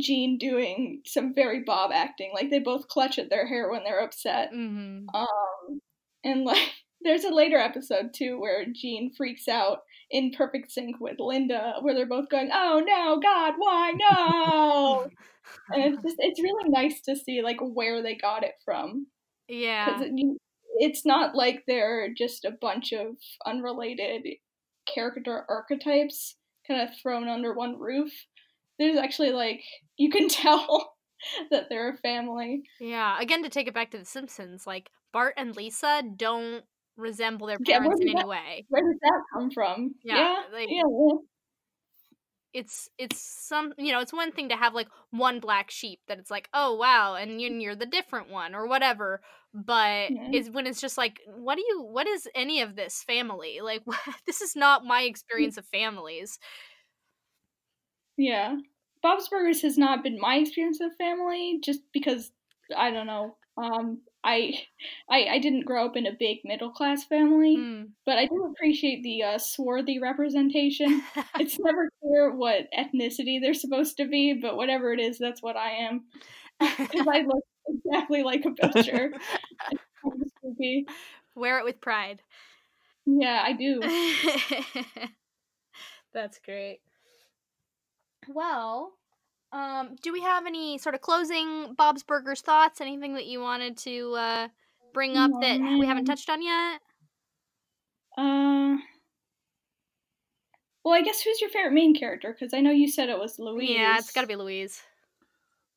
Gene 0.01 0.39
doing 0.39 1.03
some 1.07 1.35
very 1.35 1.63
Bob 1.65 1.93
acting, 1.93 2.33
like 2.35 2.51
they 2.51 2.59
both 2.59 2.89
clutch 2.89 3.19
at 3.19 3.31
their 3.31 3.47
hair 3.47 3.71
when 3.71 3.85
they're 3.85 4.01
upset. 4.01 4.51
hmm 4.51 5.07
Um, 5.15 5.81
and 6.25 6.45
like 6.45 6.73
there's 7.03 7.25
a 7.25 7.31
later 7.35 7.59
episode 7.59 8.13
too 8.15 8.41
where 8.41 8.65
Gene 8.73 9.13
freaks 9.17 9.47
out 9.49 9.81
in 10.11 10.33
perfect 10.33 10.73
sync 10.73 10.97
with 11.01 11.21
Linda, 11.21 11.77
where 11.81 11.95
they're 11.95 12.07
both 12.07 12.29
going, 12.29 12.51
"Oh 12.53 12.83
no, 12.85 13.21
God, 13.21 13.55
why 13.59 13.93
no?" 13.93 15.07
and 15.73 15.95
it's 15.95 16.03
just 16.03 16.17
it's 16.19 16.43
really 16.43 16.69
nice 16.71 17.01
to 17.03 17.17
see 17.17 17.43
like 17.43 17.59
where 17.61 18.03
they 18.03 18.15
got 18.17 18.43
it 18.45 18.55
from 18.65 19.07
Yeah. 19.49 20.01
it, 20.03 20.39
it's 20.81 21.05
not 21.05 21.35
like 21.35 21.65
they're 21.67 22.09
just 22.17 22.45
a 22.45 22.51
bunch 22.53 22.93
of 22.93 23.17
unrelated 23.47 24.27
character 24.93 25.45
archetypes 25.49 26.37
kind 26.69 26.81
of 26.83 26.91
thrown 27.03 27.29
under 27.29 27.55
one 27.55 27.79
roof. 27.79 28.13
There's 28.79 28.99
actually 28.99 29.33
like 29.33 29.63
you 29.97 30.11
can 30.11 30.29
tell 30.29 30.95
that 31.51 31.65
they're 31.69 31.91
a 31.95 31.97
family. 31.97 32.63
Yeah. 32.81 33.19
Again, 33.21 33.43
to 33.43 33.49
take 33.49 33.67
it 33.67 33.75
back 33.75 33.91
to 33.91 33.99
The 33.99 34.05
Simpsons, 34.05 34.67
like 34.67 34.91
Bart 35.13 35.35
and 35.37 35.57
Lisa 35.57 36.03
don't 36.17 36.63
resemble 36.97 37.47
their 37.47 37.57
Yeah, 37.65 37.79
parents 37.81 38.01
in 38.01 38.07
did 38.09 38.15
any 38.17 38.23
that- 38.23 38.29
way. 38.29 38.67
Where 38.69 38.83
did 38.83 38.99
that 39.03 39.23
come 39.35 39.51
from? 39.51 39.95
Yeah, 40.05 40.17
yeah, 40.17 40.43
like- 40.53 40.69
yeah, 40.71 40.83
yeah. 40.87 41.17
It's 42.55 42.89
it's 42.97 43.21
some 43.21 43.75
you 43.77 43.93
know 43.93 44.01
it's 44.01 44.13
one 44.13 44.33
thing 44.33 44.49
to 44.49 44.57
have 44.57 44.73
like 44.75 44.89
one 45.11 45.39
black 45.39 45.71
sheep 45.71 46.01
that 46.09 46.19
it's 46.19 46.31
like 46.31 46.49
oh 46.55 46.75
wow 46.77 47.15
and 47.15 47.41
you're 47.43 47.77
the 47.77 47.85
different 47.85 48.31
one 48.31 48.55
or 48.55 48.67
whatever 48.67 49.21
but 49.55 50.13
is 50.33 50.51
when 50.51 50.67
it's 50.67 50.81
just 50.81 50.99
like 50.99 51.21
what 51.27 51.57
do 51.57 51.65
you 51.67 51.83
what 51.83 52.07
is 52.07 52.29
any 52.35 52.61
of 52.61 52.77
this 52.77 53.03
family 53.03 53.61
like 53.63 53.83
this 54.27 54.41
is 54.41 54.55
not 54.55 54.85
my 54.85 55.03
experience 55.03 55.57
of 55.57 55.67
families 55.67 56.39
Yeah. 58.17 58.57
Bob's 59.03 59.29
Burgers 59.29 59.63
has 59.63 59.79
not 59.79 60.03
been 60.03 60.19
my 60.19 60.37
experience 60.37 60.81
of 60.81 60.95
family 60.97 61.61
just 61.63 61.81
because 61.93 62.33
I 62.77 62.91
don't 62.91 63.07
know. 63.07 63.37
Um 63.57 64.03
I 64.25 64.55
I 65.11 65.27
I 65.27 65.39
didn't 65.39 65.65
grow 65.67 65.87
up 65.87 65.97
in 65.97 66.07
a 66.07 66.13
big 66.19 66.39
middle 66.45 66.71
class 66.71 67.05
family, 67.05 67.57
Hmm. 67.57 67.95
but 68.05 68.19
I 68.19 68.27
do 68.27 68.45
appreciate 68.53 69.03
the 69.03 69.23
uh, 69.23 69.39
swarthy 69.39 69.99
representation. 70.01 71.03
it's 71.39 71.59
never 71.61 71.91
clear 72.03 72.35
what 72.35 72.67
ethnicity 72.77 73.41
they're 73.41 73.55
supposed 73.55 73.97
to 73.99 74.07
be, 74.09 74.35
but 74.35 74.57
whatever 74.57 74.93
it 74.93 75.01
is, 75.01 75.19
that's 75.19 75.43
what 75.43 75.57
I 75.57 75.71
am. 75.87 76.07
Because 76.93 77.07
I 77.13 77.21
look 77.23 77.45
exactly 77.69 78.23
like 78.23 78.45
a 78.45 78.51
butcher. 78.51 79.13
It's 79.71 79.83
kind 80.03 80.23
of 80.23 80.31
spooky. 80.39 80.87
wear 81.35 81.59
it 81.59 81.65
with 81.65 81.81
pride 81.81 82.23
Yeah, 83.07 83.43
I 83.45 83.53
do. 83.55 83.81
That's 86.13 86.39
great. 86.45 86.81
Well, 88.29 88.93
um, 89.53 89.97
do 90.03 90.13
we 90.13 90.21
have 90.23 90.47
any 90.47 90.79
sort 90.79 90.95
of 90.95 91.01
closing 91.01 91.75
Bob's 91.75 92.03
Burgers 92.03 92.41
thoughts? 92.41 92.81
Anything 92.81 93.15
that 93.15 93.27
you 93.27 93.41
wanted 93.41 93.77
to 93.79 94.15
uh, 94.15 94.49
bring 94.93 95.17
up 95.17 95.31
that 95.41 95.61
we 95.79 95.87
haven't 95.87 96.05
touched 96.07 96.29
on 96.29 96.43
yet? 96.43 96.81
Uh, 98.17 98.77
well, 100.85 100.95
I 100.95 101.03
guess 101.03 101.23
who's 101.23 101.41
your 101.41 101.51
favorite 101.51 101.73
main 101.73 101.95
character? 101.95 102.33
Because 102.33 102.53
I 102.53 102.61
know 102.61 102.71
you 102.71 102.89
said 102.91 103.09
it 103.09 103.19
was 103.19 103.39
Louise. 103.39 103.71
Yeah, 103.71 103.99
it's 103.99 104.13
got 104.13 104.23
to 104.23 104.27
be 104.27 104.37
Louise. 104.37 104.83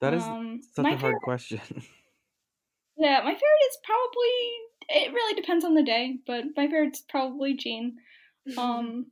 That 0.02 0.14
is 0.16 0.24
Um, 0.24 0.62
such 0.74 0.86
a 0.86 0.90
hard 0.90 1.00
favorite- 1.00 1.22
question. 1.22 1.62
Yeah, 2.98 3.20
my 3.24 3.32
favorite 3.34 3.68
is 3.70 3.78
probably. 3.84 4.30
It 4.90 5.14
really 5.14 5.34
depends 5.40 5.64
on 5.64 5.74
the 5.74 5.84
day, 5.84 6.18
but 6.28 6.44
my 6.58 6.68
favorite's 6.68 7.02
probably 7.02 7.54
Gene. 7.56 7.98
Um, 8.58 9.08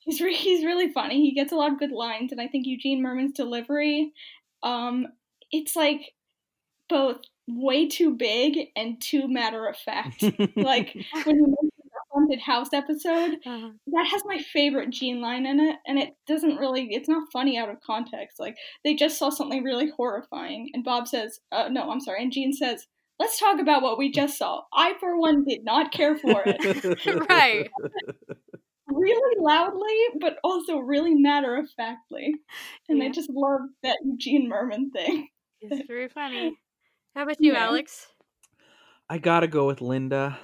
he's 0.00 0.20
re- 0.20 0.34
he's 0.34 0.64
really 0.64 0.92
funny. 0.92 1.20
He 1.22 1.32
gets 1.34 1.52
a 1.52 1.56
lot 1.56 1.72
of 1.72 1.78
good 1.78 1.92
lines, 1.92 2.30
and 2.32 2.40
I 2.40 2.48
think 2.48 2.66
Eugene 2.66 3.00
Mirman's 3.02 3.32
delivery, 3.32 4.12
um, 4.62 5.06
it's 5.50 5.74
like 5.74 6.12
both 6.88 7.20
way 7.48 7.88
too 7.88 8.14
big 8.14 8.68
and 8.76 9.00
too 9.00 9.26
matter 9.28 9.66
of 9.66 9.76
fact. 9.76 10.22
like 10.56 10.94
when 11.24 11.36
you 11.36 11.46
mentioned 11.46 11.71
the 11.71 11.71
haunted 12.12 12.40
house 12.40 12.72
episode, 12.72 13.38
Uh-huh. 13.46 13.70
that 13.88 14.06
has 14.06 14.22
my 14.26 14.38
favorite 14.38 14.90
Gene 14.90 15.20
line 15.20 15.46
in 15.46 15.60
it, 15.60 15.76
and 15.86 15.98
it 15.98 16.10
doesn't 16.26 16.56
really, 16.58 16.88
it's 16.92 17.08
not 17.08 17.32
funny 17.32 17.56
out 17.58 17.68
of 17.70 17.80
context. 17.80 18.38
Like, 18.38 18.56
they 18.84 18.94
just 18.94 19.18
saw 19.18 19.30
something 19.30 19.62
really 19.64 19.90
horrifying, 19.96 20.70
and 20.74 20.84
Bob 20.84 21.08
says, 21.08 21.40
uh, 21.52 21.68
no, 21.70 21.90
I'm 21.90 22.00
sorry, 22.00 22.22
and 22.22 22.32
Gene 22.32 22.52
says, 22.52 22.86
let's 23.18 23.38
talk 23.38 23.60
about 23.60 23.82
what 23.82 23.98
we 23.98 24.10
just 24.10 24.36
saw. 24.38 24.62
I, 24.74 24.94
for 25.00 25.18
one, 25.18 25.44
did 25.44 25.64
not 25.64 25.92
care 25.92 26.16
for 26.16 26.42
it. 26.44 27.28
right. 27.30 27.70
really 28.88 29.36
loudly, 29.40 29.96
but 30.20 30.36
also 30.44 30.76
really 30.78 31.14
matter 31.14 31.56
of 31.56 31.70
factly. 31.76 32.34
And 32.88 32.98
Yeah. 32.98 33.06
I 33.06 33.10
just 33.10 33.30
love 33.30 33.60
that 33.82 33.98
Eugene 34.04 34.50
Mirman 34.50 34.90
thing. 34.92 35.28
It's 35.60 35.86
very 35.86 36.08
funny. 36.08 36.56
How 37.14 37.22
about 37.22 37.40
you, 37.40 37.52
Yeah. 37.52 37.66
Alex? 37.66 38.08
I 39.08 39.18
gotta 39.18 39.46
go 39.46 39.66
with 39.66 39.80
Linda. 39.80 40.38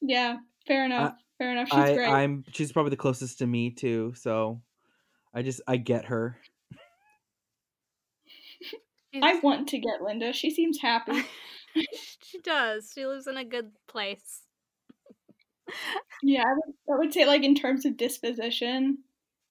Yeah, 0.00 0.36
fair 0.66 0.84
enough. 0.84 1.14
fair 1.38 1.52
enough. 1.52 1.68
She's 1.68 1.78
I, 1.78 1.94
great. 1.94 2.08
I'm 2.08 2.44
she's 2.52 2.72
probably 2.72 2.90
the 2.90 2.96
closest 2.96 3.38
to 3.38 3.46
me 3.46 3.70
too, 3.70 4.12
so 4.16 4.60
I 5.34 5.42
just 5.42 5.60
I 5.66 5.76
get 5.76 6.06
her. 6.06 6.38
I 9.22 9.38
want 9.40 9.68
to 9.68 9.78
get 9.78 10.02
Linda. 10.02 10.32
She 10.32 10.50
seems 10.50 10.80
happy. 10.80 11.24
she 12.22 12.38
does. 12.42 12.92
She 12.94 13.06
lives 13.06 13.26
in 13.26 13.36
a 13.36 13.44
good 13.44 13.70
place. 13.88 14.42
Yeah, 16.22 16.42
I 16.42 16.52
would, 16.52 16.74
I 16.94 16.98
would 16.98 17.12
say 17.12 17.26
like 17.26 17.42
in 17.42 17.54
terms 17.54 17.84
of 17.84 17.96
disposition, 17.96 18.98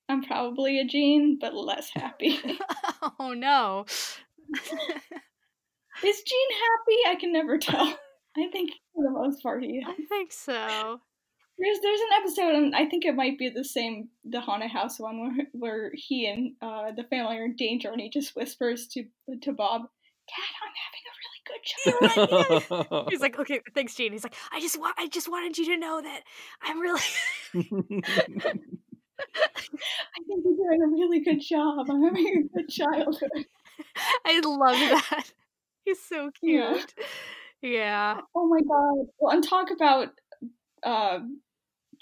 I'm 0.07 0.23
probably 0.23 0.79
a 0.79 0.85
Gene, 0.85 1.37
but 1.39 1.53
less 1.53 1.89
happy. 1.93 2.39
oh 3.19 3.33
no. 3.33 3.85
Is 6.03 6.21
Gene 6.23 6.51
happy? 6.51 6.97
I 7.07 7.15
can 7.19 7.31
never 7.31 7.57
tell. 7.57 7.97
I 8.37 8.47
think 8.51 8.71
for 8.93 9.03
the 9.03 9.11
most 9.11 9.41
part 9.41 9.63
he 9.63 9.77
is. 9.77 9.85
I 9.87 9.95
think 10.09 10.31
so. 10.31 10.99
There's 11.57 11.79
there's 11.81 12.01
an 12.01 12.07
episode, 12.19 12.55
and 12.55 12.75
I 12.75 12.85
think 12.85 13.05
it 13.05 13.15
might 13.15 13.37
be 13.37 13.47
the 13.47 13.63
same 13.63 14.09
the 14.25 14.41
haunted 14.41 14.71
house 14.71 14.99
one 14.99 15.21
where 15.21 15.47
where 15.53 15.91
he 15.93 16.27
and 16.27 16.51
uh, 16.61 16.91
the 16.91 17.05
family 17.05 17.37
are 17.37 17.45
in 17.45 17.55
danger, 17.55 17.89
and 17.89 18.01
he 18.01 18.09
just 18.09 18.35
whispers 18.35 18.87
to 18.89 19.05
to 19.41 19.53
Bob, 19.53 19.83
"Dad, 20.27 20.51
I'm 20.65 20.73
having 20.83 21.05
a 21.07 21.15
really 21.23 21.43
good 21.47 21.63
job." 22.91 23.07
He's 23.09 23.21
like, 23.21 23.39
okay, 23.39 23.61
thanks, 23.73 23.95
Gene. 23.95 24.11
He's 24.11 24.25
like, 24.25 24.35
I 24.51 24.59
just 24.59 24.77
want, 24.77 24.95
I 24.99 25.07
just 25.07 25.31
wanted 25.31 25.57
you 25.57 25.65
to 25.67 25.77
know 25.77 26.01
that 26.01 26.23
I'm 26.61 26.81
really. 26.81 26.99
I 27.53 27.61
think 30.27 30.43
you're 30.43 30.57
doing 30.57 30.81
a 30.83 30.87
really 30.87 31.21
good 31.21 31.39
job. 31.39 31.89
I'm 31.89 32.03
having 32.03 32.49
a 32.53 32.57
good 32.57 32.67
childhood. 32.67 33.45
I 34.25 34.41
love 34.41 34.75
that. 34.75 35.31
He's 35.85 36.01
so 36.01 36.31
cute. 36.41 36.61
Yeah. 36.97 37.05
Oh 38.35 38.47
my 38.47 38.59
god! 38.59 39.07
Well, 39.19 39.33
and 39.33 39.43
talk 39.43 39.71
about 39.71 40.09
uh, 40.83 41.19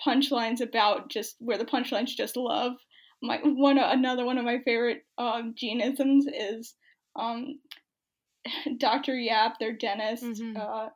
punchlines 0.06 0.62
about 0.62 1.10
just 1.10 1.36
where 1.40 1.58
the 1.58 1.66
punchlines 1.66 2.10
just 2.10 2.36
love. 2.38 2.74
My 3.22 3.40
one 3.44 3.78
another 3.78 4.26
one 4.26 4.38
of 4.38 4.46
my 4.46 4.60
favorite 4.66 5.04
um, 5.18 5.54
genisms 5.58 6.26
is 6.28 6.76
um, 7.16 7.60
Dr. 8.78 9.18
Yap, 9.18 9.60
their 9.60 9.74
dentist, 9.74 10.24
Mhm. 10.24 10.58
uh, 10.58 10.90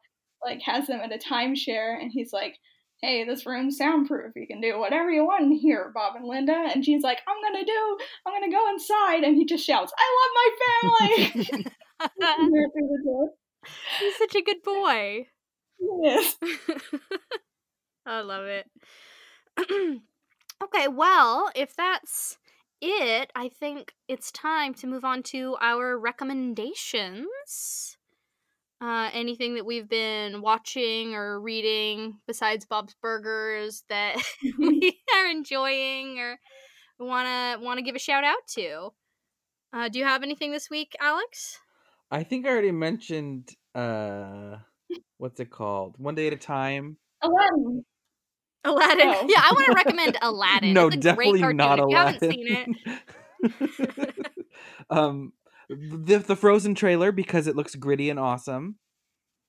like 0.44 0.62
has 0.64 0.88
them 0.88 1.00
at 1.00 1.14
a 1.14 1.18
timeshare, 1.18 2.00
and 2.02 2.12
he's 2.12 2.34
like, 2.34 2.58
"Hey, 3.02 3.24
this 3.24 3.46
room's 3.46 3.78
soundproof. 3.78 4.34
You 4.36 4.46
can 4.48 4.60
do 4.62 4.78
whatever 4.78 5.10
you 5.10 5.26
want 5.26 5.44
in 5.44 5.52
here, 5.54 5.92
Bob 5.96 6.16
and 6.16 6.26
Linda." 6.26 6.70
And 6.74 6.84
Gene's 6.84 7.04
like, 7.04 7.22
"I'm 7.28 7.42
gonna 7.42 7.66
do. 7.66 7.98
I'm 8.26 8.34
gonna 8.34 8.52
go 8.52 8.70
inside," 8.70 9.24
and 9.24 9.36
he 9.38 9.46
just 9.46 9.66
shouts, 9.66 9.94
"I 9.98 10.08
love 10.20 10.32
my 10.36 11.30
family!" 11.48 11.66
Through 14.00 14.10
the 14.10 14.16
door. 14.16 14.16
He's 14.16 14.18
such 14.18 14.36
a 14.36 14.42
good 14.42 14.64
boy. 14.64 15.28
Yes. 16.04 16.36
I 18.06 18.22
love 18.22 18.46
it. 18.46 18.68
okay, 20.64 20.88
well, 20.88 21.52
if 21.56 21.76
that's 21.76 22.38
it, 22.82 23.32
I 23.36 23.50
think 23.50 23.94
it's 24.08 24.32
time 24.32 24.74
to 24.76 24.88
move 24.88 25.04
on 25.04 25.24
to 25.24 25.58
our 25.62 25.98
recommendations. 25.98 27.98
Uh, 28.80 29.10
anything 29.12 29.56
that 29.56 29.66
we've 29.66 29.90
been 29.90 30.42
watching 30.42 31.16
or 31.16 31.42
reading 31.42 32.20
besides 32.28 32.66
Bob's 32.66 32.96
Burgers 33.02 33.84
that 33.90 34.22
we 34.60 35.00
are 35.16 35.26
enjoying 35.26 36.20
or 36.20 36.38
wanna 37.00 37.58
wanna 37.60 37.82
give 37.82 37.96
a 37.96 38.00
shout 38.00 38.24
out 38.24 38.46
to. 38.50 38.90
Uh, 39.74 39.90
do 39.90 39.98
you 39.98 40.06
have 40.06 40.22
anything 40.22 40.52
this 40.52 40.70
week, 40.70 40.96
Alex? 41.02 41.60
I 42.10 42.24
think 42.24 42.46
I 42.46 42.50
already 42.50 42.72
mentioned 42.72 43.50
uh 43.76 44.58
what's 45.18 45.40
it 45.40 45.50
called? 45.50 45.96
One 45.98 46.16
day 46.16 46.28
at 46.28 46.34
a 46.34 46.38
time. 46.38 46.98
Aladdin. 47.22 47.84
Aladdin. 48.64 49.08
Oh. 49.08 49.26
Yeah, 49.28 49.42
I 49.42 49.52
want 49.54 49.66
to 49.68 49.74
recommend 49.74 50.18
Aladdin. 50.22 50.74
no, 50.74 50.88
it's 50.88 50.98
a 50.98 51.00
definitely 51.00 51.42
great 51.42 51.56
not 51.56 51.80
if 51.80 51.86
you 51.90 51.96
haven't 51.96 52.32
seen 52.32 52.68
it, 53.44 54.26
um 54.90 55.34
the 55.70 56.18
the 56.20 56.36
Frozen 56.36 56.76
trailer 56.76 57.12
because 57.12 57.48
it 57.48 57.56
looks 57.56 57.76
gritty 57.76 58.10
and 58.10 58.20
awesome. 58.20 58.78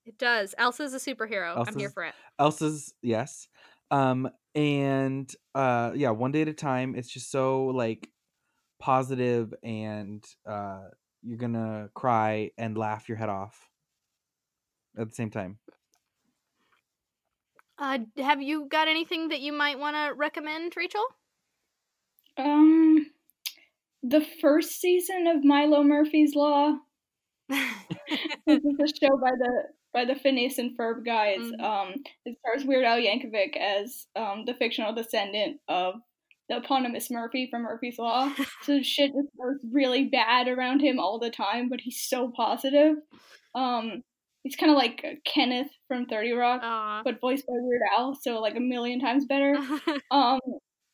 it 0.04 0.18
does. 0.18 0.54
Elsa's 0.58 0.94
a 0.94 0.98
superhero. 0.98 1.64
I'm 1.66 1.78
here 1.78 1.90
for 1.90 2.04
it. 2.04 2.14
Elsa's 2.38 2.92
yes. 3.02 3.48
Um 3.90 4.28
and 4.54 5.32
uh 5.54 5.92
yeah, 5.94 6.10
one 6.10 6.32
day 6.32 6.42
at 6.42 6.48
a 6.48 6.52
time. 6.52 6.94
It's 6.96 7.10
just 7.10 7.30
so 7.30 7.66
like 7.66 8.10
positive 8.80 9.54
and 9.62 10.24
uh 10.48 10.88
you're 11.28 11.38
gonna 11.38 11.90
cry 11.94 12.50
and 12.56 12.76
laugh 12.76 13.08
your 13.08 13.18
head 13.18 13.28
off 13.28 13.68
at 14.96 15.08
the 15.08 15.14
same 15.14 15.30
time. 15.30 15.58
Uh, 17.78 17.98
have 18.16 18.40
you 18.42 18.66
got 18.66 18.88
anything 18.88 19.28
that 19.28 19.40
you 19.40 19.52
might 19.52 19.78
want 19.78 19.94
to 19.94 20.14
recommend, 20.14 20.72
Rachel? 20.76 21.04
Um, 22.38 23.06
the 24.02 24.24
first 24.40 24.80
season 24.80 25.26
of 25.26 25.44
Milo 25.44 25.82
Murphy's 25.82 26.34
Law. 26.34 26.78
This 27.48 27.58
is 28.46 28.80
a 28.80 28.86
show 29.06 29.16
by 29.18 29.30
the 29.38 29.62
by 29.92 30.04
the 30.04 30.14
Phineas 30.14 30.58
and 30.58 30.76
Ferb 30.78 31.04
guys. 31.04 31.40
Mhm. 31.40 31.60
Um, 31.62 31.94
it 32.24 32.36
stars 32.38 32.64
Weird 32.66 32.84
Al 32.84 32.98
Yankovic 32.98 33.56
as 33.56 34.06
um 34.16 34.44
the 34.46 34.54
fictional 34.54 34.94
descendant 34.94 35.60
of 35.68 35.94
the 36.48 36.56
eponymous 36.58 37.10
Murphy 37.10 37.48
from 37.50 37.62
Murphy's 37.62 37.98
Law. 37.98 38.32
So 38.62 38.80
shit 38.82 39.12
just 39.12 39.28
goes 39.38 39.58
really 39.72 40.04
bad 40.04 40.48
around 40.48 40.80
him 40.80 40.98
all 40.98 41.18
the 41.18 41.30
time, 41.30 41.68
but 41.68 41.80
he's 41.80 42.00
so 42.00 42.32
positive. 42.34 42.96
Um, 43.54 44.02
he's 44.42 44.56
kind 44.56 44.70
of 44.70 44.76
like 44.78 45.04
Kenneth 45.24 45.70
from 45.88 46.06
Thirty 46.06 46.32
Rock, 46.32 46.60
Aw. 46.62 47.02
but 47.04 47.20
voiced 47.20 47.46
by 47.46 47.52
Weird 47.56 47.82
Al, 47.98 48.14
so 48.20 48.40
like 48.40 48.56
a 48.56 48.60
million 48.60 49.00
times 49.00 49.24
better. 49.26 49.56
Um, 50.10 50.40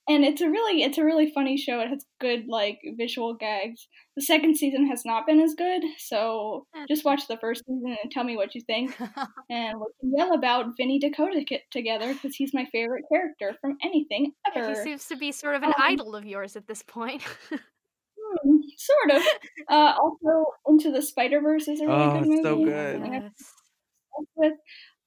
and 0.09 0.25
it's 0.25 0.41
a 0.43 0.49
really 0.49 0.83
it's 0.83 0.99
a 0.99 1.05
really 1.05 1.31
funny 1.31 1.57
show. 1.57 1.81
It 1.81 1.89
has 1.89 2.05
good 2.21 2.47
like 2.49 2.79
visual 2.97 3.35
gags. 3.35 3.87
The 4.17 4.23
second 4.23 4.57
season 4.57 4.87
has 4.89 5.03
not 5.05 5.27
been 5.27 5.41
as 5.41 5.55
good, 5.55 5.83
so 5.99 6.67
just 6.89 7.05
watch 7.05 7.27
the 7.27 7.37
first 7.39 7.65
season 7.67 7.97
and 8.03 8.11
tell 8.13 8.25
me 8.25 8.37
what 8.37 8.55
you 8.55 8.61
think. 8.63 8.97
And 9.51 9.79
we 9.79 9.87
can 10.01 10.13
yell 10.17 10.35
about 10.35 10.67
Vinnie 10.77 10.99
Dakota 10.99 11.45
ki- 11.47 11.61
together 11.71 12.13
because 12.15 12.35
he's 12.37 12.55
my 12.55 12.65
favorite 12.73 13.05
character 13.13 13.55
from 13.61 13.77
anything 13.83 14.33
ever. 14.55 14.69
he 14.71 14.75
seems 14.77 15.07
to 15.07 15.17
be 15.17 15.33
sort 15.33 15.55
of 15.57 15.63
an 15.63 15.69
Um, 15.71 15.75
idol 15.79 16.15
of 16.17 16.25
yours 16.25 16.57
at 16.57 16.67
this 16.67 16.83
point. 16.83 17.23
Hmm, 18.43 18.57
sort 18.77 19.21
of. 19.21 19.27
Uh, 19.69 19.95
also, 20.01 20.47
Into 20.69 20.91
the 20.91 21.03
Spider 21.03 21.41
Verse 21.41 21.69
is 21.69 21.81
a 21.81 21.87
really 21.87 22.03
Oh, 22.03 22.19
good 22.21 22.29
movie. 22.29 22.43
so 22.43 22.65
good. 22.65 23.03
Yes. 23.13 23.33
with. 24.35 24.53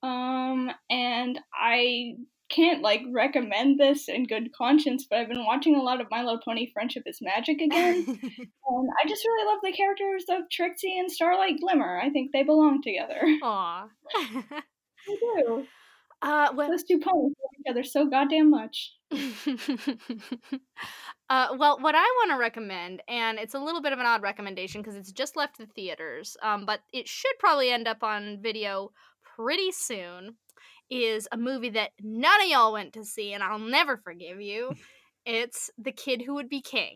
Um, 0.04 0.72
and 0.90 1.40
I 1.54 2.14
can't 2.50 2.82
like 2.82 3.02
recommend 3.12 3.80
this 3.80 4.08
in 4.08 4.26
good 4.26 4.52
conscience, 4.54 5.06
but 5.10 5.20
I've 5.20 5.28
been 5.30 5.46
watching 5.46 5.76
a 5.76 5.82
lot 5.82 6.02
of 6.02 6.08
My 6.10 6.22
Little 6.24 6.40
Pony 6.44 6.70
Friendship 6.74 7.04
is 7.06 7.20
Magic 7.22 7.62
again. 7.62 8.06
And 8.70 8.90
I 9.02 9.08
just 9.08 9.24
really 9.26 9.48
love 9.48 9.60
the 9.64 9.72
characters 9.72 10.26
of 10.30 10.50
Trixie 10.52 11.00
and 11.00 11.10
Starlight 11.10 11.60
Glimmer. 11.62 12.00
I 12.04 12.10
think 12.10 12.32
they 12.34 12.44
belong 12.44 12.82
together. 12.82 13.22
Aw. 13.44 13.88
They 15.08 15.16
do. 15.16 15.66
uh, 16.22 16.50
well, 16.54 16.70
Those 16.70 16.84
two 16.84 17.00
ponies 17.00 17.34
love 17.42 17.52
each 17.60 17.70
other 17.70 17.84
so 17.86 18.08
goddamn 18.08 18.50
much. 18.50 18.92
uh, 21.30 21.48
well, 21.58 21.80
what 21.80 21.96
I 21.96 22.04
want 22.04 22.32
to 22.32 22.38
recommend, 22.38 23.02
and 23.08 23.40
it's 23.40 23.54
a 23.54 23.60
little 23.60 23.82
bit 23.82 23.94
of 23.94 24.00
an 24.00 24.06
odd 24.06 24.22
recommendation 24.22 24.82
because 24.82 24.96
it's 24.96 25.14
just 25.14 25.38
left 25.38 25.58
the 25.58 25.66
theaters, 25.66 26.36
um, 26.44 26.66
but 26.66 26.82
it 26.92 27.08
should 27.08 27.40
probably 27.40 27.72
end 27.72 27.88
up 27.88 28.04
on 28.04 28.40
video 28.42 28.92
pretty 29.36 29.72
soon, 29.72 30.36
is 30.90 31.28
a 31.32 31.38
movie 31.38 31.70
that 31.72 31.92
none 32.02 32.42
of 32.42 32.48
y'all 32.48 32.74
went 32.74 32.94
to 32.94 33.04
see, 33.06 33.34
and 33.34 33.44
I'll 33.44 33.60
never 33.60 33.98
forgive 33.98 34.42
you. 34.42 34.74
It's 35.30 35.70
The 35.78 35.92
Kid 35.92 36.22
Who 36.22 36.36
Would 36.36 36.48
Be 36.48 36.62
King. 36.62 36.96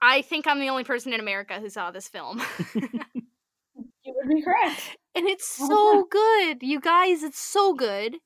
I 0.00 0.22
think 0.22 0.46
I'm 0.46 0.58
the 0.58 0.70
only 0.70 0.84
person 0.84 1.12
in 1.12 1.20
America 1.20 1.60
who 1.60 1.68
saw 1.68 1.90
this 1.90 2.08
film. 2.08 2.40
You 4.06 4.14
would 4.16 4.28
be 4.34 4.42
correct. 4.42 4.96
and 5.14 5.26
it's 5.26 5.46
so 5.48 6.04
good 6.10 6.62
you 6.62 6.78
guys 6.80 7.22
it's 7.22 7.38
so 7.38 7.72
good 7.74 8.16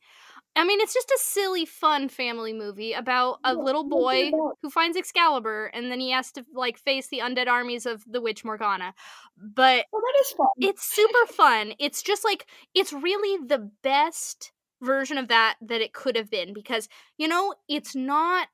i 0.58 0.64
mean 0.64 0.80
it's 0.80 0.94
just 0.94 1.10
a 1.10 1.18
silly 1.20 1.64
fun 1.64 2.08
family 2.08 2.52
movie 2.52 2.92
about 2.92 3.38
a 3.44 3.54
Yeah, 3.54 3.54
little 3.54 3.84
boy 3.84 4.32
who 4.62 4.70
finds 4.70 4.96
excalibur 4.96 5.66
and 5.66 5.90
then 5.90 6.00
he 6.00 6.10
has 6.10 6.32
to 6.32 6.44
like 6.52 6.78
face 6.78 7.08
the 7.08 7.18
undead 7.18 7.46
armies 7.46 7.86
of 7.86 8.04
the 8.06 8.20
witch 8.20 8.44
morgana. 8.44 8.92
But 9.36 9.86
Well, 9.92 10.00
that 10.02 10.20
is 10.20 10.32
fun. 10.32 10.48
it's 10.60 10.84
super 10.84 11.26
fun. 11.26 11.74
It's 11.78 12.02
just 12.02 12.24
like 12.24 12.46
it's 12.74 12.92
really 12.92 13.44
the 13.46 13.70
best 13.82 14.52
version 14.82 15.18
of 15.18 15.28
that 15.28 15.56
that 15.62 15.80
it 15.80 15.92
could 15.94 16.16
have 16.16 16.30
been 16.30 16.54
because 16.54 16.88
you 17.18 17.28
know 17.28 17.54
it's 17.68 17.94
not 17.96 18.48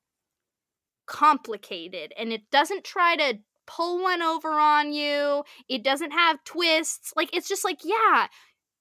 complicated 1.07 2.13
and 2.19 2.33
it 2.33 2.49
doesn't 2.51 2.85
try 2.85 3.17
to 3.17 3.39
pull 3.67 4.03
one 4.03 4.23
over 4.23 4.53
on 4.53 4.93
you. 4.93 5.45
It 5.69 5.83
doesn't 5.83 6.11
have 6.13 6.43
twists. 6.45 7.13
Like 7.17 7.35
it's 7.35 7.49
just 7.49 7.65
like 7.65 7.81
yeah 7.85 8.29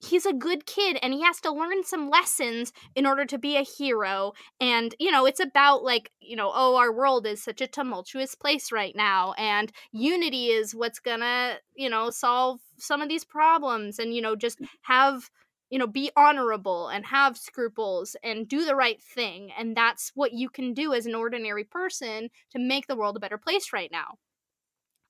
he's 0.03 0.25
a 0.25 0.33
good 0.33 0.65
kid 0.65 0.97
and 1.01 1.13
he 1.13 1.21
has 1.21 1.39
to 1.41 1.51
learn 1.51 1.83
some 1.83 2.09
lessons 2.09 2.73
in 2.95 3.05
order 3.05 3.25
to 3.25 3.37
be 3.37 3.55
a 3.55 3.63
hero. 3.63 4.33
And 4.59 4.93
you 4.99 5.11
know 5.11 5.25
it's 5.25 5.39
about 5.39 5.83
like 5.83 6.11
you 6.19 6.35
know 6.35 6.51
oh 6.53 6.75
our 6.75 6.91
world 6.91 7.25
is 7.25 7.43
such 7.43 7.61
a 7.61 7.67
tumultuous 7.67 8.35
place 8.35 8.71
right 8.71 8.95
now 8.95 9.33
and 9.33 9.71
unity 9.91 10.47
is 10.47 10.75
what's 10.75 10.99
gonna 10.99 11.57
you 11.75 11.89
know 11.89 12.09
solve 12.09 12.59
some 12.77 13.01
of 13.01 13.09
these 13.09 13.23
problems 13.23 13.99
and 13.99 14.13
you 14.13 14.21
know 14.21 14.35
just 14.35 14.59
mm. 14.59 14.67
have 14.83 15.29
you 15.69 15.79
know 15.79 15.87
be 15.87 16.11
honorable 16.15 16.87
and 16.89 17.05
have 17.05 17.37
scruples 17.37 18.15
and 18.23 18.47
do 18.47 18.65
the 18.65 18.75
right 18.75 19.01
thing. 19.01 19.51
And 19.57 19.75
that's 19.75 20.11
what 20.15 20.33
you 20.33 20.49
can 20.49 20.73
do 20.73 20.93
as 20.93 21.05
an 21.05 21.15
ordinary 21.15 21.63
person 21.63 22.29
to 22.51 22.59
make 22.59 22.87
the 22.87 22.95
world 22.95 23.17
a 23.17 23.19
better 23.19 23.37
place 23.37 23.73
right 23.73 23.89
now. 23.91 24.17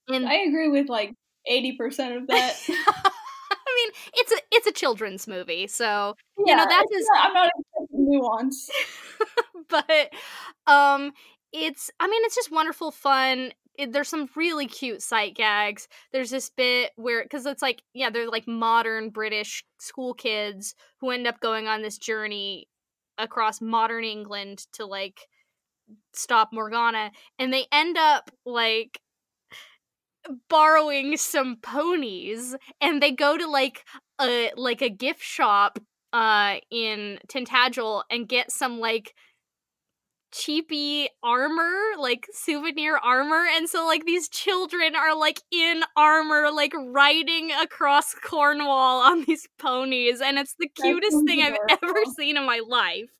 And 0.10 0.28
I 0.28 0.36
agree 0.36 0.70
with 0.70 0.90
like 0.90 1.14
eighty 1.48 1.76
percent 1.76 2.15
of 2.15 2.28
that. 2.28 2.56
I 3.74 3.86
mean, 3.86 3.94
it's 4.16 4.32
a 4.32 4.38
it's 4.52 4.68
a 4.68 4.72
children's 4.72 5.28
movie, 5.28 5.68
so 5.68 6.16
you 6.38 6.56
know 6.56 6.66
that's 6.68 6.91
not- 6.91 7.28
I'm 7.28 7.34
not 7.34 7.50
nuance. 7.91 8.70
but 9.70 10.10
um 10.68 11.12
it's 11.52 11.90
i 12.00 12.08
mean 12.08 12.22
it's 12.26 12.36
just 12.36 12.52
wonderful 12.52 12.91
fun 12.91 13.52
it, 13.76 13.91
there's 13.91 14.08
some 14.08 14.30
really 14.36 14.68
cute 14.68 15.02
sight 15.02 15.36
gags 15.36 15.88
there's 16.12 16.30
this 16.30 16.50
bit 16.50 16.91
where 16.95 17.24
because 17.24 17.45
it's 17.45 17.62
like 17.62 17.82
yeah 17.94 18.10
they're 18.10 18.30
like 18.30 18.48
modern 18.48 19.10
british 19.10 19.64
school 19.80 20.14
kids 20.14 20.76
who 21.00 21.10
end 21.10 21.28
up 21.28 21.40
going 21.40 21.68
on 21.68 21.82
this 21.82 21.98
journey 21.98 22.68
across 23.18 23.62
modern 23.62 24.04
england 24.04 24.66
to 24.74 24.86
like 24.86 25.22
stop 26.14 26.50
morgana 26.52 27.12
and 27.40 27.54
they 27.54 27.66
end 27.72 27.98
up 27.98 28.30
like 28.45 29.00
borrowing 30.50 31.18
some 31.18 31.58
ponies 31.58 32.56
and 32.80 33.02
they 33.02 33.12
go 33.12 33.38
to 33.38 33.48
like 33.48 33.86
a 34.22 34.52
like 34.56 34.82
a 34.82 34.90
gift 34.90 35.22
shop 35.24 35.80
uh 36.14 36.56
in 36.72 37.20
Tintagel 37.28 38.04
and 38.10 38.28
get 38.28 38.52
some 38.52 38.80
like 38.80 39.14
cheapy 40.32 41.08
armor 41.22 41.78
like 42.00 42.28
souvenir 42.34 42.98
armor 42.98 43.45
and 43.56 43.70
so 43.70 43.86
like 43.86 44.04
these 44.06 44.28
children 44.30 44.95
are 44.95 45.16
like 45.16 45.40
in 45.52 45.84
armor 45.95 46.50
like 46.52 46.74
riding 46.88 47.52
across 47.52 48.16
cornwall 48.16 49.00
on 49.02 49.24
these 49.26 49.48
ponies 49.60 50.22
and 50.22 50.40
it's 50.40 50.56
the 50.60 50.68
cutest 50.70 51.18
thing 51.28 51.41
i've 51.41 51.58
ever 51.70 52.04
seen 52.18 52.36
in 52.36 52.45
my 52.45 52.62
life. 52.68 53.12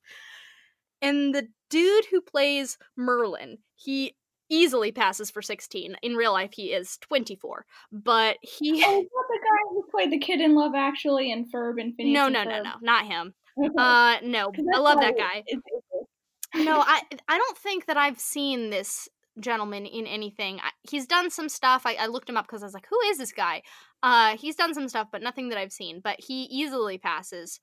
And 1.00 1.34
the 1.34 1.46
dude 1.70 2.06
who 2.06 2.20
plays 2.20 2.78
merlin 2.96 3.58
he 3.76 4.16
easily 4.54 4.92
passes 4.92 5.30
for 5.30 5.42
16 5.42 5.96
in 6.02 6.14
real 6.14 6.32
life 6.32 6.50
he 6.54 6.66
is 6.72 6.96
24 6.98 7.64
but 7.90 8.36
he 8.42 8.82
Oh, 8.86 9.00
is 9.00 9.06
the 9.06 9.38
guy 9.42 9.62
who 9.70 9.84
played 9.90 10.12
the 10.12 10.18
kid 10.18 10.40
in 10.40 10.54
Love 10.54 10.74
Actually 10.76 11.32
and 11.32 11.50
Ferb 11.52 11.80
and 11.80 11.94
Phineas 11.96 12.14
no 12.14 12.24
and 12.26 12.32
no 12.34 12.44
no 12.44 12.50
Ferb? 12.50 12.64
no 12.64 12.72
not 12.82 13.06
him. 13.06 13.34
Uh 13.78 14.16
no 14.22 14.52
i 14.74 14.78
love 14.78 15.00
that 15.00 15.16
guy. 15.16 15.38
it's- 15.46 15.60
it's- 15.66 16.64
no 16.66 16.80
i 16.86 17.00
i 17.28 17.36
don't 17.38 17.58
think 17.58 17.86
that 17.86 17.96
i've 17.96 18.20
seen 18.20 18.70
this 18.70 19.08
gentleman 19.40 19.84
in 19.84 20.06
anything. 20.06 20.60
I, 20.62 20.70
he's 20.88 21.08
done 21.08 21.28
some 21.28 21.48
stuff. 21.48 21.82
I, 21.86 21.94
I 21.94 22.06
looked 22.06 22.28
him 22.30 22.36
up 22.36 22.46
because 22.46 22.62
i 22.62 22.66
was 22.66 22.74
like 22.74 22.86
who 22.88 23.00
is 23.10 23.18
this 23.18 23.32
guy? 23.32 23.62
Uh 24.02 24.36
he's 24.36 24.54
done 24.54 24.74
some 24.74 24.88
stuff 24.88 25.08
but 25.10 25.22
nothing 25.22 25.48
that 25.48 25.58
i've 25.58 25.72
seen. 25.72 26.00
But 26.04 26.20
he 26.20 26.44
easily 26.44 26.98
passes 26.98 27.58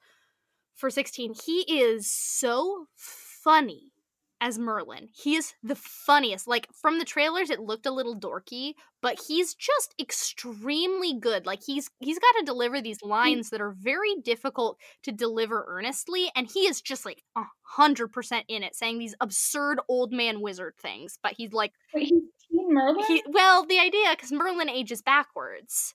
for 0.76 0.90
16 0.90 1.34
he 1.46 1.60
is 1.82 2.12
so 2.12 2.86
funny 2.96 3.91
as 4.42 4.58
merlin. 4.60 5.08
He 5.14 5.36
is 5.36 5.54
the 5.64 5.76
funniest. 5.76 6.48
Like 6.48 6.68
from 6.74 7.00
the 7.00 7.06
trailers 7.06 7.50
it 7.50 7.60
looked 7.62 7.86
a 7.86 7.92
little 7.92 8.20
dorky 8.20 8.74
but 9.02 9.20
he's 9.28 9.54
just 9.56 9.96
extremely 10.00 11.14
good. 11.20 11.46
Like 11.46 11.62
he's 11.66 11.90
he's 12.00 12.20
got 12.20 12.40
to 12.40 12.46
deliver 12.46 12.82
these 12.82 13.02
lines 13.02 13.50
that 13.52 13.62
are 13.62 13.72
very 13.72 14.16
difficult 14.24 14.78
to 15.04 15.12
deliver 15.12 15.66
earnestly 15.68 16.32
and 16.36 16.48
he 16.52 16.62
is 16.62 16.82
just 16.82 17.06
like 17.06 17.24
a 17.36 17.44
hundred 17.62 18.10
percent 18.10 18.46
in 18.48 18.64
it 18.64 18.76
saying 18.76 19.00
these 19.00 19.16
absurd 19.22 19.80
old 19.88 20.12
man 20.12 20.42
wizard 20.42 20.74
things 20.82 21.18
but 21.24 21.34
he's 21.38 21.54
like 21.54 21.72
Wait, 21.94 22.04
he's 22.10 22.24
Teen 22.52 22.74
Merlin? 22.74 23.06
he 23.08 23.24
well 23.30 23.66
the 23.66 23.80
idea 23.80 24.08
because 24.12 24.32
merlin 24.32 24.70
ages 24.70 25.02
backwards. 25.02 25.94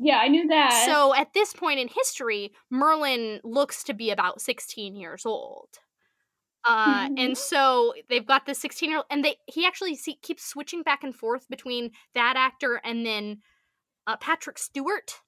Yeah, 0.00 0.18
I 0.18 0.28
knew 0.28 0.46
that. 0.48 0.84
so 0.86 1.14
at 1.14 1.32
this 1.34 1.52
point 1.52 1.80
in 1.80 1.88
history 1.88 2.52
merlin 2.70 3.40
looks 3.44 3.82
to 3.84 3.94
be 3.94 4.10
about 4.10 4.40
16 4.40 4.94
years 4.96 5.24
old 5.26 5.68
uh, 6.64 7.08
and 7.16 7.36
so 7.36 7.94
they've 8.08 8.26
got 8.26 8.46
the 8.46 8.54
16 8.54 8.88
year 8.88 8.98
old 8.98 9.06
and 9.10 9.24
they 9.24 9.36
he 9.46 9.66
actually 9.66 9.94
see, 9.94 10.14
keeps 10.14 10.44
switching 10.44 10.82
back 10.82 11.04
and 11.04 11.14
forth 11.14 11.48
between 11.48 11.90
that 12.14 12.34
actor 12.36 12.80
and 12.84 13.06
then 13.06 13.38
uh, 14.06 14.16
patrick 14.16 14.58
stewart. 14.58 15.20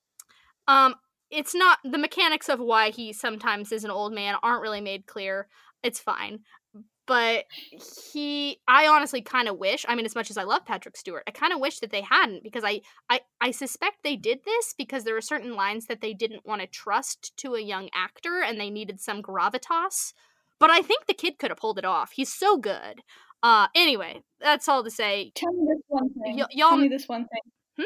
Um 0.67 0.97
it's 1.31 1.55
not 1.55 1.79
the 1.85 1.99
mechanics 1.99 2.49
of 2.49 2.59
why 2.59 2.91
he 2.91 3.13
sometimes 3.13 3.71
is 3.71 3.85
an 3.85 3.91
old 3.91 4.13
man 4.13 4.35
aren't 4.43 4.63
really 4.63 4.81
made 4.81 5.07
clear. 5.07 5.47
It's 5.83 6.01
fine. 6.01 6.41
But 7.07 7.45
he 8.13 8.61
i 8.69 8.87
honestly 8.87 9.21
kind 9.21 9.49
of 9.49 9.59
wish 9.59 9.85
i 9.89 9.97
mean 9.97 10.07
as 10.07 10.15
much 10.15 10.31
as 10.31 10.37
i 10.37 10.45
love 10.45 10.65
patrick 10.65 10.97
stewart 10.97 11.25
i 11.27 11.33
kind 11.33 11.53
of 11.53 11.59
wish 11.59 11.81
that 11.81 11.91
they 11.91 12.03
hadn't 12.03 12.45
because 12.45 12.63
I, 12.65 12.83
I 13.09 13.21
i 13.41 13.51
suspect 13.51 14.05
they 14.05 14.15
did 14.15 14.45
this 14.45 14.77
because 14.79 15.03
there 15.03 15.15
were 15.15 15.21
certain 15.21 15.55
lines 15.57 15.87
that 15.87 16.01
they 16.01 16.15
didn't 16.15 16.47
want 16.47 16.61
to 16.61 16.69
trust 16.69 17.37
to 17.39 17.55
a 17.55 17.61
young 17.61 17.89
actor 17.93 18.45
and 18.47 18.61
they 18.61 18.71
needed 18.71 19.01
some 19.01 19.23
gravitas 19.23 20.13
but 20.61 20.71
i 20.71 20.81
think 20.83 21.07
the 21.07 21.15
kid 21.15 21.39
could 21.39 21.51
have 21.51 21.59
pulled 21.59 21.79
it 21.79 21.85
off 21.85 22.13
he's 22.13 22.33
so 22.33 22.57
good 22.57 23.01
uh 23.43 23.67
anyway 23.75 24.23
that's 24.41 24.69
all 24.69 24.85
to 24.85 24.91
say 24.91 25.33
Tell 25.35 25.53
me 25.53 25.65
this 25.75 25.83
one 25.89 26.09
thing. 26.15 26.37
Y- 26.39 26.47
y'all- 26.53 26.69
Tell 26.71 26.77
me 26.79 26.89
this 26.89 27.09
one 27.09 27.23
thing. 27.27 27.43
Hmm? 27.77 27.85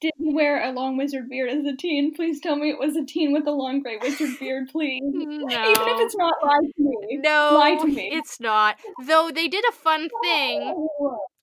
Did 0.00 0.12
he 0.18 0.34
wear 0.34 0.62
a 0.62 0.72
long 0.72 0.96
wizard 0.96 1.28
beard 1.30 1.48
as 1.50 1.64
a 1.64 1.76
teen? 1.76 2.12
Please 2.14 2.40
tell 2.40 2.56
me 2.56 2.70
it 2.70 2.78
was 2.78 2.96
a 2.96 3.04
teen 3.04 3.32
with 3.32 3.46
a 3.46 3.52
long 3.52 3.80
gray 3.82 3.98
wizard 4.02 4.30
beard, 4.40 4.68
please. 4.70 5.00
Even 5.04 5.42
if 5.48 6.00
it's 6.00 6.16
not 6.16 6.34
lie 6.42 6.58
to 6.60 6.72
me. 6.78 7.18
no 7.22 7.50
lie 7.58 7.76
to 7.80 7.86
me. 7.86 8.10
it's 8.12 8.40
not 8.40 8.76
though 9.06 9.30
they 9.32 9.46
did 9.48 9.64
a 9.68 9.72
fun 9.72 10.08
thing 10.24 10.88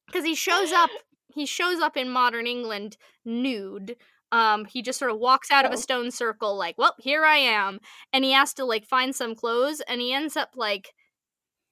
because 0.08 0.26
he 0.26 0.36
shows 0.36 0.72
up 0.72 0.90
he 1.34 1.46
shows 1.46 1.80
up 1.80 1.96
in 1.96 2.10
modern 2.10 2.46
england 2.48 2.98
nude 3.24 3.96
um 4.32 4.66
he 4.66 4.82
just 4.82 5.00
sort 5.00 5.12
of 5.12 5.18
walks 5.20 5.52
out 5.52 5.66
of 5.66 5.72
a 5.72 5.76
Oh. 5.76 5.78
stone 5.78 6.12
circle 6.12 6.58
like 6.58 6.78
well 6.78 6.96
here 7.00 7.26
i 7.26 7.38
am 7.38 7.80
and 8.14 8.24
he 8.24 8.32
has 8.32 8.54
to 8.56 8.66
like 8.66 8.86
find 8.86 9.16
some 9.16 9.36
clothes 9.36 9.82
and 9.88 10.02
he 10.02 10.14
ends 10.14 10.36
up 10.38 10.52
like 10.56 10.90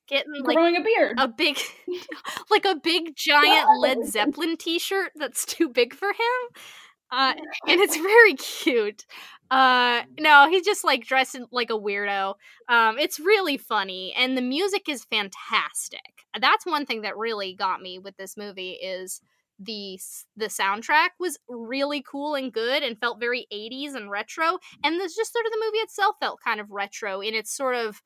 getting 0.08 0.32
like 0.44 0.56
growing 0.56 0.78
a 0.78 0.82
beard. 0.84 1.16
a 1.20 1.28
big 1.28 1.58
like 2.50 2.66
a 2.66 2.76
big 2.82 3.16
giant 3.16 3.68
led 3.80 4.06
zeppelin 4.06 4.56
t-shirt 4.58 5.12
that's 5.16 5.46
too 5.46 5.70
big 5.70 5.94
for 5.94 6.10
him 6.10 6.62
uh 7.12 7.34
and 7.68 7.80
it's 7.82 7.98
very 7.98 8.34
cute 8.36 9.06
uh 9.52 10.02
no 10.20 10.48
he's 10.50 10.66
just 10.66 10.84
like 10.84 11.06
dressed 11.06 11.36
in, 11.36 11.46
like 11.52 11.70
a 11.70 11.74
weirdo 11.78 12.36
um 12.70 12.98
it's 12.98 13.20
really 13.20 13.58
funny 13.58 14.14
and 14.18 14.38
the 14.38 14.42
music 14.42 14.88
is 14.90 15.06
fantastic 15.06 16.02
that's 16.40 16.66
one 16.66 16.86
thing 16.86 17.02
that 17.02 17.18
really 17.18 17.54
got 17.54 17.82
me 17.82 17.98
with 18.00 18.16
this 18.18 18.38
movie 18.38 18.72
is 18.72 19.22
the 19.60 20.00
the 20.36 20.46
soundtrack 20.46 21.10
was 21.20 21.40
really 21.50 22.04
cool 22.10 22.36
and 22.36 22.54
good 22.54 22.84
and 22.84 23.00
felt 23.00 23.20
very 23.20 23.48
80s 23.52 23.96
and 23.96 24.12
retro 24.12 24.60
and 24.84 25.00
there's 25.00 25.16
just 25.16 25.34
sort 25.34 25.46
of 25.46 25.52
the 25.52 25.64
movie 25.66 25.80
itself 25.80 26.16
felt 26.20 26.40
kind 26.44 26.60
of 26.60 26.72
retro 26.72 27.22
in 27.22 27.34
its 27.34 27.52
sort 27.52 27.76
of 27.76 28.02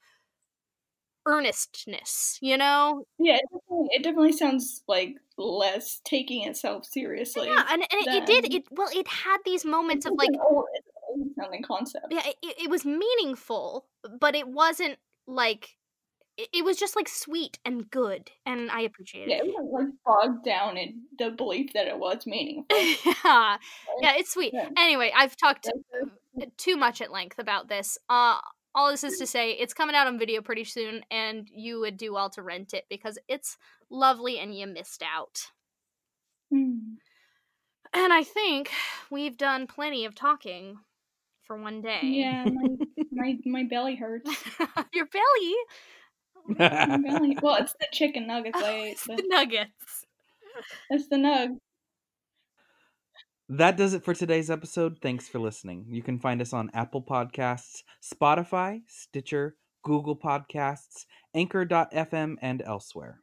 earnestness 1.27 2.39
you 2.41 2.57
know 2.57 3.03
yeah, 3.19 3.35
it 3.35 3.41
definitely, 3.51 3.87
it 3.91 4.03
definitely 4.03 4.31
sounds 4.31 4.83
like 4.87 5.15
less 5.37 6.01
taking 6.03 6.47
itself 6.47 6.85
seriously. 6.85 7.47
yeah 7.47 7.65
and, 7.69 7.81
and 7.81 8.07
it, 8.07 8.07
it 8.07 8.25
did 8.25 8.53
it 8.53 8.63
well 8.71 8.89
it 8.93 9.07
had 9.07 9.37
these 9.45 9.65
moments 9.65 10.05
of 10.05 10.13
like 10.17 10.29
old, 10.49 10.65
old 11.09 11.27
sounding 11.39 11.63
concept. 11.63 12.07
yeah 12.09 12.25
it, 12.25 12.55
it 12.63 12.69
was 12.69 12.85
meaningful 12.85 13.85
but 14.19 14.35
it 14.35 14.47
wasn't 14.47 14.97
like 15.27 15.77
it, 16.41 16.49
it 16.53 16.65
was 16.65 16.77
just 16.77 16.95
like 16.95 17.07
sweet 17.07 17.59
and 17.65 17.89
good 17.89 18.31
and 18.45 18.69
i 18.71 18.81
appreciated 18.81 19.29
Yeah, 19.29 19.37
it 19.37 19.47
it 19.47 19.55
wasn't 19.57 19.95
like 20.05 20.21
bogged 20.33 20.45
down 20.45 20.77
in 20.77 21.01
the 21.17 21.31
belief 21.31 21.71
that 21.73 21.87
it 21.87 21.97
was 21.97 22.25
meaningful. 22.25 22.77
yeah 23.23 23.57
yeah 24.01 24.13
it's 24.17 24.31
sweet 24.33 24.53
Yeah. 24.53 24.69
anyway 24.77 25.11
i've 25.15 25.35
talked 25.37 25.69
too 26.57 26.77
much 26.77 27.01
at 27.01 27.11
length 27.11 27.39
about 27.39 27.67
this 27.67 27.97
uh 28.09 28.39
all 28.73 28.89
this 28.89 29.03
is 29.03 29.17
to 29.19 29.27
say 29.35 29.51
it's 29.51 29.73
coming 29.73 29.95
out 29.95 30.07
on 30.07 30.17
video 30.17 30.41
pretty 30.41 30.63
soon 30.63 31.03
and 31.11 31.47
you 31.53 31.79
would 31.79 31.97
do 31.97 32.13
well 32.13 32.29
to 32.31 32.41
rent 32.41 32.73
it 32.73 32.85
because 32.89 33.17
it's 33.27 33.57
lovely 33.89 34.39
and 34.39 34.55
you 34.57 34.65
missed 34.67 35.03
out 35.03 35.41
Hmm. 36.51 36.95
and 37.93 38.11
i 38.13 38.23
think 38.23 38.71
we've 39.09 39.37
done 39.37 39.67
plenty 39.67 40.05
of 40.05 40.15
talking 40.15 40.79
for 41.43 41.55
one 41.61 41.81
day 41.81 42.01
Yeah, 42.03 42.45
my, 42.45 42.67
my 43.11 43.37
my 43.45 43.63
belly 43.69 43.95
hurts. 43.95 44.29
your 44.93 45.05
belly. 45.07 45.55
Well, 47.41 47.55
it's 47.55 47.73
the 47.73 47.87
chicken 47.91 48.27
nuggets 48.27 48.59
oh, 48.61 48.65
I 48.65 48.69
ate. 48.71 48.91
it's 48.93 49.07
the 49.07 49.23
nuggets 49.27 50.05
It's 50.89 51.07
the 51.07 51.15
nug. 51.17 51.57
That 53.49 53.75
does 53.77 53.93
it 53.93 54.03
for 54.05 54.13
today's 54.13 54.49
episode. 54.49 54.99
Thanks 55.01 55.27
for 55.27 55.39
listening. 55.39 55.85
You 55.89 56.01
can 56.03 56.19
find 56.19 56.41
us 56.41 56.53
on 56.53 56.71
Apple 56.73 57.01
Podcasts, 57.03 57.83
Spotify, 58.01 58.81
Stitcher, 58.87 59.55
Google 59.83 60.15
Podcasts, 60.15 61.05
Anchor.fm, 61.33 62.35
and 62.41 62.61
elsewhere. 62.61 63.19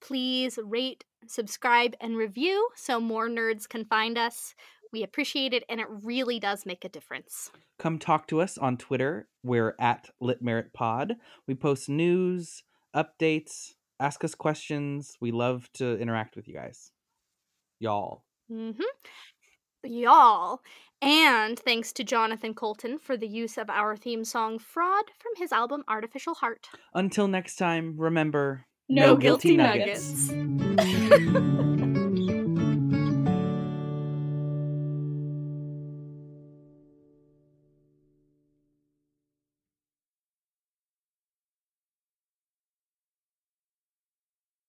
please 0.00 0.58
rate, 0.62 1.04
subscribe, 1.26 1.94
and 2.00 2.16
review 2.16 2.68
so 2.74 3.00
more 3.00 3.28
nerds 3.28 3.68
can 3.68 3.84
find 3.84 4.18
us. 4.18 4.54
We 4.92 5.02
appreciate 5.02 5.54
it, 5.54 5.64
and 5.68 5.80
it 5.80 5.86
really 5.88 6.38
does 6.38 6.66
make 6.66 6.84
a 6.84 6.88
difference. 6.88 7.50
Come 7.78 7.98
talk 7.98 8.26
to 8.28 8.40
us 8.40 8.58
on 8.58 8.76
Twitter. 8.76 9.28
We're 9.42 9.74
at 9.80 10.10
LitMeritPod. 10.22 11.12
We 11.48 11.54
post 11.54 11.88
news, 11.88 12.62
updates, 12.94 13.72
ask 13.98 14.22
us 14.22 14.34
questions. 14.34 15.16
We 15.20 15.30
love 15.30 15.70
to 15.74 15.98
interact 15.98 16.36
with 16.36 16.46
you 16.46 16.54
guys. 16.54 16.90
Y'all. 17.80 18.24
Mm-hmm. 18.50 18.82
Y'all. 19.84 20.60
And 21.00 21.58
thanks 21.58 21.92
to 21.94 22.04
Jonathan 22.04 22.54
Coulton 22.54 22.98
for 22.98 23.16
the 23.16 23.26
use 23.26 23.58
of 23.58 23.68
our 23.70 23.96
theme 23.96 24.24
song 24.24 24.58
Fraud 24.58 25.04
from 25.18 25.32
his 25.36 25.50
album 25.52 25.82
Artificial 25.88 26.34
Heart. 26.34 26.68
Until 26.94 27.26
next 27.26 27.56
time, 27.56 27.94
remember 27.96 28.66
No 28.88 29.06
No 29.06 29.16
guilty 29.16 29.56
guilty 29.56 29.56
nuggets. 29.56 30.30
nuggets. 30.30 31.68